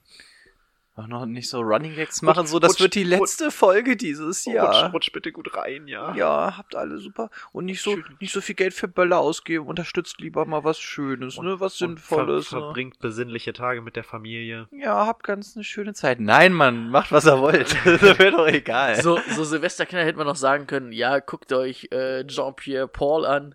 Auch 0.98 1.09
noch 1.09 1.27
nicht 1.27 1.51
so 1.51 1.60
Running 1.60 1.94
Gags 1.94 2.23
machen, 2.23 2.47
so 2.47 2.59
das 2.59 2.77
rutsch- 2.77 2.81
wird 2.81 2.94
die 2.94 3.05
letzte 3.05 3.51
Folge 3.51 3.98
dieses 3.98 4.47
Jahr. 4.47 4.85
Rutsch, 4.86 4.94
rutsch 4.94 5.12
bitte 5.12 5.31
gut 5.31 5.55
rein, 5.55 5.86
ja. 5.89 6.14
Ja, 6.14 6.56
habt 6.56 6.74
alle 6.74 6.97
super. 6.97 7.28
Und 7.52 7.66
nicht 7.66 7.82
so, 7.82 7.90
Schön. 7.93 8.16
nicht 8.18 8.32
so 8.32 8.40
viel 8.40 8.55
Geld 8.55 8.73
für 8.73 8.89
Böller 8.89 9.18
ausgeben. 9.18 9.66
Unterstützt 9.66 10.23
lieber 10.23 10.47
mal 10.47 10.64
was 10.64 10.78
Schönes, 10.81 11.39
ne? 11.39 11.60
Was 11.60 11.74
Und 11.82 11.98
Sinnvolles. 11.98 12.48
Ver 12.48 12.56
ne? 12.56 12.62
verbringt 12.64 12.98
besinnliche 12.98 13.52
Tage 13.52 13.82
mit 13.82 13.94
der 13.94 14.05
Familie. 14.05 14.68
Ja, 14.70 15.06
habt 15.06 15.23
ganz 15.23 15.55
eine 15.55 15.64
schöne 15.64 15.93
Zeit. 15.93 16.18
Nein, 16.18 16.55
Mann, 16.55 16.89
macht 16.89 17.12
was 17.12 17.27
ihr 17.27 17.39
wollt. 17.40 17.77
das 17.85 18.18
wäre 18.18 18.31
doch 18.31 18.47
egal. 18.47 18.98
So, 19.02 19.20
so 19.35 19.44
Silvesterkinder 19.44 20.02
hätte 20.02 20.16
man 20.16 20.27
noch 20.27 20.36
sagen 20.36 20.66
können, 20.66 20.93
ja, 20.93 21.18
guckt 21.18 21.52
euch 21.52 21.89
äh, 21.93 22.27
Jean-Pierre 22.27 22.89
Paul 22.89 23.27
an. 23.27 23.55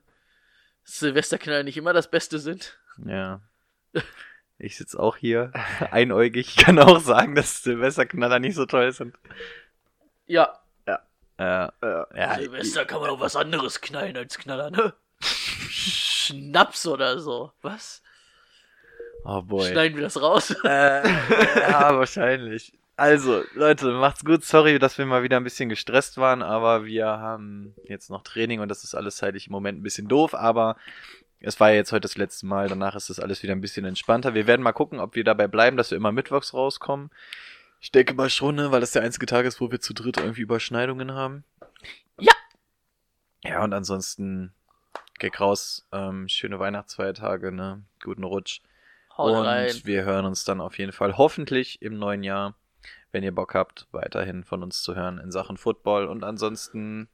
Silvesterkinder 0.83 1.63
nicht 1.63 1.77
immer 1.77 1.93
das 1.93 2.11
Beste 2.11 2.37
sind. 2.37 2.77
Ja. 3.03 3.41
Ich 4.63 4.77
sitze 4.77 4.99
auch 4.99 5.17
hier, 5.17 5.51
einäugig. 5.91 6.55
Ich 6.55 6.63
kann 6.63 6.77
auch 6.79 6.99
sagen, 6.99 7.35
dass 7.35 7.63
Silvesterknaller 7.63 8.39
nicht 8.39 8.55
so 8.55 8.65
toll 8.65 8.91
sind. 8.91 9.15
Ja, 10.27 10.59
Äh, 10.85 10.95
Äh, 11.37 11.69
ja, 12.15 12.35
Silvester 12.35 12.85
kann 12.85 13.01
man 13.01 13.09
auch 13.09 13.19
was 13.19 13.35
anderes 13.35 13.81
knallen 13.81 14.15
als 14.15 14.37
Knaller, 14.37 14.69
ne? 14.69 14.93
Schnaps 15.21 16.85
oder 16.85 17.19
so. 17.19 17.51
Was? 17.61 18.03
oh 19.23 19.41
boy. 19.41 19.69
Schneiden 19.71 19.97
wir 19.97 20.03
das 20.03 20.21
raus? 20.21 20.51
Äh, 20.63 21.07
ja, 21.07 21.97
wahrscheinlich. 21.97 22.73
Also, 22.95 23.43
Leute, 23.55 23.91
macht's 23.93 24.23
gut. 24.23 24.43
Sorry, 24.43 24.77
dass 24.77 24.99
wir 24.99 25.07
mal 25.07 25.23
wieder 25.23 25.37
ein 25.37 25.43
bisschen 25.43 25.69
gestresst 25.69 26.17
waren, 26.17 26.43
aber 26.43 26.85
wir 26.85 27.07
haben 27.07 27.73
jetzt 27.85 28.11
noch 28.11 28.21
Training 28.21 28.59
und 28.59 28.69
das 28.69 28.83
ist 28.83 28.93
alles 28.93 29.15
zeitlich 29.15 29.47
im 29.47 29.53
Moment 29.53 29.79
ein 29.79 29.83
bisschen 29.83 30.07
doof, 30.07 30.35
aber 30.35 30.75
es 31.41 31.59
war 31.59 31.69
ja 31.69 31.75
jetzt 31.75 31.91
heute 31.91 32.01
das 32.01 32.17
letzte 32.17 32.45
Mal, 32.45 32.69
danach 32.69 32.95
ist 32.95 33.09
das 33.09 33.19
alles 33.19 33.41
wieder 33.43 33.53
ein 33.53 33.61
bisschen 33.61 33.85
entspannter. 33.85 34.33
Wir 34.33 34.47
werden 34.47 34.61
mal 34.61 34.71
gucken, 34.71 34.99
ob 34.99 35.15
wir 35.15 35.23
dabei 35.23 35.47
bleiben, 35.47 35.77
dass 35.77 35.91
wir 35.91 35.97
immer 35.97 36.11
mittwochs 36.11 36.53
rauskommen. 36.53 37.09
Ich 37.79 37.91
denke 37.91 38.13
mal 38.13 38.29
schon, 38.29 38.55
ne, 38.55 38.71
weil 38.71 38.81
das 38.81 38.91
der 38.91 39.01
einzige 39.01 39.25
Tag 39.25 39.45
ist, 39.45 39.59
wo 39.59 39.71
wir 39.71 39.79
zu 39.79 39.93
dritt 39.93 40.17
irgendwie 40.17 40.41
Überschneidungen 40.41 41.13
haben. 41.13 41.43
Ja. 42.19 42.33
Ja, 43.43 43.63
und 43.63 43.73
ansonsten, 43.73 44.53
Gag 45.17 45.39
raus, 45.39 45.87
ähm, 45.91 46.27
schöne 46.29 46.59
Weihnachtsfeiertage, 46.59 47.51
ne, 47.51 47.83
guten 48.03 48.23
Rutsch. 48.23 48.61
Haut 49.17 49.31
und 49.31 49.45
rein. 49.45 49.73
wir 49.83 50.03
hören 50.03 50.25
uns 50.25 50.45
dann 50.45 50.61
auf 50.61 50.77
jeden 50.77 50.91
Fall 50.91 51.17
hoffentlich 51.17 51.81
im 51.81 51.97
neuen 51.97 52.23
Jahr, 52.23 52.55
wenn 53.11 53.23
ihr 53.23 53.33
Bock 53.33 53.55
habt, 53.55 53.87
weiterhin 53.91 54.43
von 54.43 54.61
uns 54.61 54.83
zu 54.83 54.95
hören 54.95 55.17
in 55.17 55.31
Sachen 55.31 55.57
Football. 55.57 56.05
Und 56.05 56.23
ansonsten 56.23 57.09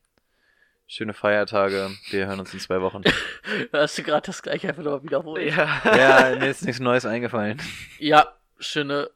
schöne 0.88 1.14
Feiertage. 1.14 1.92
Wir 2.10 2.28
hören 2.28 2.40
uns 2.40 2.54
in 2.54 2.60
zwei 2.60 2.82
Wochen. 2.82 3.04
Hast 3.74 3.98
du 3.98 4.04
gerade 4.04 4.26
das 4.26 4.42
gleiche 4.42 4.70
einfach 4.70 4.84
nochmal 4.84 5.04
wiederholt? 5.04 5.44
ja. 5.54 5.82
ja, 6.32 6.36
mir 6.40 6.50
ist 6.50 6.64
nichts 6.66 6.80
Neues 6.80 7.06
eingefallen. 7.06 7.62
Ja, 8.00 8.34
schöne 8.60 9.10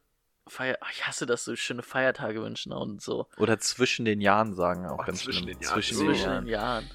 Feier. 0.48 0.77
Ach, 0.81 0.91
ich 0.91 1.07
hasse 1.07 1.26
das 1.26 1.45
so, 1.45 1.56
schöne 1.56 1.81
Feiertage 1.84 2.41
wünschen 2.41 2.73
und 2.73 3.02
so. 3.02 3.27
Oder 3.38 3.57
zwischen 3.60 4.06
den 4.06 4.19
Jahren 4.22 4.53
sagen 4.53 4.85
auch 4.85 4.99
Oh, 4.99 5.03
ganz 5.06 5.23
zwischen 5.23 5.43
schlimm. 5.43 5.57
den 5.57 5.61
Jahren. 5.61 5.73
Zwischen 5.73 5.98
Zwischen 5.98 6.30
den 6.31 6.43
den 6.45 6.48
Jahren. 6.48 6.85
Jahren. 6.85 6.91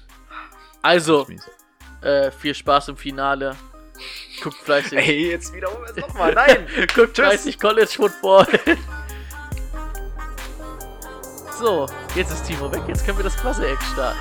Also, 0.83 1.27
äh, 2.01 2.29
viel 2.31 2.53
Spaß 2.53 2.89
im 2.89 2.97
Finale. 2.97 3.55
Guckt 4.43 4.57
fleißig. 4.57 4.93
Ey, 4.95 5.31
jetzt 5.31 5.51
wiederholen 5.55 5.81
wir 5.81 5.89
es 5.89 6.07
nochmal. 6.07 6.33
Nein! 6.35 6.67
Guckt 6.95 7.15
fleißig 7.15 7.59
College 7.59 7.87
Football. 7.95 8.45
so, 11.59 11.87
jetzt 12.13 12.31
ist 12.31 12.45
Timo 12.45 12.71
weg. 12.71 12.83
Jetzt 12.87 13.03
können 13.05 13.17
wir 13.17 13.23
das 13.23 13.35
Quasi-Eck 13.37 13.79
starten. 13.93 14.19